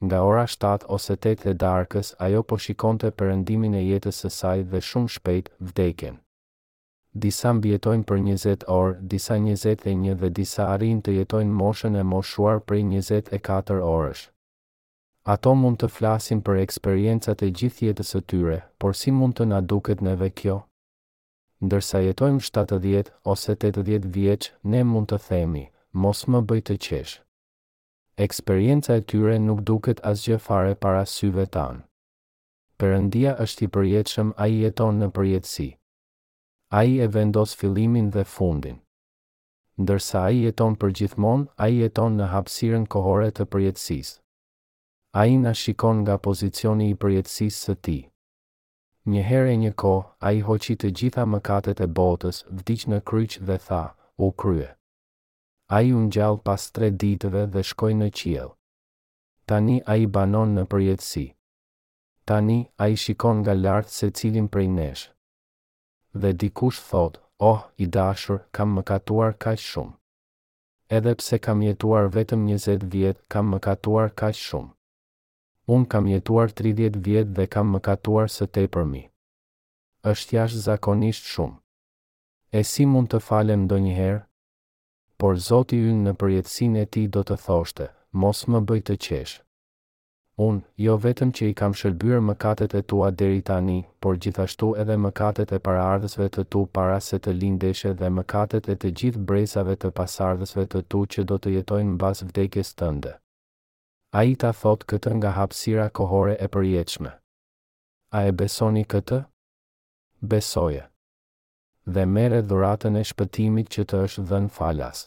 Nga 0.05 0.23
ora 0.31 0.45
7 0.55 0.87
ose 0.95 1.17
8 1.19 1.49
e 1.51 1.53
darkës, 1.65 2.13
ajo 2.27 2.41
po 2.47 2.55
shikonte 2.65 3.11
përëndimin 3.19 3.75
e 3.81 3.83
jetës 3.91 4.23
së 4.23 4.31
saj 4.39 4.57
dhe 4.71 4.79
shumë 4.89 5.15
shpejt 5.17 5.51
vdeken 5.67 6.19
disa 7.17 7.53
mbjetojnë 7.55 8.03
për 8.09 8.17
20 8.25 8.63
orë, 8.73 8.95
disa 9.11 9.35
21 9.43 10.13
dhe 10.21 10.29
disa 10.39 10.65
arrin 10.73 10.99
të 11.01 11.15
jetojnë 11.21 11.53
moshën 11.61 11.95
e 11.95 12.03
moshuar 12.09 12.59
për 12.61 12.75
24 12.83 13.79
orësh. 13.81 14.29
Ato 15.25 15.53
mund 15.55 15.79
të 15.81 15.89
flasin 15.95 16.41
për 16.41 16.57
eksperiencat 16.65 17.41
e 17.43 17.49
gjithë 17.59 17.85
jetës 17.89 18.13
së 18.15 18.21
tyre, 18.31 18.59
por 18.79 18.93
si 18.95 19.11
mund 19.11 19.35
të 19.37 19.45
na 19.51 19.59
duket 19.61 20.01
neve 20.01 20.29
kjo? 20.29 20.59
Ndërsa 21.65 21.99
jetojmë 22.07 22.39
70 22.45 23.09
ose 23.33 23.55
80 23.57 24.07
vjeç, 24.15 24.51
ne 24.63 24.83
mund 24.83 25.09
të 25.11 25.19
themi, 25.27 25.65
mos 25.91 26.25
më 26.27 26.41
bëj 26.49 26.61
të 26.69 26.77
qesh. 26.87 27.17
Eksperienca 28.17 28.95
e 28.95 29.01
tyre 29.07 29.35
nuk 29.39 29.61
duket 29.67 29.99
asgjë 30.03 30.39
fare 30.45 30.75
para 30.75 31.05
syve 31.05 31.45
tanë. 31.47 31.83
Perëndia 32.79 33.35
është 33.39 33.63
i 33.63 33.95
a 33.97 34.33
ai 34.43 34.51
jeton 34.63 34.99
në 34.99 35.09
përjetësi 35.11 35.78
a 36.71 36.83
i 36.85 36.99
e 37.01 37.07
vendos 37.07 37.55
filimin 37.55 38.11
dhe 38.11 38.23
fundin. 38.23 38.77
Ndërsa 39.81 40.19
a 40.25 40.27
i 40.35 40.43
jeton 40.43 40.75
për 40.77 40.91
gjithmon, 40.99 41.47
a 41.57 41.65
i 41.71 41.79
jeton 41.81 42.13
në 42.19 42.27
hapsiren 42.33 42.85
kohore 42.93 43.29
të 43.31 43.45
përjetësis. 43.53 44.11
A 45.17 45.23
i 45.31 45.37
në 45.43 45.53
shikon 45.61 46.03
nga 46.03 46.17
pozicioni 46.25 46.89
i 46.93 46.97
përjetësis 47.01 47.57
së 47.65 47.75
ti. 47.85 47.97
Një 49.09 49.23
herë 49.29 49.51
e 49.53 49.57
një 49.63 49.71
ko, 49.81 49.95
a 50.21 50.29
i 50.37 50.43
hoqi 50.49 50.75
të 50.77 50.91
gjitha 50.99 51.25
mëkatet 51.31 51.81
e 51.81 51.87
botës, 51.99 52.43
vdic 52.59 52.85
në 52.91 52.99
kryq 53.09 53.39
dhe 53.49 53.57
tha, 53.65 53.81
u 54.21 54.29
krye. 54.41 54.69
A 55.77 55.81
i 55.81 55.89
unë 55.97 56.13
gjallë 56.15 56.43
pas 56.49 56.69
tre 56.75 56.91
ditëve 57.01 57.47
dhe 57.55 57.63
shkoj 57.71 57.93
në 58.01 58.11
qiel. 58.19 58.53
Tani 59.49 59.79
a 59.89 59.97
i 59.97 60.05
banon 60.05 60.53
në 60.59 60.67
përjetësi. 60.71 61.25
Tani 62.29 62.59
a 62.83 62.91
i 62.93 62.95
shikon 63.05 63.39
nga 63.41 63.57
lartë 63.63 63.95
se 64.01 64.11
cilin 64.19 64.45
prej 64.53 64.69
neshë 64.75 65.09
dhe 66.13 66.33
dikush 66.33 66.79
thot, 66.79 67.19
oh, 67.39 67.69
i 67.77 67.85
dashur, 67.85 68.39
kam 68.51 68.73
më 68.75 68.83
katuar 68.85 69.35
ka 69.37 69.53
shumë. 69.55 69.93
Edhe 70.89 71.13
pse 71.15 71.37
kam 71.39 71.61
jetuar 71.61 72.09
vetëm 72.09 72.47
20 72.49 72.85
vjet, 72.91 73.17
kam 73.29 73.51
më 73.53 73.59
katuar 73.59 74.09
ka 74.17 74.31
shumë. 74.33 74.73
Unë 75.69 75.85
kam 75.91 76.07
jetuar 76.09 76.49
30 76.51 76.97
vjet 77.05 77.29
dhe 77.35 77.45
kam 77.45 77.67
më 77.73 77.79
katuar 77.87 78.25
së 78.27 78.47
te 78.53 78.65
përmi. 78.73 79.03
Êshtë 80.11 80.33
jash 80.37 80.55
zakonisht 80.65 81.29
shumë. 81.29 81.59
E 82.59 82.63
si 82.63 82.85
mund 82.89 83.11
të 83.11 83.19
falem 83.21 83.67
do 83.69 83.77
njëherë? 83.77 84.23
Por 85.21 85.37
zoti 85.37 85.77
ynë 85.91 86.01
në 86.09 86.15
përjetësin 86.21 86.79
e 86.81 86.85
ti 86.93 87.05
do 87.07 87.21
të 87.23 87.37
thoshte, 87.45 87.89
mos 88.21 88.47
më 88.49 88.63
bëj 88.69 88.81
të 88.89 88.95
qeshë. 89.05 89.41
Unë, 90.39 90.61
jo 90.79 90.93
vetëm 91.03 91.31
që 91.35 91.47
i 91.51 91.53
kam 91.59 91.73
shëlbyrë 91.79 92.19
mëkatet 92.25 92.73
e 92.79 92.81
tua 92.91 93.07
deri 93.21 93.41
tani, 93.47 93.73
por 94.03 94.15
gjithashtu 94.25 94.69
edhe 94.83 94.95
mëkatet 95.05 95.49
e 95.57 95.57
paraardhësve 95.65 96.27
të 96.35 96.45
tu 96.55 96.61
para 96.77 96.99
se 97.07 97.19
të 97.25 97.33
lindeshe 97.39 97.91
dhe 98.01 98.09
mëkatet 98.19 98.69
e 98.71 98.75
të 98.83 98.91
gjithë 99.01 99.23
brezave 99.31 99.75
të 99.81 99.91
pasardhësve 99.97 100.65
të 100.75 100.81
tu 100.93 101.01
që 101.15 101.25
do 101.31 101.39
të 101.43 101.53
jetojnë 101.57 101.97
bas 102.03 102.23
vdekjes 102.29 102.71
tënde. 102.83 103.11
A 104.19 104.23
i 104.31 104.37
ta 104.45 104.53
thot 104.61 104.87
këtë 104.93 105.17
nga 105.19 105.33
hapsira 105.41 105.89
kohore 105.99 106.37
e 106.39 106.47
përjeqme. 106.55 107.11
A 108.19 108.23
e 108.29 108.31
besoni 108.39 108.85
këtë? 108.95 109.19
Besoje. 110.35 110.87
Dhe 111.95 112.07
mere 112.15 112.39
dhuratën 112.49 112.95
e 112.95 113.03
shpëtimit 113.11 113.67
që 113.75 113.89
të 113.91 114.01
është 114.07 114.27
dhenë 114.31 114.51
falas. 114.61 115.03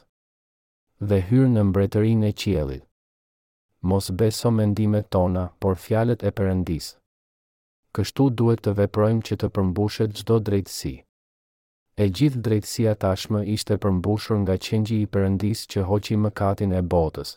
Dhe 1.08 1.24
hyrë 1.30 1.50
në 1.56 1.70
mbretërin 1.72 2.26
e 2.32 2.36
qielit 2.42 2.88
mos 3.82 4.10
beso 4.10 4.50
mendimet 4.50 5.08
tona, 5.10 5.48
por 5.60 5.74
fjalet 5.76 6.22
e 6.22 6.30
përëndis. 6.38 6.92
Kështu 7.94 8.26
duhet 8.38 8.62
të 8.64 8.74
veprojmë 8.78 9.22
që 9.28 9.36
të 9.42 9.48
përmbushet 9.56 10.14
çdo 10.22 10.38
drejtësi. 10.46 10.94
E 12.00 12.04
gjithë 12.16 12.40
drejtësia 12.46 12.94
tashmë 13.04 13.42
ishte 13.54 13.76
përmbushur 13.82 14.38
nga 14.42 14.54
qengji 14.66 15.00
i 15.04 15.08
përëndis 15.14 15.66
që 15.74 15.84
hoqi 15.90 16.16
mëkatin 16.24 16.72
e 16.72 16.80
botës. 16.94 17.34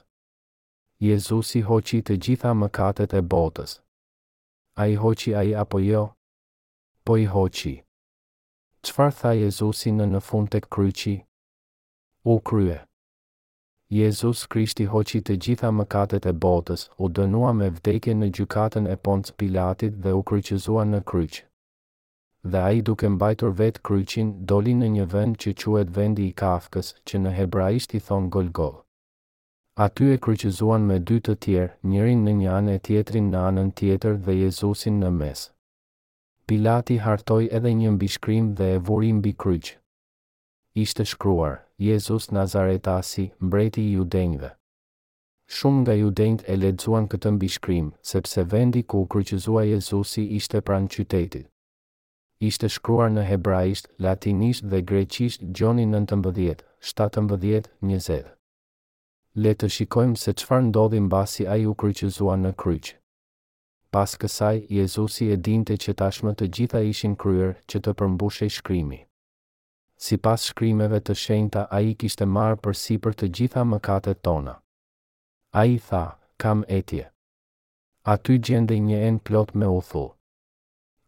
Jezusi 1.04 1.66
hoqi 1.70 2.00
të 2.08 2.16
gjitha 2.24 2.54
mëkatet 2.62 3.18
e 3.20 3.22
botës. 3.34 3.74
A 4.80 4.88
i 4.92 4.96
hoqi 5.02 5.34
a 5.36 5.44
i 5.44 5.52
apo 5.66 5.82
jo? 5.84 6.06
Po 7.06 7.18
i 7.20 7.26
hoqi. 7.36 7.76
Qfar 8.86 9.12
tha 9.20 9.36
Jezusi 9.42 9.92
në 9.98 10.08
në 10.14 10.24
fund 10.30 10.54
të 10.54 10.64
kryqi? 10.72 11.18
U 12.24 12.40
krye. 12.40 12.85
Jezus 13.94 14.48
Krishti 14.50 14.88
hoqi 14.90 15.20
të 15.28 15.34
gjitha 15.46 15.70
mëkatet 15.80 16.26
e 16.26 16.32
botës, 16.46 16.86
u 16.98 17.06
dënua 17.18 17.52
me 17.58 17.68
vdekje 17.76 18.16
në 18.22 18.30
gjykatën 18.38 18.88
e 18.90 18.96
Pontës 19.08 19.36
Pilatit 19.42 20.00
dhe 20.06 20.14
u 20.20 20.24
kryqizua 20.32 20.86
në 20.94 21.02
kryqë. 21.12 21.44
Dhe 22.54 22.58
a 22.58 22.72
i 22.72 22.82
duke 22.88 23.08
mbajtur 23.18 23.54
vetë 23.60 23.84
kryqin, 23.90 24.34
doli 24.54 24.74
në 24.80 24.90
një 24.96 25.06
vend 25.14 25.38
që 25.46 25.54
quet 25.62 25.94
vendi 26.00 26.26
i 26.30 26.34
kafkës, 26.42 26.90
që 27.06 27.22
në 27.28 27.36
hebraisht 27.38 27.94
i 27.94 28.02
thonë 28.08 28.32
Golgol. 28.38 28.74
Aty 29.88 30.10
e 30.16 30.18
kryqëzuan 30.28 30.90
me 30.90 30.98
dy 31.12 31.20
të 31.28 31.36
tjerë, 31.46 31.74
njërin 31.94 32.26
në 32.26 32.36
një 32.42 32.52
anë 32.58 32.74
e 32.74 32.82
tjetrin 32.90 33.30
në 33.34 33.46
anën 33.54 33.70
tjetër 33.82 34.18
dhe 34.26 34.40
Jezusin 34.42 35.00
në 35.04 35.14
mes. 35.22 35.46
Pilati 36.50 36.98
hartoj 37.06 37.44
edhe 37.60 37.76
një 37.84 37.94
mbishkrim 38.00 38.54
dhe 38.58 38.74
e 38.80 38.84
vurim 38.90 39.22
bi 39.22 39.36
kryqë 39.46 39.78
ishte 40.76 41.06
shkruar, 41.06 41.58
Jezus 41.80 42.32
Nazaretasi, 42.32 43.32
mbreti 43.40 43.82
i 43.82 43.92
judenjve. 43.96 44.50
Shumë 45.48 45.82
nga 45.84 45.94
judenjt 45.96 46.44
e 46.52 46.56
ledzuan 46.58 47.06
këtë 47.12 47.32
mbishkrim, 47.36 47.92
sepse 48.12 48.44
vendi 48.54 48.82
ku 48.84 49.06
kryqizua 49.14 49.64
Jezusi 49.70 50.24
ishte 50.40 50.60
pranë 50.68 50.92
qytetit. 50.96 51.48
Ishte 52.50 52.68
shkruar 52.76 53.08
në 53.16 53.24
hebraisht, 53.30 53.88
latinisht 54.06 54.68
dhe 54.74 54.82
greqisht 54.92 55.48
gjoni 55.60 55.86
19, 55.94 56.66
17, 56.82 57.72
20. 57.80 58.28
Le 59.46 59.56
të 59.56 59.72
shikojmë 59.78 60.20
se 60.24 60.36
qëfar 60.42 60.62
ndodhi 60.68 61.00
mbasi 61.08 61.48
a 61.48 61.56
ju 61.62 61.72
kryqizua 61.84 62.36
në 62.44 62.52
kryq. 62.64 62.94
Pas 63.96 64.18
kësaj, 64.20 64.66
Jezusi 64.80 65.32
e 65.32 65.40
dinte 65.50 65.80
që 65.86 65.96
tashmë 66.04 66.36
të 66.40 66.50
gjitha 66.58 66.84
ishin 66.92 67.16
kryer 67.24 67.56
që 67.70 67.86
të 67.86 67.96
përmbushe 68.02 68.52
shkrimi 68.60 69.04
si 69.98 70.18
pas 70.20 70.44
shkrimeve 70.50 71.00
të 71.08 71.16
shenjta 71.22 71.66
a 71.76 71.80
i 71.88 71.94
kishte 72.02 72.28
marë 72.38 72.60
për 72.66 72.78
si 72.82 72.98
për 73.06 73.16
të 73.22 73.30
gjitha 73.38 73.64
mëkatet 73.74 74.22
tona. 74.28 74.56
A 75.62 75.66
i 75.72 75.78
tha, 75.88 76.04
kam 76.44 76.64
etje. 76.68 77.06
A 78.04 78.18
ty 78.18 78.36
gjende 78.44 78.78
një 78.88 79.00
enë 79.10 79.24
plot 79.28 79.56
me 79.56 79.70
uthull. 79.78 80.12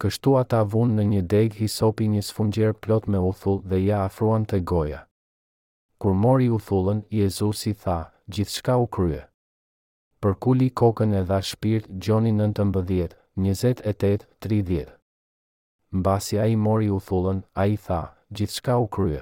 Kështu 0.01 0.35
ata 0.39 0.61
vunë 0.71 0.95
në 0.99 1.03
një 1.11 1.21
deg 1.33 1.53
hisopi 1.59 2.07
një 2.13 2.21
sfungjer 2.29 2.73
plot 2.85 3.07
me 3.09 3.21
uthull 3.29 3.59
dhe 3.69 3.79
ja 3.83 4.03
afruan 4.05 4.45
të 4.45 4.59
goja. 4.71 5.03
Kur 5.97 6.13
mori 6.13 6.47
uthullën, 6.53 7.01
Jezusi 7.11 7.73
tha, 7.83 8.11
gjithë 8.29 8.53
shka 8.59 8.75
u 8.77 8.85
krye. 8.87 9.23
Për 10.21 10.35
kuli 10.41 10.67
kokën 10.69 11.15
e 11.19 11.23
dha 11.29 11.39
shpirt, 11.45 11.89
gjoni 11.97 12.31
në 12.37 12.51
të 12.57 12.65
mbëdhjet, 12.69 13.17
tetë, 13.81 14.29
30. 14.45 14.93
Mbasi 15.93 16.37
a 16.37 16.45
i 16.45 16.55
mori 16.55 16.89
uthullën, 16.93 17.41
a 17.53 17.65
i 17.65 17.77
tha, 17.77 18.01
gjithë 18.35 18.57
shka 18.59 18.73
u 18.83 18.87
krye. 18.95 19.19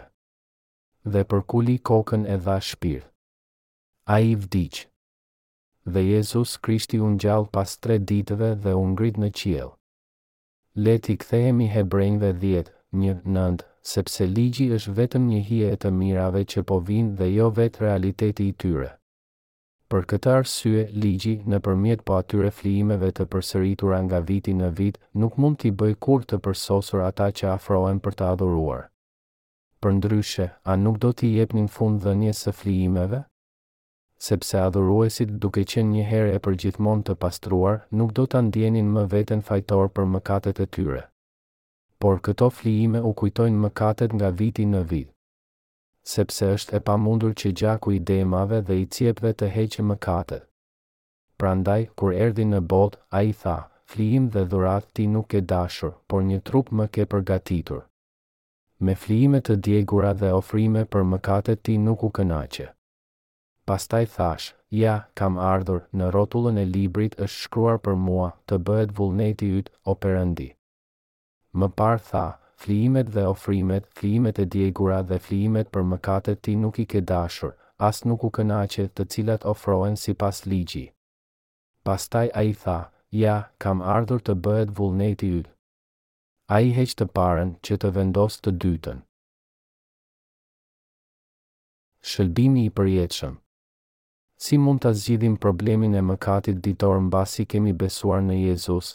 Dhe 1.13 1.21
për 1.31 1.41
kuli 1.53 1.73
kokën 1.89 2.23
e 2.25 2.35
dha 2.45 2.55
shpirë. 2.67 3.03
A 4.13 4.17
i 4.29 4.33
vdicë. 4.35 4.87
Dhe 5.93 6.01
Jezus 6.05 6.55
Krishti 6.65 6.97
unë 7.07 7.21
gjallë 7.25 7.51
pas 7.57 7.73
tre 7.85 7.97
ditëve 8.11 8.49
dhe 8.63 8.73
unë 8.79 8.93
ngrit 8.95 9.19
në 9.23 9.29
qielë. 9.39 9.69
Leti 10.87 11.15
këthejemi 11.21 11.67
Hebrejnve 11.75 12.31
dhe 12.33 12.39
djetë, 12.45 12.73
një, 13.03 13.47
sepse 13.91 14.25
ligji 14.33 14.67
është 14.79 14.95
vetëm 15.01 15.29
një 15.31 15.41
hije 15.49 15.69
e 15.71 15.77
të 15.85 15.91
mirave 15.99 16.41
që 16.53 16.65
po 16.71 16.79
vinë 16.89 17.13
dhe 17.19 17.29
jo 17.35 17.49
vetë 17.59 17.83
realiteti 17.85 18.49
i 18.49 18.55
tyre. 18.63 18.89
Për 19.93 20.07
këtë 20.13 20.31
arsye, 20.39 20.85
ligji 21.05 21.35
në 21.45 21.61
përmjet 21.67 22.01
po 22.09 22.17
atyre 22.17 22.49
flimeve 22.59 23.11
të 23.13 23.27
përsëritura 23.35 24.01
nga 24.07 24.23
viti 24.29 24.57
në 24.61 24.73
vit, 24.79 24.97
nuk 25.13 25.37
mund 25.37 25.61
t'i 25.61 25.69
bëj 25.81 25.93
kur 26.05 26.25
të 26.25 26.41
përsosur 26.45 27.05
ata 27.11 27.29
që 27.39 27.51
afroen 27.53 28.01
për 28.03 28.19
t'a 28.23 28.33
dhuruar 28.41 28.87
për 29.85 29.93
ndryshe, 29.99 30.45
a 30.71 30.73
nuk 30.83 30.95
do 31.01 31.09
t'i 31.17 31.27
jepnin 31.37 31.65
fund 31.77 31.99
dhe 32.05 32.11
një 32.21 32.31
së 32.37 32.51
flijimeve? 32.59 33.17
Sepse 34.27 34.55
adhuruesit 34.59 35.33
duke 35.43 35.63
qenë 35.73 35.91
një 35.97 36.05
herë 36.11 36.31
e 36.37 36.39
përgjithmon 36.47 37.03
të 37.09 37.15
pastruar, 37.25 37.75
nuk 37.99 38.15
do 38.19 38.25
t'a 38.31 38.41
djenin 38.55 38.89
më 38.97 39.03
veten 39.13 39.43
fajtor 39.49 39.91
për 39.97 40.09
mëkatet 40.15 40.63
e 40.65 40.67
tyre. 40.77 41.03
Por 42.01 42.17
këto 42.27 42.47
flijime 42.57 43.03
u 43.09 43.13
kujtojnë 43.21 43.61
mëkatet 43.67 44.17
nga 44.17 44.31
viti 44.41 44.65
në 44.73 44.81
vit. 44.93 45.11
Sepse 46.15 46.49
është 46.57 46.77
e 46.79 46.83
pamundur 46.89 47.37
që 47.41 47.53
gjaku 47.61 47.93
i 47.99 48.03
demave 48.11 48.63
dhe 48.67 48.79
i 48.81 48.89
cjepve 48.95 49.35
të 49.39 49.51
heqë 49.57 49.87
mëkatet. 49.93 50.49
Prandaj, 51.37 51.81
kur 51.99 52.13
erdi 52.25 52.45
në 52.55 52.65
botë, 52.73 53.03
a 53.19 53.27
i 53.31 53.33
tha, 53.43 53.59
flijim 53.91 54.31
dhe 54.33 54.47
dhurat 54.51 54.89
ti 54.95 55.05
nuk 55.13 55.33
e 55.33 55.41
dashur, 55.53 55.93
por 56.09 56.23
një 56.31 56.41
trup 56.49 56.73
më 56.79 56.89
ke 56.97 57.05
përgatitur 57.13 57.85
me 58.83 58.93
flime 58.95 59.39
të 59.41 59.55
djegura 59.65 60.13
dhe 60.13 60.31
ofrime 60.35 60.81
për 60.85 61.03
mëkatet 61.11 61.61
ti 61.63 61.77
nuk 61.77 62.03
u 62.03 62.09
kënaqe. 62.11 62.65
Pastaj 63.65 64.05
thash, 64.15 64.53
ja, 64.69 64.95
kam 65.15 65.37
ardhur, 65.39 65.81
në 65.93 66.11
rotullën 66.13 66.57
e 66.61 66.65
librit 66.65 67.15
është 67.15 67.39
shkruar 67.45 67.79
për 67.85 67.95
mua 68.07 68.27
të 68.51 68.59
bëhet 68.67 68.93
vullneti 68.97 69.47
ytë 69.59 69.71
o 69.91 69.95
përëndi. 70.03 70.49
Më 71.55 71.69
par 71.79 72.01
tha, 72.09 72.25
flimet 72.63 73.13
dhe 73.15 73.25
ofrimet, 73.31 73.87
flimet 73.97 74.39
e 74.39 74.45
djegura 74.45 74.99
dhe 75.07 75.19
flimet 75.27 75.71
për 75.71 75.87
mëkatet 75.93 76.43
ti 76.43 76.55
nuk 76.55 76.79
i 76.79 76.85
ke 76.85 77.01
dashur, 77.01 77.55
as 77.79 78.03
nuk 78.05 78.23
u 78.23 78.29
kënaqe 78.37 78.87
të 78.95 79.07
cilat 79.13 79.45
ofrohen 79.53 79.95
si 79.95 80.13
pas 80.13 80.45
ligji. 80.45 80.85
Pastaj 81.83 82.27
a 82.35 82.43
i 82.43 82.53
tha, 82.53 82.79
ja, 83.23 83.39
kam 83.57 83.81
ardhur 83.81 84.19
të 84.21 84.35
bëhet 84.45 84.77
vullneti 84.77 85.31
ytë, 85.39 85.54
a 86.53 86.57
i 86.61 86.67
heqë 86.77 86.93
të 86.99 87.05
parën 87.17 87.51
që 87.67 87.75
të 87.83 87.89
vendosë 87.93 88.41
të 88.45 88.51
dytën. 88.63 88.99
Shëlbimi 92.09 92.65
i 92.67 92.73
përjetëshëm 92.79 93.39
Si 94.45 94.59
mund 94.65 94.83
të 94.83 94.91
zgjidhim 94.99 95.37
problemin 95.45 95.95
e 95.97 96.03
mëkatit 96.09 96.59
ditor 96.67 96.99
në 97.01 97.09
basi 97.15 97.45
kemi 97.53 97.73
besuar 97.79 98.21
në 98.27 98.35
Jezus? 98.41 98.89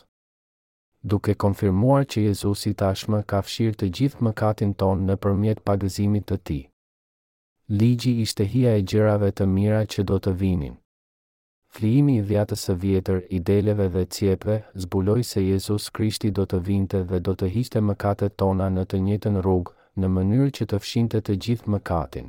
Duke 1.13 1.35
konfirmuar 1.45 2.07
që 2.13 2.25
Jezusi 2.29 2.73
tashmë 2.85 3.23
ka 3.33 3.41
fshirë 3.47 3.79
të 3.81 3.89
gjithë 3.99 4.25
mëkatin 4.29 4.77
tonë 4.83 5.09
në 5.09 5.17
përmjet 5.25 5.65
pagëzimit 5.71 6.29
të 6.31 6.39
ti. 6.47 6.61
Ligji 7.83 8.15
ishte 8.27 8.47
hia 8.53 8.77
e 8.79 8.87
gjërave 8.95 9.33
të 9.35 9.49
mira 9.57 9.83
që 9.95 10.07
do 10.13 10.21
të 10.23 10.37
vinin. 10.45 10.79
Flimi 11.77 12.17
i 12.19 12.23
dhjatës 12.29 12.63
së 12.67 12.75
vjetër 12.83 13.19
i 13.37 13.39
deleve 13.49 13.85
dhe 13.97 14.01
cjepve 14.17 14.55
zbuloi 14.85 15.23
se 15.29 15.43
Jezus 15.47 15.85
Krishti 15.99 16.31
do 16.39 16.45
të 16.53 16.59
vinte 16.69 17.03
dhe 17.13 17.21
do 17.29 17.35
të 17.43 17.51
hiqte 17.57 17.83
mëkatet 17.91 18.35
tona 18.43 18.67
në 18.77 18.85
të 18.93 19.01
njëjtën 19.07 19.39
rrugë, 19.45 19.75
në 20.03 20.11
mënyrë 20.17 20.49
që 20.59 20.67
të 20.73 20.81
fshinte 20.87 21.21
të 21.29 21.37
gjithë 21.47 21.73
mëkatin. 21.75 22.29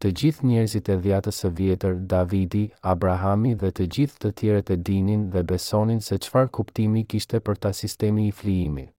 Të 0.00 0.12
gjithë 0.20 0.48
njerëzit 0.50 0.88
e 0.92 0.98
dhjatës 1.06 1.40
së 1.44 1.50
vjetër, 1.62 1.96
Davidi, 2.12 2.62
Abrahami 2.92 3.54
dhe 3.62 3.70
të 3.78 3.86
gjithë 3.96 4.20
të 4.24 4.32
tjerët 4.40 4.72
e 4.74 4.76
dinin 4.90 5.24
dhe 5.36 5.42
besonin 5.54 6.00
se 6.08 6.20
çfarë 6.26 6.52
kuptimi 6.58 7.06
kishte 7.14 7.40
për 7.48 7.56
ta 7.64 7.72
sistemi 7.80 8.28
i 8.28 8.34
flijimit. 8.42 8.90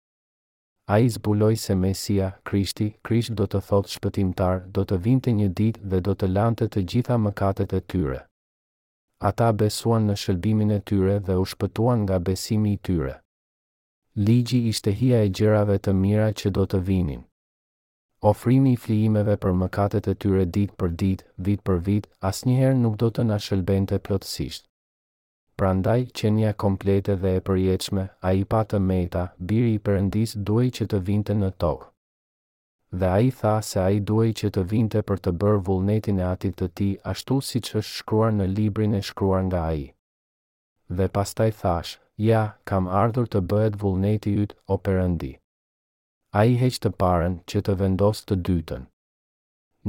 A 0.90 0.98
i 0.98 1.08
zbuloj 1.18 1.56
se 1.66 1.74
Mesia, 1.84 2.32
Krishti, 2.50 2.90
Krisht 3.08 3.34
do 3.42 3.46
të 3.46 3.62
thotë 3.70 3.94
shpëtimtar, 3.94 4.64
do 4.78 4.82
të 4.84 5.00
vinte 5.06 5.32
një 5.38 5.52
ditë 5.62 5.90
dhe 5.94 6.00
do 6.10 6.14
të 6.22 6.32
lante 6.34 6.66
të 6.74 6.82
gjitha 6.92 7.18
mëkatet 7.28 7.74
e 7.74 7.84
tyre 7.94 8.24
ata 9.24 9.48
besuan 9.60 10.04
në 10.10 10.14
shëlbimin 10.22 10.72
e 10.76 10.80
tyre 10.90 11.14
dhe 11.28 11.36
u 11.42 11.44
shpëtuan 11.52 12.02
nga 12.04 12.18
besimi 12.26 12.72
i 12.72 12.76
tyre. 12.88 13.14
Ligji 14.16 14.60
ishte 14.68 14.92
hija 14.98 15.20
e 15.24 15.28
gjërave 15.36 15.78
të 15.78 15.92
mira 16.02 16.28
që 16.32 16.50
do 16.56 16.66
të 16.66 16.80
vinin. 16.88 17.22
Ofrimi 18.22 18.72
i 18.72 18.76
flijimeve 18.82 19.36
për 19.44 19.52
mëkatet 19.62 20.08
e 20.12 20.14
tyre 20.24 20.44
ditë 20.56 20.76
për 20.80 20.94
ditë, 21.02 21.24
vit 21.48 21.60
për 21.68 21.80
vit, 21.88 22.08
asnjëherë 22.30 22.78
nuk 22.84 22.96
do 23.02 23.10
të 23.10 23.24
na 23.28 23.36
shëlbente 23.46 23.98
plotësisht. 24.06 24.68
Prandaj, 25.56 26.00
nja 26.36 26.52
komplete 26.64 27.16
dhe 27.22 27.36
e 27.36 27.40
përjeqme, 27.48 28.08
ai 28.30 28.44
pa 28.52 28.64
të 28.64 28.78
meta, 28.88 29.26
biri 29.50 29.74
i 29.74 29.78
Perëndis 29.86 30.36
duhej 30.48 30.70
që 30.80 30.88
të 30.90 31.02
vinte 31.10 31.34
në 31.42 31.52
tokë 31.64 31.86
dhe 32.92 33.06
a 33.08 33.18
i 33.18 33.30
tha 33.30 33.60
se 33.62 33.80
a 33.80 33.90
i 33.90 34.00
duaj 34.00 34.32
që 34.40 34.50
të 34.54 34.62
vinte 34.70 35.00
për 35.08 35.18
të 35.24 35.32
bërë 35.42 35.62
vullnetin 35.68 36.20
e 36.22 36.26
atit 36.30 36.56
të 36.60 36.68
ti 36.78 36.90
ashtu 37.12 37.40
si 37.42 37.58
që 37.60 37.78
është 37.82 37.94
shkruar 38.00 38.32
në 38.34 38.46
librin 38.56 38.94
e 38.94 39.00
shkruar 39.08 39.42
nga 39.46 39.62
a 39.62 39.72
i. 39.80 39.86
Dhe 40.88 41.08
pastaj 41.08 41.50
thash, 41.60 41.96
ja, 42.28 42.42
kam 42.64 42.86
ardhur 42.86 43.26
të 43.26 43.40
bëhet 43.50 43.78
vullneti 43.82 44.36
ytë 44.44 44.56
o 44.74 44.78
përëndi. 44.86 45.32
A 46.38 46.44
i 46.46 46.54
heqë 46.60 46.82
të 46.84 46.90
paren 47.02 47.40
që 47.50 47.62
të 47.66 47.74
vendos 47.80 48.22
të 48.24 48.36
dytën. 48.48 48.84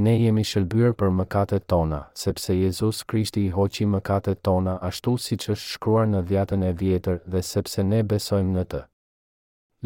Ne 0.05 0.11
jemi 0.21 0.43
shëllbyrë 0.45 0.93
për 0.97 1.11
mëkatet 1.19 1.63
tona, 1.73 1.99
sepse 2.13 2.53
Jezus 2.57 2.99
Krishti 3.03 3.41
i 3.47 3.53
hoqi 3.55 3.85
mëkatet 3.93 4.43
tona 4.45 4.75
ashtu 4.89 5.15
si 5.17 5.37
që 5.41 5.51
është 5.55 5.71
shkruar 5.73 6.05
në 6.11 6.21
dhjatën 6.29 6.63
e 6.63 6.71
vjetër 6.81 7.19
dhe 7.33 7.41
sepse 7.51 7.83
ne 7.91 8.03
besojmë 8.11 8.57
në 8.57 8.65
të. 8.73 8.81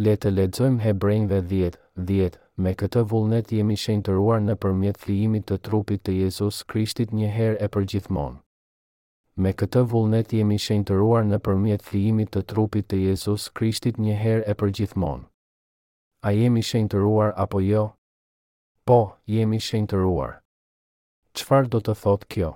Le 0.06 0.16
të 0.18 0.32
ledzojmë 0.38 0.84
hebrejnve 0.84 1.40
10, 1.56 1.80
10, 2.12 2.41
Me 2.62 2.74
këtë 2.78 3.02
vullnet 3.10 3.52
jemi 3.58 3.74
shenjtëruar 3.84 4.42
në 4.48 4.54
përmjet 4.64 4.98
flijimit 5.04 5.46
të 5.50 5.56
trupit 5.68 6.02
të 6.06 6.14
Jezus 6.18 6.58
Krishtit 6.72 7.14
një 7.20 7.30
herë 7.36 7.56
e 7.66 7.70
përgjithmonë. 7.76 8.36
Me 9.46 9.54
këtë 9.62 9.82
vullnet 9.94 10.34
jemi 10.38 10.58
shenjtëruar 10.66 11.24
në 11.30 11.40
përmjet 11.48 11.82
flijimit 11.88 12.30
të 12.36 12.44
trupit 12.52 12.86
të 12.92 13.00
Jezus 13.06 13.48
Krishtit 13.60 13.98
një 14.06 14.18
herë 14.20 14.44
e 14.54 14.56
përgjithmonë. 14.62 15.24
A 16.30 16.36
jemi 16.38 16.62
shenjtëruar 16.70 17.34
apo 17.48 17.64
jo? 17.66 17.86
Po, 18.86 19.00
jemi 19.38 19.60
shenjtëruar. 19.70 20.36
Qfar 21.40 21.72
do 21.74 21.82
të 21.88 21.98
thot 22.04 22.28
kjo? 22.36 22.52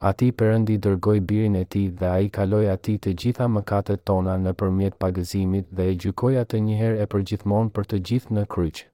A 0.00 0.12
ti 0.20 0.30
përëndi 0.32 0.78
dërgoj 0.86 1.16
birin 1.32 1.56
e 1.56 1.64
ti 1.74 1.84
dhe 2.02 2.12
a 2.14 2.20
i 2.28 2.30
kaloj 2.38 2.62
ati 2.76 2.94
të 3.02 3.16
gjitha 3.24 3.50
mëkatet 3.58 4.06
tona 4.12 4.38
në 4.46 4.54
përmjet 4.62 5.02
pagëzimit 5.02 5.68
dhe 5.80 5.90
e 5.92 5.98
gjykoj 6.04 6.32
atë 6.46 6.62
njëherë 6.68 7.02
e 7.04 7.10
përgjithmon 7.16 7.74
për 7.74 7.92
të 7.92 8.00
gjithë 8.12 8.38
në 8.40 8.46
kryqë 8.56 8.89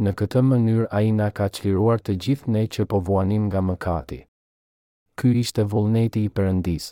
në 0.00 0.12
këtë 0.16 0.40
mënyrë 0.48 0.84
a 0.96 1.00
i 1.04 1.10
nga 1.12 1.26
ka 1.36 1.46
qliruar 1.52 2.00
të 2.00 2.14
gjithë 2.24 2.52
ne 2.54 2.60
që 2.72 2.84
po 2.88 3.00
vuanim 3.04 3.46
nga 3.48 3.60
mëkati. 3.60 4.22
Ky 5.20 5.32
ishte 5.42 5.66
vullneti 5.68 6.22
i 6.24 6.30
përëndis. 6.32 6.86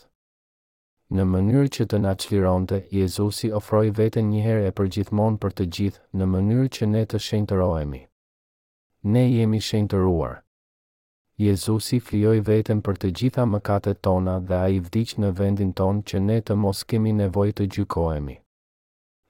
Në 1.11 1.23
mënyrë 1.31 1.71
që 1.75 1.85
të 1.91 1.97
na 2.05 2.13
qlironte, 2.21 2.83
Jezusi 2.93 3.49
ofroj 3.57 3.87
vetën 3.97 4.29
njëherë 4.31 4.69
e 4.69 4.75
përgjithmonë 4.77 5.41
për 5.43 5.51
të 5.57 5.65
gjithë 5.77 6.03
në 6.21 6.29
mënyrë 6.35 6.69
që 6.77 6.85
ne 6.93 7.01
të 7.09 7.19
shenjtërohemi. 7.25 8.03
Ne 9.11 9.23
jemi 9.31 9.59
shenjtëruar. 9.69 10.37
Jezusi 11.41 11.97
flioj 12.07 12.37
vetën 12.47 12.85
për 12.85 13.01
të 13.01 13.11
gjitha 13.19 13.47
mëkatet 13.55 14.01
tona 14.05 14.37
dhe 14.47 14.55
a 14.61 14.69
i 14.69 14.79
vdiq 14.79 15.17
në 15.19 15.33
vendin 15.41 15.73
ton 15.73 16.03
që 16.05 16.21
ne 16.29 16.39
të 16.41 16.55
mos 16.63 16.85
kemi 16.91 17.11
nevoj 17.21 17.49
të 17.57 17.67
gjykoemi. 17.75 18.40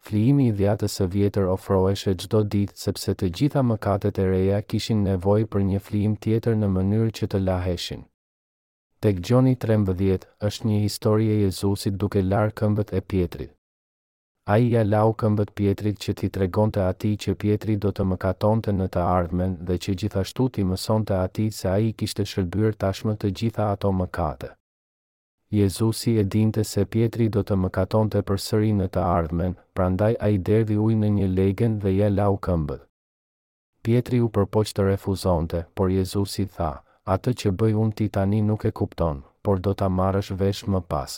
Flijimi 0.07 0.47
i 0.49 0.53
dhjatës 0.59 0.93
së 0.97 1.05
vjetër 1.13 1.45
ofroheshe 1.53 2.11
gjdo 2.21 2.39
ditë 2.53 2.79
sepse 2.83 3.13
të 3.21 3.27
gjitha 3.39 3.61
mëkatet 3.71 4.19
e 4.21 4.23
reja 4.29 4.61
kishin 4.73 5.01
nevoj 5.07 5.41
për 5.55 5.65
një 5.73 5.81
flijim 5.89 6.13
tjetër 6.25 6.55
në 6.61 6.69
mënyrë 6.77 7.11
që 7.19 7.27
të 7.33 7.41
laheshin. 7.49 8.01
Tek 9.05 9.19
Gjoni 9.27 9.53
13 9.65 10.25
është 10.49 10.69
një 10.71 10.79
histori 10.85 11.27
e 11.33 11.35
Jezusit 11.43 11.99
duke 12.05 12.23
larë 12.31 12.55
këmbët 12.63 12.93
e 12.99 13.01
pjetrit. 13.13 13.51
A 14.51 14.55
i 14.63 14.71
ja 14.73 14.81
lau 14.89 15.13
këmbët 15.23 15.51
pjetrit 15.59 15.99
që 16.05 16.15
ti 16.21 16.29
tregon 16.37 16.73
të 16.73 16.87
ati 16.93 17.11
që 17.25 17.35
pjetrit 17.43 17.83
do 17.85 17.91
të 17.97 18.07
mëkaton 18.15 18.63
të 18.67 18.73
në 18.79 18.87
të 18.95 19.03
ardhmen 19.11 19.53
dhe 19.69 19.77
që 19.85 19.95
gjithashtu 20.03 20.47
ti 20.57 20.65
mëson 20.71 21.05
të 21.11 21.21
ati 21.27 21.45
se 21.59 21.69
a 21.73 21.75
i 21.89 21.93
kishtë 22.01 22.25
shërbyr 22.33 22.73
tashmë 22.85 23.15
të 23.21 23.31
gjitha 23.41 23.69
ato 23.77 23.93
mëkatet. 24.01 24.57
Jezusi 25.53 26.17
e 26.17 26.23
dinte 26.23 26.63
se 26.63 26.85
Pietri 26.87 27.27
do 27.33 27.41
të 27.43 27.55
mëkatonte 27.59 28.21
për 28.29 28.37
sëri 28.43 28.67
në 28.75 28.85
të 28.95 29.01
ardhmen, 29.05 29.55
prandaj 29.77 30.13
a 30.23 30.29
i 30.31 30.37
derdi 30.49 30.77
ujë 30.79 30.95
në 31.01 31.09
një 31.15 31.27
legen 31.31 31.73
dhe 31.83 31.91
je 31.95 32.07
lau 32.13 32.37
këmbët. 32.45 32.85
Pietri 33.87 34.21
u 34.23 34.29
përpoq 34.37 34.71
të 34.77 34.85
refuzonte, 34.89 35.65
por 35.75 35.91
Jezusi 35.95 36.45
tha, 36.53 36.69
atë 37.15 37.33
që 37.41 37.51
bëj 37.63 37.75
unë 37.83 37.95
ti 38.01 38.07
tani 38.17 38.39
nuk 38.51 38.63
e 38.63 38.71
kupton, 38.81 39.19
por 39.43 39.59
do 39.67 39.73
të 39.81 39.89
marrësh 39.97 40.31
vesh 40.43 40.63
më 40.75 40.81
pas. 40.93 41.17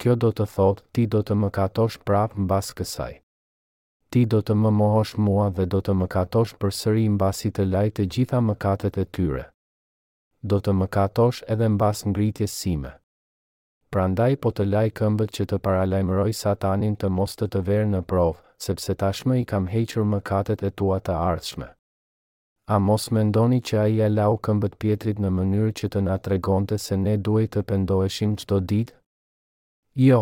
Kjo 0.00 0.16
do 0.24 0.30
të 0.32 0.46
thot, 0.56 0.82
ti 0.90 1.06
do 1.14 1.22
të 1.22 1.36
mëkatosh 1.44 2.00
prapë 2.10 2.34
në 2.40 2.50
bas 2.54 2.74
kësaj. 2.80 3.12
Ti 4.10 4.24
do 4.34 4.40
të 4.42 4.56
më 4.64 4.72
mohosh 4.82 5.14
mua 5.28 5.46
dhe 5.58 5.68
do 5.70 5.78
të 5.80 5.94
mëkatosh 6.02 6.56
për 6.58 6.74
sëri 6.80 7.06
në 7.14 7.20
basi 7.22 7.52
të 7.54 7.68
lajtë 7.76 8.08
gjitha 8.16 8.42
mëkatet 8.50 8.98
e 8.98 9.06
tyre. 9.18 9.46
Do 10.42 10.58
të 10.58 10.74
mëkatosh 10.82 11.44
edhe 11.56 11.70
në 11.70 11.78
bas 11.84 12.02
ngritjes 12.10 12.50
sime 12.64 12.96
prandaj 13.94 14.36
po 14.44 14.50
të 14.54 14.64
laj 14.72 14.88
këmbët 14.98 15.32
që 15.36 15.44
të 15.50 15.58
paralajmëroj 15.66 16.32
satanin 16.40 16.94
të 17.02 17.08
mos 17.18 17.32
të 17.38 17.48
të 17.54 17.62
verë 17.68 17.88
në 17.92 18.00
provë, 18.12 18.38
sepse 18.66 18.94
tashmë 19.02 19.38
i 19.40 19.44
kam 19.52 19.66
hequr 19.74 20.04
më 20.14 20.20
katet 20.30 20.62
e 20.68 20.70
tua 20.80 21.00
të 21.06 21.16
ardhshme. 21.30 21.68
A 22.74 22.78
mos 22.88 23.08
mendoni 23.16 23.58
që 23.68 23.78
a 23.82 23.86
i 23.94 23.98
e 24.06 24.10
lau 24.12 24.36
këmbët 24.46 24.76
pjetrit 24.82 25.18
në 25.24 25.30
mënyrë 25.38 25.72
që 25.80 25.88
të 25.94 26.02
nga 26.06 26.16
tregonte 26.26 26.78
se 26.84 26.98
ne 27.06 27.16
duhet 27.28 27.56
të 27.56 27.64
pëndoheshim 27.72 28.36
qdo 28.42 28.60
ditë? 28.72 28.94
Jo. 30.06 30.20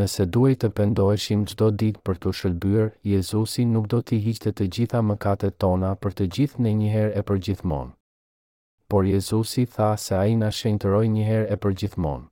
Nëse 0.00 0.24
duhet 0.36 0.60
të 0.64 0.70
pëndoheshim 0.78 1.44
qdo 1.52 1.68
ditë 1.82 2.02
për 2.06 2.16
të 2.22 2.32
shëllbyr, 2.40 2.88
Jezusi 3.12 3.66
nuk 3.74 3.86
do 3.92 4.00
t'i 4.04 4.22
hiqte 4.24 4.54
të 4.56 4.66
gjitha 4.78 5.02
më 5.10 5.16
tona 5.64 5.92
për 6.02 6.12
të 6.18 6.24
gjithë 6.36 6.60
në 6.62 6.70
njëherë 6.80 7.14
e 7.20 7.22
për 7.30 7.38
gjithmonë. 7.46 7.92
Por 8.88 9.04
Jezusi 9.12 9.66
tha 9.76 9.90
se 10.04 10.14
a 10.20 10.24
i 10.26 10.34
nga 10.36 10.50
shenjtëroj 10.60 11.06
njëherë 11.16 11.46
e 11.54 11.56
për 11.62 11.72
gjithmonë 11.80 12.28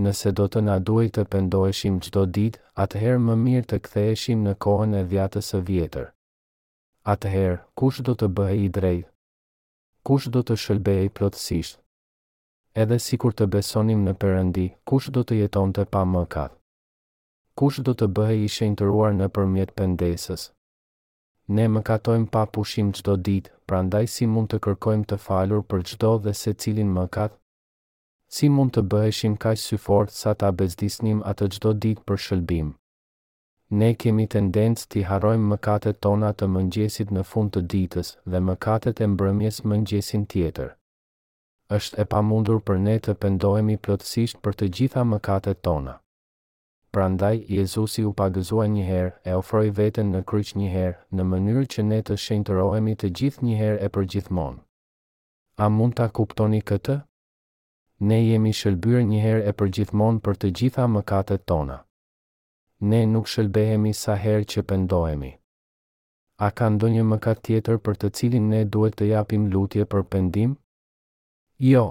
nëse 0.00 0.32
do 0.32 0.46
të 0.48 0.62
na 0.64 0.76
duhej 0.80 1.10
të 1.16 1.24
pendoheshim 1.32 1.98
çdo 2.06 2.22
ditë, 2.34 2.60
atëherë 2.84 3.20
më 3.28 3.34
mirë 3.44 3.66
të 3.70 3.78
ktheheshim 3.84 4.44
në 4.46 4.54
kohën 4.64 4.96
e 5.00 5.04
dhjatës 5.10 5.50
së 5.52 5.58
vjetër. 5.68 6.06
Atëherë, 7.12 7.58
kush 7.76 7.98
do 8.06 8.14
të 8.14 8.28
bëhej 8.38 8.60
i 8.64 8.68
drejtë? 8.78 9.08
Kush 10.06 10.26
do 10.34 10.40
të 10.42 10.54
i 11.04 11.08
plotësisht? 11.16 11.78
Edhe 12.74 12.96
si 12.98 13.16
kur 13.20 13.32
të 13.34 13.46
besonim 13.52 14.00
në 14.04 14.12
përëndi, 14.22 14.66
kush 14.88 15.10
do 15.10 15.22
të 15.24 15.34
jeton 15.42 15.72
të 15.72 15.84
pa 15.92 16.02
më 16.12 16.22
kath? 16.32 16.56
Kush 17.56 17.80
do 17.80 17.92
të 17.94 18.06
bëhe 18.16 18.34
i 18.36 18.48
ruar 18.80 19.12
në 19.12 19.28
përmjet 19.34 19.74
pëndesës? 19.76 20.52
Ne 21.48 21.68
më 21.68 21.82
katojmë 21.82 22.26
pa 22.32 22.42
pushim 22.54 22.92
qdo 22.96 23.16
ditë, 23.26 23.50
pra 23.66 23.82
ndaj 23.82 24.06
si 24.14 24.26
mund 24.26 24.48
të 24.48 24.58
kërkojmë 24.64 25.04
të 25.04 25.16
falur 25.26 25.62
për 25.68 25.80
qdo 25.90 26.10
dhe 26.24 26.32
se 26.32 26.52
cilin 26.62 26.90
më 26.96 27.04
kath, 27.12 27.41
si 28.36 28.48
mund 28.48 28.72
të 28.74 28.82
bëheshim 28.92 29.32
kaq 29.44 29.62
fort 29.86 30.12
sa 30.18 30.32
ta 30.40 30.48
bezdisnim 30.60 31.18
atë 31.30 31.46
çdo 31.54 31.70
ditë 31.84 32.04
për 32.08 32.18
shëlbim. 32.26 32.68
Ne 33.80 33.90
kemi 34.02 34.24
tendencë 34.34 34.86
t'i 34.90 35.02
harrojmë 35.10 35.48
mëkatet 35.52 36.00
tona 36.04 36.30
të 36.38 36.46
mëngjesit 36.54 37.10
në 37.16 37.22
fund 37.32 37.50
të 37.54 37.60
ditës 37.72 38.08
dhe 38.32 38.38
mëkatet 38.48 39.00
e 39.00 39.06
mbrëmjes 39.14 39.58
mëngjesin 39.70 40.24
tjetër. 40.32 40.70
Është 41.76 41.98
e 42.02 42.04
pamundur 42.12 42.58
për 42.68 42.78
ne 42.86 42.96
të 43.04 43.14
pendohemi 43.22 43.76
plotësisht 43.84 44.40
për 44.44 44.52
të 44.58 44.66
gjitha 44.76 45.04
mëkatet 45.12 45.60
tona. 45.68 45.94
Prandaj 46.92 47.36
Jezusi 47.56 48.02
u 48.08 48.12
pagëzua 48.20 48.66
një 48.76 48.82
herë, 48.92 49.12
e 49.28 49.32
ofroi 49.40 49.70
veten 49.80 50.12
në 50.14 50.20
kryq 50.30 50.52
një 50.60 50.68
herë, 50.76 50.98
në 51.16 51.22
mënyrë 51.32 51.64
që 51.74 51.84
ne 51.90 52.00
të 52.04 52.16
shenjtërohemi 52.24 52.96
të 53.00 53.08
gjithë 53.18 53.44
një 53.48 53.56
herë 53.60 53.88
e 53.88 54.04
gjithmonë. 54.14 54.58
A 55.64 55.68
mund 55.78 55.96
ta 56.00 56.10
kuptoni 56.18 56.60
këtë? 56.72 57.00
Ne 58.10 58.16
jemi 58.18 58.50
shëlbyr 58.58 59.02
një 59.08 59.18
herë 59.24 59.42
e 59.50 59.50
përgjithmonë 59.60 60.18
për 60.26 60.38
të 60.42 60.48
gjitha 60.60 60.86
mëkatet 60.94 61.44
tona. 61.52 61.76
Ne 62.92 63.00
nuk 63.12 63.28
shëlbehemi 63.34 63.92
sa 64.00 64.16
herë 64.24 64.48
që 64.54 64.64
pendohemi. 64.72 65.30
A 66.46 66.50
ka 66.58 66.72
ndonjë 66.78 67.04
mëkat 67.14 67.44
tjetër 67.48 67.78
për 67.86 68.00
të 68.02 68.12
cilin 68.20 68.50
ne 68.56 68.64
duhet 68.74 68.98
të 68.98 69.12
japim 69.14 69.46
lutje 69.54 69.86
për 69.94 70.08
pendim? 70.16 70.56
Jo 71.72 71.84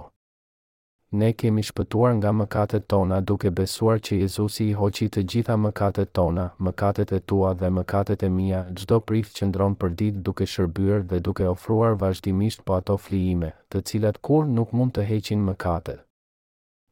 ne 1.14 1.30
kemi 1.34 1.62
shpëtuar 1.68 2.12
nga 2.18 2.30
mëkatet 2.40 2.84
tona 2.92 3.18
duke 3.30 3.50
besuar 3.56 3.98
që 4.08 4.18
Jezusi 4.20 4.68
i 4.70 4.76
hoqi 4.82 5.08
të 5.12 5.24
gjitha 5.32 5.56
mëkatet 5.64 6.12
tona, 6.20 6.46
mëkatet 6.68 7.12
e 7.18 7.20
tua 7.20 7.50
dhe 7.62 7.70
mëkatet 7.78 8.24
e 8.24 8.30
mia, 8.36 8.62
çdo 8.80 9.00
prit 9.08 9.28
që 9.38 9.48
ndron 9.50 9.76
për 9.82 9.90
ditë 10.02 10.24
duke 10.28 10.46
shërbyer 10.54 11.04
dhe 11.10 11.20
duke 11.26 11.48
ofruar 11.50 11.98
vazhdimisht 12.04 12.64
po 12.66 12.78
ato 12.80 12.96
flijime, 13.08 13.52
të 13.72 13.82
cilat 13.90 14.22
kur 14.28 14.46
nuk 14.56 14.72
mund 14.72 14.96
të 14.96 15.04
heqin 15.12 15.44
mëkatet. 15.50 16.00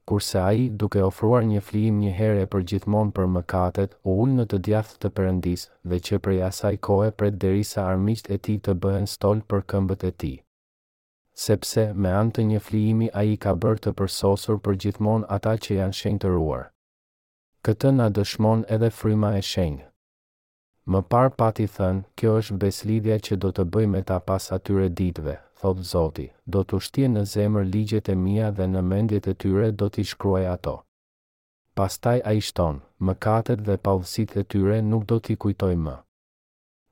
Kurse 0.09 0.37
ai 0.41 0.67
duke 0.81 0.99
ofruar 1.07 1.43
një 1.47 1.63
flijim 1.69 2.03
një 2.03 2.13
herë 2.19 2.45
për 2.53 2.67
gjithmonë 2.73 3.15
për 3.19 3.31
mëkatet, 3.37 3.95
u 4.03 4.17
ul 4.25 4.35
në 4.39 4.47
të 4.51 4.61
djathtë 4.67 4.99
të 5.05 5.13
Perëndis, 5.19 5.65
veç 5.93 6.11
që 6.11 6.21
prej 6.27 6.43
asaj 6.51 6.75
kohe 6.89 7.09
prit 7.21 7.39
derisa 7.45 7.87
armiqtë 7.93 8.33
e 8.35 8.41
tij 8.45 8.59
të 8.67 8.79
bëhen 8.83 9.07
stol 9.15 9.45
për 9.51 9.67
këmbët 9.73 10.07
e 10.11 10.15
tij 10.23 10.37
sepse 11.41 11.83
me 12.03 12.09
anë 12.19 12.33
të 12.35 12.43
një 12.47 12.59
flijimi 12.65 13.05
a 13.19 13.21
i 13.33 13.37
ka 13.43 13.51
bërë 13.63 13.81
të 13.83 13.91
përsosur 13.99 14.57
për 14.65 14.77
gjithmon 14.83 15.21
ata 15.35 15.53
që 15.65 15.77
janë 15.77 15.97
shenjë 15.99 16.21
të 16.23 16.31
ruar. 16.33 16.65
Këtë 17.67 17.91
nga 17.97 18.07
dëshmon 18.17 18.65
edhe 18.77 18.89
fryma 18.99 19.29
e 19.39 19.43
shenjë. 19.51 19.85
Më 20.93 21.01
par 21.13 21.31
pati 21.39 21.67
thënë, 21.77 22.03
kjo 22.17 22.33
është 22.41 22.57
beslidhja 22.63 23.17
që 23.27 23.37
do 23.45 23.53
të 23.55 23.65
bëj 23.75 23.85
me 23.93 24.01
ta 24.11 24.17
pas 24.29 24.49
atyre 24.57 24.87
ditve, 24.99 25.35
thotë 25.61 25.85
Zoti, 25.93 26.27
do 26.55 26.63
të 26.67 26.81
shtje 26.87 27.11
në 27.13 27.23
zemër 27.35 27.69
ligjet 27.75 28.09
e 28.13 28.17
mija 28.25 28.51
dhe 28.59 28.67
në 28.73 28.83
mendjet 28.91 29.31
e 29.31 29.35
tyre 29.43 29.71
do 29.79 29.89
t'i 29.93 30.05
shkruaj 30.11 30.45
ato. 30.55 30.75
Pastaj 31.77 32.19
a 32.29 32.33
i 32.39 32.43
shtonë, 32.49 32.81
më 33.05 33.13
katët 33.27 33.65
dhe 33.67 33.79
pavësit 33.87 34.35
e 34.41 34.47
tyre 34.53 34.81
nuk 34.91 35.07
do 35.11 35.21
t'i 35.25 35.37
kujtoj 35.43 35.75
më 35.87 35.97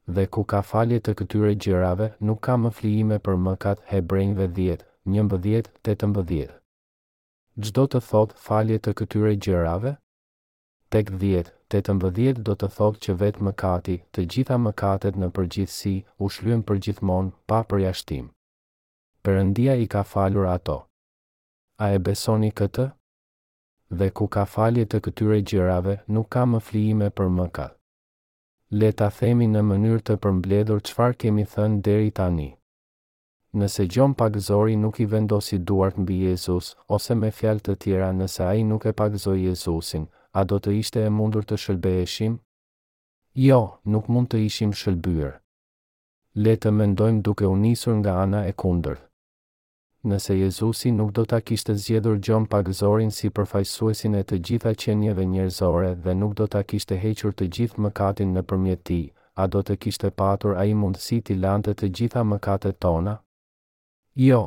dhe 0.07 0.25
ku 0.33 0.41
ka 0.47 0.59
falje 0.63 0.99
të 1.03 1.13
këtyre 1.19 1.53
gjërave, 1.63 2.05
nuk 2.27 2.39
ka 2.47 2.55
më 2.61 2.69
flijime 2.77 3.17
për 3.19 3.35
mëkat 3.47 3.81
hebrejnve 3.91 4.45
10, 4.59 4.85
11, 5.13 5.69
18. 5.83 5.83
të 5.83 5.95
të 5.95 6.47
Gjdo 7.65 7.83
të 7.91 7.99
thot 8.09 8.33
falje 8.47 8.77
të 8.79 8.93
këtyre 9.01 9.33
gjërave? 9.45 9.95
Tek 10.93 11.11
10, 11.23 11.51
të 11.69 11.81
të 11.83 12.33
do 12.47 12.55
të 12.55 12.67
thot 12.77 12.99
që 13.05 13.13
vetë 13.21 13.43
mëkati, 13.47 13.95
të 14.13 14.25
gjitha 14.33 14.57
mëkatet 14.57 15.15
në 15.17 15.29
përgjithsi, 15.35 15.95
u 16.19 16.29
shlujnë 16.29 16.63
përgjithmonë, 16.69 17.31
pa 17.47 17.63
përjashtim. 17.63 18.29
Përëndia 19.23 19.75
i 19.83 19.87
ka 19.87 20.03
falur 20.03 20.45
ato. 20.45 20.85
A 21.79 21.91
e 21.91 21.99
besoni 21.99 22.51
këtë? 22.51 22.91
Dhe 23.89 24.09
ku 24.11 24.27
ka 24.27 24.45
falje 24.45 24.85
të 24.85 24.99
këtyre 25.05 25.41
gjërave, 25.49 25.97
nuk 26.07 26.29
ka 26.29 26.45
më 26.53 26.59
flijime 26.67 27.09
për 27.09 27.27
mëkat 27.39 27.76
le 28.75 28.89
ta 28.91 29.07
themi 29.07 29.45
në 29.47 29.61
mënyrë 29.63 30.01
të 30.07 30.15
përmbledhur 30.23 30.81
çfarë 30.83 31.15
kemi 31.23 31.43
thënë 31.51 31.77
deri 31.87 32.09
tani. 32.17 32.47
Nëse 33.55 33.85
Gjon 33.87 34.11
Pagëzori 34.19 34.75
nuk 34.77 34.99
i 34.99 35.05
vendosi 35.07 35.57
duart 35.59 35.95
mbi 35.97 36.17
Jezus, 36.27 36.73
ose 36.91 37.15
me 37.15 37.31
fjalë 37.31 37.63
të 37.65 37.77
tjera 37.83 38.09
nëse 38.17 38.43
ai 38.43 38.65
nuk 38.67 38.85
e 38.85 38.91
pagëzoi 38.99 39.45
Jezusin, 39.47 40.09
a 40.35 40.43
do 40.45 40.59
të 40.59 40.75
ishte 40.83 41.05
e 41.05 41.09
mundur 41.19 41.47
të 41.47 41.55
shëlbeheshim? 41.63 42.37
Jo, 43.47 43.79
nuk 43.85 44.09
mund 44.11 44.29
të 44.33 44.43
ishim 44.49 44.73
shëlbyer. 44.75 45.39
Le 46.35 46.55
të 46.57 46.71
mendojmë 46.71 47.23
duke 47.23 47.47
u 47.47 47.55
nisur 47.63 47.95
nga 48.01 48.19
ana 48.25 48.43
e 48.51 48.53
kundërt 48.53 49.06
nëse 50.07 50.33
Jezusi 50.39 50.91
nuk 50.95 51.11
do 51.17 51.23
ta 51.31 51.39
kishte 51.47 51.73
zgjedhur 51.81 52.17
gjon 52.25 52.45
pagëzorin 52.51 53.11
si 53.17 53.29
përfaqësuesin 53.37 54.15
e 54.17 54.23
të 54.29 54.37
gjitha 54.49 54.71
qenieve 54.83 55.25
njerëzore 55.33 55.89
dhe 56.05 56.15
nuk 56.21 56.35
do 56.39 56.47
ta 56.53 56.61
kishte 56.69 56.97
hequr 57.03 57.33
të 57.39 57.47
gjithë 57.55 57.83
mëkatin 57.85 58.31
nëpërmjet 58.37 58.83
tij, 58.89 59.03
a 59.41 59.47
do 59.53 59.61
të 59.67 59.77
kishte 59.83 60.11
patur 60.19 60.55
ai 60.61 60.71
mundësi 60.81 61.19
të 61.27 61.37
lante 61.43 61.73
të 61.79 61.89
gjitha 61.99 62.23
mëkatet 62.31 62.79
tona? 62.85 63.17
Jo. 64.27 64.41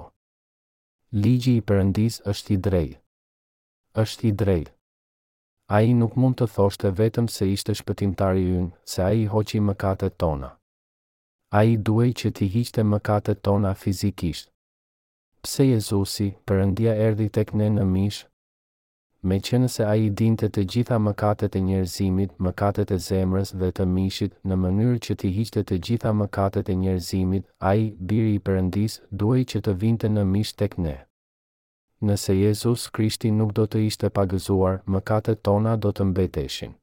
Ligji 1.23 1.57
i 1.61 1.65
Perëndis 1.69 2.21
është 2.33 2.55
i 2.55 2.59
drejtë. 2.67 2.97
Është 4.05 4.27
i 4.31 4.33
drejtë. 4.43 4.73
Ai 5.77 5.93
nuk 6.01 6.17
mund 6.19 6.37
të 6.41 6.47
thoshte 6.57 6.91
vetëm 7.01 7.27
se 7.37 7.47
ishte 7.57 7.75
shpëtimtari 7.81 8.47
ynë, 8.61 8.71
se 8.93 9.03
ai 9.11 9.27
hoqi 9.35 9.61
mëkatet 9.69 10.17
tona. 10.23 10.55
Ai 11.61 11.75
duhej 11.87 12.13
që 12.21 12.33
të 12.37 12.49
hiqte 12.57 12.85
mëkatet 12.93 13.43
tona 13.47 13.75
fizikisht 13.83 14.49
pse 15.45 15.63
Jezusi 15.73 16.25
përëndia 16.49 16.93
erdi 17.07 17.27
të 17.35 17.43
këne 17.51 17.67
në 17.75 17.85
mishë, 17.91 18.27
me 19.31 19.37
që 19.47 19.61
nëse 19.63 19.85
a 19.87 19.93
i 20.05 20.09
dinte 20.21 20.49
të 20.57 20.65
gjitha 20.73 20.99
mëkatet 21.05 21.55
e 21.57 21.61
njerëzimit, 21.69 22.35
mëkatet 22.47 22.93
e 22.97 22.99
zemrës 23.05 23.53
dhe 23.63 23.71
të 23.79 23.87
mishit, 23.95 24.35
në 24.49 24.59
mënyrë 24.65 24.99
që 25.07 25.17
ti 25.23 25.31
hiqte 25.37 25.63
të 25.71 25.79
gjitha 25.87 26.13
mëkatet 26.21 26.69
e 26.73 26.77
njerëzimit, 26.83 27.47
a 27.69 27.73
i 27.85 27.89
biri 28.11 28.35
i 28.37 28.43
përëndis 28.49 28.99
duaj 29.23 29.43
që 29.55 29.65
të 29.65 29.77
vinte 29.85 30.13
në 30.17 30.27
mishë 30.35 30.59
të 30.61 30.69
këne. 30.75 30.97
Nëse 32.09 32.37
Jezus 32.41 32.87
Krishti 32.97 33.33
nuk 33.41 33.55
do 33.57 33.67
të 33.69 33.85
ishte 33.89 34.13
pagëzuar, 34.21 34.79
mëkatet 34.97 35.43
tona 35.49 35.77
do 35.77 35.93
të 35.93 36.09
mbeteshin. 36.13 36.77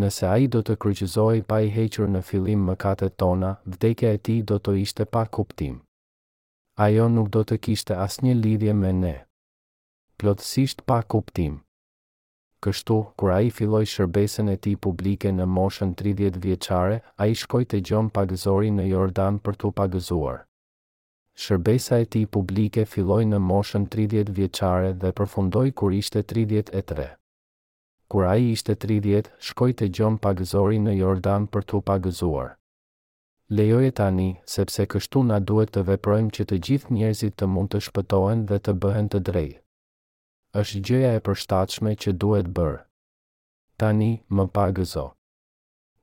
Nëse 0.00 0.26
a 0.32 0.36
i 0.44 0.48
do 0.48 0.60
të 0.64 0.76
kryqëzoj 0.82 1.42
pa 1.48 1.60
i 1.64 1.70
hequr 1.76 2.08
në 2.08 2.24
filim 2.30 2.66
mëkatet 2.72 3.16
tona, 3.20 3.54
vdekja 3.66 4.16
e 4.16 4.22
ti 4.28 4.42
do 4.52 4.60
të 4.60 4.76
ishte 4.84 5.06
pa 5.08 5.24
kuptim 5.26 5.80
ajo 6.80 7.10
nuk 7.12 7.26
do 7.34 7.40
të 7.48 7.56
kishte 7.66 7.96
asnjë 8.02 8.26
një 8.30 8.36
lidhje 8.42 8.74
me 8.82 8.90
ne. 9.00 9.14
Plotësisht 10.20 10.78
pa 10.90 11.00
kuptim. 11.12 11.58
Kështu, 12.64 12.94
kura 13.20 13.40
i 13.44 13.50
filloj 13.56 13.82
shërbesen 13.94 14.48
e 14.52 14.56
ti 14.66 14.72
publike 14.86 15.32
në 15.36 15.46
moshën 15.56 15.92
30 16.00 16.38
vjeqare, 16.44 16.96
a 17.20 17.26
i 17.32 17.36
shkoj 17.42 17.62
të 17.72 17.80
gjon 17.88 18.08
pagëzori 18.16 18.72
në 18.78 18.86
Jordan 18.94 19.38
për 19.44 19.58
të 19.60 19.70
pagëzuar. 19.80 20.40
Shërbesa 21.44 22.00
e 22.04 22.06
ti 22.16 22.24
publike 22.38 22.86
filloj 22.94 23.22
në 23.32 23.40
moshën 23.50 23.84
30 23.96 24.32
vjeqare 24.40 24.94
dhe 25.04 25.12
përfundoj 25.20 25.66
kur 25.82 25.92
ishte 26.00 26.24
33. 26.32 27.08
Kura 28.10 28.32
i 28.40 28.50
ishte 28.56 28.78
30, 28.86 29.28
shkoj 29.50 29.70
të 29.80 29.92
gjon 29.98 30.16
pagëzori 30.28 30.80
në 30.88 30.96
Jordan 31.02 31.46
për 31.48 31.68
të 31.72 31.82
pagëzuar 31.92 32.56
lejoje 33.50 33.90
tani, 33.92 34.38
sepse 34.46 34.84
kështu 34.86 35.22
na 35.26 35.40
duhet 35.42 35.72
të 35.74 35.82
veprojmë 35.88 36.30
që 36.36 36.44
të 36.50 36.58
gjithë 36.66 36.94
njerëzit 36.96 37.36
të 37.40 37.48
mund 37.54 37.72
të 37.72 37.80
shpëtohen 37.86 38.44
dhe 38.50 38.58
të 38.62 38.76
bëhen 38.84 39.08
të 39.12 39.20
drejtë. 39.30 39.58
Është 40.62 40.82
gjëja 40.86 41.10
e 41.18 41.24
përshtatshme 41.28 41.92
që 42.02 42.12
duhet 42.22 42.50
bërë. 42.58 42.78
Tani, 43.80 44.10
më 44.36 44.46
pagëzo. 44.58 45.06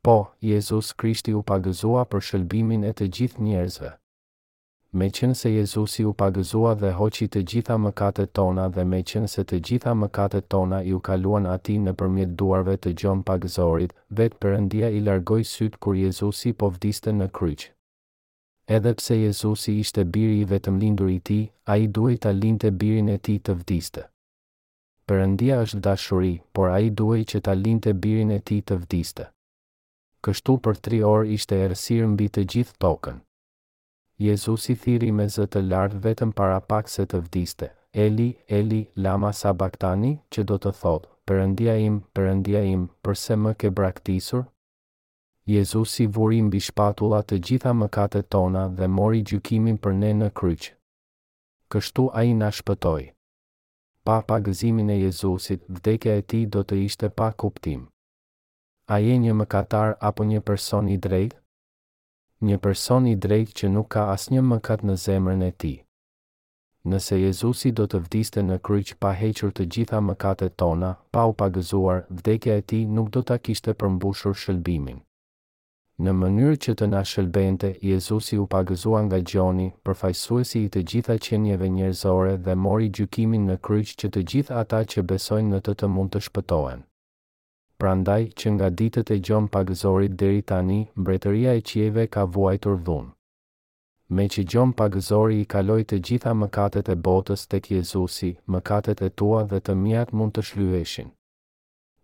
Po, 0.05 0.17
Jezus 0.49 0.91
Krishti 1.01 1.33
u 1.35 1.43
pagëzua 1.51 2.03
për 2.11 2.25
shëlbimin 2.29 2.83
e 2.87 2.93
të 2.95 3.09
gjithë 3.15 3.43
njerëzve 3.47 3.93
me 4.97 5.09
qenë 5.13 5.35
se 5.37 5.49
Jezusi 5.51 6.03
u 6.07 6.11
pagëzua 6.19 6.71
dhe 6.81 6.89
hoqi 6.99 7.25
të 7.33 7.41
gjitha 7.49 7.75
mëkatet 7.83 8.31
tona 8.37 8.63
dhe 8.75 8.85
me 8.91 8.99
qenë 9.09 9.29
se 9.33 9.43
të 9.49 9.59
gjitha 9.67 9.93
mëkatet 10.01 10.47
tona 10.53 10.79
u 10.95 10.99
kaluan 11.07 11.45
ati 11.53 11.75
në 11.83 11.93
përmjet 11.99 12.33
duarve 12.39 12.75
të 12.83 12.93
gjon 13.01 13.21
pagëzorit, 13.29 13.93
vetë 14.19 14.39
përëndia 14.43 14.89
i 14.97 15.01
largoj 15.07 15.43
sytë 15.53 15.79
kur 15.83 15.97
Jezusi 16.01 16.53
po 16.59 16.71
vdiste 16.75 17.13
në 17.19 17.27
kryqë. 17.39 17.69
Edhe 18.77 18.95
pse 18.99 19.19
Jezusi 19.21 19.77
ishte 19.83 20.03
biri 20.15 20.39
i 20.43 20.49
vetëm 20.53 20.79
lindur 20.81 21.13
i 21.13 21.19
ti, 21.29 21.39
a 21.71 21.77
i 21.83 21.87
duaj 21.97 22.17
ta 22.23 22.31
linte 22.39 22.71
birin 22.81 23.09
e 23.13 23.17
ti 23.27 23.37
të 23.39 23.55
vdiste. 23.61 24.07
Përëndia 25.07 25.61
është 25.65 25.79
dashuri, 25.87 26.33
por 26.53 26.73
a 26.75 26.81
i 26.83 26.89
duaj 26.89 27.21
që 27.31 27.43
ta 27.47 27.55
linte 27.63 27.93
birin 28.05 28.33
e 28.37 28.41
ti 28.49 28.59
të 28.67 28.81
vdiste. 28.83 29.29
Kështu 30.25 30.57
për 30.67 30.83
tri 30.87 30.99
orë 31.13 31.31
ishte 31.37 31.61
ersirë 31.69 32.11
mbi 32.15 32.27
të 32.33 32.43
gjithë 32.55 32.75
tokën. 32.83 33.23
Jezusi 34.17 34.73
thiri 34.81 35.11
me 35.13 35.27
zë 35.29 35.43
të 35.53 35.61
lartë 35.71 35.99
vetëm 36.03 36.31
para 36.37 36.55
pak 36.71 36.87
se 36.89 37.03
të 37.09 37.19
vdiste. 37.25 37.67
Eli, 38.05 38.25
Eli, 38.59 38.79
lama 39.07 39.29
sabaktani, 39.39 40.09
që 40.33 40.43
do 40.51 40.57
të 40.63 40.71
thotë, 40.79 41.09
përëndia 41.29 41.75
im, 41.89 41.99
përëndia 42.17 42.63
im, 42.71 42.87
përse 43.05 43.37
më 43.43 43.53
ke 43.61 43.71
braktisur? 43.79 44.47
Jezusi 45.53 46.07
vurim 46.17 46.47
mbi 46.49 46.63
shpatula 46.67 47.19
të 47.29 47.39
gjitha 47.47 47.75
mëkatet 47.81 48.29
tona 48.33 48.65
dhe 48.79 48.89
mori 48.97 49.21
gjukimin 49.29 49.77
për 49.85 49.95
ne 50.01 50.09
në 50.21 50.31
kryqë. 50.41 50.73
Kështu 51.71 52.07
a 52.17 52.23
i 52.23 52.33
na 52.41 52.49
Pa 54.07 54.21
pa 54.27 54.35
gëzimin 54.39 54.89
e 54.89 54.95
Jezusit, 55.03 55.61
vdekja 55.77 56.13
e 56.17 56.21
ti 56.29 56.45
do 56.45 56.61
të 56.63 56.75
ishte 56.89 57.07
pa 57.19 57.31
kuptim. 57.33 57.87
A 58.87 58.97
je 59.03 59.17
një 59.23 59.33
mëkatar 59.39 59.97
apo 60.09 60.23
një 60.23 60.41
person 60.49 60.87
i 60.89 60.97
drejtë? 60.97 61.37
një 62.43 62.57
person 62.61 63.05
i 63.09 63.15
drejt 63.17 63.53
që 63.59 63.67
nuk 63.73 63.87
ka 63.95 64.01
asnjë 64.13 64.41
mëkat 64.47 64.83
në 64.85 64.95
zemrën 65.03 65.41
e 65.45 65.51
tij. 65.61 65.77
Nëse 66.87 67.17
Jezusi 67.19 67.71
do 67.75 67.87
të 67.91 67.99
vdiste 68.05 68.41
në 68.45 68.57
kryq 68.63 68.93
pa 69.01 69.11
hequr 69.17 69.49
të 69.57 69.65
gjitha 69.75 69.99
mëkatet 70.09 70.53
tona, 70.61 70.91
pa 71.11 71.25
u 71.25 71.33
pagëzuar, 71.33 72.03
vdekja 72.09 72.59
e 72.61 72.65
tij 72.69 72.83
nuk 72.85 73.09
do 73.15 73.21
ta 73.23 73.37
kishte 73.39 73.73
përmbushur 73.73 74.35
shëlbimin. 74.43 75.01
Në 75.97 76.13
mënyrë 76.13 76.55
që 76.63 76.75
të 76.77 76.87
na 76.93 77.01
shëlbente, 77.09 77.71
Jezusi 77.89 78.37
u 78.39 78.45
pagëzua 78.53 79.01
nga 79.07 79.17
gjoni, 79.27 79.67
përfajsuesi 79.83 80.61
i 80.63 80.69
të 80.69 80.83
gjitha 80.91 81.15
qenjeve 81.25 81.69
njerëzore 81.73 82.37
dhe 82.45 82.55
mori 82.55 82.91
gjukimin 82.97 83.49
në 83.49 83.57
kryq 83.65 83.95
që 84.01 84.11
të 84.13 84.23
gjitha 84.33 84.61
ata 84.61 84.83
që 84.93 85.05
besojnë 85.11 85.55
në 85.55 85.63
të 85.65 85.75
të 85.81 85.91
mund 85.97 86.13
të 86.13 86.23
shpëtojnë 86.29 86.85
prandaj 87.81 88.23
që 88.41 88.47
nga 88.55 88.67
ditët 88.79 89.09
e 89.15 89.19
gjon 89.25 89.45
pagëzorit 89.55 90.13
deri 90.21 90.41
tani, 90.51 90.79
mbretëria 91.01 91.51
e 91.57 91.61
qieve 91.71 92.05
ka 92.13 92.23
vuajtur 92.33 92.77
dhun. 92.87 93.07
Me 94.15 94.25
që 94.33 94.43
gjon 94.51 94.71
pagëzori 94.79 95.37
i 95.43 95.47
kaloi 95.53 95.83
të 95.83 95.97
gjitha 96.07 96.31
mëkatet 96.41 96.89
e 96.89 96.95
botës 97.07 97.41
tek 97.51 97.67
Jezusi, 97.75 98.29
mëkatet 98.55 99.01
e 99.07 99.09
tua 99.19 99.41
dhe 99.51 99.59
të 99.61 99.75
mijat 99.83 100.13
mund 100.17 100.33
të 100.37 100.43
shlyheshin. 100.49 101.09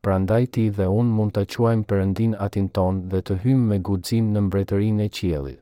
Prandaj 0.05 0.43
ti 0.55 0.65
dhe 0.77 0.89
unë 0.99 1.15
mund 1.19 1.33
të 1.37 1.45
quajmë 1.53 1.87
përëndin 1.91 2.33
atin 2.47 2.67
ton 2.77 2.99
dhe 3.13 3.21
të 3.27 3.37
hymë 3.45 3.65
me 3.69 3.77
gudzim 3.89 4.29
në 4.33 4.41
mbretërin 4.49 4.99
e 5.05 5.07
qielit. 5.17 5.61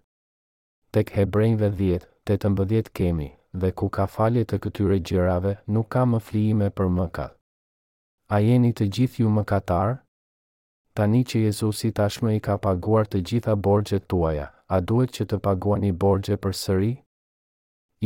Tek 0.96 1.12
hebrejnve 1.20 1.70
dhjetë, 1.82 2.08
të 2.28 2.36
të 2.42 2.50
mbëdhjet 2.56 2.90
kemi, 3.00 3.30
dhe 3.62 3.70
ku 3.80 3.88
ka 3.98 4.08
falje 4.16 4.44
të 4.46 4.60
këtyre 4.66 4.98
gjërave, 5.12 5.54
nuk 5.76 5.88
ka 5.94 6.04
më 6.14 6.20
flijime 6.28 6.68
për 6.78 6.90
mëkat 6.98 7.38
a 8.32 8.40
jeni 8.40 8.70
të 8.80 8.86
gjithë 8.95 9.22
ju 9.22 9.30
më 9.36 9.41
katarë? 9.52 9.98
Tani 10.95 11.20
që 11.30 11.40
Jezusi 11.45 11.90
tashmë 11.98 12.32
i 12.38 12.41
ka 12.45 12.56
paguar 12.66 13.08
të 13.12 13.20
gjitha 13.28 13.56
borgjet 13.66 14.06
tuaja, 14.14 14.45
a 14.68 14.78
duhet 14.88 15.12
që 15.18 15.26
të 15.32 15.40
paguani 15.48 15.90
borgje 16.03 16.38
për 16.45 16.56
sëri? 16.62 16.91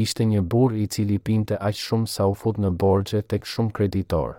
Ishte 0.03 0.25
një 0.31 0.41
bur 0.53 0.73
i 0.83 0.87
cili 0.95 1.19
pinte 1.29 1.59
aq 1.69 1.77
shumë 1.81 2.09
sa 2.15 2.25
u 2.31 2.33
fut 2.41 2.57
në 2.63 2.71
borgje 2.83 3.21
tek 3.33 3.45
shumë 3.51 3.75
kreditor. 3.77 4.33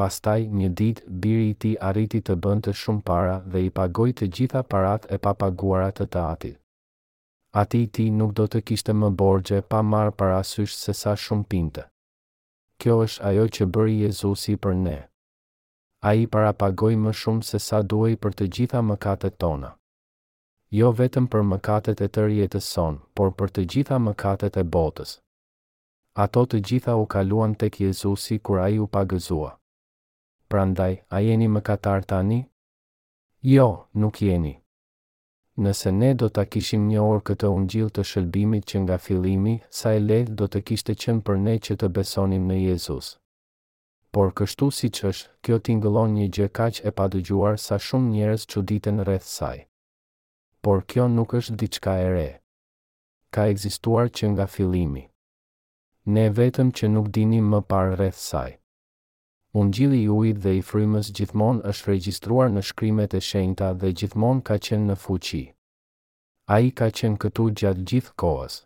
Pastaj 0.00 0.40
një 0.60 0.72
ditë 0.80 1.10
biri 1.24 1.50
i 1.52 1.58
tij 1.62 1.76
arriti 1.90 2.22
të 2.24 2.38
bënte 2.46 2.72
shumë 2.80 3.04
para 3.10 3.36
dhe 3.52 3.64
i 3.68 3.74
pagoi 3.80 4.14
të 4.16 4.30
gjitha 4.38 4.64
paratë 4.72 5.12
e 5.16 5.20
papaguara 5.28 5.92
të 5.92 6.08
tatit. 6.16 6.56
Ati 7.62 7.84
i 7.84 7.92
ti 7.96 8.08
nuk 8.20 8.32
do 8.40 8.46
të 8.48 8.64
kishte 8.70 8.94
më 9.02 9.12
borgje 9.20 9.60
pa 9.70 9.82
marë 9.92 10.16
parasysh 10.18 10.80
se 10.84 10.96
sa 11.02 11.16
shumë 11.24 11.48
pinte 11.52 11.86
kjo 12.82 12.94
është 13.04 13.22
ajo 13.28 13.44
që 13.56 13.66
bëri 13.74 13.94
Jezusi 14.06 14.54
për 14.64 14.74
ne. 14.82 14.96
A 16.08 16.12
i 16.18 16.26
para 16.34 16.52
pagoj 16.60 16.94
më 17.04 17.12
shumë 17.20 17.46
se 17.48 17.58
sa 17.64 17.80
duaj 17.92 18.12
për 18.22 18.36
të 18.38 18.46
gjitha 18.58 18.82
mëkatet 18.90 19.38
tona. 19.42 19.72
Jo 20.78 20.90
vetëm 21.00 21.26
për 21.32 21.42
mëkatet 21.52 22.02
e 22.06 22.08
të 22.14 22.26
rjetës 22.28 22.68
son, 22.76 22.98
por 23.16 23.32
për 23.38 23.50
të 23.56 23.64
gjitha 23.72 23.98
mëkatet 24.06 24.60
e 24.62 24.64
botës. 24.76 25.16
Ato 26.24 26.44
të 26.46 26.60
gjitha 26.70 26.94
u 27.02 27.06
kaluan 27.14 27.56
tek 27.62 27.80
Jezusi 27.82 28.38
kur 28.38 28.62
a 28.64 28.68
i 28.74 28.78
u 28.84 28.86
pagëzua. 28.96 29.50
Prandaj, 30.48 30.94
a 31.14 31.20
jeni 31.26 31.50
mëkatar 31.56 32.06
tani? 32.12 32.40
Jo, 33.54 33.68
nuk 33.94 34.22
jeni 34.22 34.54
nëse 35.58 35.90
ne 35.90 36.12
do 36.14 36.28
ta 36.30 36.44
kishim 36.46 36.84
një 36.88 37.02
orë 37.04 37.22
këtë 37.28 37.48
ungjill 37.52 37.88
të 37.94 38.02
shëlbimit 38.10 38.66
që 38.70 38.82
nga 38.84 38.96
fillimi, 39.06 39.54
sa 39.78 39.90
e 39.96 40.00
lehtë 40.02 40.36
do 40.40 40.46
të 40.50 40.60
kishte 40.68 40.94
qenë 41.02 41.22
për 41.26 41.40
ne 41.46 41.54
që 41.66 41.76
të 41.82 41.88
besonim 41.96 42.44
në 42.50 42.58
Jezus. 42.66 43.08
Por 44.14 44.30
kështu 44.38 44.68
si 44.78 44.88
që 44.96 45.10
është, 45.12 45.30
kjo 45.44 45.58
t'ingëllon 45.64 46.14
një 46.18 46.28
gjë 46.36 46.46
kaq 46.58 46.78
e 46.88 46.92
padëgjuar 46.98 47.58
sa 47.64 47.78
shumë 47.88 48.10
njerës 48.14 48.46
që 48.50 48.62
ditën 48.70 49.02
rreth 49.04 49.26
saj. 49.32 49.58
Por 50.64 50.84
kjo 50.90 51.08
nuk 51.18 51.34
është 51.40 51.56
diçka 51.60 51.98
e 52.06 52.08
re. 52.14 52.28
Ka 53.34 53.48
egzistuar 53.52 54.06
që 54.08 54.30
nga 54.34 54.46
fillimi. 54.54 55.04
Ne 56.14 56.30
vetëm 56.38 56.70
që 56.78 56.92
nuk 56.94 57.10
dinim 57.18 57.50
më 57.52 57.60
parë 57.70 57.98
rreth 57.98 58.20
saj. 58.30 58.50
Ungjilli 59.58 60.02
i 60.02 60.08
ujit 60.08 60.36
dhe 60.44 60.52
i 60.60 60.60
frymës 60.66 61.08
gjithmonë 61.18 61.64
është 61.68 61.88
regjistruar 61.90 62.50
në 62.56 62.60
shkrimet 62.68 63.14
e 63.18 63.20
shenjta 63.28 63.70
dhe 63.80 63.88
gjithmonë 63.98 64.44
ka 64.48 64.54
qenë 64.66 64.86
në 64.90 64.94
fuqi. 65.04 65.40
Ai 66.56 66.68
ka 66.80 66.86
qenë 66.98 67.18
këtu 67.24 67.46
gjatë 67.60 67.82
gjithë 67.90 68.12
kohës. 68.22 68.58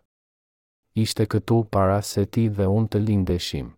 Ishte 1.05 1.25
këtu 1.33 1.57
para 1.77 1.97
se 2.11 2.27
ti 2.35 2.43
dhe 2.59 2.67
unë 2.73 2.91
të 2.93 3.01
lindeshim. 3.07 3.71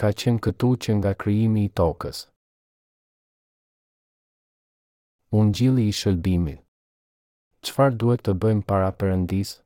Ka 0.00 0.12
qenë 0.22 0.38
këtu 0.46 0.70
që 0.86 0.94
nga 1.00 1.12
krijimi 1.24 1.64
i 1.68 1.72
tokës. 1.82 2.20
Ungjilli 5.40 5.88
i 5.88 5.96
shëlbimit. 6.02 6.62
Çfarë 7.66 7.98
duhet 8.02 8.22
të 8.28 8.36
bëjmë 8.44 8.62
para 8.70 8.92
perëndis? 9.00 9.56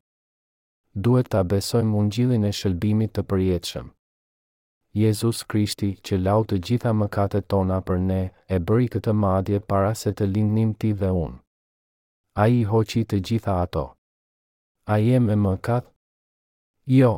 Duhet 1.04 1.28
ta 1.36 1.44
besojmë 1.52 2.00
unjillin 2.04 2.48
e 2.48 2.54
shëlbimit 2.62 3.12
të 3.14 3.26
përjetshëm? 3.30 3.92
Jezus 4.96 5.42
Krishti 5.44 5.88
që 6.08 6.16
lau 6.24 6.44
të 6.48 6.56
gjitha 6.66 6.88
mëkatet 6.96 7.44
tona 7.52 7.76
për 7.88 7.98
ne, 8.10 8.20
e 8.54 8.56
bëri 8.68 8.86
këtë 8.94 9.12
madje 9.22 9.58
para 9.72 9.90
se 10.02 10.12
të 10.20 10.24
lindnim 10.34 10.70
ti 10.80 10.92
dhe 11.00 11.10
unë. 11.22 11.34
A 12.40 12.44
i 12.54 12.62
hoqi 12.70 13.02
të 13.10 13.18
gjitha 13.28 13.56
ato. 13.64 13.82
A 14.92 14.96
jem 15.04 15.26
e 15.34 15.34
mëkat? 15.42 15.90
Jo. 16.98 17.10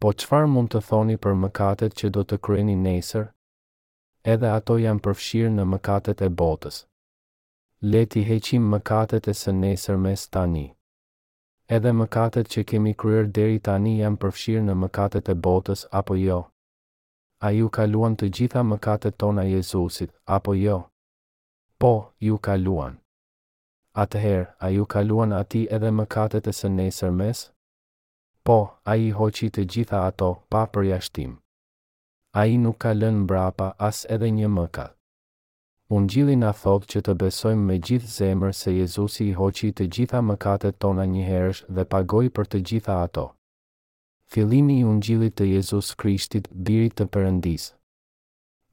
Po 0.00 0.10
qëfar 0.22 0.48
mund 0.54 0.72
të 0.74 0.80
thoni 0.88 1.16
për 1.26 1.36
mëkatet 1.44 1.94
që 2.00 2.10
do 2.16 2.24
të 2.26 2.38
kreni 2.48 2.74
nesër? 2.80 3.28
Edhe 4.34 4.50
ato 4.56 4.74
janë 4.86 5.02
përfshirë 5.06 5.52
në 5.60 5.66
mëkatet 5.74 6.24
e 6.26 6.30
botës. 6.42 6.80
Leti 7.94 8.24
heqim 8.32 8.66
mëkatet 8.74 9.28
e 9.30 9.36
së 9.42 9.54
nesër 9.60 10.00
mes 10.08 10.26
tani. 10.38 10.64
Edhe 11.78 11.94
mëkatet 12.02 12.50
që 12.56 12.66
kemi 12.72 12.96
kryer 13.04 13.30
deri 13.38 13.62
tani 13.70 13.94
janë 14.02 14.20
përfshirë 14.26 14.64
në 14.70 14.76
mëkatet 14.82 15.30
e 15.30 15.38
botës 15.48 15.86
apo 16.02 16.18
jo? 16.24 16.40
a 17.44 17.50
ju 17.52 17.66
kaluan 17.74 18.14
të 18.16 18.26
gjitha 18.36 18.60
mëkatet 18.64 19.18
tona 19.20 19.42
Jezusit, 19.44 20.10
apo 20.24 20.54
jo? 20.54 20.78
Po, 21.78 22.12
ju 22.20 22.38
kaluan. 22.38 22.94
Atëherë, 23.92 24.46
a 24.64 24.70
ju 24.72 24.86
kaluan 24.88 25.32
ati 25.40 25.66
edhe 25.76 25.90
mëkatet 25.92 26.48
e 26.48 26.54
së 26.60 26.70
nesër 26.78 27.12
mes? 27.18 27.42
Po, 28.46 28.58
a 28.90 28.96
i 28.96 29.10
hoqi 29.18 29.50
të 29.52 29.66
gjitha 29.72 30.06
ato, 30.08 30.30
pa 30.48 30.64
për 30.72 30.88
jashtim. 30.92 31.36
A 32.40 32.46
i 32.46 32.56
nuk 32.58 32.80
ka 32.82 32.94
lënë 32.96 33.20
mbrapa 33.26 33.68
as 33.88 34.06
edhe 34.16 34.32
një 34.38 34.48
mëkat. 34.56 34.96
Unë 35.94 36.08
gjili 36.12 36.36
a 36.48 36.52
thotë 36.62 36.88
që 36.92 37.00
të 37.06 37.12
besojmë 37.22 37.66
me 37.68 37.74
gjithë 37.86 38.12
zemër 38.18 38.54
se 38.62 38.70
Jezusi 38.78 39.28
i 39.28 39.36
hoqi 39.38 39.70
të 39.72 39.90
gjitha 39.94 40.20
mëkatet 40.30 40.80
tona 40.80 41.04
njëherësh 41.12 41.64
dhe 41.76 41.84
pagoj 41.92 42.28
për 42.36 42.52
të 42.54 42.64
gjitha 42.70 43.00
ato. 43.06 43.26
Filimi 44.28 44.76
i 44.80 44.84
ungjillit 44.84 45.34
të 45.38 45.46
Jezus 45.50 45.90
Krishtit, 46.02 46.46
birit 46.68 46.94
të 46.98 47.04
Perëndis. 47.14 47.66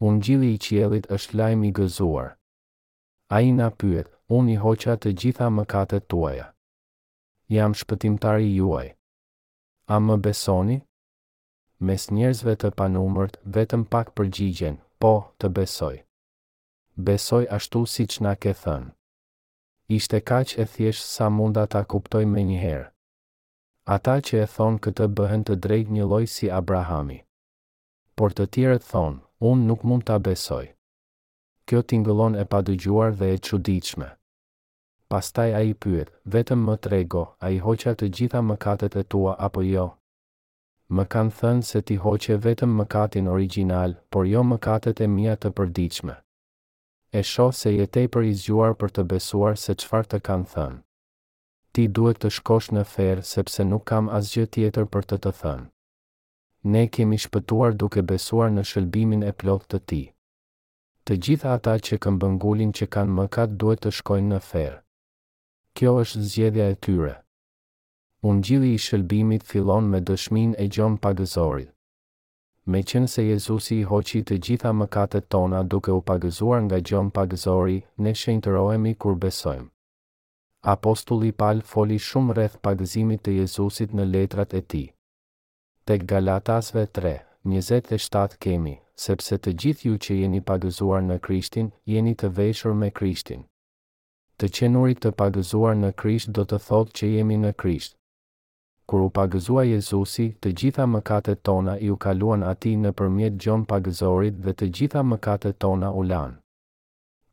Ungjilli 0.09 0.53
i 0.55 0.59
qiellit 0.67 1.09
është 1.17 1.37
lajm 1.41 1.63
i 1.69 1.73
gëzuar. 1.79 2.29
Ai 3.37 3.51
na 3.57 3.67
pyet, 3.81 4.07
"Unë 4.37 4.51
i 4.51 4.55
hoqa 4.63 4.95
të 5.03 5.11
gjitha 5.21 5.47
mëkatet 5.57 6.07
tuaja. 6.13 6.47
Jam 7.55 7.73
shpëtimtari 7.81 8.47
juaj. 8.57 8.87
A 9.87 9.95
më 10.05 10.15
besoni?" 10.25 10.77
Mes 11.87 12.07
njerëzve 12.17 12.55
të 12.61 12.71
panumërt, 12.79 13.35
vetëm 13.55 13.83
pak 13.93 14.13
përgjigjen, 14.17 14.75
"Po, 15.01 15.13
të 15.39 15.49
besoj." 15.57 15.95
Besoj 17.07 17.43
ashtu 17.57 17.85
siç 17.95 18.19
na 18.25 18.33
ke 18.41 18.51
thënë. 18.63 18.91
Ishte 19.97 20.17
kaq 20.31 20.47
e 20.59 20.63
thjeshtë 20.73 21.07
sa 21.15 21.25
munda 21.37 21.63
ta 21.71 21.81
kuptoj 21.91 22.23
me 22.33 22.41
njëherë 22.49 22.87
ata 23.89 24.19
që 24.21 24.37
e 24.43 24.47
thonë 24.55 24.77
këtë 24.85 25.05
bëhen 25.17 25.43
të 25.45 25.55
drejt 25.65 25.89
një 25.93 26.03
loj 26.09 26.25
si 26.29 26.49
Abrahami. 26.53 27.21
Por 28.19 28.33
të 28.33 28.45
tjere 28.53 28.77
thonë, 28.89 29.19
unë 29.49 29.65
nuk 29.69 29.83
mund 29.83 30.03
të 30.05 30.13
abesoj. 30.19 30.65
Kjo 31.65 31.81
t'ingëllon 31.81 32.37
e 32.37 32.45
padëgjuar 32.45 33.15
dhe 33.17 33.31
e 33.33 33.37
qudichme. 33.47 34.09
Pastaj 35.09 35.49
a 35.53 35.61
i 35.69 35.73
pyet, 35.73 36.11
vetëm 36.33 36.61
më 36.67 36.75
trego, 36.85 37.23
a 37.41 37.49
i 37.49 37.57
hoqa 37.65 37.93
të 37.97 38.07
gjitha 38.17 38.41
mëkatet 38.51 38.95
e 38.95 39.03
tua 39.03 39.33
apo 39.47 39.61
jo? 39.65 39.87
Më 40.91 41.05
kanë 41.13 41.31
thënë 41.39 41.63
se 41.71 41.81
ti 41.87 41.95
hoqe 42.05 42.37
vetëm 42.45 42.77
mëkatin 42.77 43.27
original, 43.33 43.97
por 44.11 44.27
jo 44.29 44.43
mëkatet 44.53 45.01
e 45.01 45.07
mija 45.17 45.35
të 45.35 45.51
përdiqme. 45.57 46.15
E 47.17 47.23
shoh 47.31 47.51
se 47.61 47.73
jetej 47.75 48.07
për 48.13 48.29
izgjuar 48.33 48.75
për 48.81 48.89
të 48.95 49.03
besuar 49.13 49.57
se 49.65 49.75
qfar 49.81 50.05
të 50.11 50.21
kanë 50.29 50.47
thënë 50.53 50.79
ti 51.75 51.87
duhet 51.95 52.17
të 52.23 52.29
shkosh 52.37 52.71
në 52.75 52.81
ferë 52.93 53.21
sepse 53.27 53.65
nuk 53.67 53.85
kam 53.91 54.07
asgjë 54.17 54.47
tjetër 54.55 54.87
për 54.95 55.05
të 55.11 55.17
të 55.25 55.31
thënë. 55.41 55.67
Ne 56.73 56.81
kemi 56.95 57.17
shpëtuar 57.25 57.75
duke 57.83 58.03
besuar 58.11 58.51
në 58.55 58.63
shëllbimin 58.71 59.23
e 59.29 59.31
plotë 59.41 59.65
të 59.73 59.79
ti. 59.91 60.01
Të 61.05 61.17
gjitha 61.25 61.53
ata 61.59 61.75
që 61.87 61.97
këmbëngullin 62.07 62.73
që 62.79 62.87
kanë 62.95 63.15
mëkat 63.19 63.55
duhet 63.63 63.81
të 63.85 63.93
shkojnë 63.99 64.33
në 64.33 64.39
ferë. 64.49 64.79
Kjo 65.79 65.95
është 66.03 66.21
zgjedhja 66.33 66.67
e 66.69 66.75
tyre. 66.85 67.13
Unë 68.29 68.45
gjithi 68.47 68.71
i 68.75 68.81
shëllbimit 68.85 69.47
filon 69.51 69.87
me 69.93 70.03
dëshmin 70.09 70.51
e 70.63 70.67
gjon 70.75 70.99
pagëzorit. 71.05 71.71
Me 72.71 72.83
qënë 72.91 73.09
se 73.15 73.23
Jezusi 73.27 73.79
i 73.79 73.87
hoqi 73.91 74.21
të 74.27 74.37
gjitha 74.47 74.75
mëkatet 74.81 75.31
tona 75.35 75.63
duke 75.71 75.91
u 75.97 76.03
pagëzuar 76.11 76.61
nga 76.67 76.77
gjon 76.87 77.09
pagëzori, 77.15 77.79
ne 78.05 78.13
shenë 78.21 78.43
të 78.45 78.53
rohemi 78.59 78.93
kur 79.01 79.17
besojmë. 79.23 79.71
Apostulli 80.61 81.31
Paul 81.33 81.63
foli 81.65 81.95
shumë 81.97 82.35
rreth 82.37 82.55
pagëzimit 82.65 83.23
të 83.25 83.31
Jezusit 83.39 83.95
në 83.97 84.03
letrat 84.09 84.51
e 84.53 84.59
ti. 84.73 84.81
Tek 85.89 86.03
Galatasve 86.11 86.83
3, 86.97 87.13
27 87.53 88.37
kemi, 88.45 88.75
sepse 89.05 89.39
të 89.41 89.53
gjithë 89.63 89.87
ju 89.87 89.95
që 90.05 90.17
jeni 90.19 90.41
pagëzuar 90.51 91.01
në 91.07 91.17
Krishtin, 91.25 91.71
jeni 91.93 92.13
të 92.21 92.29
veshur 92.41 92.77
me 92.83 92.91
Krishtin. 92.99 93.41
Të 94.37 94.51
qenurit 94.59 95.01
të 95.03 95.11
pagëzuar 95.23 95.75
në 95.81 95.89
Krisht 96.03 96.29
do 96.37 96.45
të 96.49 96.59
thotë 96.67 96.95
që 97.01 97.09
jemi 97.15 97.39
në 97.41 97.51
Krisht. 97.63 97.97
Kur 98.89 99.03
u 99.09 99.09
pagëzua 99.17 99.65
Jezusi, 99.71 100.27
të 100.43 100.53
gjitha 100.61 100.85
mëkatet 100.93 101.41
tona 101.49 101.75
i 101.79 101.89
u 101.93 101.97
kaluan 102.05 102.45
ati 102.51 102.75
në 102.85 102.93
përmjet 103.01 103.41
gjon 103.43 103.65
pagëzorit 103.73 104.37
dhe 104.45 104.55
të 104.61 104.71
gjitha 104.79 105.01
mëkatet 105.13 105.57
tona 105.65 105.89
u 106.01 106.05
lanë. 106.13 106.37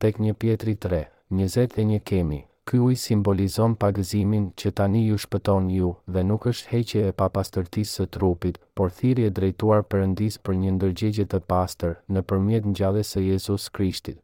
Tek 0.01 0.17
një 0.27 0.37
pjetri 0.43 0.75
3, 0.85 1.03
21 1.43 1.99
kemi, 2.01 2.43
Kuj 2.69 2.93
simbolizon 3.01 3.73
pagëzimin 3.81 4.43
që 4.61 4.71
tani 4.77 4.99
ju 5.07 5.15
shpëton 5.21 5.69
ju 5.73 5.87
dhe 6.15 6.21
nuk 6.31 6.43
është 6.51 6.67
heqje 6.73 6.99
e 7.07 7.13
papastërtisë 7.21 7.93
së 7.97 8.05
trupit, 8.17 8.59
por 8.77 8.91
thiri 8.97 9.23
e 9.25 9.31
drejtuar 9.39 9.81
për 9.93 10.03
për 10.45 10.55
një 10.63 10.73
ndërgjegje 10.75 11.25
të 11.31 11.39
pastër 11.53 11.95
në 12.13 12.21
përmjet 12.31 12.65
në 12.69 12.75
gjallës 12.79 13.07
së 13.15 13.23
Jezus 13.29 13.65
Krishtit. 13.77 14.21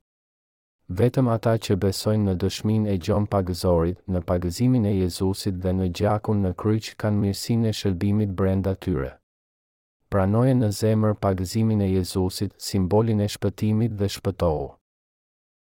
Vetëm 1.00 1.28
ata 1.38 1.56
që 1.66 1.80
besojnë 1.88 2.26
në 2.28 2.36
dëshmin 2.44 2.84
e 2.94 2.96
gjon 3.06 3.26
pagëzorit, 3.34 3.98
në 4.14 4.22
pagëzimin 4.30 4.86
e 4.92 4.94
Jezusit 5.00 5.58
dhe 5.66 5.72
në 5.80 5.90
gjakun 6.00 6.40
në 6.46 6.54
kryqë 6.62 6.96
kanë 7.02 7.22
mirësin 7.26 7.66
e 7.66 7.74
shëllbimit 7.80 8.38
brenda 8.44 8.76
tyre. 8.86 9.12
Pranojë 10.14 10.56
në 10.62 10.70
zemër 10.84 11.18
pagëzimin 11.26 11.82
e 11.82 11.90
Jezusit, 11.98 12.54
simbolin 12.70 13.26
e 13.28 13.32
shpëtimit 13.38 13.98
dhe 14.04 14.14
shpëtohu. 14.20 14.74